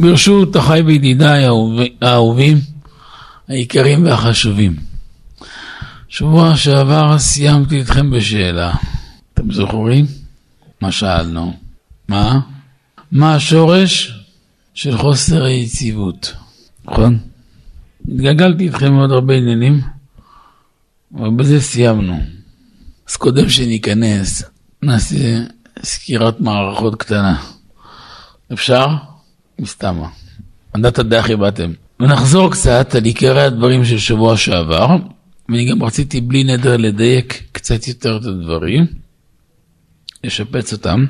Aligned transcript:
ברשות 0.00 0.56
אחי 0.56 0.80
וידידיי 0.86 1.44
האהובים, 2.02 2.58
היקרים 3.48 4.04
והחשובים. 4.04 4.76
שבוע 6.08 6.56
שעבר 6.56 7.18
סיימתי 7.18 7.80
אתכם 7.80 8.10
בשאלה. 8.10 8.74
אתם 9.34 9.52
זוכרים? 9.52 10.06
מה 10.80 10.92
שאלנו? 10.92 11.56
מה? 12.08 12.40
מה 13.12 13.34
השורש 13.34 14.20
של 14.74 14.98
חוסר 14.98 15.44
היציבות? 15.44 16.32
נכון? 16.84 17.18
התגלגלתי 18.08 18.64
איתכם 18.64 18.92
מאוד 18.92 19.10
הרבה 19.10 19.34
עניינים, 19.34 19.80
אבל 21.14 21.30
בזה 21.30 21.60
סיימנו. 21.60 22.20
אז 23.08 23.16
קודם 23.16 23.48
שניכנס, 23.48 24.42
נעשה 24.82 25.38
סקירת 25.82 26.40
מערכות 26.40 26.94
קטנה. 26.94 27.42
אפשר? 28.52 28.86
מסתמה. 29.58 30.08
עדת 30.72 30.98
הדחי 30.98 31.36
באתם. 31.36 31.72
ונחזור 32.00 32.50
קצת 32.52 32.94
על 32.94 33.04
עיקרי 33.04 33.42
הדברים 33.42 33.84
של 33.84 33.98
שבוע 33.98 34.36
שעבר, 34.36 34.86
ואני 35.48 35.70
גם 35.70 35.82
רציתי 35.82 36.20
בלי 36.20 36.44
נדר 36.44 36.76
לדייק 36.76 37.42
קצת 37.52 37.88
יותר 37.88 38.16
את 38.16 38.24
הדברים, 38.24 38.86
לשפץ 40.24 40.72
אותם, 40.72 41.04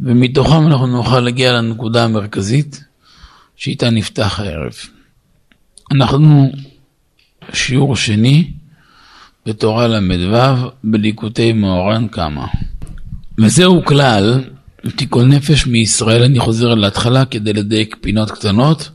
ומתוכם 0.00 0.66
אנחנו 0.66 0.86
נוכל 0.86 1.20
להגיע 1.20 1.52
לנקודה 1.52 2.04
המרכזית, 2.04 2.84
שאיתה 3.56 3.90
נפתח 3.90 4.40
הערב. 4.40 4.72
אנחנו 5.92 6.52
שיעור 7.52 7.96
שני 7.96 8.50
בתורה 9.46 9.88
ל"ו 9.88 10.70
בליקוטי 10.84 11.52
מאורן 11.52 12.08
קמא. 12.08 12.46
וזהו 13.38 13.84
כלל, 13.84 14.44
תיקון 14.96 15.32
נפש 15.32 15.66
מישראל, 15.66 16.22
אני 16.22 16.40
חוזר 16.40 16.74
להתחלה 16.74 17.24
כדי 17.24 17.52
לדייק 17.52 17.96
פינות 18.00 18.30
קטנות, 18.30 18.90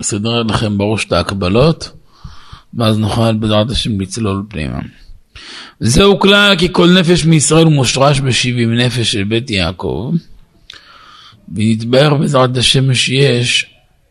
אסדר 0.00 0.42
לכם 0.42 0.78
בראש 0.78 1.04
את 1.04 1.12
ההקבלות, 1.12 1.90
ואז 2.74 2.98
נוכל 2.98 3.34
בעזרת 3.34 3.70
השם 3.70 4.00
לצלול 4.00 4.42
פנימה. 4.48 4.78
זהו 5.80 6.18
כלל 6.18 6.54
כי 6.58 6.68
כל 6.72 6.90
נפש 6.90 7.24
מישראל 7.24 7.64
מושרש 7.64 8.20
בשבעים 8.20 8.74
נפש 8.74 9.12
של 9.12 9.24
בית 9.24 9.50
יעקב, 9.50 10.14
ונתבהר 11.54 12.14
בעזרת 12.14 12.56
השם 12.56 12.94
שיש 12.94 13.66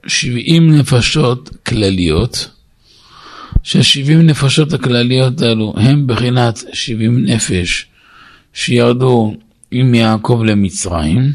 שבעים 0.08 0.76
נפשות 0.78 1.50
כלליות, 1.66 2.50
שהשבעים 3.64 4.28
נפשות 4.28 4.74
הכלליות 4.74 5.42
האלו 5.42 5.74
הם 5.78 6.08
בחינת 6.08 6.64
שבעים 6.74 7.26
נפש 7.26 7.86
שירדו 8.54 9.36
עם 9.72 9.96
יעקב 9.96 10.42
למצרים, 10.46 11.32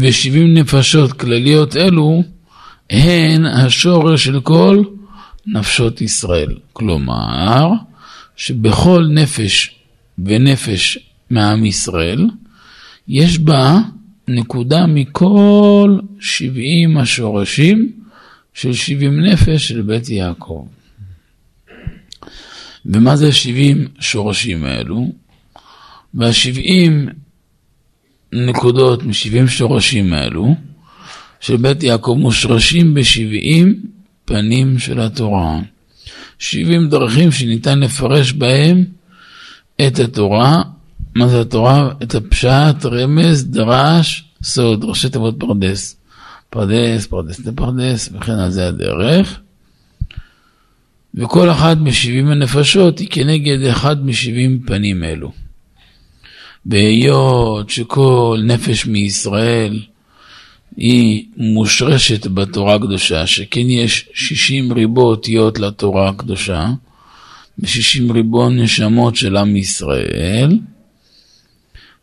ושבעים 0.00 0.54
נפשות 0.54 1.12
כלליות 1.12 1.76
אלו 1.76 2.22
הן 2.90 3.44
השורש 3.44 4.24
של 4.24 4.40
כל 4.40 4.82
נפשות 5.46 6.00
ישראל. 6.00 6.56
כלומר, 6.72 7.70
שבכל 8.36 9.06
נפש 9.10 9.74
ונפש 10.18 10.98
מעם 11.30 11.64
ישראל, 11.64 12.28
יש 13.08 13.38
בה 13.38 13.78
נקודה 14.28 14.86
מכל 14.86 15.98
שבעים 16.20 16.98
השורשים 16.98 17.92
של 18.54 18.72
שבעים 18.72 19.20
נפש 19.20 19.68
של 19.68 19.82
בית 19.82 20.08
יעקב. 20.08 20.66
ומה 22.86 23.16
זה 23.16 23.32
שבעים 23.32 23.88
שורשים 24.00 24.64
האלו? 24.64 25.21
והשבעים 26.14 27.08
נקודות 28.32 29.02
משבעים 29.02 29.48
שורשים 29.48 30.12
האלו 30.12 30.54
של 31.40 31.56
בית 31.56 31.82
יעקב 31.82 32.16
מושרשים 32.18 32.94
בשבעים 32.94 33.82
פנים 34.24 34.78
של 34.78 35.00
התורה. 35.00 35.60
שבעים 36.38 36.88
דרכים 36.88 37.32
שניתן 37.32 37.80
לפרש 37.80 38.32
בהם 38.32 38.84
את 39.86 39.98
התורה, 39.98 40.62
מה 41.14 41.28
זה 41.28 41.40
התורה? 41.40 41.92
את 42.02 42.14
הפשט, 42.14 42.84
רמז, 42.84 43.50
דרש, 43.50 44.24
סוד, 44.42 44.84
ראשי 44.84 45.08
תיבות 45.08 45.34
פרדס. 45.38 45.96
פרדס, 46.50 47.06
פרדס 47.06 47.46
לפרדס, 47.46 48.10
וכן 48.12 48.32
על 48.32 48.50
זה 48.50 48.68
הדרך. 48.68 49.40
וכל 51.14 51.50
אחת 51.50 51.76
משבעים 51.76 52.28
הנפשות 52.28 52.98
היא 52.98 53.08
כנגד 53.10 53.62
אחד 53.70 54.06
משבעים 54.06 54.60
פנים 54.66 55.04
אלו. 55.04 55.32
והיות 56.66 57.70
שכל 57.70 58.40
נפש 58.44 58.86
מישראל 58.86 59.80
היא 60.76 61.24
מושרשת 61.36 62.26
בתורה 62.26 62.74
הקדושה, 62.74 63.26
שכן 63.26 63.70
יש 63.70 64.08
שישים 64.14 64.72
ריבו 64.72 65.02
אותיות 65.02 65.58
לתורה 65.58 66.08
הקדושה, 66.08 66.70
ושישים 67.58 68.12
ריבו 68.12 68.48
נשמות 68.48 69.16
של 69.16 69.36
עם 69.36 69.56
ישראל, 69.56 70.58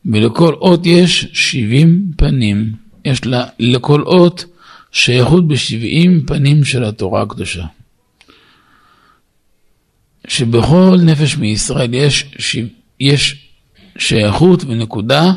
ולכל 0.06 0.53
אות 0.53 0.86
יש 0.86 1.28
שבעים 1.34 2.12
פנים. 2.18 2.72
יש 3.06 3.25
לה, 3.25 3.46
לכל 3.59 4.02
אות 4.02 4.46
שייכות 4.92 5.48
בשבעים 5.48 6.25
פנים 6.25 6.64
של 6.64 6.84
התורה 6.84 7.22
הקדושה. 7.22 7.66
שבכל 10.28 10.98
נפש 11.03 11.38
מישראל 11.38 11.94
יש, 11.94 12.25
יש 13.00 13.49
שייכות 14.00 14.64
ונקודה 14.64 15.32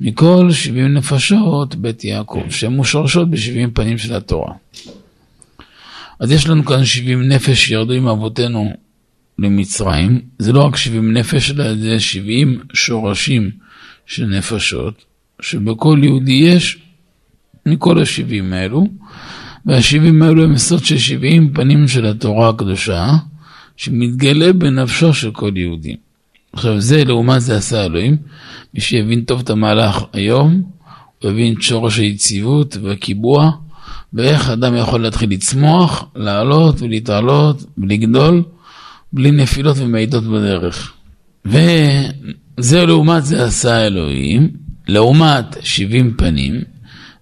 מכל 0.00 0.50
שבעים 0.50 0.94
נפשות 0.94 1.74
בית 1.74 2.04
יעקב, 2.04 2.42
שהן 2.50 2.72
מושרשות 2.72 3.30
בשבעים 3.30 3.70
פנים 3.70 3.98
של 3.98 4.14
התורה. 4.14 4.52
אז 6.20 6.32
יש 6.32 6.48
לנו 6.48 6.64
כאן 6.64 6.84
שבעים 6.84 7.28
נפש 7.28 7.66
שירדו 7.66 7.92
עם 7.92 8.08
אבותינו 8.08 8.72
למצרים, 9.38 10.20
זה 10.38 10.52
לא 10.52 10.62
רק 10.62 10.76
שבעים 10.76 11.12
נפש, 11.12 11.50
אלא 11.50 11.74
זה 11.74 12.00
שבעים 12.00 12.60
שורשים 12.72 13.50
של 14.06 14.26
נפשות, 14.26 15.04
שבכל 15.42 15.98
יהודי 16.02 16.32
יש 16.32 16.78
מכל 17.66 18.02
השבעים 18.02 18.52
האלו, 18.52 18.86
והשבעים 19.66 20.22
האלו 20.22 20.44
הם 20.44 20.56
סוד 20.56 20.84
של 20.84 20.98
שבעים 20.98 21.52
פנים 21.54 21.88
של 21.88 22.06
התורה 22.06 22.48
הקדושה, 22.48 23.08
שמתגלה 23.76 24.52
בנפשו 24.52 25.14
של 25.14 25.30
כל 25.30 25.52
יהודי. 25.56 25.96
עכשיו 26.52 26.80
זה 26.80 27.04
לעומת 27.04 27.40
זה 27.40 27.56
עשה 27.56 27.84
אלוהים, 27.84 28.16
מי 28.74 28.80
שהבין 28.80 29.20
טוב 29.20 29.40
את 29.40 29.50
המהלך 29.50 30.04
היום, 30.12 30.62
הוא 31.22 31.30
הבין 31.30 31.54
את 31.54 31.62
שורש 31.62 31.98
היציבות 31.98 32.76
והקיבוע, 32.82 33.50
ואיך 34.12 34.50
אדם 34.50 34.76
יכול 34.76 35.02
להתחיל 35.02 35.30
לצמוח, 35.30 36.04
לעלות 36.16 36.82
ולהתעלות 36.82 37.64
ולגדול, 37.78 38.42
בלי 39.12 39.30
נפילות 39.30 39.76
ומעידות 39.78 40.24
בדרך. 40.24 40.92
וזה 41.44 42.86
לעומת 42.86 43.24
זה 43.24 43.44
עשה 43.44 43.86
אלוהים, 43.86 44.50
לעומת 44.88 45.56
שבעים 45.60 46.14
פנים 46.16 46.60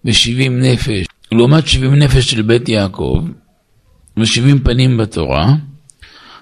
ושבעים 0.04 0.60
נפש, 0.60 1.06
לעומת 1.32 1.66
שבעים 1.66 1.94
נפש 1.94 2.30
של 2.30 2.42
בית 2.42 2.68
יעקב, 2.68 3.24
ושבעים 4.16 4.58
פנים 4.58 4.96
בתורה, 4.96 5.54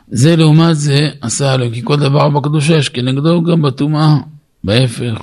זה 0.09 0.37
לעומת 0.37 0.77
זה 0.77 1.09
עשה 1.21 1.55
אלוהים, 1.55 1.72
כי 1.72 1.81
כל 1.84 1.97
דבר 1.97 2.28
בקדושה 2.28 2.77
יש 2.77 2.89
כנגדו 2.89 3.43
גם 3.43 3.62
בטומאה, 3.62 4.17
בהפך. 4.65 5.22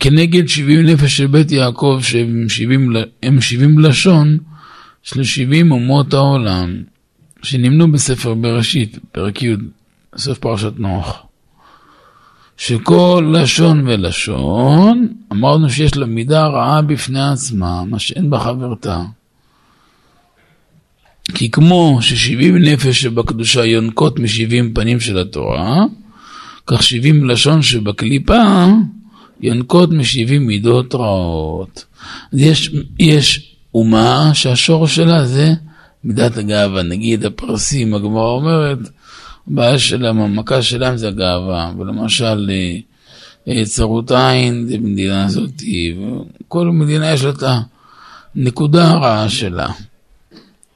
כנגד 0.00 0.48
שבעים 0.48 0.86
נפש 0.86 1.16
של 1.16 1.26
בית 1.26 1.52
יעקב, 1.52 1.98
שהם 2.02 2.48
שבעים, 2.48 2.92
הם 3.22 3.40
שבעים 3.40 3.78
לשון 3.78 4.38
של 5.02 5.24
שבעים 5.24 5.72
אומות 5.72 6.14
העולם, 6.14 6.82
שנמנו 7.42 7.92
בספר 7.92 8.34
בראשית, 8.34 8.98
פרק 9.12 9.42
י', 9.42 9.54
סוף 10.16 10.38
פרשת 10.38 10.72
נוח. 10.78 11.22
שכל 12.56 13.32
לשון 13.34 13.88
ולשון, 13.88 15.08
אמרנו 15.32 15.70
שיש 15.70 15.96
לה 15.96 16.06
מידה 16.06 16.46
רעה 16.46 16.82
בפני 16.82 17.28
עצמה, 17.28 17.84
מה 17.84 17.98
שאין 17.98 18.30
בה 18.30 18.38
חברתה. 18.38 19.02
כי 21.30 21.50
כמו 21.50 21.98
ששבעים 22.00 22.56
נפש 22.56 23.02
שבקדושה 23.02 23.64
יונקות 23.64 24.18
משבעים 24.18 24.74
פנים 24.74 25.00
של 25.00 25.18
התורה, 25.18 25.84
כך 26.66 26.82
שבעים 26.82 27.28
לשון 27.28 27.62
שבקליפה 27.62 28.66
יונקות 29.40 29.90
משבעים 29.90 30.46
מידות 30.46 30.94
רעות. 30.94 31.84
אז 32.32 32.38
יש, 32.40 32.70
יש 32.98 33.54
אומה 33.74 34.30
שהשורש 34.34 34.96
שלה 34.96 35.26
זה 35.26 35.54
מידת 36.04 36.36
הגאווה. 36.36 36.82
נגיד 36.82 37.24
הפרסים, 37.24 37.94
הגמרא 37.94 38.28
אומרת, 38.28 38.78
הבעיה 39.50 39.78
שלהם, 39.78 40.20
המכה 40.20 40.62
שלהם 40.62 40.96
זה 40.96 41.08
הגאווה. 41.08 41.72
ולמשל, 41.78 42.50
אה, 43.48 43.64
צרות 43.64 44.10
עין 44.10 44.66
זה 44.68 44.76
במדינה 44.78 45.24
הזאת, 45.24 45.62
וכל 46.40 46.66
מדינה 46.66 47.12
יש 47.12 47.24
לה 47.24 47.30
את 47.30 47.42
הנקודה 48.36 48.90
הרעה 48.90 49.28
שלה. 49.28 49.68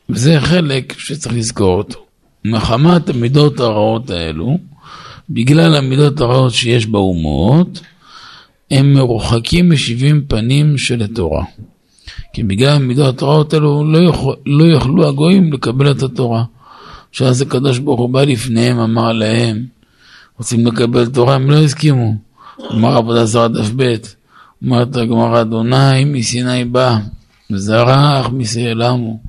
וזה 0.08 0.40
חלק 0.40 0.98
שצריך 0.98 1.34
לזכור 1.34 1.78
אותו. 1.78 2.04
מחמת 2.44 3.08
המידות 3.08 3.60
הרעות 3.60 4.10
האלו, 4.10 4.58
בגלל 5.30 5.74
המידות 5.76 6.20
הרעות 6.20 6.52
שיש 6.52 6.86
באומות, 6.86 7.80
הם 8.70 8.94
מרוחקים 8.94 9.70
משבעים 9.70 10.24
פנים 10.28 10.78
של 10.78 11.02
התורה. 11.02 11.44
כי 12.32 12.42
בגלל 12.42 12.78
מידות 12.78 13.22
הרעות 13.22 13.54
האלו 13.54 13.84
לא, 13.92 13.98
יכול, 13.98 14.36
לא 14.46 14.64
יכלו 14.64 15.08
הגויים 15.08 15.52
לקבל 15.52 15.90
את 15.90 16.02
התורה. 16.02 16.44
שאז 17.12 17.42
הקדוש 17.42 17.78
ברוך 17.78 18.00
הוא 18.00 18.10
בא 18.10 18.24
לפניהם, 18.24 18.78
אמר 18.78 19.12
להם, 19.12 19.66
רוצים 20.38 20.66
לקבל 20.66 21.06
תורה, 21.06 21.34
הם 21.34 21.50
לא 21.50 21.56
הסכימו. 21.56 22.14
אמר 22.72 22.96
עבודה 22.96 23.24
זרה 23.24 23.48
דף 23.48 23.70
ב', 23.76 23.94
אומרת 24.62 24.96
הגמרא, 24.96 25.40
אדוני 25.40 26.04
מסיני 26.04 26.64
בא, 26.64 26.98
וזרח 27.50 28.28
מסייר 28.28 28.74
למו, 28.74 29.20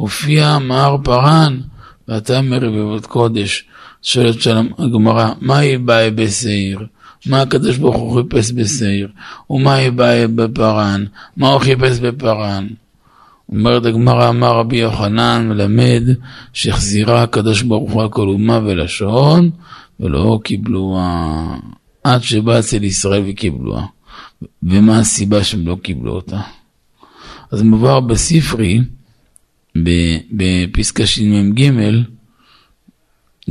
הופיע 0.00 0.58
מהר 0.58 0.96
פרן, 1.04 1.60
ואתה 2.08 2.42
מרבבות 2.42 3.06
קודש. 3.06 3.64
שואלת 4.02 4.40
שלום 4.40 4.68
הגמרא, 4.78 5.32
מה 5.40 5.58
היא 5.58 5.78
באה 5.78 6.10
בשעיר? 6.10 6.86
מה 7.26 7.40
הקדוש 7.40 7.76
ברוך 7.76 7.96
הוא 7.96 8.22
חיפש 8.22 8.52
בשעיר? 8.52 9.08
ומה 9.50 9.74
היא 9.74 9.90
באה 9.90 10.26
בפרן? 10.28 11.04
מה 11.36 11.48
הוא 11.48 11.58
חיפש 11.58 11.98
בפרן? 11.98 12.66
אומרת 13.48 13.86
הגמרא, 13.86 14.28
אמר 14.28 14.58
רבי 14.58 14.76
יוחנן, 14.76 15.48
מלמד 15.48 16.02
שהחזירה 16.52 17.22
הקדוש 17.22 17.62
ברוך 17.62 17.92
הוא 17.92 18.02
על 18.02 18.08
כל 18.08 18.28
אומה 18.28 18.60
ולשון, 18.64 19.50
ולא 20.00 20.38
קיבלוה, 20.44 21.56
עד 22.04 22.22
שבא 22.22 22.58
אצל 22.58 22.84
ישראל 22.84 23.22
וקיבלוה. 23.26 23.86
ומה 24.62 24.98
הסיבה 24.98 25.44
שהם 25.44 25.66
לא 25.66 25.76
קיבלו 25.82 26.12
אותה? 26.12 26.40
אז 27.52 27.62
מבואר 27.62 28.00
בספרי, 28.00 28.80
בפסקה 30.32 31.06
שמ"ג, 31.06 31.70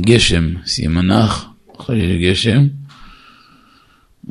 גשם, 0.00 0.54
סימנך, 0.66 1.44
אחרי 1.80 2.30
גשם, 2.30 2.66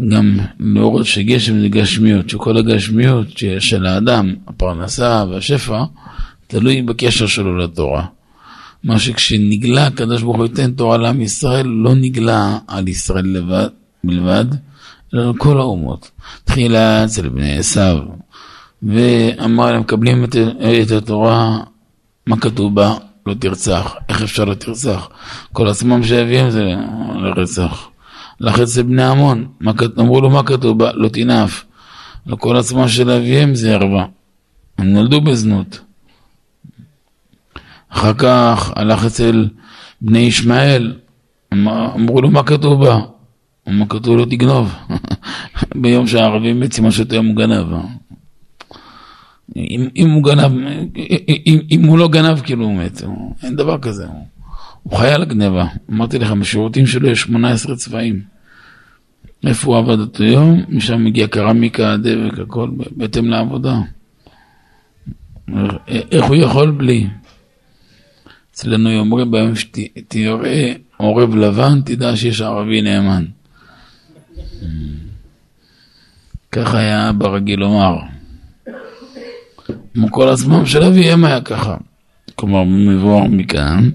גם 0.08 0.40
להורות 0.60 1.06
שגשם 1.06 1.60
זה 1.60 1.68
גשמיות, 1.68 2.30
שכל 2.30 2.58
הגשמיות 2.58 3.28
של 3.60 3.86
האדם, 3.86 4.36
הפרנסה 4.48 5.26
והשפע, 5.30 5.84
תלוי 6.48 6.82
בקשר 6.82 7.28
שלו 7.28 7.58
לתורה. 7.58 8.06
מה 8.84 9.00
שכשנגלה 9.00 9.88
הקדוש 9.88 10.22
ברוך 10.22 10.38
הוא 10.38 10.46
ייתן 10.46 10.72
תורה 10.72 10.98
לעם 10.98 11.22
ישראל, 11.22 11.68
לא 11.68 11.96
נגלה 11.96 12.58
על 12.68 12.88
ישראל 12.88 13.26
לבד, 13.26 13.68
בלבד, 14.04 14.46
אלא 15.14 15.28
על 15.28 15.34
כל 15.38 15.58
האומות. 15.58 16.12
תחילה 16.44 17.06
אצל 17.06 17.30
בני 17.30 17.58
עשיו, 17.58 17.98
ואמר 18.84 19.72
להם, 19.72 19.82
מקבלים 19.82 20.24
את, 20.24 20.36
את 20.84 20.92
התורה, 20.92 21.60
מה 22.30 22.38
כתוב 22.38 22.76
בה? 22.76 22.94
לא 23.26 23.34
תרצח. 23.34 23.96
איך 24.10 24.22
אפשר 24.22 24.46
לא 24.46 24.54
תרצח? 24.54 25.10
כל 25.54 25.68
עצמם 25.68 26.04
שאביהם 26.04 26.50
זה 26.50 26.76
לרצח. 27.16 27.90
לך 28.40 28.60
אצל 28.60 28.84
בני 28.84 29.04
עמון, 29.04 29.48
אמרו 30.00 30.22
לו 30.22 30.30
מה 30.30 30.44
כתוב 30.44 30.80
בה? 30.80 30.92
לא 30.94 31.10
תנאף. 31.10 31.66
לכל 32.26 32.58
עצמם 32.58 32.88
של 32.88 33.10
אביהם 33.10 33.56
זה 33.56 33.74
ערווה. 33.74 34.06
הם 34.78 34.94
נולדו 34.94 35.22
בזנות. 35.22 35.80
אחר 37.90 38.14
כך 38.14 38.72
הלך 38.76 39.06
אצל 39.06 39.48
בני 40.02 40.20
ישמעאל, 40.20 40.94
אמרו 41.54 42.22
לו 42.22 42.31
מה 42.31 42.44
כתוב 42.44 42.86
בה? 42.86 43.00
מה 43.68 43.86
כתוב 43.86 44.18
לו 44.18 44.26
תגנוב. 44.26 44.76
ביום 45.81 46.08
שהערבים 46.08 46.64
יוצאים 46.64 46.86
מה 46.86 46.92
שאתה 46.92 47.18
הוא 47.18 47.36
גנב. 47.36 47.68
אם, 49.70 49.88
אם 49.96 50.10
הוא 50.10 50.24
גנב, 50.24 50.52
אם, 51.46 51.60
אם 51.72 51.84
הוא 51.86 51.98
לא 51.98 52.08
גנב 52.08 52.40
כאילו 52.40 52.66
הוא 52.66 52.76
מת, 52.76 53.02
אין 53.44 53.56
דבר 53.56 53.78
כזה. 53.78 54.08
הוא 54.84 54.98
חי 54.98 55.08
על 55.08 55.22
הגניבה. 55.22 55.68
אמרתי 55.92 56.20
לך, 56.20 56.32
בשירותים 56.32 56.88
שלו 56.88 57.10
יש 57.10 57.22
18 57.22 57.76
צבעים. 57.76 58.22
איפה 59.48 59.68
הוא 59.68 59.78
עבד 59.78 60.00
אותו 60.00 60.24
יום? 60.24 60.64
משם 60.70 61.04
מגיע 61.04 61.28
קרמיקה, 61.28 61.98
דבק, 61.98 62.40
הכל 62.40 62.70
בהתאם 62.92 63.26
לעבודה. 63.26 63.80
איך 65.88 66.26
הוא 66.26 66.36
יכול 66.36 66.72
בלי? 66.72 67.08
אצלנו 68.52 69.00
אומרים 69.00 69.32
ביום 69.32 69.56
שתראה 69.56 70.74
עורב 70.98 71.36
לבן, 71.36 71.82
תדע 71.86 72.16
שיש 72.16 72.42
ערבי 72.42 72.82
נאמן. 72.82 73.26
ככה 76.52 76.78
היה 76.78 77.10
אבא 77.10 77.28
רגיל 77.28 77.60
לומר. 77.60 77.98
כמו 80.00 80.12
כל 80.12 80.30
הזמן 80.30 80.66
של 80.66 80.84
אביהם 80.84 81.25
היה 81.25 81.42
ככה. 81.42 81.78
כלומר, 82.36 82.63
מבואר 82.63 83.28
מכאן, 83.28 83.90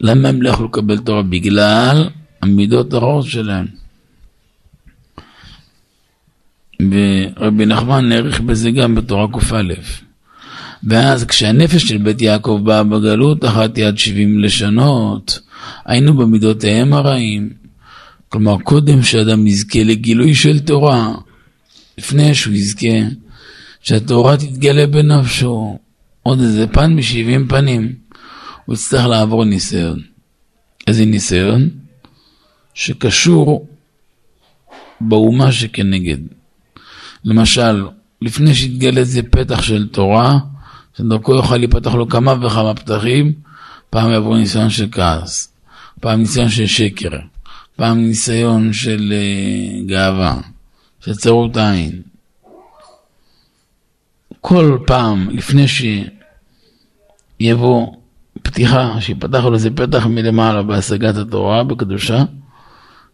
למה 0.00 0.28
הם 0.28 0.42
לא 0.42 0.48
יכלו 0.48 0.66
לקבל 0.66 0.98
תורה? 0.98 1.22
בגלל 1.22 2.08
המידות 2.42 2.92
הרעות 2.92 3.26
שלהם. 3.26 3.66
ורבי 6.80 7.66
נחמן 7.66 8.08
נערך 8.08 8.40
בזה 8.40 8.70
גם 8.70 8.94
בתורה 8.94 9.26
קא. 9.32 9.62
ואז 10.84 11.24
כשהנפש 11.24 11.82
של 11.82 11.98
בית 11.98 12.22
יעקב 12.22 12.60
באה 12.64 12.82
בגלות, 12.82 13.44
אחת 13.44 13.78
יד 13.78 13.98
שבעים 13.98 14.38
לשונות, 14.38 15.40
היינו 15.84 16.16
במידותיהם 16.16 16.92
הרעים. 16.92 17.50
כלומר, 18.28 18.58
קודם 18.58 19.02
שאדם 19.02 19.46
יזכה 19.46 19.84
לגילוי 19.84 20.34
של 20.34 20.58
תורה, 20.58 21.14
לפני 21.98 22.34
שהוא 22.34 22.54
יזכה, 22.54 22.96
שהתורה 23.86 24.36
תתגלה 24.36 24.86
בנפשו, 24.86 25.78
עוד 26.22 26.40
איזה 26.40 26.66
פן 26.66 26.94
משבעים 26.94 27.48
פנים, 27.48 27.94
הוא 28.64 28.74
יצטרך 28.74 29.06
לעבור 29.06 29.44
ניסיון. 29.44 30.02
איזה 30.86 31.04
ניסיון? 31.04 31.68
שקשור 32.74 33.66
באומה 35.00 35.52
שכנגד. 35.52 36.16
למשל, 37.24 37.86
לפני 38.22 38.54
שיתגלה 38.54 39.00
איזה 39.00 39.22
פתח 39.22 39.62
של 39.62 39.88
תורה, 39.88 40.38
שדרכו 40.98 41.34
יוכל 41.34 41.56
להיפתח 41.56 41.94
לו 41.94 42.08
כמה 42.08 42.46
וכמה 42.46 42.74
פתחים, 42.74 43.32
פעם 43.90 44.10
יעבור 44.10 44.36
ניסיון 44.36 44.70
של 44.70 44.88
כעס, 44.92 45.52
פעם 46.00 46.20
ניסיון 46.20 46.48
של 46.48 46.66
שקר, 46.66 47.10
פעם 47.76 47.98
ניסיון 47.98 48.72
של 48.72 49.12
uh, 49.12 49.88
גאווה, 49.88 50.40
של 51.04 51.14
צרות 51.14 51.56
עין. 51.56 52.15
כל 54.48 54.78
פעם, 54.86 55.30
לפני 55.30 55.64
שיבוא 57.40 57.86
פתיחה, 58.42 59.00
שיפתח 59.00 59.44
לו 59.44 59.54
איזה 59.54 59.70
פתח 59.70 60.06
מלמעלה 60.06 60.62
בהשגת 60.62 61.16
התורה, 61.16 61.64
בקדושה, 61.64 62.24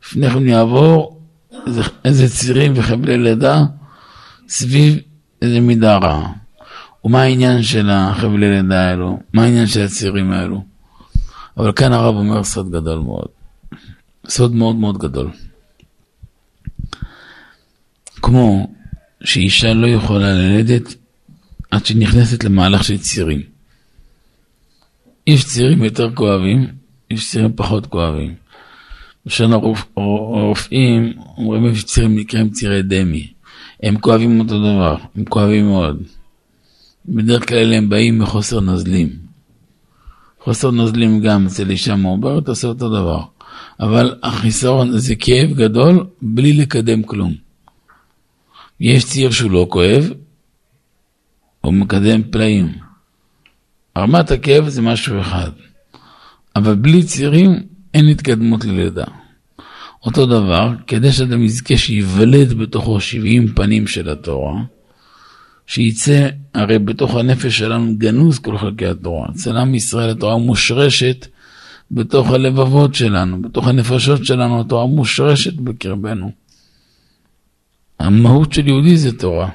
לפני 0.02 0.31
כן 0.31 0.49
יעבור 0.49 1.20
איזה, 1.67 1.82
איזה 2.05 2.29
צירים 2.29 2.73
וחבלי 2.76 3.19
לידה 3.19 3.64
סביב 4.49 4.99
איזה 5.43 5.61
מידה 5.61 5.96
רעה. 5.96 6.32
ומה 7.05 7.23
העניין 7.23 7.62
של 7.62 7.90
החבלי 7.90 8.51
לידה 8.51 8.89
האלו? 8.89 9.19
מה 9.32 9.43
העניין 9.43 9.67
של 9.67 9.84
הצירים 9.84 10.32
האלו? 10.32 10.65
אבל 11.56 11.72
כאן 11.72 11.93
הרב 11.93 12.15
אומר 12.15 12.44
סוד 12.44 12.70
גדול 12.70 12.98
מאוד. 12.98 13.29
סוד 14.29 14.55
מאוד 14.55 14.77
מאוד 14.77 14.98
גדול. 14.98 15.31
כמו 18.22 18.72
שאישה 19.24 19.72
לא 19.72 19.86
יכולה 19.86 20.32
ללדת 20.32 21.02
עד 21.72 21.86
שהיא 21.86 21.98
נכנסת 21.98 22.44
למהלך 22.44 22.84
של 22.84 22.98
צירים. 22.98 23.43
יש 25.26 25.44
צירים 25.44 25.84
יותר 25.84 26.14
כואבים, 26.14 26.67
יש 27.10 27.31
צירים 27.31 27.52
פחות 27.56 27.86
כואבים. 27.86 28.34
למשל 29.26 29.52
הרופאים 29.96 31.12
אומרים 31.38 31.67
יש 31.67 31.84
צירים 31.84 32.19
נקראים 32.19 32.50
צירי 32.50 32.82
דמי. 32.82 33.32
הם 33.82 33.98
כואבים 33.98 34.41
אותו 34.41 34.58
דבר, 34.58 34.96
הם 35.17 35.24
כואבים 35.24 35.67
מאוד. 35.67 36.02
בדרך 37.08 37.48
כלל 37.48 37.72
הם 37.72 37.88
באים 37.88 38.19
מחוסר 38.19 38.60
נוזלים. 38.60 39.08
חוסר 40.41 40.70
נוזלים 40.70 41.20
גם 41.20 41.46
אצל 41.46 41.70
אישה 41.70 41.96
מעוברת 41.96 42.48
עושה 42.48 42.69
אותו 42.69 42.88
דבר. 42.88 43.22
אבל 43.81 44.14
החיסרון 44.22 44.98
זה 44.98 45.14
כאב 45.14 45.52
גדול 45.52 46.06
בלי 46.22 46.52
לקדם 46.52 47.02
כלום. 47.02 47.34
יש 48.81 49.05
ציר 49.05 49.31
שהוא 49.31 49.50
לא 49.50 49.67
כואב, 49.70 50.12
הוא 51.63 51.75
מקדם 51.75 52.23
פלאים. 52.31 52.73
רמת 53.99 54.31
הכאב 54.31 54.69
זה 54.69 54.83
משהו 54.83 55.21
אחד, 55.21 55.51
אבל 56.57 56.75
בלי 56.75 57.03
צירים 57.03 57.63
אין 57.95 58.09
התקדמות 58.09 58.65
ללידה. 58.65 59.05
אותו 60.05 60.27
דבר, 60.27 60.73
כדי 60.87 61.13
שאדם 61.13 61.43
יזכה 61.43 61.77
שייוולד 61.77 62.53
בתוכו 62.53 63.01
70 63.01 63.49
פנים 63.55 63.87
של 63.87 64.09
התורה, 64.09 64.55
שייצא, 65.67 66.29
הרי 66.55 66.79
בתוך 66.79 67.15
הנפש 67.15 67.59
שלנו 67.59 67.99
גנוז 67.99 68.39
כל 68.39 68.59
חלקי 68.59 68.87
התורה. 68.87 69.29
אצל 69.31 69.57
עם 69.57 69.75
ישראל 69.75 70.11
התורה 70.11 70.39
מושרשת 70.39 71.27
בתוך 71.91 72.31
הלבבות 72.31 72.95
שלנו, 72.95 73.43
בתוך 73.43 73.69
הנפשות 73.69 74.25
שלנו, 74.25 74.61
התורה 74.61 74.87
מושרשת 74.87 75.55
בקרבנו. 75.55 76.31
המהות 78.01 78.53
של 78.53 78.69
יהודי 78.69 78.97
זה 78.97 79.19
תורה. 79.19 79.49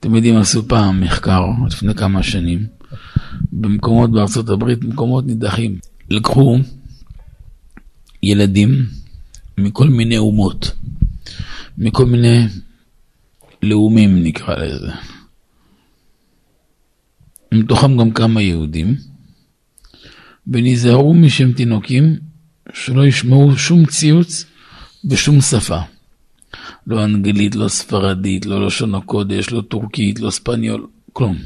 אתם 0.00 0.14
יודעים, 0.14 0.36
עשו 0.36 0.68
פעם 0.68 1.00
מחקר, 1.00 1.44
לפני 1.66 1.94
כמה 1.94 2.22
שנים, 2.22 2.66
במקומות 3.52 4.12
בארצות 4.12 4.48
הברית, 4.48 4.84
מקומות 4.84 5.26
נידחים. 5.26 5.78
לקחו 6.10 6.58
ילדים 8.22 8.86
מכל 9.58 9.88
מיני 9.88 10.18
אומות, 10.18 10.72
מכל 11.78 12.06
מיני 12.06 12.46
לאומים 13.62 14.22
נקרא 14.22 14.54
לזה. 14.54 14.92
מתוכם 17.54 17.96
גם 17.96 18.10
כמה 18.10 18.42
יהודים, 18.42 18.96
ונזהרו 20.46 21.14
משם 21.14 21.52
תינוקים 21.52 22.18
שלא 22.72 23.06
ישמעו 23.06 23.56
שום 23.56 23.86
ציוץ 23.86 24.44
בשום 25.04 25.40
שפה. 25.40 25.80
לא 26.86 27.04
אנגלית, 27.04 27.54
לא 27.54 27.68
ספרדית, 27.68 28.46
לא 28.46 28.66
לשון 28.66 28.94
הקודש, 28.94 29.50
לא 29.50 29.60
טורקית, 29.60 30.20
לא 30.20 30.30
ספניול, 30.30 30.86
כלום. 31.12 31.36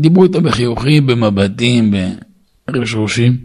דיברו 0.00 0.24
איתו 0.24 0.40
בחיוכים, 0.40 1.06
במבטים, 1.06 1.94
ברשרושים. 2.70 3.36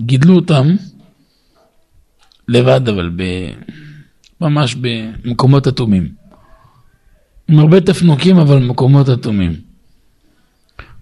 גידלו 0.00 0.36
אותם 0.36 0.76
לבד, 2.48 2.88
אבל 2.88 3.10
ב... 3.16 3.22
ממש 4.40 4.74
במקומות 4.74 5.68
אטומים. 5.68 6.08
עם 7.48 7.58
הרבה 7.58 7.80
תפנוקים, 7.80 8.36
אבל 8.36 8.56
במקומות 8.56 9.08
אטומים. 9.08 9.52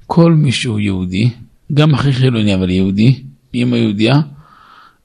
כל 0.07 0.33
מי 0.35 0.53
שהוא 0.53 0.81
יהודי, 0.81 1.31
גם 1.73 1.95
הכי 1.95 2.13
חילוני, 2.13 2.55
אבל 2.55 2.71
יהודי, 2.71 3.23
אמא 3.55 3.77
יהודייה, 3.77 4.21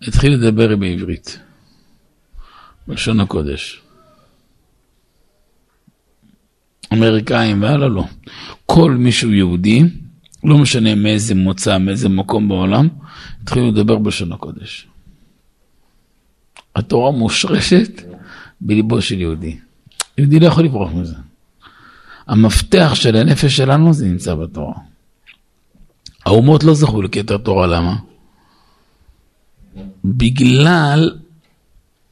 התחיל 0.08 0.34
לדבר 0.34 0.76
בעברית, 0.76 1.40
בלשון 2.88 3.20
הקודש. 3.20 3.82
אמריקאים 6.94 7.62
והלאה 7.62 7.88
לא. 7.88 8.04
כל 8.66 8.92
מי 8.92 9.12
שהוא 9.12 9.32
יהודי, 9.32 9.84
לא 10.44 10.58
משנה 10.58 10.96
מאיזה 10.96 11.36
מוצא, 11.36 11.78
מאיזה 11.78 12.10
מקום 12.10 12.50
בעולם, 12.50 12.88
התחילו 13.44 13.72
לדבר 13.72 13.98
בלשון 13.98 14.32
הקודש. 14.32 14.88
התורה 16.76 17.12
מושרשת 17.12 18.02
בליבו 18.62 19.02
של 19.02 19.22
יהודי. 19.22 19.58
יהודי 20.18 20.40
לא 20.40 20.46
יכול 20.46 20.66
לברוח 20.66 20.92
מזה. 20.94 21.16
המפתח 22.28 22.92
של 22.96 23.16
הנפש 23.16 23.58
שלנו 23.58 23.94
זה 23.94 24.06
נמצא 24.06 24.36
בתורה. 24.36 24.74
האומות 26.26 26.64
לא 26.64 26.74
זכו 26.74 27.02
לכתר 27.02 27.38
תורה, 27.38 27.68
למה? 27.68 27.96
בגלל 30.06 31.12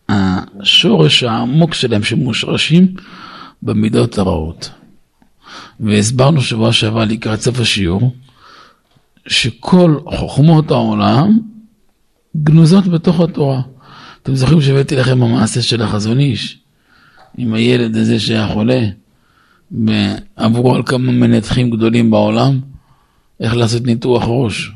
השורש 0.10 1.24
העמוק 1.24 1.74
שלהם 1.74 2.04
שמושרשים 2.04 2.88
במידות 3.64 4.18
הרעות. 4.18 4.70
והסברנו 5.80 6.42
שבוע 6.42 6.74
שעבר 6.74 7.06
לקראת 7.06 7.42
סוף 7.42 7.60
השיעור, 7.60 8.14
שכל 9.28 10.00
חוכמות 10.06 10.72
העולם 10.72 11.40
גנוזות 12.44 12.88
בתוך 12.88 13.20
התורה. 13.20 13.62
אתם 14.24 14.36
זוכרים 14.36 14.62
שהבאתי 14.62 14.96
לכם 14.96 15.24
המעשה 15.24 15.62
של 15.62 15.82
החזון 15.82 16.20
איש, 16.20 16.60
עם 17.38 17.54
הילד 17.54 17.96
הזה 17.98 18.20
שהיה 18.20 18.48
חולה, 18.48 18.82
ועברו 19.72 20.76
על 20.76 20.84
כמה 20.86 21.12
מנתחים 21.12 21.70
גדולים 21.70 22.12
בעולם, 22.12 22.60
איך 23.40 23.56
לעשות 23.56 23.84
ניתוח 23.84 24.24
ראש. 24.28 24.72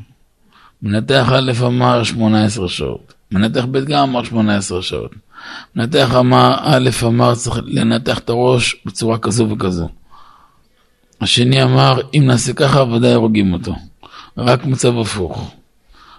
מנתח 0.82 1.28
א' 1.32 1.52
אמר 1.66 2.02
18 2.02 2.68
שעות, 2.68 3.14
מנתח 3.32 3.64
ב' 3.70 3.78
גם 3.78 4.08
אמר 4.08 4.24
18 4.24 4.82
שעות. 4.82 5.10
מנתח 5.76 6.14
אמר, 6.18 6.54
א' 6.60 6.90
אמר 7.06 7.34
צריך 7.34 7.60
לנתח 7.64 8.18
את 8.18 8.28
הראש 8.30 8.76
בצורה 8.86 9.18
כזו 9.18 9.48
וכזו. 9.50 9.88
השני 11.20 11.62
אמר, 11.62 12.00
אם 12.14 12.22
נעשה 12.26 12.52
ככה 12.52 12.82
ודאי 12.82 13.14
הורגים 13.14 13.52
אותו. 13.52 13.74
רק 14.38 14.64
מצב 14.64 14.98
הפוך. 14.98 15.54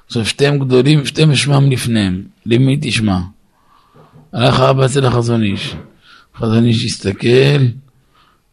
עכשיו 0.05 0.25
שתיהם 0.25 0.59
גדולים, 0.59 1.05
שתיהם 1.05 1.31
אשמם 1.31 1.71
לפניהם, 1.71 2.23
למי 2.45 2.77
תשמע? 2.81 3.19
הלך 4.33 4.59
האבא 4.59 4.85
אצל 4.85 5.05
החזון 5.05 5.43
איש. 5.43 5.75
החזון 6.35 6.65
איש 6.65 6.85
הסתכל, 6.85 7.65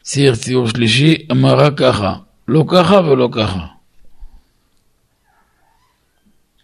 ציר 0.03 0.35
ציור 0.35 0.69
שלישי, 0.69 1.15
אמר 1.33 1.55
רק 1.55 1.79
ככה, 1.79 2.15
לא 2.49 2.65
ככה 2.69 3.01
ולא 3.01 3.29
ככה. 3.33 3.67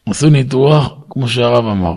עשו 0.06 0.30
ניתוח, 0.30 0.92
כמו 1.10 1.28
שהרב 1.28 1.64
אמר. 1.64 1.94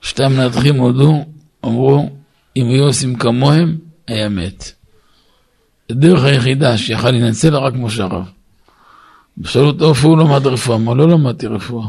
שתי 0.00 0.24
המנתחים 0.24 0.76
הודו, 0.76 1.24
אמרו, 1.64 2.10
אם 2.56 2.66
היו 2.66 2.84
עושים 2.84 3.16
כמוהם, 3.16 3.78
היה 4.06 4.28
מת. 4.28 4.72
הדרך 5.90 6.24
היחידה 6.24 6.78
שיכל 6.78 7.10
להינצל 7.10 7.56
רק 7.56 7.74
כמו 7.74 7.90
שהרב. 7.90 8.30
שאלו 9.44 9.66
אותו 9.66 9.88
איפה 9.90 10.08
הוא 10.08 10.18
למד 10.18 10.46
רפואה, 10.46 10.76
אמר 10.76 10.94
לא 10.94 11.08
למדתי 11.08 11.46
רפואה. 11.46 11.86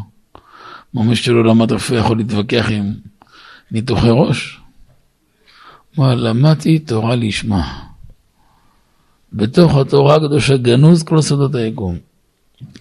מה 0.94 1.04
מי 1.04 1.16
שלא 1.16 1.44
למד 1.46 1.72
רפואה 1.72 2.00
יכול 2.00 2.18
להתווכח 2.18 2.66
עם 2.70 2.94
ניתוחי 3.72 4.10
ראש? 4.12 4.60
אמר 6.00 6.16
למדתי 6.16 6.80
תורה 6.80 7.16
לשמה. 7.16 7.80
בתוך 9.34 9.76
התורה 9.76 10.16
הקדושה 10.16 10.58
גנוז 10.58 11.04
כל 11.04 11.22
סודות 11.22 11.56
היקום. 11.56 11.98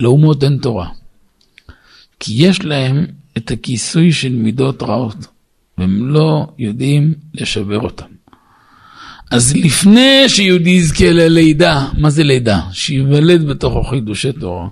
לאומות 0.00 0.44
אין 0.44 0.58
תורה. 0.62 0.88
כי 2.24 2.32
יש 2.36 2.64
להם 2.64 3.06
את 3.36 3.50
הכיסוי 3.50 4.12
של 4.12 4.32
מידות 4.32 4.82
רעות, 4.82 5.26
והם 5.78 6.06
לא 6.06 6.46
יודעים 6.58 7.14
לשבר 7.34 7.80
אותם. 7.80 8.06
אז 9.30 9.56
לפני 9.56 10.28
שיהודי 10.28 10.70
יזכה 10.70 11.10
ללידה, 11.10 11.88
מה 11.98 12.10
זה 12.10 12.24
לידה? 12.24 12.60
שיוולד 12.72 13.46
בתוכו 13.46 13.84
חידושי 13.84 14.32
תורה, 14.32 14.68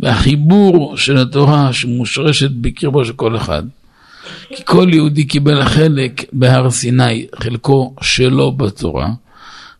והחיבור 0.00 0.96
של 0.96 1.16
התורה 1.16 1.72
שמושרשת 1.72 2.50
בקרבו 2.50 3.04
של 3.04 3.12
כל 3.12 3.36
אחד. 3.36 3.62
כי 4.48 4.62
כל 4.64 4.88
יהודי 4.92 5.24
קיבל 5.24 5.64
חלק 5.64 6.24
בהר 6.32 6.70
סיני, 6.70 7.26
חלקו 7.40 7.94
שלו 8.00 8.52
בתורה, 8.52 9.10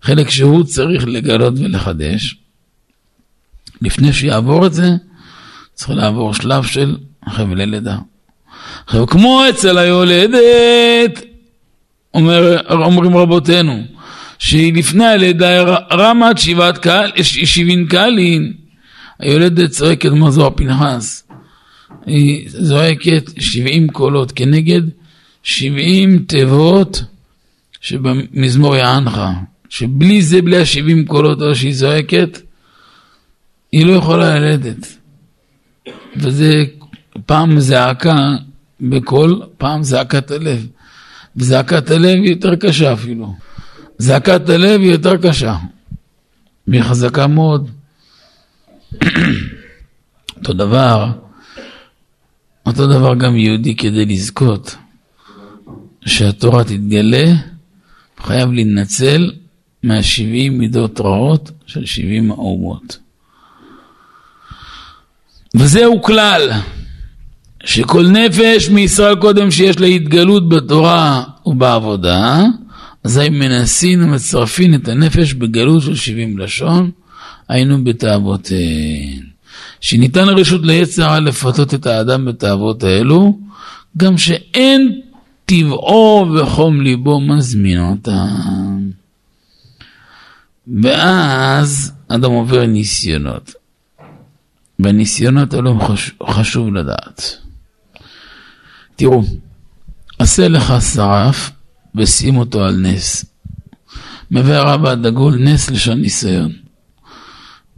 חלק 0.03 0.31
שהוא 0.31 0.65
צריך 0.65 1.05
לגלות 1.07 1.55
ולחדש. 1.57 2.37
לפני 3.83 4.13
שיעבור 4.13 4.67
את 4.67 4.75
זה, 4.75 4.97
צריך 5.75 5.91
לעבור 5.91 6.35
שלב 6.35 6.65
של 6.65 6.97
חבלי 7.29 7.67
לידה. 7.67 7.97
עכשיו, 8.87 9.07
כמו 9.07 9.43
אצל 9.51 9.79
היולדת, 9.79 11.23
אומר, 12.15 12.61
אומרים 12.71 13.17
רבותינו, 13.17 13.83
שהיא 14.39 14.75
לפני 14.75 15.07
הלידה 15.07 15.77
רמת 15.93 16.39
שבעת 16.39 16.79
קהל, 16.79 17.13
שבעים 17.23 17.87
קהלין, 17.87 18.53
היולדת 19.19 19.71
צועקת 19.71 20.11
זוהר 20.29 20.51
פנחס, 20.51 21.29
היא 22.07 22.49
זועקת 22.49 23.31
שבעים 23.39 23.89
קולות 23.89 24.33
כנגד 24.33 24.83
שבעים 25.43 26.19
תיבות 26.19 27.03
שבמזמור 27.81 28.77
יענך, 28.77 29.21
שבלי 29.69 30.23
זה, 30.23 30.43
בלי 30.43 30.57
השבעים 30.57 31.05
קולות 31.05 31.39
שהיא 31.55 31.75
זועקת, 31.75 32.41
היא 33.73 33.87
לא 33.87 33.93
יכולה 33.93 34.39
ללדת. 34.39 35.04
וזה 36.17 36.65
פעם 37.27 37.61
זעקה 37.61 38.17
בקול, 38.81 39.43
פעם 39.59 39.83
זעקת 39.83 40.31
הלב. 40.31 40.67
וזעקת 41.37 41.91
הלב 41.91 42.19
היא 42.23 42.31
יותר 42.31 42.57
קשה 42.57 42.93
אפילו. 42.93 43.35
זעקת 43.99 44.49
הלב 44.49 44.81
היא 44.81 44.91
יותר 44.91 45.17
קשה. 45.17 45.57
והיא 46.69 46.83
חזקה 46.83 47.27
מאוד. 47.27 47.71
אותו 50.37 50.53
דבר, 50.53 51.13
אותו 52.67 52.87
דבר 52.87 53.15
גם 53.15 53.37
יהודי 53.37 53.77
כדי 53.77 54.05
לזכות 54.05 54.77
שהתורה 56.07 56.65
תתגלה, 56.65 57.25
חייב 58.19 58.53
להינצל 58.53 59.33
מהשבעים 59.83 60.59
מידות 60.59 61.01
רעות 61.01 61.51
של 61.67 61.87
שבעים 61.87 62.31
האומות. 62.31 62.99
וזהו 65.55 66.03
כלל, 66.03 66.51
שכל 67.65 68.07
נפש 68.07 68.69
מישראל 68.69 69.17
קודם 69.17 69.51
שיש 69.51 69.79
לה 69.79 69.87
התגלות 69.87 70.49
בתורה 70.49 71.23
ובעבודה, 71.47 72.43
אזי 73.05 73.29
מנסין 73.29 74.03
ומצרפין 74.03 74.75
את 74.75 74.89
הנפש 74.89 75.33
בגלות 75.33 75.83
של 75.83 75.95
שבעים 75.95 76.39
לשון, 76.39 76.91
היינו 77.49 77.85
בתאוותיהן. 77.85 79.23
שניתן 79.81 80.29
הרשות 80.29 80.61
ליצר 80.65 81.21
לפתות 81.21 81.75
את 81.75 81.87
האדם 81.87 82.25
בתאוות 82.25 82.85
האלו, 82.85 83.39
גם 83.97 84.19
שאין 84.19 85.01
טבעו 85.47 86.27
וחום 86.35 86.81
ליבו 86.81 87.21
מזמין 87.21 87.81
אותם. 87.81 88.91
ואז 90.83 91.93
אדם 92.09 92.31
עובר 92.31 92.67
ניסיונות. 92.67 93.64
בניסיונות 94.79 95.55
האלו 95.55 95.79
חשוב 96.31 96.75
לדעת. 96.75 97.37
תראו, 98.97 99.23
עשה 100.19 100.49
לך 100.49 100.75
שרף 100.95 101.51
ושים 101.95 102.37
אותו 102.37 102.65
על 102.65 102.77
נס. 102.77 103.25
מביא 104.31 104.55
הרבה 104.55 104.93
הדגול 104.93 105.39
נס 105.39 105.71
לשון 105.71 106.01
ניסיון. 106.01 106.53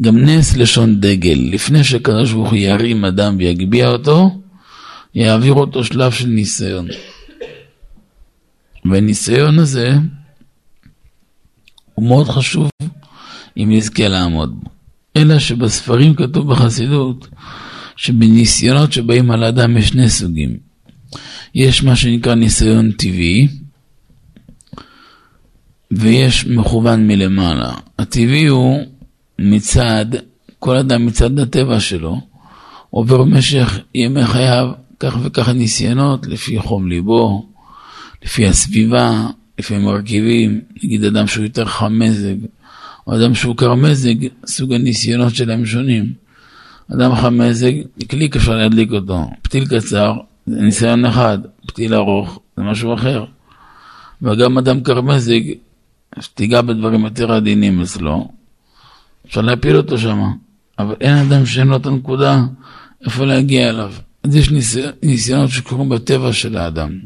גם 0.03 0.19
נס 0.19 0.57
לשון 0.57 1.00
דגל. 1.00 1.38
לפני 1.53 1.85
שקדוש 1.85 2.33
ברוך 2.33 2.49
הוא 2.49 2.59
ירים 2.59 3.05
אדם 3.05 3.37
ויגביה 3.38 3.88
אותו, 3.88 4.41
יעביר 5.15 5.53
אותו 5.53 5.85
שלב 5.85 6.12
של 6.12 6.26
ניסיון. 6.26 6.88
והניסיון 8.85 9.59
הזה 9.59 9.91
הוא 11.95 12.09
מאוד 12.09 12.29
חשוב 12.29 12.71
אם 13.57 13.69
נזכה 13.73 14.09
לעמוד 14.09 14.55
בו. 14.62 14.75
אלא 15.16 15.38
שבספרים 15.38 16.14
כתוב 16.14 16.52
בחסידות 16.52 17.28
שבניסיונות 17.96 18.92
שבאים 18.92 19.30
על 19.30 19.42
האדם 19.42 19.76
יש 19.76 19.88
שני 19.88 20.08
סוגים. 20.08 20.56
יש 21.54 21.82
מה 21.82 21.96
שנקרא 21.96 22.35
ניסיון 22.35 22.90
טבעי, 22.92 23.49
ויש 25.90 26.46
מכוון 26.46 27.06
מלמעלה. 27.06 27.75
הטבעי 27.99 28.46
הוא 28.46 28.78
מצד, 29.38 30.06
כל 30.58 30.76
אדם 30.76 31.06
מצד 31.06 31.38
הטבע 31.38 31.80
שלו, 31.80 32.20
עובר 32.90 33.23
במשך 33.23 33.78
ימי 33.94 34.26
חייו 34.26 34.68
כך 35.00 35.16
וכך 35.23 35.49
ניסיונות 35.49 36.26
לפי 36.26 36.58
חום 36.58 36.88
ליבו, 36.88 37.46
לפי 38.25 38.46
הסביבה, 38.46 39.26
לפי 39.58 39.78
מרכיבים, 39.78 40.61
נגיד 40.85 41.04
אדם 41.04 41.26
שהוא 41.26 41.44
יותר 41.44 41.64
חם 41.64 41.99
מזג, 41.99 42.37
או 43.06 43.16
אדם 43.16 43.34
שהוא 43.34 43.56
קר 43.56 43.75
מזג, 43.75 44.14
סוג 44.46 44.72
הניסיונות 44.72 45.34
שלהם 45.34 45.66
שונים. 45.66 46.12
אדם 46.94 47.14
חם 47.14 47.38
מזג, 47.38 47.72
קליק 48.08 48.36
אפשר 48.36 48.56
להדליק 48.56 48.92
אותו, 48.92 49.30
פתיל 49.42 49.66
קצר, 49.66 50.14
זה 50.46 50.62
ניסיון 50.62 51.04
אחד, 51.04 51.38
פתיל 51.66 51.94
ארוך, 51.94 52.40
זה 52.56 52.62
משהו 52.62 52.94
אחר. 52.94 53.25
וגם 54.22 54.58
אדם 54.58 54.80
קר 54.80 55.00
מזג, 55.00 55.40
שתיגע 56.20 56.60
בדברים 56.60 57.04
יותר 57.04 57.32
עדינים 57.32 57.82
אצלו, 57.82 58.28
אפשר 59.26 59.40
להפיל 59.40 59.76
אותו 59.76 59.98
שם, 59.98 60.20
אבל 60.78 60.94
אין 61.00 61.14
אדם 61.16 61.46
שאין 61.46 61.68
לו 61.68 61.76
את 61.76 61.86
הנקודה 61.86 62.44
איפה 63.04 63.25
להגיע 63.25 63.68
אליו. 63.68 63.92
אז 64.22 64.36
יש 64.36 64.50
ניסיונות 65.02 65.50
שקורים 65.50 65.88
בטבע 65.88 66.32
של 66.32 66.56
האדם. 66.56 66.98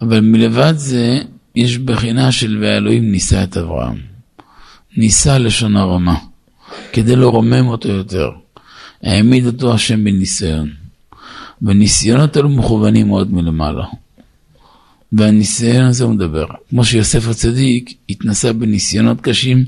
אבל 0.00 0.20
מלבד 0.20 0.72
זה, 0.76 1.18
יש 1.54 1.78
בחינה 1.78 2.32
של 2.32 2.58
והאלוהים 2.60 3.12
ניסה 3.12 3.44
את 3.44 3.56
אברהם. 3.56 4.07
ניסה 4.98 5.38
לשון 5.38 5.76
הרמה, 5.76 6.16
כדי 6.92 7.16
לרומם 7.16 7.66
אותו 7.66 7.88
יותר. 7.88 8.30
העמיד 9.02 9.46
אותו 9.46 9.74
השם 9.74 10.04
בניסיון. 10.04 10.70
והניסיונות 11.62 12.36
האלו 12.36 12.48
מכוונים 12.48 13.08
מאוד 13.08 13.32
מלמעלה. 13.32 13.86
והניסיון 15.12 15.84
הזה 15.86 16.04
הוא 16.04 16.12
מדבר. 16.12 16.46
כמו 16.70 16.84
שיוסף 16.84 17.28
הצדיק 17.28 17.92
התנסה 18.08 18.52
בניסיונות 18.52 19.20
קשים, 19.20 19.64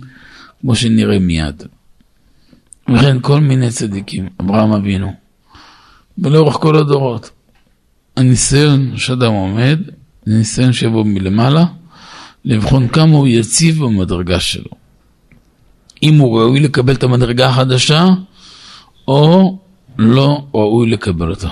כמו 0.60 0.74
שנראה 0.74 1.18
מיד. 1.18 1.62
וכן 2.94 3.20
כל 3.20 3.40
מיני 3.40 3.70
צדיקים, 3.70 4.28
אברהם 4.40 4.72
אבינו, 4.72 5.12
ולאורך 6.18 6.54
כל 6.54 6.76
הדורות. 6.76 7.30
הניסיון 8.16 8.96
שאדם 8.96 9.32
עומד, 9.32 9.78
זה 10.26 10.34
ניסיון 10.34 10.72
שיבוא 10.72 11.04
מלמעלה, 11.04 11.64
לבחון 12.44 12.88
כמה 12.88 13.16
הוא 13.16 13.28
יציב 13.28 13.84
במדרגה 13.84 14.40
שלו. 14.40 14.79
אם 16.02 16.18
הוא 16.18 16.40
ראוי 16.40 16.60
לקבל 16.60 16.94
את 16.94 17.02
המדרגה 17.02 17.48
החדשה, 17.48 18.06
או 19.08 19.58
לא 19.98 20.42
ראוי 20.54 20.90
לקבל 20.90 21.30
אותה. 21.30 21.48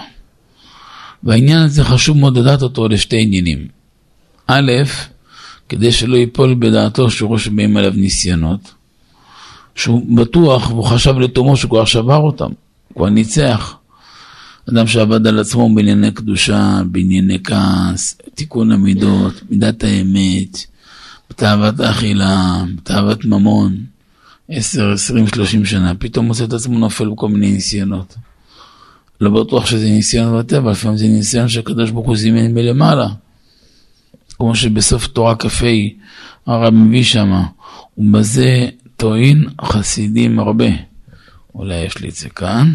והעניין 1.22 1.58
הזה 1.58 1.84
חשוב 1.84 2.18
מאוד 2.18 2.38
לדעת 2.38 2.62
אותו 2.62 2.88
לשתי 2.88 3.22
עניינים. 3.22 3.66
א', 4.46 4.72
כדי 5.68 5.92
שלא 5.92 6.16
ייפול 6.16 6.54
בדעתו 6.58 7.10
שהוא 7.10 7.28
רואה 7.28 7.40
שבאים 7.40 7.76
עליו 7.76 7.92
ניסיונות, 7.96 8.72
שהוא 9.74 10.16
בטוח 10.16 10.70
והוא 10.70 10.84
חשב 10.84 11.18
לתומו 11.18 11.56
שהוא 11.56 11.70
כבר 11.70 11.84
שבר 11.84 12.16
אותם, 12.16 12.50
כבר 12.94 13.08
ניצח. 13.08 13.74
אדם 14.70 14.86
שעבד 14.86 15.26
על 15.26 15.38
עצמו 15.38 15.74
בענייני 15.74 16.10
קדושה, 16.10 16.80
בענייני 16.86 17.38
כעס, 17.44 18.18
תיקון 18.34 18.72
המידות, 18.72 19.34
מידת 19.50 19.84
האמת, 19.84 20.66
בתאוות 21.30 21.80
האכילה, 21.80 22.62
בתאוות 22.76 23.24
ממון, 23.24 23.76
עשר, 24.48 24.92
עשרים, 24.92 25.26
שלושים 25.26 25.64
שנה, 25.64 25.94
פתאום 25.94 26.26
מוצא 26.26 26.44
את 26.44 26.52
עצמו 26.52 26.78
נופל 26.78 27.08
בכל 27.08 27.28
מיני 27.28 27.52
ניסיונות. 27.52 28.16
לא 29.20 29.30
בטוח 29.30 29.66
שזה 29.66 29.84
ניסיון 29.86 30.38
בטבע, 30.38 30.70
לפעמים 30.70 30.96
זה 30.96 31.08
ניסיון 31.08 31.48
שהקדוש 31.48 31.90
ברוך 31.90 32.06
הוא 32.06 32.16
זימן 32.16 32.54
מלמעלה. 32.54 33.08
כמו 34.36 34.54
שבסוף 34.54 35.06
תורה 35.06 35.34
כ"ה 35.36 35.66
הרב 36.46 36.74
מביא 36.74 37.02
שמה, 37.02 37.46
ובזה 37.98 38.68
טועין 38.96 39.44
חסידים 39.62 40.38
הרבה. 40.38 40.68
אולי 41.54 41.74
יש 41.74 41.98
לי 41.98 42.08
את 42.08 42.14
זה 42.14 42.28
כאן. 42.28 42.74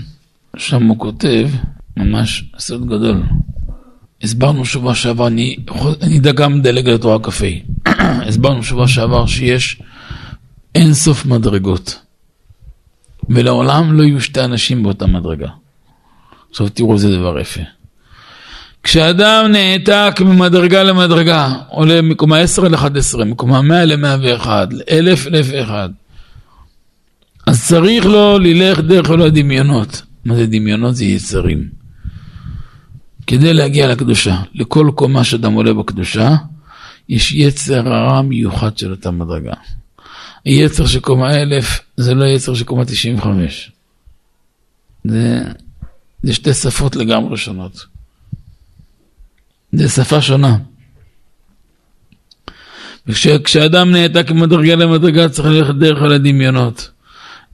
שם 0.58 0.84
הוא 0.84 1.00
כותב, 1.00 1.50
ממש 1.98 2.44
סוד 2.60 2.86
גדול. 2.86 3.24
הסברנו 4.24 4.66
שבוע 4.66 4.96
שעבר, 4.96 5.28
אני, 5.28 5.56
אני 6.02 6.20
גם 6.20 6.58
מדלג 6.58 6.90
לתורה 6.90 7.20
כ"ה. 7.20 7.46
הסברנו 8.28 8.64
שבוע 8.64 8.88
שעבר 8.88 9.26
שיש 9.26 9.82
אין 10.76 10.94
סוף 10.94 11.26
מדרגות. 11.26 12.00
ולעולם 13.30 13.94
לא 13.94 14.04
יהיו 14.04 14.22
שתי 14.22 14.42
אנשים 14.42 14.84
באותה 14.84 15.08
מדרגה. 15.08 15.50
עכשיו 16.50 16.70
תראו 16.70 16.94
איזה 16.94 17.18
דבר 17.18 17.40
יפה. 17.40 17.62
כשאדם 18.84 19.52
נעתק 19.52 20.22
ממדרגה 20.22 20.84
למדרגה, 20.84 21.54
עולה 21.68 22.02
מקומה 22.02 22.38
10 22.38 22.68
ל-11, 22.68 23.24
מקומה 23.26 23.62
100 23.62 23.86
ל-101, 23.86 24.48
ל-1000 24.72 25.30
ל-1001, 25.30 25.72
אז 27.46 27.68
צריך 27.68 28.06
לו 28.06 28.40
ללך 28.40 28.80
דרך 28.80 29.08
כל 29.08 29.22
הדמיונות. 29.22 30.02
מה 30.26 30.36
זה 30.36 30.48
דמיונות? 30.48 30.96
זה 30.96 31.06
יצרים. 31.06 31.70
כדי 33.28 33.54
להגיע 33.54 33.88
לקדושה, 33.88 34.42
לכל 34.54 34.92
קומה 34.96 35.24
שאדם 35.24 35.54
עולה 35.54 35.74
בקדושה, 35.74 36.36
יש 37.10 37.32
יצר 37.32 37.94
הרע 37.94 38.22
מיוחד 38.22 38.78
של 38.78 38.92
אותה 38.92 39.12
מדרגה. 39.12 39.54
היצר 40.46 40.86
של 40.86 41.00
קומה 41.00 41.38
1000 41.38 41.80
זה 41.98 42.14
לא 42.14 42.26
יצר 42.26 42.54
של 42.54 42.64
קומה 42.64 42.86
95. 42.86 43.72
זה, 45.04 45.40
זה 46.24 46.34
שתי 46.34 46.54
שפות 46.54 46.96
לגמרי 46.96 47.38
שונות. 47.38 47.86
זה 49.72 49.90
שפה 49.90 50.22
שונה. 50.22 50.58
וכשאדם 53.08 53.92
נעתק 53.92 54.32
ממדרגה 54.32 54.76
למדרגה 54.76 55.30
צריך 55.30 55.48
ללכת 55.48 55.76
דרך 55.76 56.02
על 56.02 56.14
הדמיונות. 56.14 56.90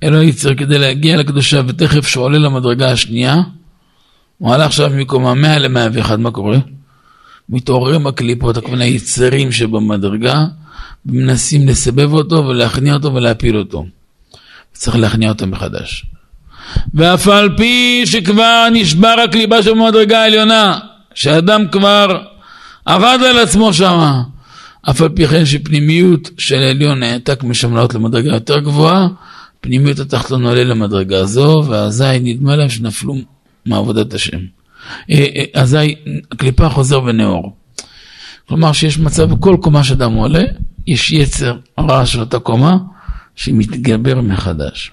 אלו 0.03 0.23
יצר 0.23 0.55
כדי 0.55 0.79
להגיע 0.79 1.17
לקדושה 1.17 1.61
ותכף 1.67 2.07
שהוא 2.07 2.23
עולה 2.23 2.37
למדרגה 2.37 2.91
השנייה, 2.91 3.35
הוא 4.37 4.53
עלה 4.53 4.65
עכשיו 4.65 4.89
מקומה 4.95 5.33
100 5.33 5.59
ל-101, 5.59 6.17
מה 6.17 6.31
קורה? 6.31 6.57
מתעוררים 7.49 8.07
הקליפות, 8.07 8.57
הכוונה 8.57 8.85
יצרים 8.85 9.51
שבמדרגה, 9.51 10.45
ומנסים 11.05 11.67
לסבב 11.67 12.13
אותו 12.13 12.35
ולהכניע 12.35 12.93
אותו 12.93 13.13
ולהפיל 13.13 13.57
אותו. 13.57 13.85
צריך 14.73 14.95
להכניע 14.95 15.29
אותו 15.29 15.47
מחדש. 15.47 16.05
ואף 16.93 17.27
על 17.27 17.57
פי 17.57 18.01
שכבר 18.05 18.67
נשבר 18.71 19.15
הקליפה 19.25 19.63
שבמדרגה 19.63 20.21
העליונה, 20.21 20.79
שאדם 21.13 21.67
כבר 21.71 22.21
עבד 22.85 23.17
על 23.29 23.39
עצמו 23.39 23.73
שמה, 23.73 24.21
אף 24.89 25.01
על 25.01 25.09
פי 25.09 25.27
כן 25.27 25.45
שפנימיות 25.45 26.29
של 26.37 26.55
העליון 26.55 26.99
נעתק 26.99 27.43
משם 27.43 27.75
לעלות 27.75 27.93
למדרגה 27.93 28.33
יותר 28.33 28.59
גבוהה, 28.59 29.07
פנימיות 29.61 29.99
התחתון 29.99 30.45
עולה 30.45 30.63
למדרגה 30.63 31.25
זו, 31.25 31.63
ואזי 31.67 32.19
נדמה 32.21 32.55
להם 32.55 32.69
שנפלו 32.69 33.15
מעבודת 33.65 34.13
השם. 34.13 34.37
אה, 35.11 35.25
אה, 35.35 35.61
אזי 35.61 35.95
הקליפה 36.31 36.69
חוזר 36.69 37.03
ונאור. 37.03 37.55
כלומר 38.47 38.71
שיש 38.73 38.99
מצב 38.99 39.23
בכל 39.23 39.57
קומה 39.61 39.83
שאדם 39.83 40.13
עולה, 40.13 40.43
יש 40.87 41.11
יצר 41.11 41.57
רע 41.79 42.05
של 42.05 42.19
אותה 42.19 42.39
קומה 42.39 42.77
שמתגבר 43.35 44.21
מחדש. 44.21 44.91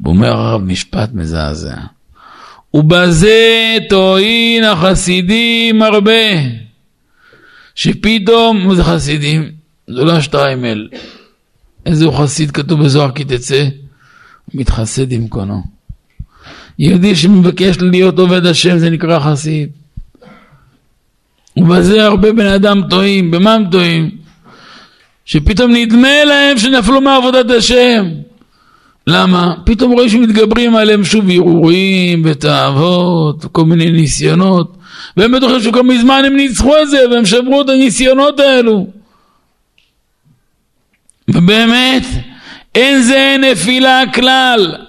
ואומר 0.00 0.36
הרב 0.36 0.62
משפט 0.62 1.10
מזעזע. 1.12 1.76
ובזה 2.74 3.76
טועין 3.88 4.64
החסידים 4.64 5.82
הרבה. 5.82 6.12
שפתאום, 7.74 8.66
מה 8.66 8.74
זה 8.74 8.84
חסידים? 8.84 9.50
זה 9.86 10.04
לא 10.04 10.12
השטריימל. 10.12 10.88
איזה 11.86 12.04
הוא 12.04 12.14
חסיד 12.14 12.50
כתוב 12.50 12.84
בזוהר 12.84 13.12
כי 13.12 13.24
תצא? 13.24 13.68
מתחסד 14.54 15.12
עם 15.12 15.28
קונו. 15.28 15.62
יהודי 16.78 17.16
שמבקש 17.16 17.76
להיות 17.80 18.18
עובד 18.18 18.46
השם 18.46 18.78
זה 18.78 18.90
נקרא 18.90 19.20
חסיד. 19.20 19.68
ובזה 21.56 22.04
הרבה 22.04 22.32
בני 22.32 22.54
אדם 22.54 22.82
טועים. 22.90 23.30
במה 23.30 23.54
הם 23.54 23.70
טועים? 23.70 24.25
שפתאום 25.26 25.72
נדמה 25.72 26.24
להם 26.24 26.58
שנפלו 26.58 27.00
מעבודת 27.00 27.50
השם. 27.50 28.06
למה? 29.06 29.54
פתאום 29.64 29.92
רואים 29.92 30.08
שמתגברים 30.08 30.76
עליהם 30.76 31.04
שוב 31.04 31.30
הרהורים 31.30 32.22
ותאוות, 32.24 33.44
כל 33.52 33.64
מיני 33.64 33.90
ניסיונות, 33.90 34.76
והם 35.16 35.32
בטוחים 35.32 35.60
שכל 35.60 35.82
מזמן 35.82 36.22
הם 36.26 36.36
ניצחו 36.36 36.74
את 36.82 36.90
זה 36.90 36.98
והם 37.10 37.26
שברו 37.26 37.62
את 37.62 37.68
הניסיונות 37.68 38.40
האלו. 38.40 38.86
ובאמת, 41.28 42.02
אין 42.74 43.02
זה 43.02 43.36
נפילה 43.40 44.02
כלל. 44.14 44.85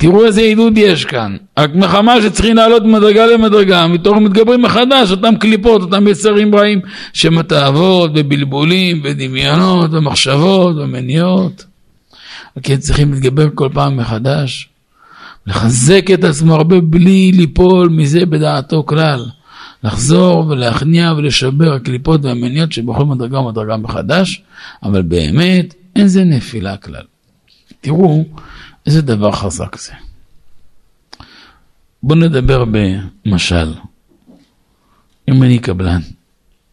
תראו 0.00 0.24
איזה 0.24 0.40
עידוד 0.40 0.78
יש 0.78 1.04
כאן. 1.04 1.36
רק 1.58 1.74
מחמה 1.74 2.22
שצריכים 2.22 2.56
לעלות 2.56 2.84
ממדרגה 2.84 3.26
למדרגה, 3.26 3.86
מתוך 3.86 4.16
מתגברים 4.16 4.62
מחדש 4.62 5.10
אותם 5.10 5.36
קליפות, 5.36 5.82
אותם 5.82 6.08
יצרים 6.08 6.54
רעים, 6.54 6.80
שם 7.12 7.38
התאוות, 7.38 8.12
בבלבולים, 8.12 9.02
בדמיונות, 9.02 9.90
במחשבות, 9.90 10.76
במניעות. 10.76 11.64
כי 12.62 12.76
צריכים 12.76 13.12
להתגבר 13.12 13.48
כל 13.54 13.68
פעם 13.72 13.96
מחדש, 13.96 14.68
לחזק 15.46 16.10
את 16.14 16.24
עצמו 16.24 16.54
הרבה 16.54 16.80
בלי 16.80 17.32
ליפול 17.32 17.88
מזה 17.88 18.26
בדעתו 18.26 18.82
כלל. 18.86 19.24
לחזור 19.84 20.46
ולהכניע 20.48 21.12
ולשבר 21.16 21.72
הקליפות 21.72 22.24
והמניעות 22.24 22.72
שבכל 22.72 23.04
מדרגה 23.04 23.38
ומדרגה 23.38 23.76
מחדש, 23.76 24.42
אבל 24.82 25.02
באמת 25.02 25.74
אין 25.96 26.06
זה 26.06 26.24
נפילה 26.24 26.76
כלל. 26.76 27.02
תראו 27.80 28.24
איזה 28.86 29.02
דבר 29.02 29.32
חזק 29.32 29.76
זה. 29.78 29.92
בואו 32.02 32.18
נדבר 32.18 32.64
במשל. 32.64 33.74
אם 35.28 35.42
אני 35.42 35.58
קבלן, 35.58 36.00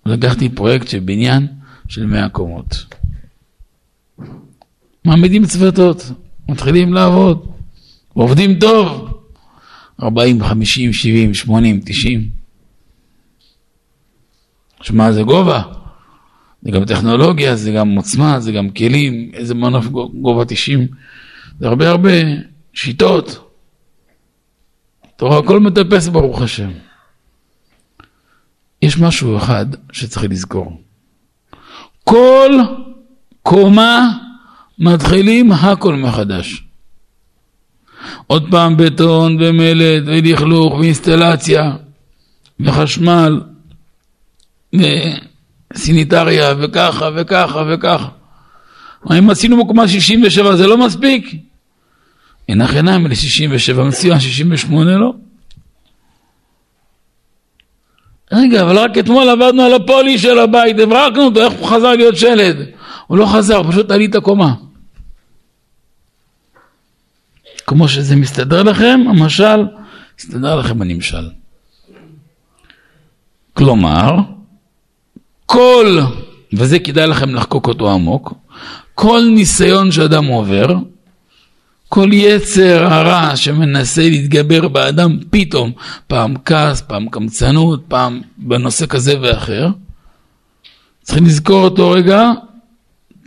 לקחתי 0.05 0.49
פרויקט 0.49 0.87
של 0.87 0.99
בניין 0.99 1.47
של 1.87 2.05
100 2.05 2.29
קומות. 2.29 2.85
מעמידים 5.05 5.45
צוותות, 5.45 6.03
מתחילים 6.49 6.93
לעבוד, 6.93 7.51
עובדים 8.13 8.59
טוב, 8.59 9.19
40, 10.03 10.43
50, 10.43 10.93
70, 10.93 11.33
80, 11.33 11.81
90. 11.85 12.29
שמע, 14.81 15.11
זה 15.11 15.23
גובה, 15.23 15.61
זה 16.61 16.71
גם 16.71 16.85
טכנולוגיה, 16.85 17.55
זה 17.55 17.71
גם 17.71 17.95
עוצמה, 17.95 18.39
זה 18.39 18.51
גם 18.51 18.69
כלים, 18.69 19.31
איזה 19.33 19.55
מנוף 19.55 19.85
גובה 20.21 20.45
90, 20.45 20.87
זה 21.59 21.67
הרבה 21.67 21.89
הרבה 21.89 22.11
שיטות. 22.73 23.47
רואה, 25.21 25.39
הכל 25.39 25.59
מטפס 25.59 26.07
ברוך 26.07 26.41
השם. 26.41 26.69
יש 28.81 28.97
משהו 28.97 29.37
אחד 29.37 29.65
שצריך 29.91 30.25
לזכור. 30.29 30.81
כל 32.03 32.51
קומה 33.43 34.09
מתחילים 34.79 35.51
הכל 35.51 35.95
מחדש. 35.95 36.63
עוד 38.27 38.47
פעם 38.51 38.77
בטון 38.77 39.37
ומלט 39.41 40.03
ולכלוך 40.05 40.73
ואינסטלציה 40.73 41.71
וחשמל 42.59 43.41
וסיניטריה 45.73 46.53
וככה 46.59 47.09
וככה 47.15 47.63
וככה. 47.69 48.07
אם 49.19 49.29
עשינו 49.29 49.63
בקומה 49.63 49.87
67 49.87 50.55
זה 50.55 50.67
לא 50.67 50.77
מספיק? 50.77 51.46
אין 52.49 52.61
לך 52.61 52.75
עיניים 52.75 53.07
ל-67, 53.07 53.81
מציע 53.81 54.19
68 54.19 54.97
לא. 54.97 55.13
רגע, 58.31 58.61
אבל 58.61 58.77
רק 58.77 58.97
אתמול 58.97 59.29
עבדנו 59.29 59.61
על 59.61 59.73
הפולי 59.73 60.17
של 60.17 60.39
הבית, 60.39 60.79
הברקנו 60.79 61.23
אותו, 61.23 61.43
איך 61.43 61.53
הוא 61.53 61.67
חזר 61.67 61.91
להיות 61.91 62.17
שלד? 62.17 62.57
הוא 63.07 63.17
לא 63.17 63.25
חזר, 63.25 63.71
פשוט 63.71 63.91
עלית 63.91 64.15
קומה. 64.15 64.53
כמו 67.67 67.87
שזה 67.87 68.15
מסתדר 68.15 68.63
לכם, 68.63 68.99
המשל, 69.09 69.65
מסתדר 70.19 70.55
לכם 70.55 70.81
הנמשל. 70.81 71.29
כלומר, 73.53 74.15
כל, 75.45 75.99
וזה 76.53 76.79
כדאי 76.79 77.07
לכם 77.07 77.35
לחקוק 77.35 77.67
אותו 77.67 77.91
עמוק, 77.91 78.33
כל 78.95 79.21
ניסיון 79.35 79.91
שאדם 79.91 80.25
עובר, 80.25 80.75
כל 81.89 82.09
יצר 82.13 82.93
הרע 82.93 83.35
שמנסה 83.35 84.01
להתגבר 84.01 84.67
באדם 84.67 85.17
פתאום, 85.29 85.71
פעם 86.07 86.33
כעס, 86.45 86.81
פעם 86.81 87.09
קמצנות, 87.09 87.83
פעם 87.87 88.21
בנושא 88.37 88.85
כזה 88.85 89.13
ואחר, 89.21 89.67
צריכים 91.01 91.25
לזכור 91.25 91.63
אותו 91.63 91.91
רגע, 91.91 92.31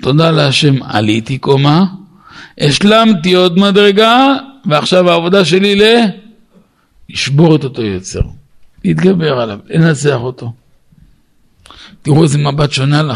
תודה 0.03 0.31
להשם 0.31 0.83
עליתי 0.83 1.39
קומה, 1.39 1.85
השלמתי 2.59 3.35
עוד 3.35 3.59
מדרגה, 3.59 4.27
ועכשיו 4.67 5.11
העבודה 5.11 5.45
שלי 5.45 5.75
ל... 5.75 5.83
לשבור 7.11 7.57
את 7.57 7.65
אותו 7.65 7.83
יצר, 7.83 8.21
להתגבר 8.85 9.41
עליו, 9.41 9.59
לנצח 9.69 10.19
אותו. 10.21 10.53
תראו 12.03 12.23
איזה 12.23 12.39
מבט 12.39 12.73
שונה. 12.73 13.03
זה 13.03 13.13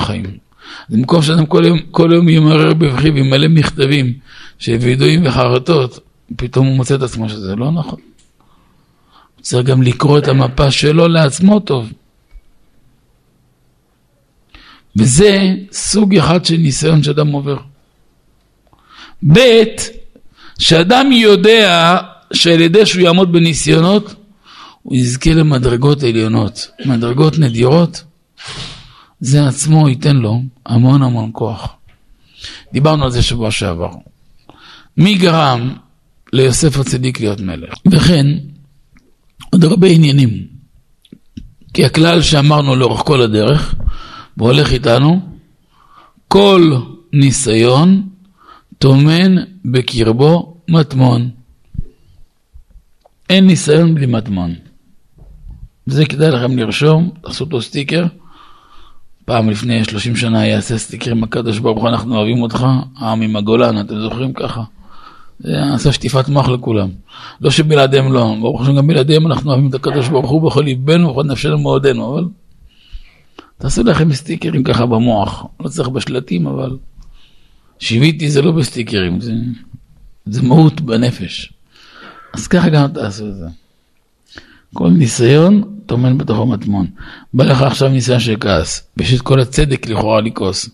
במקום 0.89 1.23
שאדם 1.23 1.47
כל 1.47 1.65
יום, 1.67 1.79
כל 1.91 2.11
יום 2.15 2.29
ימרר 2.29 2.75
בבכי 2.75 3.11
וימלא 3.11 3.49
מכתבים 3.49 4.13
של 4.59 4.77
וידועים 4.81 5.27
וחרטות, 5.27 5.99
פתאום 6.37 6.67
הוא 6.67 6.77
מוצא 6.77 6.95
את 6.95 7.03
עצמו 7.03 7.29
שזה 7.29 7.57
לא 7.57 7.71
נכון. 7.71 7.99
הוא 9.37 9.43
צריך 9.43 9.67
גם 9.67 9.83
לקרוא 9.83 10.19
את 10.19 10.29
המפה 10.29 10.71
שלו 10.71 11.09
לעצמו 11.09 11.61
טוב. 11.61 11.93
וזה 14.97 15.55
סוג 15.73 16.17
אחד 16.17 16.45
של 16.45 16.57
ניסיון 16.57 17.03
שאדם 17.03 17.29
עובר. 17.29 17.57
ב', 19.33 19.63
שאדם 20.59 21.13
יודע 21.13 22.01
שעל 22.33 22.61
ידי 22.61 22.87
שהוא 22.87 23.03
יעמוד 23.03 23.33
בניסיונות, 23.33 24.15
הוא 24.83 24.97
יזכה 24.97 25.31
למדרגות 25.31 26.03
עליונות, 26.03 26.71
מדרגות 26.87 27.39
נדירות, 27.39 28.03
זה 29.25 29.47
עצמו 29.47 29.89
ייתן 29.89 30.17
לו 30.17 30.43
המון 30.67 31.03
המון 31.03 31.31
כוח. 31.33 31.77
דיברנו 32.73 33.05
על 33.05 33.11
זה 33.11 33.23
שבוע 33.23 33.51
שעבר. 33.51 33.91
מי 34.97 35.15
גרם 35.15 35.75
ליוסף 36.33 36.79
הצדיק 36.79 37.21
להיות 37.21 37.41
מלך? 37.41 37.75
וכן, 37.87 38.27
עוד 39.51 39.65
הרבה 39.65 39.89
עניינים. 39.89 40.47
כי 41.75 41.85
הכלל 41.85 42.23
שאמרנו 42.23 42.77
לאורך 42.77 43.01
כל 43.01 43.23
הדרך, 43.23 43.75
והולך 44.37 44.73
איתנו, 44.73 45.21
כל 46.29 46.73
ניסיון 47.13 48.09
טומן 48.79 49.35
בקרבו 49.65 50.57
מטמון. 50.69 51.31
אין 53.31 53.47
ניסיון 53.47 53.95
בלי 53.95 54.07
מטמון. 54.07 54.55
וזה 55.87 56.07
כדאי 56.07 56.31
לכם 56.31 56.59
לרשום, 56.59 57.11
תעשו 57.23 57.45
אותו 57.45 57.63
סטיקר. 57.63 58.07
פעם 59.25 59.51
לפני 59.51 59.85
30 59.85 60.17
שנה 60.17 60.47
יעשה 60.47 60.79
סטיקר 60.79 61.11
עם 61.11 61.25
הקדוש 61.25 61.59
ברוך 61.59 61.81
הוא, 61.81 61.89
אנחנו 61.89 62.17
אוהבים 62.17 62.43
אותך, 62.43 62.67
העם 62.97 63.23
עם 63.23 63.37
הגולן, 63.37 63.81
אתם 63.81 64.01
זוכרים 64.01 64.33
ככה? 64.33 64.63
זה 65.39 65.75
עשה 65.75 65.93
שטיפת 65.93 66.29
מוח 66.29 66.49
לכולם. 66.49 66.89
לא 67.41 67.51
שבלעדיהם 67.51 68.13
לא, 68.13 68.37
ברוך 68.41 68.63
השם 68.63 68.77
גם 68.77 68.87
בלעדיהם 68.87 69.27
אנחנו 69.27 69.51
אוהבים 69.51 69.69
את 69.69 69.75
הקדוש 69.75 70.09
ברוך 70.09 70.31
הוא 70.31 70.51
בכל 70.51 70.61
ליבנו 70.61 71.09
ובכל 71.09 71.25
נפשנו 71.25 71.59
מאודנו, 71.59 72.15
אבל 72.15 72.25
תעשו 73.59 73.83
לכם 73.83 74.13
סטיקרים 74.13 74.65
ככה 74.65 74.87
במוח, 74.87 75.47
לא 75.61 75.69
צריך 75.69 75.89
בשלטים, 75.89 76.47
אבל 76.47 76.77
שיוויתי 77.79 78.31
זה 78.31 78.43
לא 78.43 78.53
בסטיקרים, 78.53 79.21
זה, 79.21 79.33
זה 80.27 80.43
מהות 80.43 80.81
בנפש. 80.81 81.53
אז 82.35 82.47
ככה 82.47 82.69
גם 82.69 82.89
תעשו 82.89 83.29
את 83.29 83.35
זה. 83.35 83.47
כל 84.75 84.91
ניסיון 84.91 85.74
טומן 85.87 86.19
בתוכו 86.19 86.47
מטמון. 86.47 86.87
בא 87.35 87.45
לך 87.45 87.63
עכשיו 87.63 87.89
ניסיון 87.89 88.21
של 88.21 88.37
כעס, 88.41 88.89
בשביל 88.97 89.21
כל 89.21 89.41
הצדק 89.41 89.87
לכאורה 89.87 90.21
לכעוס. 90.21 90.71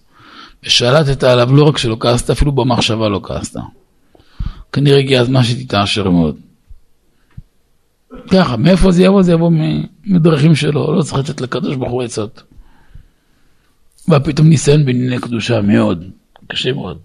ושלטת 0.65 1.25
עליו 1.25 1.57
לא 1.57 1.65
רק 1.65 1.79
שלא 1.79 1.97
כעסת, 2.01 2.31
אפילו 2.31 2.53
במחשבה 2.53 3.09
לא 3.09 3.21
כעסת. 3.23 3.57
כנראה 4.73 4.99
הגיע 4.99 5.21
הזמן 5.21 5.43
שתתעשר 5.43 6.11
מאוד. 6.11 6.37
ככה, 8.31 8.57
מאיפה 8.57 8.91
זה 8.91 9.03
יבוא? 9.03 9.23
זה 9.23 9.33
יבוא 9.33 9.51
מדרכים 10.05 10.55
שלו, 10.55 10.97
לא 10.97 11.03
צריך 11.03 11.19
לתת 11.19 11.41
לקדוש 11.41 11.77
ברוך 11.77 11.93
הוא 11.93 12.03
עצות. 12.03 12.43
בא 14.09 14.19
ניסיון 14.43 14.85
בענייני 14.85 15.19
קדושה, 15.19 15.61
מאוד, 15.61 16.05
קשה 16.47 16.73
מאוד. 16.73 16.99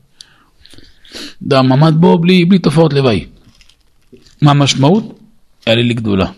דם 1.42 1.72
עמד 1.72 1.94
בו 1.98 2.18
בלי, 2.18 2.46
בלי 2.46 2.60
תופעות 2.60 2.94
לוואי. 2.94 3.26
מה 4.42 4.52
המשמעות? 4.52 5.20
היה 5.66 5.76
לי 5.76 5.84
לגדולה. 5.84 6.32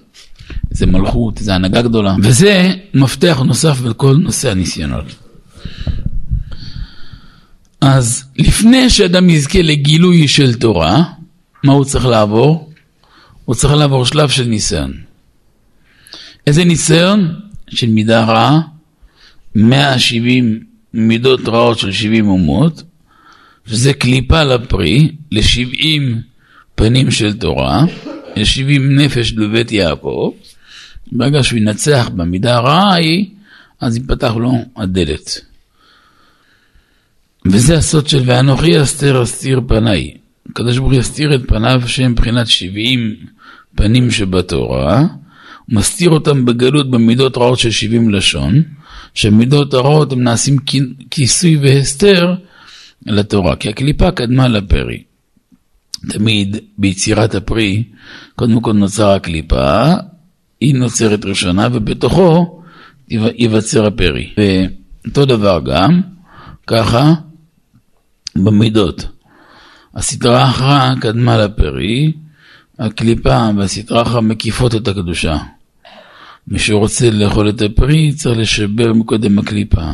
זה 0.71 0.85
מלכות, 0.85 1.37
זה 1.37 1.55
הנהגה 1.55 1.81
גדולה, 1.81 2.15
וזה 2.23 2.73
מפתח 2.93 3.41
נוסף 3.45 3.79
בכל 3.79 4.17
נושא 4.17 4.51
הניסיונות. 4.51 5.15
אז 7.81 8.23
לפני 8.37 8.89
שאדם 8.89 9.29
יזכה 9.29 9.61
לגילוי 9.61 10.27
של 10.27 10.53
תורה, 10.53 11.03
מה 11.63 11.73
הוא 11.73 11.85
צריך 11.85 12.05
לעבור? 12.05 12.71
הוא 13.45 13.55
צריך 13.55 13.73
לעבור 13.73 14.05
שלב 14.05 14.29
של 14.29 14.45
ניסיון. 14.45 14.93
איזה 16.47 16.63
ניסיון? 16.63 17.35
של 17.69 17.89
מידה 17.89 18.23
רעה, 18.23 18.59
170 19.55 20.59
מידות 20.93 21.47
רעות 21.47 21.79
של 21.79 21.91
70 21.91 22.27
אומות, 22.27 22.83
שזה 23.67 23.93
קליפה 23.93 24.43
לפרי, 24.43 25.11
ל-70 25.31 26.01
פנים 26.75 27.11
של 27.11 27.37
תורה, 27.37 27.85
ל-70 28.37 28.79
נפש 28.79 29.31
בבית 29.31 29.71
יעקב, 29.71 30.31
ברגע 31.11 31.43
שהוא 31.43 31.59
ינצח 31.59 32.09
במידה 32.15 32.55
הרעה 32.55 32.93
ההיא, 32.93 33.25
אז 33.81 33.97
ייפתח 33.97 34.33
לו 34.35 34.53
הדלת. 34.75 35.41
וזה 37.45 37.77
הסוד 37.77 38.07
של 38.07 38.21
ואנוכי 38.25 38.81
אסתר 38.81 39.23
אסתיר 39.23 39.61
פניי. 39.67 40.11
הקדוש 40.49 40.77
ברוך 40.77 40.91
הוא 40.91 40.99
יסתיר 40.99 41.35
את 41.35 41.41
פניו 41.47 41.81
שהם 41.85 42.11
מבחינת 42.11 42.47
שבעים 42.47 43.15
פנים 43.75 44.11
שבתורה, 44.11 44.99
הוא 44.99 45.07
מסתיר 45.75 46.09
אותם 46.09 46.45
בגלות 46.45 46.91
במידות 46.91 47.37
רעות 47.37 47.59
של 47.59 47.71
שבעים 47.71 48.09
לשון, 48.09 48.63
שמידות 49.13 49.73
הרעות 49.73 50.11
הם 50.11 50.23
נעשים 50.23 50.57
כיסוי 51.11 51.57
והסתר 51.57 52.35
לתורה, 53.05 53.55
כי 53.55 53.69
הקליפה 53.69 54.11
קדמה 54.11 54.47
לפרי. 54.47 55.03
תמיד 56.09 56.57
ביצירת 56.77 57.35
הפרי, 57.35 57.83
קודם 58.35 58.61
כל 58.61 58.73
נוצר 58.73 59.09
הקליפה, 59.09 59.93
היא 60.61 60.75
נוצרת 60.75 61.25
ראשונה, 61.25 61.67
ובתוכו 61.73 62.61
ייווצר 63.09 63.85
הפרי. 63.85 64.33
ואותו 64.37 65.25
דבר 65.25 65.59
גם, 65.65 66.01
ככה, 66.67 67.13
במידות. 68.35 69.07
הסדרה 69.95 70.43
האחרה 70.43 70.93
קדמה 71.01 71.37
לפרי, 71.37 72.11
הקליפה 72.79 73.49
והסדרה 73.57 73.99
האחרה 73.99 74.21
מקיפות 74.21 74.75
את 74.75 74.87
הקדושה. 74.87 75.37
מי 76.47 76.59
שרוצה 76.59 77.09
לאכול 77.09 77.49
את 77.49 77.61
הפרי 77.61 78.11
צריך 78.13 78.39
לשבר 78.39 78.93
מקודם 78.93 79.39
הקליפה. 79.39 79.91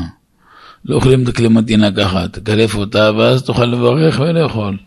לא 0.85 0.95
אוכלים 0.95 1.23
את 1.23 1.27
הקלמטין 1.27 1.79
לקחת, 1.79 2.33
תקלף 2.33 2.75
אותה 2.75 3.11
ואז 3.17 3.43
תוכל 3.43 3.65
לברך 3.65 4.19
ולאכול. 4.19 4.77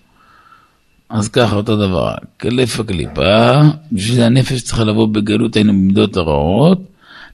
אז 1.11 1.29
ככה 1.29 1.57
אותו 1.57 1.77
דבר, 1.77 2.15
קלף 2.37 2.81
הקליפה, 2.81 3.61
בשביל 3.93 4.23
הנפש 4.23 4.63
צריכה 4.63 4.85
לבוא 4.85 5.09
בגלות 5.09 5.57
היינו 5.57 5.73
במידות 5.73 6.17
הרעות, 6.17 6.81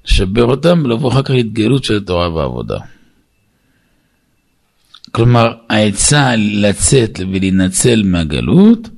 לשבר 0.07 0.45
אותם 0.45 0.81
ולבוא 0.85 1.11
אחר 1.11 1.23
כך 1.23 1.31
להתגלות 1.31 1.85
של 1.85 2.05
תורה 2.05 2.35
ועבודה. 2.35 2.79
כלומר, 5.13 5.53
העצה 5.69 6.37
לצאת 6.37 7.21
ולהינצל 7.33 8.03
מהגלות, 8.05 8.89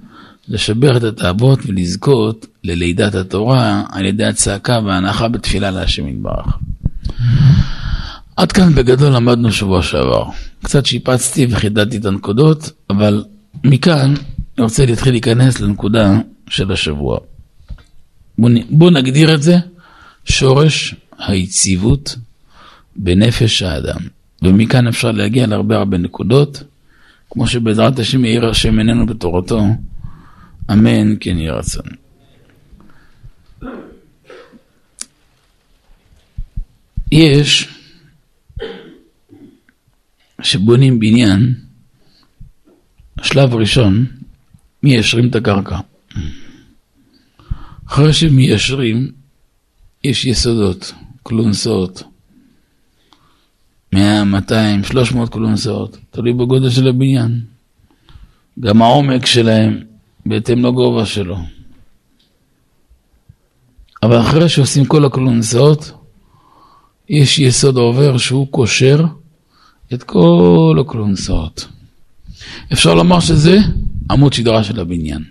לשבר 0.48 0.96
את 0.96 1.02
התאוות 1.02 1.58
ולזכות 1.66 2.46
ללידת 2.64 3.14
התורה 3.14 3.82
על 3.92 4.06
ידי 4.06 4.24
הצעקה 4.24 4.80
וההנחה 4.84 5.28
בתפילה 5.28 5.70
להשם 5.70 6.08
יתברך. 6.08 6.58
עד 8.36 8.52
כאן 8.52 8.74
בגדול 8.74 9.12
למדנו 9.12 9.52
שבוע 9.52 9.82
שעבר. 9.82 10.24
קצת 10.62 10.86
שיפצתי 10.86 11.46
וחידדתי 11.50 11.96
את 11.96 12.04
הנקודות, 12.04 12.70
אבל 12.90 13.24
מכאן 13.64 14.14
אני 14.58 14.64
רוצה 14.64 14.86
להתחיל 14.86 15.12
להיכנס 15.12 15.60
לנקודה 15.60 16.18
של 16.48 16.72
השבוע. 16.72 17.18
בואו 18.38 18.52
בוא 18.70 18.90
נגדיר 18.90 19.34
את 19.34 19.42
זה 19.42 19.56
שורש 20.24 20.94
היציבות 21.18 22.16
בנפש 22.96 23.62
האדם. 23.62 24.00
ומכאן 24.42 24.86
אפשר 24.86 25.10
להגיע 25.10 25.46
להרבה 25.46 25.76
הרבה 25.76 25.98
נקודות, 25.98 26.62
כמו 27.30 27.46
שבעזרת 27.46 27.98
השם 27.98 28.24
יאיר 28.24 28.46
השם 28.48 28.78
עינינו 28.78 29.06
בתורתו, 29.06 29.64
אמן 30.70 31.16
כן 31.20 31.38
יהי 31.38 31.50
רצון. 31.50 31.86
יש, 37.12 37.68
שבונים 40.42 40.98
בניין, 40.98 41.54
השלב 43.18 43.52
הראשון, 43.54 44.06
מיישרים 44.84 45.28
את 45.28 45.34
הקרקע. 45.34 45.78
אחרי 47.88 48.12
שמיישרים, 48.12 49.12
יש 50.04 50.24
יסודות, 50.24 50.92
קלונסות, 51.22 52.02
100, 53.92 54.24
200, 54.24 54.84
300 54.84 55.28
קלונסות, 55.28 55.98
תלוי 56.10 56.32
בגודל 56.32 56.70
של 56.70 56.88
הבניין. 56.88 57.40
גם 58.60 58.82
העומק 58.82 59.26
שלהם 59.26 59.80
בהתאם 60.26 60.64
לגובה 60.64 61.06
שלו. 61.06 61.38
אבל 64.02 64.20
אחרי 64.20 64.48
שעושים 64.48 64.84
כל 64.84 65.04
הקלונסות, 65.04 65.92
יש 67.08 67.38
יסוד 67.38 67.76
עובר 67.76 68.18
שהוא 68.18 68.48
קושר 68.50 69.04
את 69.94 70.02
כל 70.02 70.76
הקלונסות. 70.80 71.68
אפשר 72.72 72.94
לומר 72.94 73.20
שזה 73.20 73.58
עמוד 74.10 74.32
שדרה 74.32 74.64
של 74.64 74.80
הבניין. 74.80 75.24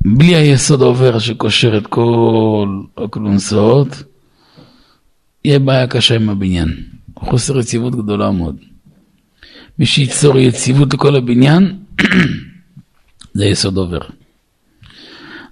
בלי 0.00 0.34
היסוד 0.34 0.82
עובר 0.82 1.18
שקושר 1.18 1.78
את 1.78 1.86
כל 1.86 2.82
הקלונסות, 2.96 3.88
יהיה 5.44 5.58
בעיה 5.58 5.86
קשה 5.86 6.14
עם 6.14 6.28
הבניין. 6.28 6.68
חוסר 7.18 7.58
יציבות 7.58 7.94
גדולה 7.94 8.30
מאוד. 8.30 8.56
מי 9.78 9.86
שייצור 9.86 10.38
יציבות 10.38 10.94
לכל 10.94 11.16
הבניין, 11.16 11.78
זה 13.34 13.44
יסוד 13.44 13.76
עובר. 13.76 14.00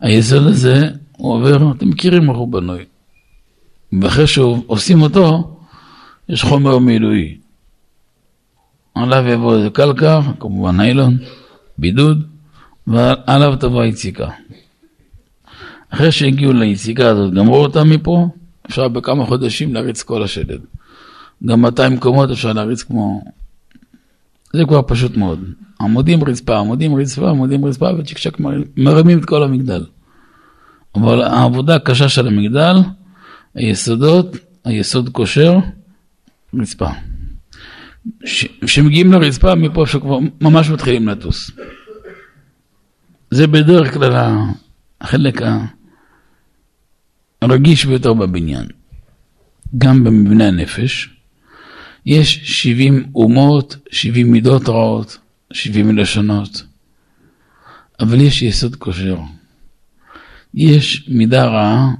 היסוד 0.01 0.47
הזה, 0.47 0.83
הוא 1.13 1.35
עובר, 1.35 1.73
אתם 1.77 1.89
מכירים 1.89 2.31
איך 2.31 2.37
הוא 2.39 2.53
בנוי. 2.53 2.85
ואחרי 4.01 4.27
שעושים 4.27 5.03
אותו, 5.03 5.57
יש 6.29 6.43
חומר 6.43 6.79
מילואי. 6.79 7.37
עליו 8.97 9.29
יבוא 9.29 9.57
איזה 9.57 9.71
קלקר, 9.71 10.21
כמובן 10.41 10.77
ניילון, 10.77 11.17
בידוד, 11.79 12.27
ועליו 12.87 13.57
תבוא 13.61 13.83
היציקה. 13.83 14.29
אחרי 15.91 16.13
שהגיעו 16.13 16.53
ליציקה 16.53 17.09
הזאת, 17.09 17.35
גמרו 17.35 17.57
אותה 17.57 17.85
מפה, 17.85 18.29
אפשר 18.67 18.89
בכמה 18.89 19.27
חודשים 19.27 19.75
להריץ 19.75 20.03
כל 20.03 20.23
השלד. 20.23 20.61
גם 21.47 21.61
200 21.61 21.99
קומות 21.99 22.31
אפשר 22.31 22.53
להריץ 22.53 22.83
כמו... 22.83 23.25
זה 24.53 24.65
כבר 24.69 24.81
פשוט 24.87 25.17
מאוד. 25.17 25.45
עמודים 25.81 26.25
רצפה, 26.25 26.59
עמודים 26.59 26.97
רצפה, 26.97 27.31
עמודים 27.31 27.65
רצפה, 27.65 27.89
וצ'יק 27.99 28.19
צ'ק 28.19 28.41
מרימים 28.77 29.19
את 29.19 29.25
כל 29.25 29.43
המגדל. 29.43 29.85
אבל 30.95 31.23
העבודה 31.23 31.75
הקשה 31.75 32.09
של 32.09 32.27
המגדל, 32.27 32.77
היסודות, 33.55 34.37
היסוד 34.65 35.09
כושר, 35.09 35.59
רצפה. 36.61 36.89
כשמגיעים 38.65 39.13
לרצפה, 39.13 39.55
מפה 39.55 39.83
אפשר 39.85 40.01
כבר 40.01 40.19
ממש 40.41 40.71
מתחילים 40.71 41.09
לטוס. 41.09 41.51
זה 43.31 43.47
בדרך 43.47 43.95
כלל 43.95 44.35
החלק 45.01 45.41
הרגיש 47.43 47.85
ביותר 47.85 48.15
בבניין. 48.15 48.67
גם 49.79 50.05
במבנה 50.05 50.49
הנפש, 50.49 51.11
יש 52.07 52.41
70 52.63 53.05
אומות, 53.15 53.77
70 53.91 54.33
מידות 54.33 54.69
רעות, 54.69 55.19
70 55.53 55.99
לשונות, 55.99 56.63
אבל 58.01 58.21
יש 58.21 58.43
יסוד 58.43 58.77
כושר. 58.77 59.19
יש 60.55 61.09
מידה 61.09 61.45
רעה 61.45 61.91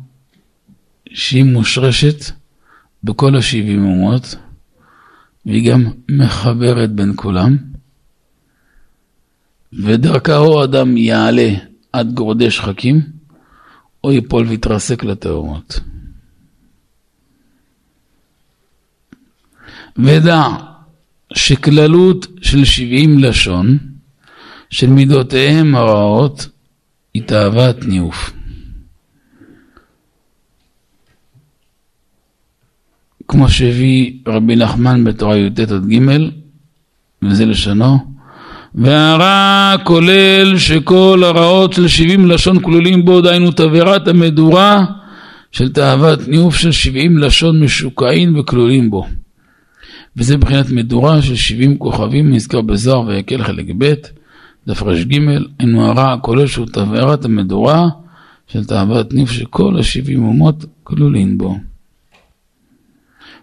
שהיא 1.13 1.45
מושרשת 1.45 2.31
בכל 3.05 3.37
ה-70 3.37 3.79
אומות, 3.79 4.35
והיא 5.47 5.73
גם 5.73 5.85
מחברת 6.09 6.93
בין 6.93 7.13
כולם, 7.17 7.57
ודרכה 9.73 10.37
או 10.37 10.65
אדם 10.65 10.97
יעלה 10.97 11.55
עד 11.93 12.13
גורדי 12.15 12.51
שחקים, 12.51 13.03
או 14.05 14.13
ייפול 14.13 14.47
ויתרסק 14.47 15.05
לתאומות. 15.05 15.81
ודע 19.99 20.43
שכללות 21.35 22.27
של 22.43 22.65
שבעים 22.65 23.19
לשון, 23.19 23.79
של 24.71 24.91
מידותיהם 24.91 25.75
הרעות, 25.75 26.49
היא 27.15 27.23
תאוות 27.23 27.77
ניאוף. 27.85 28.36
כמו 33.29 33.49
שהביא 33.49 34.13
רבי 34.29 34.57
נחמן 34.57 35.05
בתורה 35.05 35.37
י"ט 35.37 35.61
עד 35.61 35.87
ג', 35.93 35.99
וזה 37.23 37.47
לשונו, 37.47 37.99
והרע 38.75 39.75
כולל 39.85 40.59
שכל 40.59 41.23
הרעות 41.25 41.73
של 41.73 41.89
שבעים 41.89 42.27
לשון 42.27 42.63
כלולים 42.63 43.05
בו, 43.05 43.21
דהיינו 43.21 43.51
תבערת 43.51 44.09
המדורה 44.09 44.85
של 45.53 45.73
תאוות 45.73 46.29
ניאוף 46.29 46.57
של 46.57 46.73
שבעים 46.73 47.19
לשון 47.19 47.61
משוקעים 47.63 48.39
וכלולים 48.39 48.91
בו. 48.91 49.07
וזה 50.17 50.37
מבחינת 50.37 50.71
מדורה 50.71 51.23
של 51.23 51.35
שבעים 51.35 51.79
כוכבים, 51.79 52.35
נזכר 52.35 52.61
בזוהר 52.61 53.07
ויקל 53.07 53.45
חלק 53.45 53.67
ב', 53.79 53.95
דף 54.67 54.83
ר"ג, 54.83 55.19
היינו 55.59 55.87
הרע 55.87 56.13
הכולל 56.13 56.47
שהוא 56.47 56.67
תבערת 56.67 57.25
המדורה 57.25 57.89
של 58.47 58.65
תאוות 58.65 59.13
ניאוף 59.13 59.31
שכל 59.31 59.79
השבעים 59.79 60.25
אומות 60.25 60.65
כלולים 60.83 61.39
בו. 61.39 61.57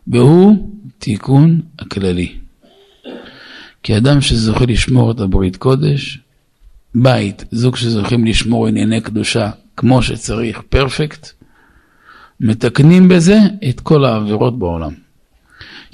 והוא 0.08 0.70
תיקון 1.00 1.62
הכללי. 1.80 2.36
כי 3.84 3.98
אדם 3.98 4.22
שזוכה 4.22 4.66
לשמור 4.66 5.12
את 5.12 5.20
הברית 5.20 5.56
קודש, 5.56 6.20
בית, 6.96 7.46
זוג 7.52 7.76
שזוכים 7.76 8.26
לשמור 8.26 8.68
ענייני 8.68 9.02
קדושה 9.02 9.50
כמו 9.78 10.04
שצריך, 10.04 10.62
פרפקט, 10.70 11.30
מתקנים 12.40 13.08
בזה 13.08 13.40
את 13.70 13.80
כל 13.80 14.06
העבירות 14.06 14.60
בעולם. 14.60 14.94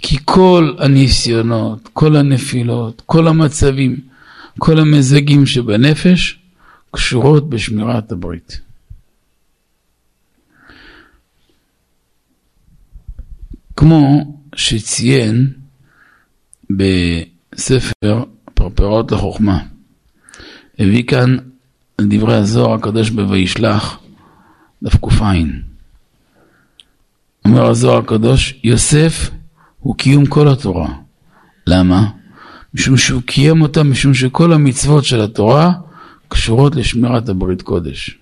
כי 0.02 0.18
כל 0.26 0.74
הניסיונות, 0.80 1.90
כל 1.94 2.16
הנפילות, 2.16 3.02
כל 3.06 3.28
המצבים, 3.28 3.98
כל 4.60 4.80
המזגים 4.80 5.46
שבנפש, 5.46 6.40
קשורות 6.92 7.50
בשמירת 7.50 8.12
הברית. 8.12 8.69
כמו 13.80 14.34
שציין 14.56 15.54
בספר 16.70 18.24
פרפרות 18.54 19.12
לחוכמה. 19.12 19.60
הביא 20.80 21.04
כאן 21.04 21.38
דברי 22.02 22.36
הזוהר 22.36 22.74
הקדוש 22.74 23.10
ב"וישלח", 23.10 24.00
דף 24.84 24.96
ק"ע. 24.96 25.34
אומר 27.46 27.70
הזוהר 27.70 27.98
הקדוש, 27.98 28.60
יוסף 28.64 29.30
הוא 29.80 29.96
קיום 29.96 30.26
כל 30.26 30.48
התורה. 30.48 30.94
למה? 31.68 32.10
משום 32.74 32.98
שהוא 32.98 33.22
קיים 33.22 33.62
אותה, 33.62 33.84
משום 33.84 34.14
שכל 34.14 34.54
המצוות 34.54 35.06
של 35.06 35.22
התורה 35.22 35.72
קשורות 36.28 36.76
לשמירת 36.76 37.30
הברית 37.30 37.62
קודש. 37.62 38.19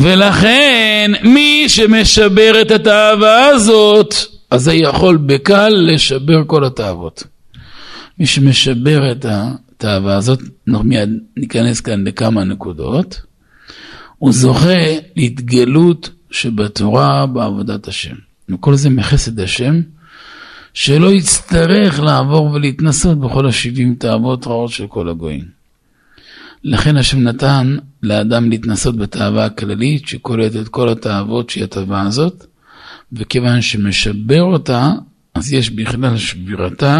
ולכן 0.00 1.10
מי 1.24 1.64
שמשבר 1.68 2.52
את 2.62 2.70
התאווה 2.70 3.46
הזאת, 3.46 4.14
אז 4.50 4.62
זה 4.62 4.74
יכול 4.74 5.16
בקל 5.16 5.68
לשבר 5.68 6.44
כל 6.46 6.64
התאוות. 6.64 7.22
מי 8.18 8.26
שמשבר 8.26 9.12
את 9.12 9.26
התאווה 9.28 10.16
הזאת, 10.16 10.42
אנחנו 10.68 10.84
מיד 10.84 11.10
ניכנס 11.36 11.80
כאן 11.80 12.06
לכמה 12.06 12.44
נקודות, 12.44 13.20
הוא 14.18 14.32
זוכה 14.32 14.84
להתגלות 15.16 16.10
שבתורה 16.30 17.26
בעבודת 17.26 17.88
השם. 17.88 18.14
וכל 18.48 18.74
זה 18.74 18.90
מחסד 18.90 19.40
השם, 19.40 19.80
שלא 20.74 21.12
יצטרך 21.12 22.00
לעבור 22.00 22.50
ולהתנסות 22.50 23.20
בכל 23.20 23.46
השבעים 23.46 23.94
תאוות 23.94 24.46
רעות 24.46 24.70
של 24.70 24.86
כל 24.86 25.08
הגויים. 25.08 25.57
לכן 26.64 26.96
השם 26.96 27.18
נתן 27.18 27.76
לאדם 28.02 28.50
להתנסות 28.50 28.96
בתאווה 28.96 29.44
הכללית 29.44 30.08
שכוללת 30.08 30.56
את 30.56 30.68
כל 30.68 30.88
התאוות 30.88 31.50
שהיא 31.50 31.64
התאווה 31.64 32.02
הזאת, 32.02 32.46
וכיוון 33.12 33.62
שמשבר 33.62 34.42
אותה, 34.42 34.92
אז 35.34 35.52
יש 35.52 35.70
בכלל 35.70 36.16
שבירתה, 36.16 36.98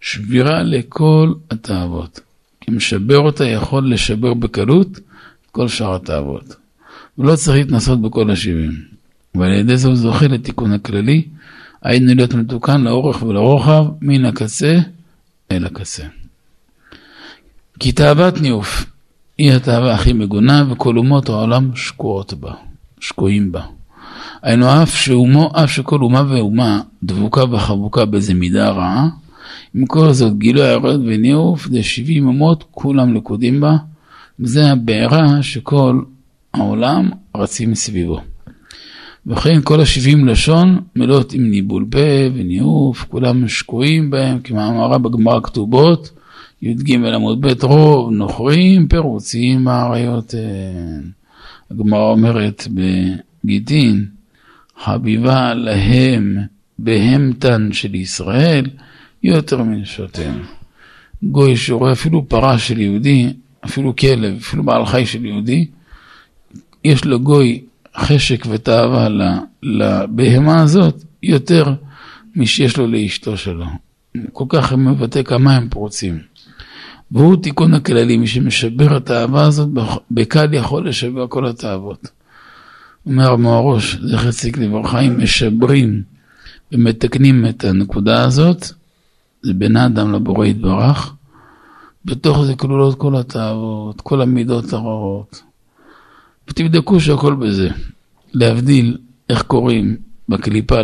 שבירה 0.00 0.62
לכל 0.62 1.32
התאוות. 1.50 2.20
כי 2.60 2.70
משבר 2.70 3.18
אותה 3.18 3.44
יכול 3.44 3.92
לשבר 3.92 4.34
בקלות 4.34 4.98
את 4.98 5.50
כל 5.50 5.68
שאר 5.68 5.94
התאוות. 5.94 6.56
ולא 7.18 7.36
צריך 7.36 7.56
להתנסות 7.56 8.02
בכל 8.02 8.30
השבעים. 8.30 8.72
ועל 9.34 9.52
ידי 9.52 9.76
זה 9.76 9.88
הוא 9.88 9.96
זוכה 9.96 10.26
לתיקון 10.26 10.72
הכללי, 10.72 11.28
היינו 11.82 12.14
להיות 12.14 12.34
מתוקן 12.34 12.80
לאורך 12.80 13.22
ולרוחב, 13.22 13.84
מן 14.00 14.24
הקצה 14.24 14.78
אל 15.52 15.66
הקצה. 15.66 16.04
כי 17.82 17.92
תאוות 17.92 18.40
ניאוף 18.40 18.86
היא 19.38 19.52
התאווה 19.52 19.94
הכי 19.94 20.12
מגונה, 20.12 20.64
וכל 20.70 20.96
אומות 20.96 21.28
העולם 21.28 21.70
שקועות 21.74 22.34
בה, 22.34 22.52
שקועים 23.00 23.52
בה. 23.52 23.60
היינו 24.42 24.82
אף 24.82 24.94
שאומו, 24.94 25.50
אף 25.54 25.70
שכל 25.70 26.00
אומה 26.00 26.22
ואומה 26.28 26.80
דבוקה 27.02 27.44
וחבוקה 27.44 28.04
באיזה 28.04 28.34
מידה 28.34 28.70
רעה, 28.70 29.08
עם 29.74 29.86
כל 29.86 30.12
זאת 30.12 30.38
גילוי 30.38 30.66
הירד 30.66 31.00
וניאוף, 31.06 31.66
זה 31.66 31.82
שבעים 31.82 32.26
אומות, 32.26 32.64
כולם 32.70 33.14
לכודים 33.14 33.60
בה, 33.60 33.76
וזה 34.40 34.70
הבעירה 34.70 35.42
שכל 35.42 36.00
העולם 36.54 37.10
רצים 37.36 37.74
סביבו. 37.74 38.20
וכן 39.26 39.60
כל 39.64 39.80
השבעים 39.80 40.28
לשון 40.28 40.80
מלאות 40.96 41.32
עם 41.32 41.50
ניבול 41.50 41.86
פה 41.90 41.98
וניאוף, 42.34 43.04
כולם 43.08 43.48
שקועים 43.48 44.10
בהם, 44.10 44.38
כמאמרה 44.38 44.98
בגמרא 44.98 45.40
כתובות, 45.42 46.21
י"ג 46.62 47.06
עמוד 47.14 47.40
ב' 47.40 47.64
רוב 47.64 48.12
נוכרים 48.12 48.88
פירוצים 48.88 49.68
האריות. 49.68 50.34
הגמרא 51.70 52.10
אומרת 52.10 52.68
בגיטין, 53.44 54.06
חביבה 54.78 55.54
להם 55.54 56.36
בהמתן 56.78 57.68
של 57.72 57.94
ישראל 57.94 58.66
יותר 59.22 59.62
מנשותיהם. 59.62 60.42
גוי 61.22 61.56
שרואה 61.56 61.92
אפילו 61.92 62.28
פרה 62.28 62.58
של 62.58 62.80
יהודי, 62.80 63.32
אפילו 63.64 63.96
כלב, 63.96 64.36
אפילו 64.36 64.64
בעל 64.64 64.86
חי 64.86 65.06
של 65.06 65.24
יהודי, 65.24 65.66
יש 66.84 67.06
לגוי 67.06 67.60
חשק 67.96 68.46
ותאווה 68.50 69.08
לבהמה 69.62 70.62
הזאת 70.62 71.04
יותר 71.22 71.74
משיש 72.36 72.76
לו 72.76 72.86
לאשתו 72.86 73.36
שלו. 73.36 73.66
כל 74.32 74.44
כך 74.48 74.72
מבטא 74.72 75.22
כמה 75.22 75.56
הם 75.56 75.68
פרוצים. 75.68 76.31
והוא 77.12 77.36
תיקון 77.36 77.74
הכללי, 77.74 78.16
מי 78.16 78.26
שמשבר 78.26 78.96
את 78.96 79.10
האהבה 79.10 79.46
הזאת, 79.46 79.68
בקל 80.10 80.54
יכול 80.54 80.88
לשבר 80.88 81.26
כל 81.28 81.46
התאוות. 81.46 82.08
אומר 83.06 83.32
המוהרוש, 83.32 83.96
זכר 83.96 84.30
צדיק 84.30 84.58
לברכה, 84.58 85.00
אם 85.00 85.22
משברים 85.22 86.02
ומתקנים 86.72 87.46
את 87.46 87.64
הנקודה 87.64 88.24
הזאת, 88.24 88.66
זה 89.42 89.54
בין 89.54 89.76
האדם 89.76 90.12
לבורא 90.12 90.46
יתברך. 90.46 91.14
בתוך 92.04 92.44
זה 92.44 92.54
כלולות 92.54 92.98
כל 92.98 93.16
התאוות, 93.16 94.00
כל 94.00 94.22
המידות 94.22 94.72
הרעות. 94.72 95.42
ותבדקו 96.48 97.00
שהכל 97.00 97.34
בזה. 97.34 97.68
להבדיל 98.34 98.98
איך 99.28 99.42
קוראים 99.42 99.96
בקליפה 100.28 100.80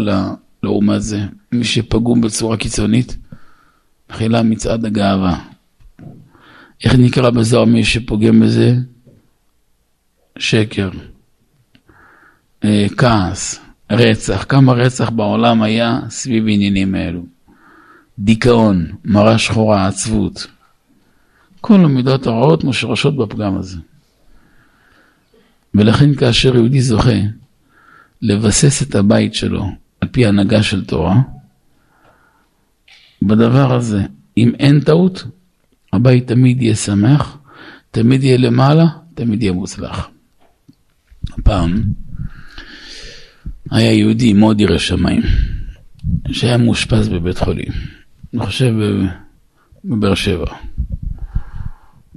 לעומת 0.62 1.02
זה, 1.02 1.20
מי 1.52 1.64
שפגום 1.64 2.20
בצורה 2.20 2.56
קיצונית, 2.56 3.16
תחילה 4.06 4.42
מצעד 4.42 4.84
הגאווה. 4.84 5.38
איך 6.84 6.94
נקרא 6.94 7.30
בזוהר 7.30 7.64
מי 7.64 7.84
שפוגם 7.84 8.40
בזה? 8.40 8.74
שקר, 10.38 10.90
אה, 12.64 12.86
כעס, 12.96 13.60
רצח. 13.90 14.44
כמה 14.48 14.72
רצח 14.72 15.10
בעולם 15.10 15.62
היה 15.62 16.00
סביב 16.08 16.44
עניינים 16.48 16.94
האלו. 16.94 17.22
דיכאון, 18.18 18.86
מראה 19.04 19.38
שחורה, 19.38 19.86
עצבות. 19.86 20.46
כל 21.60 21.74
המידות 21.74 22.26
הרעות 22.26 22.64
מושרשות 22.64 23.16
בפגם 23.16 23.56
הזה. 23.56 23.76
ולכן 25.74 26.14
כאשר 26.14 26.54
יהודי 26.54 26.80
זוכה 26.80 27.20
לבסס 28.22 28.82
את 28.82 28.94
הבית 28.94 29.34
שלו 29.34 29.64
על 30.00 30.08
פי 30.08 30.26
הנהגה 30.26 30.62
של 30.62 30.84
תורה, 30.84 31.16
בדבר 33.22 33.74
הזה, 33.74 34.02
אם 34.36 34.52
אין 34.58 34.80
טעות, 34.80 35.24
הבית 35.92 36.26
תמיד 36.26 36.62
יהיה 36.62 36.76
שמח, 36.76 37.38
תמיד 37.90 38.22
יהיה 38.22 38.38
למעלה, 38.38 38.86
תמיד 39.14 39.42
יהיה 39.42 39.52
מוצלח. 39.52 40.08
פעם 41.44 41.82
היה 43.70 43.92
יהודי 43.92 44.32
מאוד 44.32 44.60
ירא 44.60 44.78
שמיים, 44.78 45.22
שהיה 46.32 46.56
מאושפז 46.56 47.08
בבית 47.08 47.38
חולים, 47.38 47.72
אני 48.34 48.46
חושב 48.46 48.74
בבאר 49.84 50.14
שבע. 50.14 50.54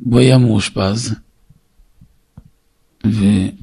הוא 0.03 0.19
היה 0.19 0.37
מאושפז, 0.37 1.15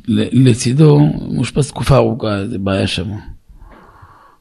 ולצידו, 0.09 0.99
מאושפז 1.35 1.69
תקופה 1.69 1.97
ארוכה, 1.97 2.39
איזה 2.39 2.59
בעיה 2.59 2.87
שם. 2.87 3.11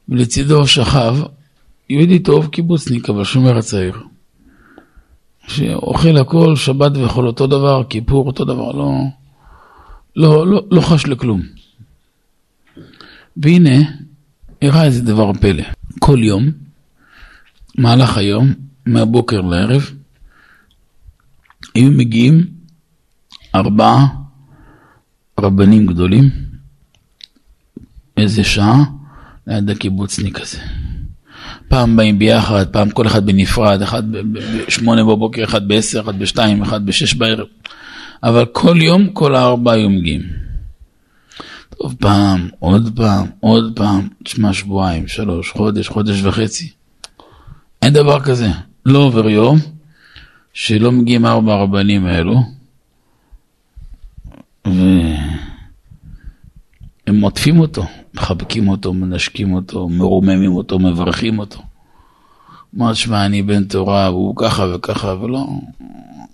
ולצידו 0.08 0.66
שכב 0.66 1.16
יהודי 1.90 2.18
טוב, 2.18 2.46
קיבוצניק, 2.46 3.10
אבל 3.10 3.24
שומר 3.24 3.58
הצעיר. 3.58 4.02
שאוכל 5.48 6.16
הכל, 6.16 6.56
שבת 6.56 6.92
וחול 6.94 7.26
אותו 7.26 7.46
דבר, 7.46 7.84
כיפור 7.84 8.26
אותו 8.26 8.44
דבר, 8.44 8.72
לא, 8.72 8.92
לא, 10.16 10.46
לא, 10.46 10.62
לא 10.70 10.80
חש 10.80 11.06
לכלום. 11.06 11.42
והנה, 13.36 13.76
הראה 14.62 14.84
איזה 14.84 15.02
דבר 15.02 15.32
פלא. 15.32 15.62
כל 15.98 16.18
יום, 16.22 16.50
מהלך 17.78 18.16
היום, 18.16 18.54
מהבוקר 18.86 19.40
לערב, 19.40 19.90
היו 21.74 21.90
מגיעים 21.90 22.46
ארבעה 23.54 24.06
רבנים 25.40 25.86
גדולים, 25.86 26.30
איזה 28.16 28.44
שעה, 28.44 28.84
ליד 29.46 29.70
הקיבוצניק 29.70 30.40
הזה. 30.40 30.58
פעם 31.68 31.96
באים 31.96 32.18
ביחד, 32.18 32.66
פעם 32.66 32.90
כל 32.90 33.06
אחד 33.06 33.26
בנפרד, 33.26 33.82
אחד 33.82 34.02
בשמונה 34.12 35.04
בבוקר, 35.04 35.44
אחד 35.44 35.68
בעשר, 35.68 36.00
אחד 36.00 36.18
בשתיים, 36.18 36.62
אחד 36.62 36.86
בשש 36.86 37.14
בערב. 37.14 37.46
אבל 38.22 38.44
כל 38.52 38.82
יום, 38.82 39.10
כל 39.12 39.34
הארבעה 39.34 39.74
היו 39.74 39.90
מגיעים. 39.90 40.22
טוב, 41.78 41.94
פעם, 41.98 42.48
עוד 42.58 42.92
פעם, 42.96 43.26
עוד 43.40 43.72
פעם, 43.76 44.08
תשמע, 44.24 44.52
שבועיים, 44.52 45.08
שלוש, 45.08 45.50
חודש, 45.50 45.88
חודש 45.88 46.22
וחצי. 46.22 46.70
אין 47.82 47.92
דבר 47.92 48.20
כזה. 48.20 48.48
לא 48.86 48.98
עובר 48.98 49.28
יום 49.28 49.58
שלא 50.52 50.92
מגיעים 50.92 51.26
ארבע 51.26 51.52
הרבנים 51.54 52.06
האלו, 52.06 52.42
והם 57.28 57.34
מוטפים 57.34 57.60
אותו, 57.60 57.84
מחבקים 58.14 58.68
אותו, 58.68 58.94
מנשקים 58.94 59.54
אותו, 59.54 59.88
מרוממים 59.88 60.52
אותו, 60.52 60.78
מברכים 60.78 61.38
אותו. 61.38 61.62
אמר, 62.76 62.94
שמע, 62.94 63.26
אני 63.26 63.42
בן 63.42 63.64
תורה, 63.64 64.10
והוא 64.10 64.36
ככה 64.36 64.66
וככה, 64.74 65.08
ולא, 65.08 65.46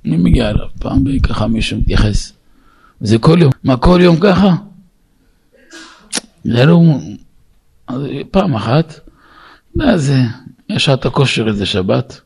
אני 0.05 0.17
מגיע 0.17 0.51
אליו, 0.51 0.67
פעם 0.79 1.05
בככה 1.05 1.47
מישהו 1.47 1.79
מתייחס. 1.79 2.33
זה 3.01 3.19
כל 3.19 3.39
יום. 3.41 3.53
מה, 3.65 3.77
כל 3.77 4.01
יום 4.03 4.17
ככה? 4.21 4.55
זה 6.45 6.65
לא... 6.65 6.81
פעם 8.31 8.55
אחת, 8.55 9.01
ואז 9.77 10.13
יש 10.69 10.85
שעת 10.85 11.07
הכושר 11.07 11.49
איזה 11.49 11.67
שבת. 11.67 12.21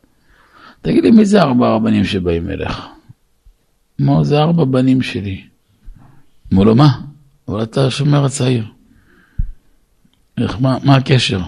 תגיד 0.81 1.03
לי, 1.03 1.11
מי 1.11 1.25
זה 1.25 1.41
ארבע 1.41 1.67
הרבנים 1.67 2.05
שבאים 2.05 2.49
אליך? 2.49 2.81
אמרו, 4.01 4.23
זה 4.23 4.39
ארבע 4.39 4.65
בנים 4.65 5.01
שלי. 5.01 5.41
אמרו 6.53 6.65
לו, 6.65 6.75
מה? 6.75 7.08
אבל 7.49 7.63
אתה 7.63 7.87
השומר 7.87 8.25
הצעיר. 8.25 8.65
איך, 10.37 10.59
מה, 10.59 10.77
מה 10.83 10.95
הקשר? 10.95 11.41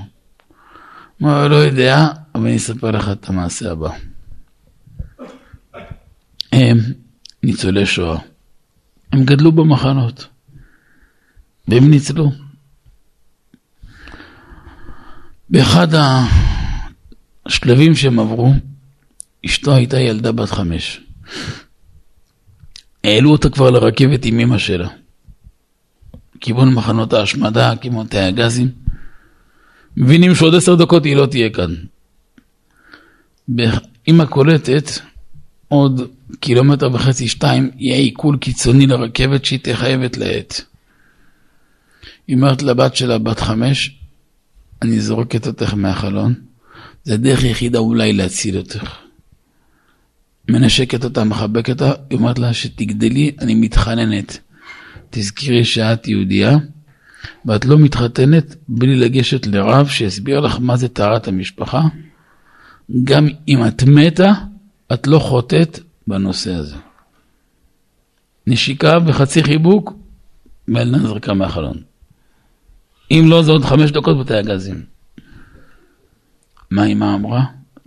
אמרו, 1.22 1.47
לא 1.47 1.56
יודע, 1.56 2.08
אבל 2.36 2.47
אני 2.47 2.58
אספר 2.58 2.91
לך 2.91 3.10
את 3.10 3.30
המעשה 3.30 3.72
הבא. 3.72 3.89
הם 6.52 6.78
ניצולי 7.43 7.86
שואה. 7.86 8.20
הם 9.12 9.26
גדלו 9.26 9.52
במחנות, 9.52 10.28
והם 11.68 11.89
ניצלו. 11.91 12.32
באחד 15.49 15.88
השלבים 17.45 17.95
שהם 17.95 18.20
עברו, 18.20 18.54
אשתו 19.45 19.76
הייתה 19.76 19.99
ילדה 19.99 20.32
בת 20.32 20.49
חמש. 20.49 21.02
העלו 23.04 23.32
אותה 23.32 23.49
כבר 23.49 23.70
לרכבת 23.70 24.26
עם 24.26 24.39
אמא 24.39 24.58
שלה. 24.58 25.01
כיוון 26.42 26.74
מחנות 26.74 27.14
ההשמדה, 27.14 27.74
כיוון 27.82 28.08
תאי 28.08 28.20
הגזים. 28.20 28.70
מבינים 29.98 30.36
שעוד 30.36 30.56
עשר 30.56 30.76
דקות 30.76 31.06
היא 31.06 31.16
לא 31.16 31.26
תהיה 31.26 31.50
כאן. 31.50 31.76
אמא 34.08 34.26
קולטת 34.26 34.89
עוד 35.68 36.02
קילומטר 36.39 36.94
וחצי, 36.94 37.28
שתיים, 37.28 37.72
יהיה 37.78 37.98
עיכול 37.98 38.38
קיצוני 38.38 38.88
לרכבת 38.88 39.46
שהיא 39.46 39.60
תהיה 39.60 39.78
חייבת 39.78 40.18
לעת. 40.18 40.62
היא 42.28 42.36
אומרת 42.36 42.62
לבת 42.62 42.96
שלה, 42.96 43.18
בת 43.18 43.39
חמש, 43.39 43.96
אני 44.82 45.00
זורקת 45.00 45.48
אותך 45.48 45.74
מהחלון, 45.74 46.34
זה 47.04 47.14
הדרך 47.14 47.44
היחידה 47.44 47.80
אולי 47.80 48.14
להציל 48.14 48.58
אותך. 48.58 48.96
מנשקת 50.50 51.04
אותה, 51.04 51.24
מחבקת 51.24 51.70
אותה, 51.70 51.94
היא 52.10 52.18
אומרת 52.18 52.39
לה 52.39 52.54
שתגדלי, 52.54 53.32
אני 53.39 53.56
מתחננת. 53.56 54.39
תזכרי 55.12 55.66
שאת 55.66 56.07
יהודייה, 56.07 56.57
ואת 57.45 57.66
לא 57.66 57.78
מתחתנת 57.78 58.55
בלי 58.68 58.95
לגשת 58.95 59.47
לרב 59.47 59.88
שיסביר 59.88 60.39
לך 60.39 60.57
מה 60.59 60.78
זה 60.78 60.88
טהרת 60.88 61.28
המשפחה. 61.28 61.82
גם 63.03 63.28
אם 63.47 63.68
את 63.68 63.84
מתה, 63.84 64.32
את 64.93 65.07
לא 65.07 65.20
חוטאת 65.20 65.80
בנושא 66.07 66.53
הזה. 66.53 66.76
נשיקה 68.47 68.97
וחצי 69.05 69.43
חיבוק, 69.43 69.93
מלנה 70.68 70.99
זרקה 70.99 71.34
מהחלון. 71.34 71.78
אם 73.12 73.26
לא, 73.28 73.43
זה 73.43 73.51
עוד 73.51 73.66
חמש 73.66 73.91
דקות 73.91 74.20
בתאי 74.20 74.38
הגזים. 74.38 74.84
מה 76.72 76.86
אמא 76.86 77.16
אמרה? 77.16 77.43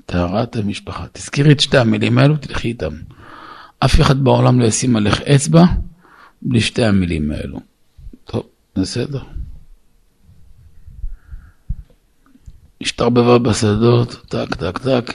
טהרת 0.06 0.56
המשפחה. 0.56 1.06
תזכירי 1.12 1.52
את 1.52 1.60
שתי 1.60 1.78
המילים 1.78 2.18
האלו, 2.18 2.36
תלכי 2.36 2.68
איתם. 2.68 2.92
אף 3.78 4.00
אחד 4.00 4.20
בעולם 4.20 4.60
לא 4.60 4.64
ישים 4.64 4.96
עליך 4.96 5.20
אצבע 5.20 5.64
בלי 6.44 6.60
שתי 6.60 6.84
המילים 6.84 7.30
האלו. 7.30 7.60
טוב, 8.24 8.42
בסדר. 8.76 9.22
השתרבבה 12.80 13.38
בשדות, 13.38 14.26
טק, 14.28 14.54
טק, 14.54 14.78
טק, 14.78 15.10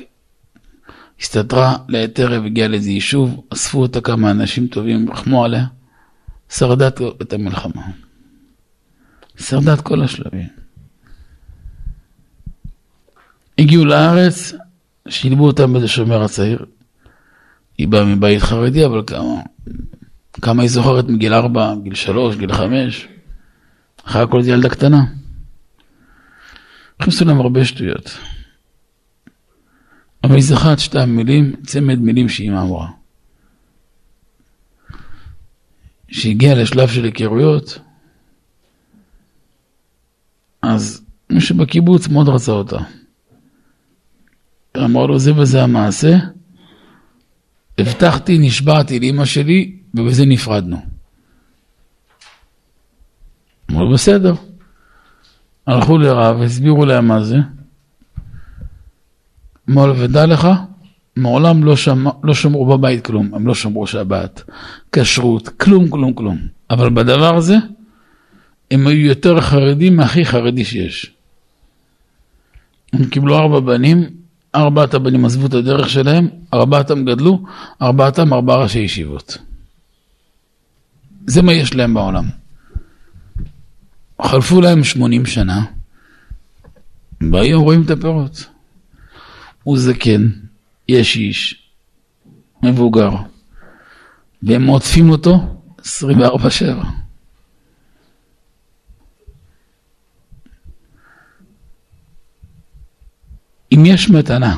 הסתתרה 1.20 1.78
לעת 1.88 2.20
ערב, 2.20 2.46
הגיעה 2.46 2.68
לאיזה 2.68 2.90
יישוב, 2.92 3.44
אספו 3.54 3.82
אותה 3.82 4.02
כמה 4.02 4.32
אנשים 4.32 4.68
טובים, 4.68 5.12
רחמו 5.12 5.46
עליה, 5.46 5.66
שרדה 6.50 6.88
את 7.22 7.34
המלחמה. 7.34 7.82
שרדה 9.38 9.74
את 9.74 9.82
כל 9.82 10.04
השלבים. 10.04 10.48
הגיעו 13.58 13.86
לארץ, 13.86 14.54
שילבו 15.10 15.48
אותם 15.48 15.74
באיזה 15.74 15.88
שומר 15.88 16.24
הצעיר. 16.24 16.66
היא 17.78 17.88
באה 17.88 18.06
מבית 18.06 18.42
חרדי, 18.42 18.86
אבל 18.86 19.04
כמה, 19.08 19.42
כמה 20.42 20.62
היא 20.62 20.70
זוכרת 20.70 21.06
מגיל 21.06 21.34
ארבע, 21.34 21.76
גיל 21.84 21.96
שלוש, 21.96 22.36
גיל 22.36 22.54
חמש. 22.54 23.08
אחרי 24.06 24.22
הכל 24.22 24.42
זה 24.42 24.52
ילדה 24.52 24.70
קטנה. 24.70 25.06
הכניסו 27.00 27.26
להם 27.26 27.40
הרבה 27.40 27.66
שטויות. 27.66 28.18
אבל 30.24 30.34
היא 30.34 30.44
זכרה 30.44 30.74
את 30.74 30.80
שתי 30.80 31.00
המילים, 31.00 31.56
צמד 31.66 32.00
מילים 32.00 32.30
שאימא 32.30 32.62
אמרה. 32.62 32.88
כשהגיעה 36.08 36.56
לשלב 36.56 36.90
של 36.90 37.04
היכרויות, 37.04 37.80
אז 40.62 41.06
מישהו 41.30 41.58
בקיבוץ 41.58 42.08
מאוד 42.08 42.30
רצה 42.30 42.52
אותה. 42.52 42.78
אמר 44.78 45.06
לו, 45.06 45.20
זה 45.20 45.36
וזה 45.36 45.64
המעשה, 45.64 46.18
הבטחתי, 47.78 48.38
נשבעתי 48.38 49.00
לאמא 49.00 49.26
שלי, 49.26 49.79
ובזה 49.94 50.26
נפרדנו. 50.26 50.78
אמרו, 53.72 53.94
בסדר. 53.94 54.34
הלכו 55.68 55.98
לרב, 55.98 56.42
הסבירו 56.42 56.86
להם 56.86 57.08
מה 57.08 57.24
זה. 57.24 57.38
אמר 59.70 59.86
לו, 59.86 59.98
ודע 59.98 60.26
לך, 60.26 60.48
מעולם 61.16 61.64
לא, 61.64 61.76
שמע, 61.76 62.12
לא 62.24 62.34
שמרו 62.34 62.66
בבית 62.66 63.06
כלום, 63.06 63.34
הם 63.34 63.48
לא 63.48 63.56
שמרו 63.56 63.88
שבת, 63.88 64.44
כשרות, 64.92 65.50
כלום, 65.50 65.90
כלום, 65.90 66.14
כלום. 66.14 66.38
אבל 66.70 66.90
בדבר 66.90 67.36
הזה, 67.36 67.56
הם 68.72 68.88
היו 68.88 69.06
יותר 69.06 69.42
חרדים 69.42 69.96
מהכי 69.96 70.26
חרדי 70.26 70.66
שיש. 70.66 71.12
הם 72.94 73.06
קיבלו 73.06 73.38
ארבע 73.38 73.60
בנים, 73.60 74.10
ארבעת 74.56 74.94
הבנים 74.94 75.26
עזבו 75.26 75.46
את 75.46 75.54
הדרך 75.54 75.90
שלהם, 75.90 76.28
ארבעתם 76.54 77.06
גדלו, 77.06 77.44
ארבעתם 77.82 78.34
ארבע 78.34 78.56
ראשי 78.56 78.80
ישיבות. 78.80 79.38
זה 81.30 81.42
מה 81.42 81.54
יש 81.54 81.76
להם 81.76 81.94
בעולם. 81.94 82.26
חלפו 84.22 84.62
להם 84.62 84.84
80 84.84 85.26
שנה, 85.26 85.66
והיום 87.32 87.64
רואים 87.64 87.82
את 87.82 87.90
הפירות. 87.90 88.46
הוא 89.64 89.78
זקן, 89.78 90.30
יש 90.88 91.16
איש, 91.16 91.70
מבוגר, 92.64 93.12
והם 94.44 94.68
עוטפים 94.68 95.10
אותו 95.10 95.62
24-7. 95.82 95.84
אם 103.72 103.86
יש 103.86 104.10
מתנה 104.10 104.58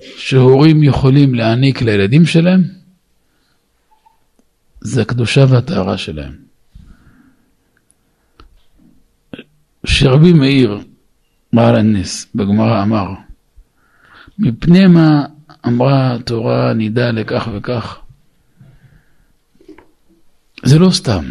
שהורים 0.00 0.82
יכולים 0.82 1.34
להעניק 1.34 1.82
לילדים 1.82 2.26
שלהם, 2.26 2.77
זה 4.88 5.02
הקדושה 5.02 5.44
והטהרה 5.48 5.98
שלהם. 5.98 6.32
שרבי 9.86 10.32
מאיר, 10.32 10.80
בעל 11.52 11.76
הנס, 11.76 12.26
בגמרא 12.34 12.82
אמר, 12.82 13.06
מפני 14.38 14.86
מה 14.86 15.26
אמרה 15.66 16.14
התורה 16.14 16.72
נידה 16.72 17.10
לכך 17.10 17.48
וכך? 17.54 17.98
זה 20.64 20.78
לא 20.78 20.90
סתם, 20.90 21.24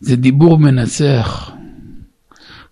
זה 0.00 0.16
דיבור 0.16 0.58
מנצח. 0.58 1.52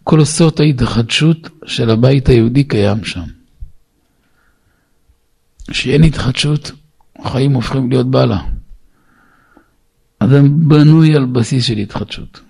כל 0.05 0.25
סוד 0.25 0.61
ההתחדשות 0.61 1.49
של 1.67 1.91
הבית 1.91 2.29
היהודי 2.29 2.65
קיים 2.65 3.05
שם. 3.05 3.25
כשאין 5.71 6.05
התחדשות, 6.05 6.71
החיים 7.19 7.53
הופכים 7.53 7.91
להיות 7.91 8.11
בעלה. 8.11 8.56
אדם 10.19 10.69
בנוי 10.69 11.17
על 11.17 11.25
בסיס 11.25 11.65
של 11.65 11.77
התחדשות. 11.77 12.41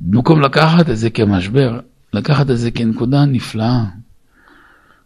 במקום 0.00 0.40
לקחת 0.40 0.90
את 0.90 0.96
זה 0.96 1.10
כמשבר, 1.10 1.80
לקחת 2.12 2.50
את 2.50 2.58
זה 2.58 2.70
כנקודה 2.70 3.24
נפלאה, 3.24 3.84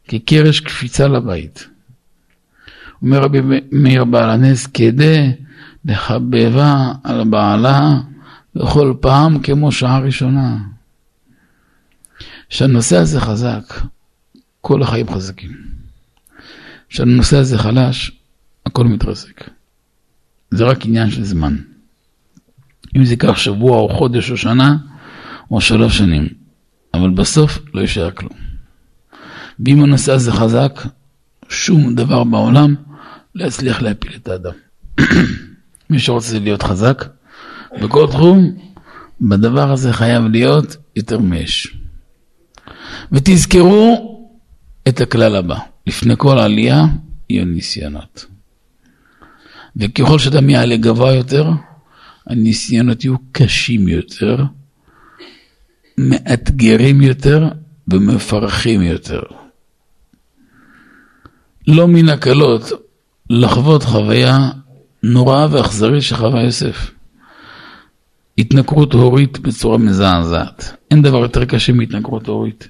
כקרש 0.09 0.61
קפיצה 0.61 1.09
לבית. 1.09 1.69
אומר 3.03 3.19
רבי 3.23 3.41
מאיר 3.73 4.05
בעל 4.05 4.31
הנס, 4.31 4.67
כדי 4.67 5.33
לחבבה 5.85 6.93
על 7.05 7.25
בעלה 7.25 8.01
בכל 8.55 8.95
פעם 9.01 9.43
כמו 9.43 9.73
שעה 9.73 9.99
ראשונה. 9.99 10.59
כשהנושא 12.49 12.97
הזה 12.97 13.21
חזק, 13.21 13.75
כל 14.61 14.83
החיים 14.83 15.09
חזקים. 15.09 15.51
כשהנושא 16.89 17.37
הזה 17.37 17.59
חלש, 17.59 18.13
הכל 18.67 18.85
מתרסק. 18.85 19.51
זה 20.51 20.65
רק 20.65 20.87
עניין 20.87 21.11
של 21.11 21.25
זמן. 21.25 21.57
אם 22.97 23.05
זה 23.05 23.13
ייקח 23.13 23.37
שבוע 23.37 23.79
או 23.79 23.89
חודש 23.89 24.31
או 24.31 24.37
שנה 24.37 24.77
או 25.51 25.61
שלוש 25.61 25.99
שנים, 25.99 26.29
אבל 26.95 27.11
בסוף 27.11 27.59
לא 27.75 27.81
יישאר 27.81 28.11
כלום. 28.11 28.33
ואם 29.67 29.83
הנושא 29.83 30.13
הזה 30.13 30.33
חזק, 30.33 30.81
שום 31.49 31.95
דבר 31.95 32.25
בעולם 32.25 32.75
לא 33.35 33.45
יצליח 33.45 33.83
להפיל 33.83 34.13
את 34.17 34.29
האדם. 34.29 34.53
מי 35.91 35.99
שרוצה 35.99 36.39
להיות 36.39 36.63
חזק 36.63 37.05
בכל 37.83 38.07
תחום, 38.11 38.59
בדבר 39.21 39.73
הזה 39.73 39.93
חייב 39.93 40.25
להיות 40.25 40.77
יותר 40.97 41.19
מאש. 41.19 41.77
ותזכרו 43.13 44.17
את 44.89 45.01
הכלל 45.01 45.37
הבא, 45.37 45.59
לפני 45.87 46.15
כל 46.19 46.39
עלייה 46.39 46.85
יהיו 47.31 47.45
ניסיונות. 47.45 48.27
וככל 49.77 50.18
שאדם 50.18 50.51
יעלה 50.51 50.77
גבוה 50.77 51.14
יותר, 51.14 51.51
הניסיונות 52.27 53.05
יהיו 53.05 53.16
קשים 53.33 53.89
יותר, 53.89 54.45
מאתגרים 55.99 57.03
יותר 57.03 57.49
ומפרכים 57.89 58.83
יותר. 58.83 59.23
לא 61.68 61.89
מן 61.89 62.09
הקלות 62.09 62.62
לחוות 63.31 63.83
חוויה 63.83 64.51
נוראה 65.03 65.47
ואכזרית 65.51 66.03
שחווה 66.03 66.43
יוסף. 66.43 66.91
התנכרות 68.39 68.93
הורית 68.93 69.39
בצורה 69.39 69.79
מזעזעת. 69.79 70.77
אין 70.91 71.03
דבר 71.03 71.18
יותר 71.18 71.45
קשה 71.45 71.73
מהתנכרות 71.73 72.27
הורית. 72.27 72.68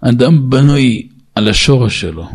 אדם 0.00 0.50
בנוי 0.50 1.08
על 1.34 1.48
השורש 1.48 2.00
שלו. 2.00 2.28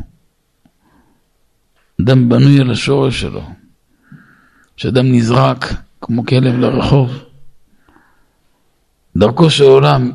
אדם 2.02 2.30
בנוי 2.30 2.60
על 2.60 2.72
השורש 2.72 3.22
שלו. 3.22 3.44
כשאדם 4.78 5.12
נזרק 5.12 5.74
כמו 6.02 6.26
כלב 6.26 6.60
לרחוב, 6.60 7.24
דרכו 9.18 9.50
של 9.50 9.64
עולם, 9.64 10.12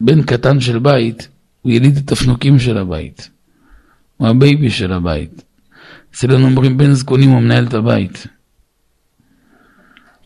בן 0.00 0.22
קטן 0.22 0.60
של 0.60 0.78
בית, 0.78 1.28
הוא 1.62 1.72
יליד 1.72 1.96
את 1.96 2.12
הפנוקים 2.12 2.58
של 2.58 2.78
הבית. 2.78 3.30
הוא 4.16 4.28
הבייבי 4.28 4.70
של 4.70 4.92
הבית. 4.92 5.44
אצלנו 6.10 6.46
אומרים 6.46 6.76
בן 6.76 6.92
זקונים 6.92 7.30
הוא 7.30 7.40
מנהל 7.40 7.66
את 7.66 7.74
הבית. 7.74 8.26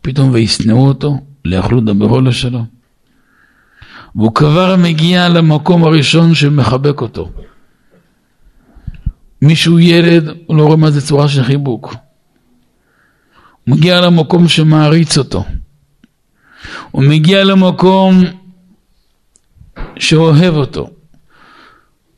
פתאום 0.02 0.30
וישנאו 0.32 0.86
אותו, 0.88 1.20
ולא 1.44 1.58
יכלו 1.58 1.80
דברו 1.80 2.20
לשלום. 2.20 2.66
והוא 4.14 4.34
כבר 4.34 4.76
מגיע 4.76 5.28
למקום 5.28 5.84
הראשון 5.84 6.34
שמחבק 6.34 7.00
אותו. 7.00 7.30
מישהו 9.42 9.78
ילד, 9.78 10.28
הוא 10.46 10.56
לא 10.56 10.62
רואה 10.62 10.76
מה 10.76 10.90
זה 10.90 11.00
צורה 11.00 11.28
של 11.28 11.42
חיבוק. 11.42 11.94
מגיע 13.66 14.00
למקום 14.00 14.48
שמעריץ 14.48 15.18
אותו. 15.18 15.44
הוא 16.90 17.04
מגיע 17.04 17.44
למקום 17.44 18.22
שאוהב 19.98 20.54
אותו, 20.54 20.90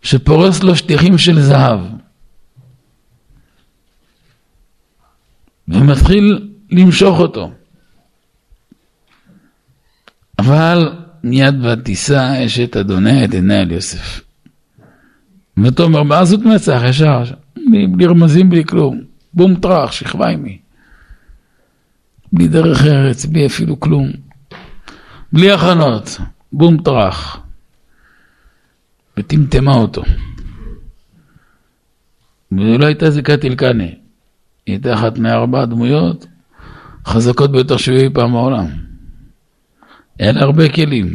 שפורס 0.03 0.63
לו 0.63 0.77
שטיחים 0.77 1.19
של 1.19 1.41
זהב. 1.41 1.81
ומתחיל 5.69 6.49
למשוך 6.71 7.19
אותו. 7.19 7.51
אבל 10.39 10.93
מיד 11.25 11.65
ותישא 11.65 12.47
אשת 12.47 12.77
אדוני 12.77 13.25
את 13.25 13.35
עיני 13.35 13.61
אל 13.61 13.73
יוסף. 13.73 14.21
ותאמר 15.65 16.05
בעזות 16.05 16.41
מצח 16.41 16.81
ישר, 16.89 17.23
בלי 17.93 18.07
רמזים, 18.07 18.51
בלי 18.51 18.65
כלום. 18.65 19.01
בום 19.35 19.55
טראח, 19.55 19.93
שכבה 19.93 20.29
עימי. 20.29 20.59
בלי 22.35 22.49
דרך 22.49 22.85
ארץ, 22.85 23.24
בלי 23.24 23.47
אפילו 23.47 23.80
כלום. 23.80 24.11
בלי 25.32 25.53
הכנות, 25.53 26.18
בום 26.53 26.82
טראח. 26.82 27.41
וטמטמה 29.16 29.74
אותו. 29.74 30.03
ולא 32.53 32.87
הייתה 32.87 33.11
זיקת 33.11 33.45
אלקנה. 33.45 33.85
היא 33.85 33.95
הייתה 34.66 34.95
אחת 34.95 35.18
מארבע 35.18 35.62
הדמויות 35.62 36.26
חזקות 37.07 37.53
ביותר 37.53 37.76
שהיו 37.76 38.01
אי 38.01 38.11
פעם 38.14 38.32
בעולם. 38.32 38.66
היה 40.18 40.32
לה 40.32 40.41
הרבה 40.41 40.68
כלים. 40.68 41.14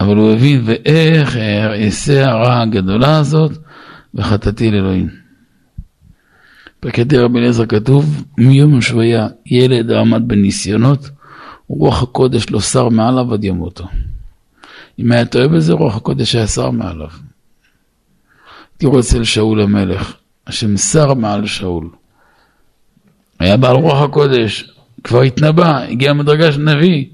אבל 0.00 0.16
הוא 0.16 0.32
הבין, 0.32 0.62
ואיך 0.64 1.36
אעשה 1.84 2.30
הרע 2.30 2.60
הגדולה 2.60 3.18
הזאת, 3.18 3.58
וחטאתי 4.14 4.70
לאלוהים. 4.70 5.21
בקטעי 6.82 7.18
רבי 7.18 7.38
אליעזר 7.38 7.66
כתוב, 7.66 8.24
מיום 8.38 8.80
שוויה 8.80 9.28
ילד 9.46 9.92
עמד 9.92 10.28
בניסיונות, 10.28 11.10
רוח 11.68 12.02
הקודש 12.02 12.50
לא 12.50 12.60
שר 12.60 12.88
מעליו 12.88 13.34
עד 13.34 13.44
ימותו. 13.44 13.84
אם 14.98 15.12
היה 15.12 15.24
טועה 15.24 15.48
בזה, 15.48 15.72
רוח 15.72 15.96
הקודש 15.96 16.34
היה 16.34 16.46
שר 16.46 16.70
מעליו. 16.70 17.08
תראו 18.76 19.00
אצל 19.00 19.24
שאול 19.24 19.60
המלך, 19.60 20.14
השם 20.46 20.76
שר 20.76 21.14
מעל 21.14 21.46
שאול. 21.46 21.90
היה 23.38 23.56
בעל 23.56 23.76
רוח 23.76 24.02
הקודש, 24.02 24.72
כבר 25.04 25.22
התנבא, 25.22 25.82
הגיע 25.82 26.12
מדרגה 26.12 26.52
של 26.52 26.60
נביא, 26.60 27.04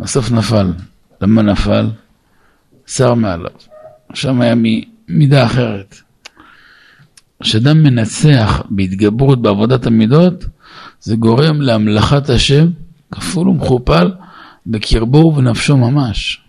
בסוף 0.00 0.30
נפל. 0.30 0.72
למה 1.20 1.42
נפל? 1.42 1.86
שר 2.86 3.14
מעליו. 3.14 3.50
שם 4.14 4.40
היה 4.40 4.54
מידה 5.08 5.46
אחרת. 5.46 6.00
כשאדם 7.42 7.82
מנצח 7.82 8.62
בהתגברות 8.70 9.42
בעבודת 9.42 9.86
המידות, 9.86 10.44
זה 11.00 11.16
גורם 11.16 11.60
להמלכת 11.60 12.30
השם 12.30 12.66
כפול 13.10 13.48
ומכופל 13.48 14.12
בקרבו 14.66 15.18
ובנפשו 15.18 15.76
ממש. 15.76 16.40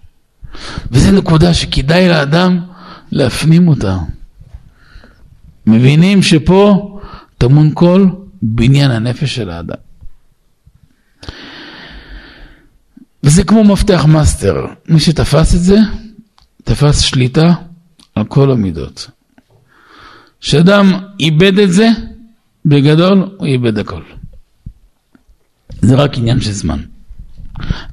וזו 0.92 1.12
נקודה 1.12 1.54
שכדאי 1.54 2.10
לאדם 2.10 2.60
להפנים 3.12 3.68
אותה. 3.68 3.98
מבינים 5.68 6.22
שפה 6.22 7.00
טמון 7.38 7.72
כל 7.74 8.08
בניין 8.42 8.92
הנפש 8.92 9.36
של 9.36 9.50
האדם. 9.50 9.76
וזה 13.24 13.44
כמו 13.44 13.64
מפתח 13.64 14.06
מאסטר. 14.08 14.66
מי 14.88 15.00
שתפס 15.00 15.56
את 15.56 15.60
זה, 15.60 15.78
תפס 16.64 17.00
שליטה 17.00 17.54
על 18.16 18.24
כל 18.24 18.52
המידות. 18.52 19.10
כשאדם 20.44 20.94
איבד 21.20 21.60
את 21.60 21.72
זה, 21.74 21.90
בגדול 22.66 23.30
הוא 23.38 23.48
איבד 23.48 23.78
הכל. 23.78 24.02
זה 25.82 25.96
רק 25.96 26.18
עניין 26.18 26.42
של 26.42 26.52
זמן. 26.52 26.80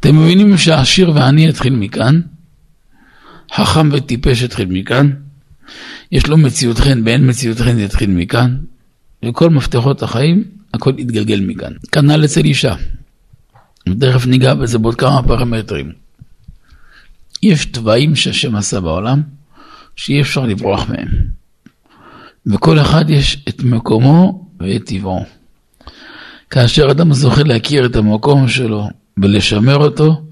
אתם 0.00 0.16
מבינים 0.16 0.58
שהעשיר 0.58 1.10
והעני 1.10 1.48
יתחיל 1.48 1.76
מכאן, 1.76 2.20
חכם 3.54 3.88
וטיפש 3.92 4.42
יתחיל 4.42 4.68
מכאן, 4.70 5.10
יש 6.12 6.26
לו 6.26 6.36
מציאות 6.36 6.78
חן 6.78 7.02
ואין 7.04 7.30
מציאות 7.30 7.58
חן 7.58 7.78
יתחיל 7.78 8.10
מכאן, 8.10 8.56
וכל 9.24 9.50
מפתחות 9.50 10.02
החיים, 10.02 10.44
הכל 10.74 10.92
יתגלגל 10.98 11.40
מכאן. 11.40 11.72
כנ"ל 11.92 12.24
אצל 12.24 12.44
אישה. 12.44 12.74
ותכף 13.88 14.26
ניגע 14.26 14.54
בזה 14.54 14.78
בעוד 14.78 14.94
כמה 14.94 15.22
פרמטרים. 15.22 15.92
יש 17.42 17.64
תוואים 17.64 18.16
שהשם 18.16 18.56
עשה 18.56 18.80
בעולם, 18.80 19.22
שאי 19.96 20.20
אפשר 20.20 20.46
לברוח 20.46 20.88
מהם. 20.88 21.39
וכל 22.46 22.80
אחד 22.80 23.10
יש 23.10 23.44
את 23.48 23.62
מקומו 23.62 24.46
ואת 24.60 24.84
טבעו. 24.84 25.24
כאשר 26.50 26.90
אדם 26.90 27.12
זוכה 27.12 27.42
להכיר 27.42 27.86
את 27.86 27.96
המקום 27.96 28.48
שלו 28.48 28.88
ולשמר 29.18 29.76
אותו, 29.76 30.22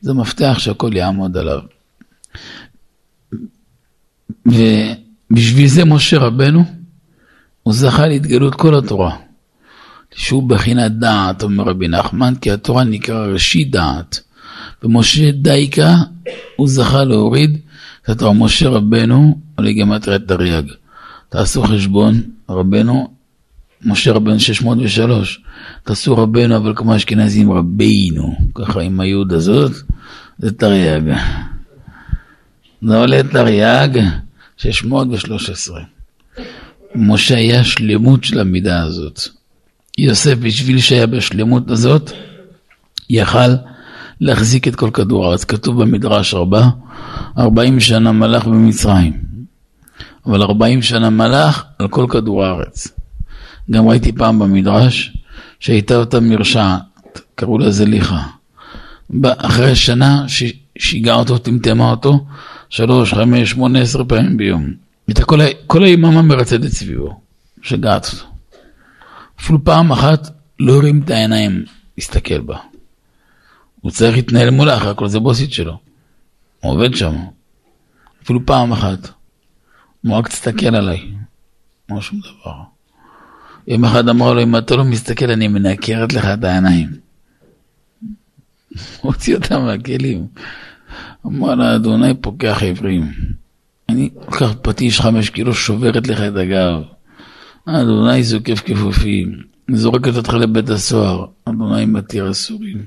זה 0.00 0.14
מפתח 0.14 0.56
שהכל 0.58 0.96
יעמוד 0.96 1.36
עליו. 1.36 1.60
ובשביל 4.46 5.68
זה 5.68 5.84
משה 5.84 6.18
רבנו, 6.18 6.64
הוא 7.62 7.74
זכה 7.74 8.06
להתגלות 8.06 8.54
כל 8.54 8.78
התורה. 8.78 9.16
שהוא 10.14 10.48
בחינת 10.48 10.92
דעת, 10.92 11.42
אומר 11.42 11.64
רבי 11.64 11.88
נחמן, 11.88 12.34
כי 12.40 12.50
התורה 12.50 12.84
נקרא 12.84 13.26
ראשית 13.26 13.70
דעת. 13.70 14.20
ומשה 14.82 15.30
דייקה, 15.32 15.94
הוא 16.56 16.68
זכה 16.68 17.04
להוריד 17.04 17.58
את 18.04 18.08
התורה. 18.08 18.32
משה 18.32 18.68
רבנו, 18.68 19.40
עלי 19.56 19.74
גמטריית 19.74 20.22
תרי"ג. 20.28 20.70
תעשו 21.28 21.62
חשבון, 21.62 22.22
רבנו, 22.48 23.08
משה 23.84 24.12
רבנו 24.12 24.40
603. 24.40 25.40
תעשו 25.84 26.16
רבנו, 26.16 26.56
אבל 26.56 26.72
כמו 26.76 26.96
אשכנזים 26.96 27.52
רבינו, 27.52 28.36
ככה 28.54 28.80
עם 28.80 29.00
היוד 29.00 29.32
הזאת, 29.32 29.72
זה 30.38 30.52
תרי"ג. 30.52 31.12
זה 32.82 32.96
עולה 32.96 33.22
תרי"ג 33.22 34.00
613. 34.56 35.80
משה 36.94 37.36
היה 37.36 37.64
שלמות 37.64 38.24
של 38.24 38.40
המידה 38.40 38.82
הזאת. 38.82 39.20
יוסף, 39.98 40.34
בשביל 40.38 40.78
שהיה 40.78 41.06
בשלמות 41.06 41.70
הזאת, 41.70 42.10
יכל 43.10 43.54
להחזיק 44.20 44.68
את 44.68 44.76
כל 44.76 44.90
כדור 44.90 45.26
הארץ. 45.26 45.44
כתוב 45.44 45.82
במדרש 45.82 46.34
רבה, 46.34 46.68
40 47.38 47.80
שנה 47.80 48.12
מלך 48.12 48.46
במצרים, 48.46 49.27
אבל 50.28 50.42
40 50.42 50.82
שנה 50.82 51.10
מלך 51.10 51.64
על 51.78 51.88
כל 51.88 52.06
כדור 52.08 52.44
הארץ. 52.44 52.88
גם 53.70 53.88
ראיתי 53.88 54.12
פעם 54.12 54.38
במדרש 54.38 55.16
שהייתה 55.60 55.96
אותה 55.96 56.20
מרשעת, 56.20 57.20
קראו 57.34 57.58
לה 57.58 57.70
זליכה. 57.70 58.22
אחרי 59.24 59.76
שנה 59.76 60.24
שיגעה 60.78 61.16
אותו, 61.16 61.38
טמטמה 61.38 61.90
אותו, 61.90 62.26
שלוש, 62.68 63.14
חמש, 63.14 63.50
שמונה, 63.50 63.80
עשר 63.80 64.04
פעמים 64.04 64.36
ביום. 64.36 64.66
הייתה 65.06 65.24
כל, 65.24 65.38
כל 65.66 65.84
היממה 65.84 66.22
מרצדת 66.22 66.70
סביבו, 66.70 67.20
שגעת 67.62 68.10
אותו. 68.12 68.24
אפילו 69.40 69.64
פעם 69.64 69.92
אחת 69.92 70.28
לא 70.60 70.76
הרים 70.76 71.02
את 71.04 71.10
העיניים 71.10 71.64
להסתכל 71.98 72.40
בה. 72.40 72.56
הוא 73.80 73.90
צריך 73.90 74.16
להתנהל 74.16 74.50
מולה, 74.50 74.76
אחרי 74.76 74.90
הכל 74.90 75.08
זה 75.08 75.18
בוסית 75.18 75.52
שלו. 75.52 75.78
הוא 76.60 76.72
עובד 76.72 76.94
שם. 76.94 77.16
אפילו 78.22 78.46
פעם 78.46 78.72
אחת. 78.72 79.17
הוא 80.08 80.16
רק 80.16 80.28
תסתכל 80.28 80.74
עליי. 80.74 81.10
לא 81.90 82.00
שום 82.00 82.20
דבר. 82.20 82.54
יום 83.66 83.84
אחד 83.84 84.08
אמר 84.08 84.32
לו, 84.32 84.42
אם 84.42 84.56
אתה 84.56 84.76
לא 84.76 84.84
מסתכל, 84.84 85.30
אני 85.30 85.48
מנקרת 85.48 86.12
לך 86.12 86.24
את 86.24 86.44
העיניים. 86.44 86.88
הוציא 89.02 89.36
אותם 89.36 89.60
מהכלים. 89.60 90.26
אמר 91.26 91.54
לה, 91.54 91.76
אדוני 91.76 92.14
פוקח 92.14 92.62
עברים. 92.62 93.12
אני 93.88 94.10
לוקח 94.14 94.52
פטיש 94.62 95.00
חמש 95.00 95.30
קילו, 95.30 95.54
שוברת 95.54 96.06
לך 96.06 96.20
את 96.20 96.36
הגב. 96.36 96.82
אדוני 97.66 98.22
זוקף 98.22 98.62
כפופים. 98.66 99.42
זורקת 99.70 100.16
אותך 100.16 100.34
לבית 100.34 100.70
הסוהר. 100.70 101.26
אדוני 101.44 101.84
מתיר 101.84 102.30
אסורים. 102.30 102.84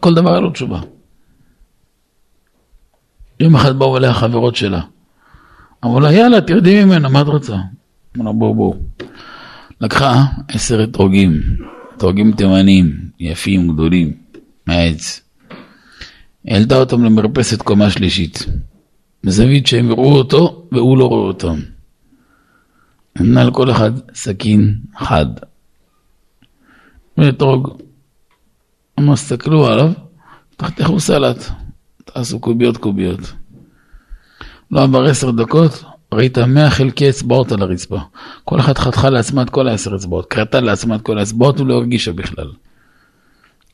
כל 0.00 0.14
דבר 0.14 0.30
היה 0.30 0.40
לו 0.40 0.50
תשובה. 0.50 0.80
יום 3.40 3.54
אחד 3.54 3.78
באו 3.78 3.96
אליה 3.96 4.14
חברות 4.14 4.56
שלה. 4.56 4.80
אמרו 5.84 6.00
לה, 6.00 6.12
יאללה, 6.12 6.40
תרדי 6.40 6.84
ממנה, 6.84 7.08
מה 7.08 7.20
את 7.20 7.26
רוצה? 7.26 7.56
אמרו 8.16 8.26
לה, 8.26 8.32
בואו, 8.32 8.54
בואו. 8.54 8.76
לקחה 9.80 10.24
עשר 10.48 10.84
אתרוגים, 10.84 11.40
אתרוגים 11.96 12.32
תימניים, 12.32 12.96
יפים, 13.20 13.72
גדולים, 13.72 14.12
מהעץ. 14.66 15.20
העלתה 16.46 16.76
אותם 16.76 17.04
למרפסת 17.04 17.62
קומה 17.62 17.90
שלישית, 17.90 18.46
בזווית 19.24 19.66
שהם 19.66 19.90
יראו 19.90 20.12
אותו 20.12 20.68
והוא 20.72 20.98
לא 20.98 21.08
רואה 21.08 21.26
אותם. 21.26 21.60
נתנה 23.16 23.44
לכל 23.44 23.70
אחד 23.70 23.92
סכין 24.14 24.74
חד. 24.96 25.26
ואתרוג. 27.18 27.78
אמרו, 28.98 29.14
תסתכלו 29.14 29.66
עליו, 29.66 29.92
תחתכו 30.56 31.00
סלט, 31.00 31.50
תעשו 32.14 32.40
קוביות 32.40 32.76
קוביות. 32.76 33.20
לא 34.70 34.82
עבר 34.82 35.04
עשר 35.04 35.30
דקות, 35.30 35.84
ראית 36.14 36.38
מאה 36.38 36.70
חלקי 36.70 37.10
אצבעות 37.10 37.52
על 37.52 37.62
הרצפה. 37.62 38.00
כל 38.44 38.60
אחת 38.60 38.78
חתכה 38.78 39.10
לעצמה 39.10 39.42
את 39.42 39.50
כל 39.50 39.68
העשר 39.68 39.96
אצבעות, 39.96 40.26
קרתה 40.26 40.60
לעצמה 40.60 40.94
את 40.94 41.02
כל 41.02 41.18
האצבעות 41.18 41.60
ולא 41.60 41.74
הרגישה 41.74 42.12
בכלל. 42.12 42.52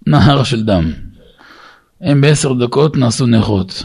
נהר 0.06 0.42
של 0.42 0.64
דם. 0.64 0.92
הם 2.00 2.20
בעשר 2.20 2.52
דקות 2.52 2.96
נעשו 2.96 3.26
נכות. 3.26 3.82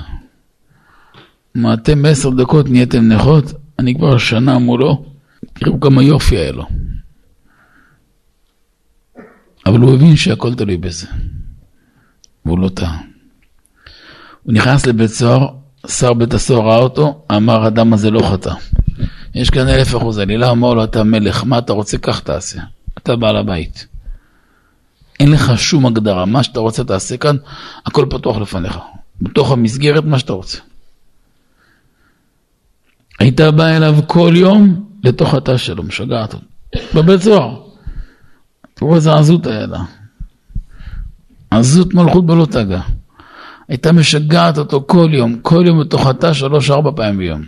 מה 1.56 1.74
אתם 1.74 2.02
בעשר 2.02 2.30
דקות 2.30 2.70
נהייתם 2.70 3.08
נכות? 3.08 3.46
אני 3.80 3.96
כבר 3.96 4.18
שנה 4.18 4.60
מולו, 4.60 5.06
תראו 5.54 5.80
כמה 5.80 6.04
יופי 6.04 6.38
היה 6.38 6.52
לו. 6.52 6.66
אבל 9.66 9.80
הוא 9.80 9.94
הבין 9.94 10.16
שהכל 10.16 10.54
תלוי 10.56 10.78
בזה. 10.78 11.08
והוא 12.46 12.60
לא 12.60 12.70
טעה. 12.70 13.11
הוא 14.44 14.54
נכנס 14.54 14.86
לבית 14.86 15.10
סוהר, 15.10 15.48
שר 15.88 16.14
בית 16.14 16.34
הסוהר 16.34 16.68
ראה 16.68 16.78
אותו, 16.78 17.26
אמר 17.32 17.64
האדם 17.64 17.94
הזה 17.94 18.12
לא 18.12 18.32
חטא. 18.32 18.54
יש 19.36 19.50
כאן 19.50 19.68
אלף 19.68 19.96
אחוז 19.96 20.18
עלילה, 20.18 20.52
אמר 20.52 20.74
לו 20.74 20.84
אתה 20.84 21.04
מלך, 21.04 21.44
מה 21.44 21.58
אתה 21.58 21.74
רוצה? 21.74 21.98
כך 21.98 22.20
תעשה. 22.20 22.62
אתה 22.98 23.16
בעל 23.16 23.38
הבית. 23.38 23.88
אין 25.20 25.32
לך 25.32 25.52
שום 25.58 25.86
הגדרה, 25.86 26.26
מה 26.26 26.44
שאתה 26.44 26.60
רוצה 26.60 26.84
תעשה 26.84 27.18
כאן, 27.18 27.36
הכל 27.86 28.06
פתוח 28.10 28.38
לפניך. 28.38 28.78
בתוך 29.22 29.52
המסגרת, 29.52 30.04
מה 30.04 30.20
שאתה 30.20 30.34
רוצה. 30.34 30.58
היית 33.20 33.42
בא 33.42 33.68
אליו 33.68 33.96
כל 34.08 34.34
יום 34.36 34.86
לתוך 35.04 35.34
התא 35.34 35.58
שלו, 35.58 35.84
משגעת 35.84 36.34
אותו. 36.34 36.46
בבית 36.96 37.22
סוהר. 37.22 37.62
תראו 38.74 38.96
איזה 38.96 39.14
עזות 39.14 39.48
היה 39.48 39.66
לה. 39.66 39.80
עזות 41.52 41.94
מלכות 41.94 42.26
בלא 42.26 42.46
תגה. 42.46 42.82
הייתה 43.72 43.92
משגעת 43.92 44.58
אותו 44.58 44.84
כל 44.88 45.10
יום, 45.14 45.40
כל 45.42 45.64
יום 45.68 45.82
בתוך 45.82 46.08
התא 46.08 46.34
שלוש-ארבע 46.34 46.92
פעמים 46.96 47.18
ביום. 47.18 47.46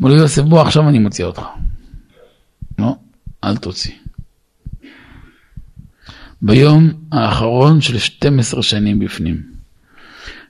אמר 0.00 0.10
לו 0.10 0.16
יוסף 0.16 0.42
בוא 0.42 0.60
עכשיו 0.60 0.88
אני 0.88 0.98
מוציא 0.98 1.24
אותך. 1.24 1.42
לא, 2.78 2.96
אל 3.44 3.56
תוציא. 3.56 3.94
ביום 6.42 6.92
האחרון 7.12 7.80
של 7.80 7.98
12 7.98 8.62
שנים 8.62 8.98
בפנים, 8.98 9.42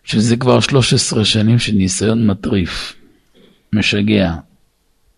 שזה 0.05 0.37
כבר 0.37 0.61
13 0.61 1.25
שנים 1.25 1.59
של 1.59 1.73
ניסיון 1.73 2.27
מטריף, 2.27 2.97
משגע, 3.73 4.35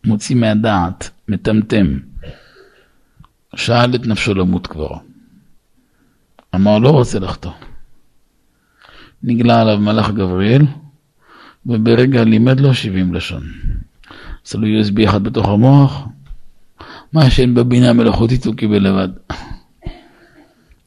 מוציא 0.04 0.36
מהדעת, 0.36 1.10
מטמטם. 1.28 1.98
שאל 3.56 3.94
את 3.94 4.06
נפשו 4.06 4.34
למות 4.34 4.66
כבר. 4.66 4.96
אמר 6.54 6.78
לא 6.78 6.90
רוצה 6.90 7.18
לחטוא. 7.18 7.52
נגלה 9.22 9.60
עליו 9.60 9.78
מלאך 9.78 10.10
גבריאל, 10.10 10.62
וברגע 11.66 12.24
לימד 12.24 12.60
לו 12.60 12.74
70 12.74 13.14
לשון. 13.14 13.42
עשה 14.46 14.58
לו 14.58 14.66
USB 14.66 15.08
אחד 15.08 15.22
בתוך 15.22 15.48
המוח, 15.48 16.08
מה 17.12 17.30
שאין 17.30 17.54
בבינה 17.54 17.90
המלאכותית 17.90 18.46
הוא 18.46 18.54
קיבל 18.54 18.88
לבד. 18.88 19.08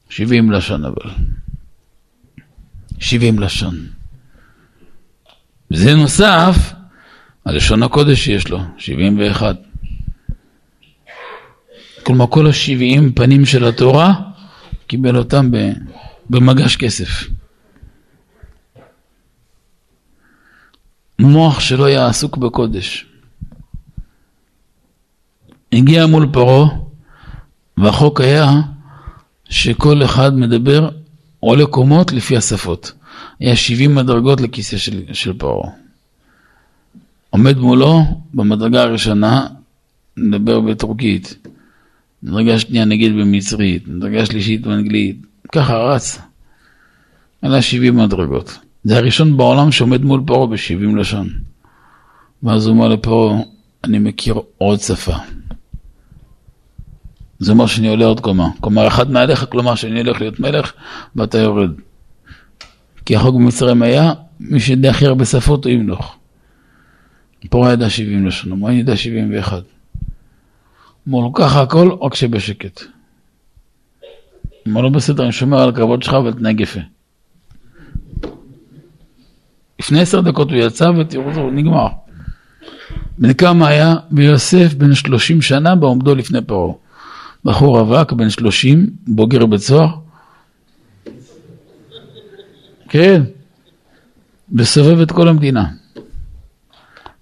70 0.08 0.50
לשון 0.50 0.84
אבל. 0.84 1.10
70 2.98 3.38
לשון. 3.38 3.74
וזה 5.70 5.94
נוסף 5.94 6.72
על 7.44 7.56
לשון 7.56 7.82
הקודש 7.82 8.24
שיש 8.24 8.48
לו, 8.48 8.58
71. 8.78 9.56
כלומר 12.02 12.26
כל 12.30 12.46
ה-70 12.46 13.02
פנים 13.14 13.44
של 13.44 13.64
התורה, 13.64 14.14
קיבל 14.86 15.16
אותם 15.16 15.50
במגש 16.30 16.76
כסף. 16.76 17.28
מוח 21.18 21.60
שלא 21.60 21.84
היה 21.84 22.06
עסוק 22.06 22.36
בקודש. 22.36 23.06
הגיע 25.72 26.06
מול 26.06 26.28
פרעה, 26.32 26.68
והחוק 27.76 28.20
היה 28.20 28.50
שכל 29.44 30.04
אחד 30.04 30.36
מדבר 30.36 30.90
עולה 31.40 31.66
קומות 31.66 32.12
לפי 32.12 32.36
השפות. 32.36 32.92
היה 33.40 33.56
70 33.56 33.94
מדרגות 33.94 34.40
לכיסא 34.40 34.76
של, 34.76 35.02
של 35.12 35.32
פרעה. 35.32 35.70
עומד 37.30 37.58
מולו 37.58 38.02
במדרגה 38.34 38.82
הראשונה, 38.82 39.46
נדבר 40.16 40.60
בטורקית, 40.60 41.46
מדרגה 42.22 42.58
שנייה 42.58 42.84
נגיד 42.84 43.12
במצרית, 43.12 43.88
מדרגה 43.88 44.26
שלישית 44.26 44.62
באנגלית, 44.62 45.16
ככה 45.52 45.76
רץ. 45.76 46.18
אלה 47.44 47.62
70 47.62 47.96
מדרגות. 47.96 48.58
זה 48.86 48.96
הראשון 48.96 49.36
בעולם 49.36 49.72
שעומד 49.72 50.04
מול 50.04 50.22
פרעה 50.26 50.46
ב-70 50.46 50.96
לשון. 50.96 51.28
ואז 52.42 52.66
הוא 52.66 52.74
אומר 52.74 52.88
לפרעה, 52.88 53.38
אני 53.84 53.98
מכיר 53.98 54.40
עוד 54.58 54.80
שפה. 54.80 55.12
זה 57.38 57.52
אומר 57.52 57.66
שאני 57.66 57.88
עולה 57.88 58.04
עוד 58.04 58.20
קומה. 58.20 58.48
כלומר, 58.60 58.88
אחד 58.88 59.10
מעליך, 59.10 59.46
כלומר 59.50 59.74
שאני 59.74 60.00
הולך 60.00 60.20
להיות 60.20 60.40
מלך 60.40 60.72
ואתה 61.16 61.38
יורד. 61.38 61.70
כי 63.06 63.16
החוק 63.16 63.34
במצרים 63.34 63.82
היה, 63.82 64.12
מי 64.40 64.60
שידע 64.60 64.90
הכי 64.90 65.06
הרבה 65.06 65.24
שפות 65.24 65.64
הוא 65.64 65.72
ימלוך. 65.72 66.16
פרעה 67.50 67.72
ידע 67.72 67.90
70 67.90 68.26
לשון, 68.26 68.60
הוא 68.60 68.70
ידע 68.70 68.96
71. 68.96 69.62
אמר 71.08 71.20
לו, 71.20 71.32
ככה 71.32 71.62
הכל, 71.62 71.90
רק 72.00 72.14
שבשקט. 72.14 72.82
אמר 74.68 74.80
לו, 74.80 74.90
בסדר, 74.90 75.24
אני 75.24 75.32
שומר 75.32 75.58
על 75.58 75.68
הכבוד 75.68 76.02
שלך, 76.02 76.14
אבל 76.14 76.32
תנהג 76.32 76.60
יפה. 76.60 76.80
לפני 79.80 80.00
עשר 80.00 80.20
דקות 80.20 80.50
הוא 80.50 80.58
יצא 80.58 80.90
ותראו, 80.98 81.34
זהו, 81.34 81.50
נגמר. 81.50 81.88
בן 83.18 83.32
כמה 83.32 83.68
היה? 83.68 83.94
ויוסף 84.12 84.74
בן 84.74 84.94
שלושים 84.94 85.42
שנה 85.42 85.76
בעומדו 85.76 86.14
לפני 86.14 86.40
פרעה. 86.42 86.72
בחור 87.44 87.80
רווק, 87.80 88.12
בן 88.12 88.30
שלושים, 88.30 88.90
בוגר 89.06 89.46
בית 89.46 89.60
סוהר. 89.60 89.88
כן, 92.88 93.22
וסובב 94.52 95.00
את 95.00 95.12
כל 95.12 95.28
המדינה. 95.28 95.64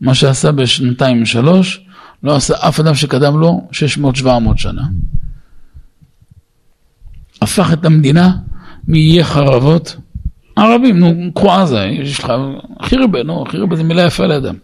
מה 0.01 0.15
שעשה 0.15 0.53
בשנתיים 0.53 1.27
שלוש, 1.27 1.85
לא 2.23 2.37
עשה 2.37 2.55
אף 2.69 2.81
אדם 2.81 2.95
שקדם 2.95 3.39
לו 3.39 3.69
600-700 4.23 4.27
שנה. 4.57 4.83
הפך 7.43 7.73
את 7.73 7.85
המדינה 7.85 8.37
מאיי 8.89 9.25
חרבות 9.25 9.97
ערבים, 10.57 10.99
נו, 10.99 11.33
קחו 11.35 11.53
עזה, 11.53 11.85
יש 11.85 12.19
לך 12.19 12.33
הכי 12.81 12.97
הרבה, 12.97 13.23
נו, 13.23 13.43
הכי 13.43 13.57
הרבה 13.57 13.77
זה 13.77 13.83
מילה 13.83 14.03
יפה 14.03 14.27
לאדם. 14.27 14.55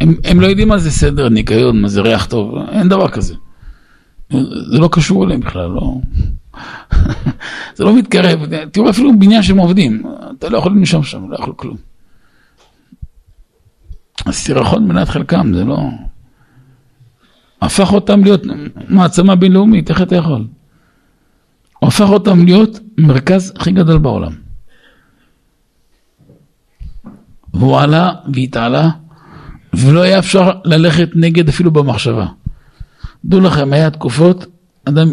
הם, 0.00 0.14
הם 0.24 0.40
לא 0.40 0.46
יודעים 0.46 0.68
מה 0.68 0.78
זה 0.78 0.90
סדר, 0.90 1.28
ניקיון, 1.28 1.80
מה 1.80 1.88
זה 1.88 2.00
ריח 2.00 2.26
טוב, 2.26 2.54
אין 2.72 2.88
דבר 2.88 3.08
כזה. 3.08 3.34
זה 4.70 4.78
לא 4.78 4.88
קשור 4.92 5.24
אליהם 5.24 5.40
בכלל, 5.40 5.70
לא. 5.70 5.94
זה 7.76 7.84
לא 7.84 7.96
מתקרב, 7.96 8.40
תראו 8.72 8.90
אפילו 8.90 9.18
בניין 9.18 9.42
שהם 9.42 9.58
עובדים, 9.58 10.02
אתה 10.38 10.48
לא 10.48 10.58
יכול 10.58 10.72
לנשום 10.72 11.02
שם, 11.02 11.30
לא 11.30 11.36
יכול 11.36 11.52
כלום. 11.56 11.76
הסירחון 14.26 14.88
מנת 14.88 15.08
חלקם, 15.08 15.52
זה 15.54 15.64
לא... 15.64 15.78
הפך 17.62 17.92
אותם 17.92 18.24
להיות 18.24 18.42
מעצמה 18.88 19.34
בינלאומית, 19.34 19.90
איך 19.90 20.02
אתה 20.02 20.16
יכול? 20.16 20.46
הפך 21.82 22.08
אותם 22.08 22.44
להיות 22.44 22.80
מרכז 22.98 23.52
הכי 23.56 23.72
גדול 23.72 23.98
בעולם. 23.98 24.49
והוא 27.54 27.78
עלה 27.78 28.12
והתעלה, 28.34 28.88
ולא 29.74 30.00
היה 30.00 30.18
אפשר 30.18 30.50
ללכת 30.64 31.08
נגד 31.14 31.48
אפילו 31.48 31.70
במחשבה. 31.70 32.26
דעו 33.24 33.40
לכם, 33.40 33.72
היה 33.72 33.90
תקופות, 33.90 34.46
אדם 34.84 35.12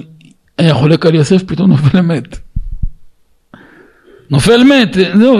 היה 0.57 0.73
חולק 0.73 1.05
על 1.05 1.15
יוסף, 1.15 1.43
פתאום 1.43 1.69
נופל 1.69 2.01
מת. 2.01 2.37
נופל 4.29 4.63
מת, 4.63 4.97
זהו, 5.19 5.39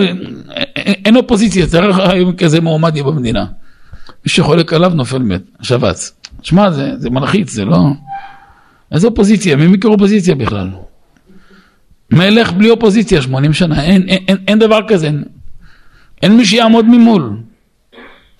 אין 0.76 1.16
אופוזיציה, 1.16 1.66
צריך 1.66 1.98
היום 1.98 2.36
כזה 2.36 2.60
מועמד 2.60 2.96
יהיה 2.96 3.04
במדינה. 3.04 3.44
מי 4.24 4.30
שחולק 4.30 4.72
עליו 4.72 4.92
נופל 4.94 5.18
מת, 5.18 5.42
שבץ. 5.62 6.12
שמע, 6.42 6.70
זה, 6.70 6.92
זה 6.96 7.10
מלחיץ, 7.10 7.52
זה 7.52 7.64
לא... 7.64 7.78
איזה 8.92 9.06
אופוזיציה? 9.06 9.56
מי 9.56 9.66
מכיר 9.66 9.90
אופוזיציה 9.90 10.34
בכלל? 10.34 10.70
מלך 12.10 12.52
בלי 12.52 12.70
אופוזיציה 12.70 13.22
80 13.22 13.52
שנה, 13.52 13.84
אין, 13.84 14.08
אין, 14.08 14.24
אין, 14.28 14.36
אין 14.48 14.58
דבר 14.58 14.80
כזה, 14.88 15.10
אין, 16.22 16.36
מי 16.36 16.46
שיעמוד 16.46 16.84
ממול, 16.88 17.36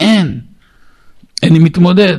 אין, 0.01 0.41
אני 1.43 1.59
מתמודד. 1.59 2.18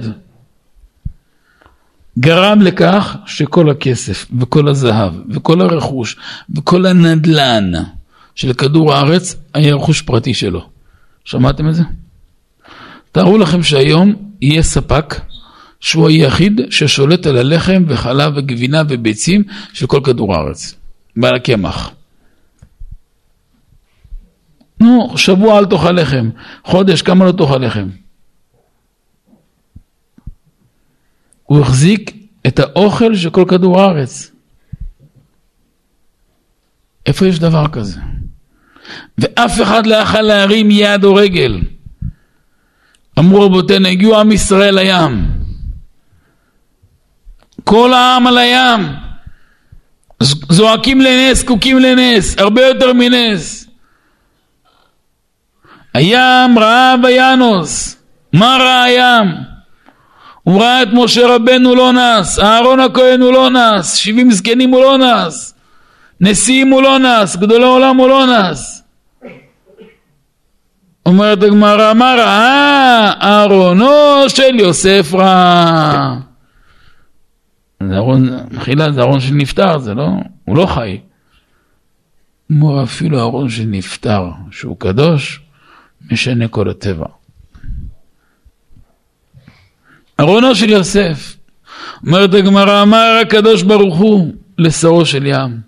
גרם 2.20 2.62
לכך 2.62 3.16
שכל 3.26 3.70
הכסף 3.70 4.28
וכל 4.39 4.68
הזהב 4.68 5.14
וכל 5.30 5.62
הרכוש 5.62 6.16
וכל 6.55 6.86
הנדלן 6.86 7.72
של 8.36 8.53
כדור 8.53 8.93
הארץ 8.93 9.36
היה 9.53 9.76
רכוש 9.76 10.01
פרטי 10.01 10.34
שלו. 10.34 10.70
שמעתם 11.26 11.70
את 11.70 11.76
זה? 11.76 11.84
תארו 13.12 13.38
לכם 13.38 13.64
שהיום 13.64 14.14
יהיה 14.41 14.64
ספק 14.64 15.16
שהוא 15.80 16.10
היחיד 16.10 16.62
ששולט 16.70 17.28
על 17.28 17.38
הלחם 17.38 17.84
וחלב 17.88 18.34
וגבינה 18.36 18.82
וביצים 18.89 19.43
של 19.74 19.88
כל 19.88 19.99
כדור 20.03 20.36
הארץ. 20.36 20.76
בעל 21.16 21.36
הקמח. 21.36 21.91
נו, 24.80 25.17
שבוע 25.17 25.59
אל 25.59 25.65
תאכל 25.65 25.91
לחם, 25.91 26.30
חודש 26.63 27.01
כמה 27.01 27.25
לא 27.25 27.32
תאכל 27.32 27.57
לחם. 27.57 27.89
הוא 31.43 31.61
החזיק 31.61 32.27
את 32.47 32.59
האוכל 32.59 33.15
של 33.15 33.30
כל 33.30 33.45
כדור 33.47 33.82
הארץ. 33.82 34.32
איפה 37.05 37.27
יש 37.27 37.39
דבר 37.39 37.67
כזה? 37.67 37.99
ואף 39.17 39.61
אחד 39.61 39.88
לא 39.88 39.95
יכל 39.95 40.21
להרים 40.21 40.71
יד 40.71 41.03
או 41.03 41.15
רגל. 41.15 41.61
אמרו 43.19 43.45
רבותינו, 43.45 43.88
הגיעו 43.88 44.19
עם 44.19 44.32
ישראל 44.32 44.80
לים. 44.80 45.32
כל 47.63 47.93
העם 47.93 48.27
על 48.27 48.38
הים. 48.38 48.82
זועקים 50.49 51.01
לנס, 51.01 51.39
זקוקים 51.39 51.80
לנס, 51.80 52.38
הרבה 52.38 52.61
יותר 52.61 52.93
מנס. 52.93 53.68
הים 55.93 56.59
ראה 56.59 56.95
וינוס. 57.03 57.97
מה 58.33 58.57
ראה 58.59 58.83
הים? 58.83 59.49
הוא 60.43 60.61
ראה 60.61 60.83
את 60.83 60.87
משה 60.93 61.35
רבנו 61.35 61.75
לא 61.75 61.91
נס, 61.93 62.39
אהרון 62.39 62.79
הכהן 62.79 63.21
הוא 63.21 63.33
לא 63.33 63.49
נס, 63.49 63.93
שבעים 63.93 64.31
זקנים 64.31 64.69
הוא 64.69 64.81
לא 64.81 64.97
נס, 64.97 65.55
נשיאים 66.21 66.69
הוא 66.69 66.81
לא 66.81 66.99
נס, 66.99 67.35
גדולי 67.35 67.63
עולם 67.63 67.97
הוא 67.97 68.07
לא 68.07 68.25
נס. 68.25 68.83
אומרת 71.05 71.43
הגמרא, 71.43 71.93
מה 71.93 72.15
ראה? 72.17 73.13
אהרונו 73.21 73.89
של 74.27 74.59
יוסף 74.59 75.13
רע. 75.13 76.15
זה 77.83 77.95
ארון, 77.97 78.29
מחילה 78.51 78.91
זה 78.91 79.01
ארון 79.01 79.19
שנפטר, 79.19 79.77
זה 79.77 79.93
לא, 79.93 80.07
הוא 80.45 80.57
לא 80.57 80.65
חי. 80.65 80.99
כמו 82.47 82.83
אפילו 82.83 83.19
ארון 83.19 83.49
שנפטר, 83.49 84.29
שהוא 84.51 84.75
קדוש, 84.79 85.41
משנה 86.11 86.47
כל 86.47 86.69
הטבע. 86.69 87.05
ארונו 90.19 90.55
של 90.55 90.69
יוסף, 90.69 91.35
אומרת 92.05 92.33
הגמרא, 92.33 92.81
אמר 92.81 93.19
הקדוש 93.21 93.63
ברוך 93.63 93.97
הוא 93.97 94.33
לשרו 94.57 95.05
של 95.05 95.25
ים. 95.25 95.61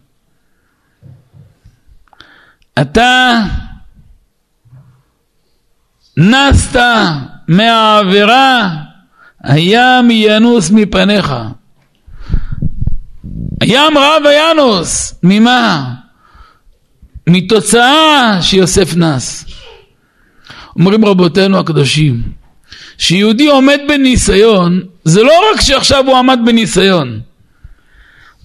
אתה 2.82 3.39
נסת 6.17 6.79
מהעבירה, 7.47 8.69
הים 9.43 10.11
ינוס 10.11 10.71
מפניך. 10.71 11.34
הים 13.61 13.97
רע 13.97 14.17
וינוס, 14.25 15.19
ממה? 15.23 15.93
מתוצאה 17.27 18.38
שיוסף 18.41 18.95
נס. 18.95 19.45
אומרים 20.82 21.05
רבותינו 21.05 21.59
הקדושים, 21.59 22.21
שיהודי 22.97 23.47
עומד 23.47 23.79
בניסיון, 23.88 24.82
זה 25.03 25.23
לא 25.23 25.34
רק 25.51 25.61
שעכשיו 25.61 26.03
הוא 26.07 26.17
עמד 26.17 26.39
בניסיון, 26.45 27.19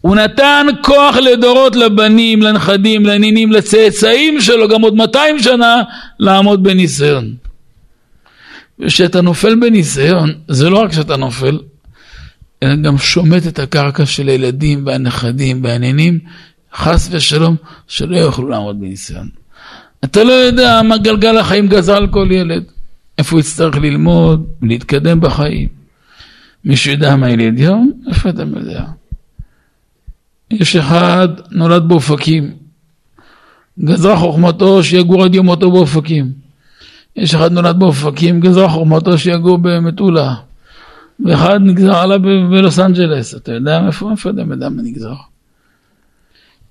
הוא 0.00 0.16
נתן 0.16 0.66
כוח 0.82 1.16
לדורות 1.16 1.76
לבנים, 1.76 2.42
לנכדים, 2.42 3.06
לנינים, 3.06 3.52
לצאצאים 3.52 4.40
שלו, 4.40 4.68
גם 4.68 4.82
עוד 4.82 4.94
200 4.94 5.38
שנה, 5.38 5.82
לעמוד 6.18 6.62
בניסיון. 6.62 7.34
וכשאתה 8.78 9.20
נופל 9.20 9.54
בניסיון, 9.54 10.32
זה 10.48 10.70
לא 10.70 10.78
רק 10.78 10.92
שאתה 10.92 11.16
נופל, 11.16 11.58
אלא 12.62 12.76
גם 12.76 12.98
שומט 12.98 13.46
את 13.46 13.58
הקרקע 13.58 14.06
של 14.06 14.28
הילדים 14.28 14.86
והנכדים 14.86 15.64
והנינים, 15.64 16.18
חס 16.74 17.08
ושלום, 17.10 17.56
שלא 17.88 18.16
יוכלו 18.16 18.48
לעמוד 18.48 18.80
בניסיון. 18.80 19.45
אתה 20.06 20.24
לא 20.24 20.32
יודע 20.32 20.82
מה 20.82 20.98
גלגל 20.98 21.38
החיים 21.38 21.68
גזר 21.68 21.96
על 21.96 22.06
כל 22.06 22.28
ילד, 22.30 22.64
איפה 23.18 23.32
הוא 23.32 23.40
יצטרך 23.40 23.76
ללמוד, 23.76 24.46
להתקדם 24.62 25.20
בחיים. 25.20 25.68
מישהו 26.64 26.92
יודע 26.92 27.16
מה 27.16 27.30
ילד 27.30 27.58
יום? 27.58 27.92
איפה 28.08 28.28
אתה 28.28 28.42
יודע? 28.42 28.84
יש 30.50 30.76
אחד 30.76 31.28
נולד 31.50 31.88
באופקים, 31.88 32.50
גזרה 33.84 34.16
חוכמתו 34.16 34.82
שיגור 34.82 35.24
עד 35.24 35.34
יום 35.34 35.46
מותו 35.46 35.70
באופקים. 35.70 36.32
יש 37.16 37.34
אחד 37.34 37.52
נולד 37.52 37.78
באופקים, 37.78 38.40
גזרה 38.40 38.68
חוכמתו 38.68 39.18
שיגור 39.18 39.58
במטולה. 39.58 40.34
ואחד 41.24 41.60
נגזר 41.62 41.96
עליו 41.96 42.20
בלוס 42.50 42.78
אנג'לס. 42.78 43.34
אתה 43.34 43.52
יודע 43.52 43.80
מאיפה? 43.80 44.10
איפה 44.10 44.30
אתה 44.30 44.40
יודע 44.40 44.68
מה 44.68 44.82
נגזר? 44.82 45.14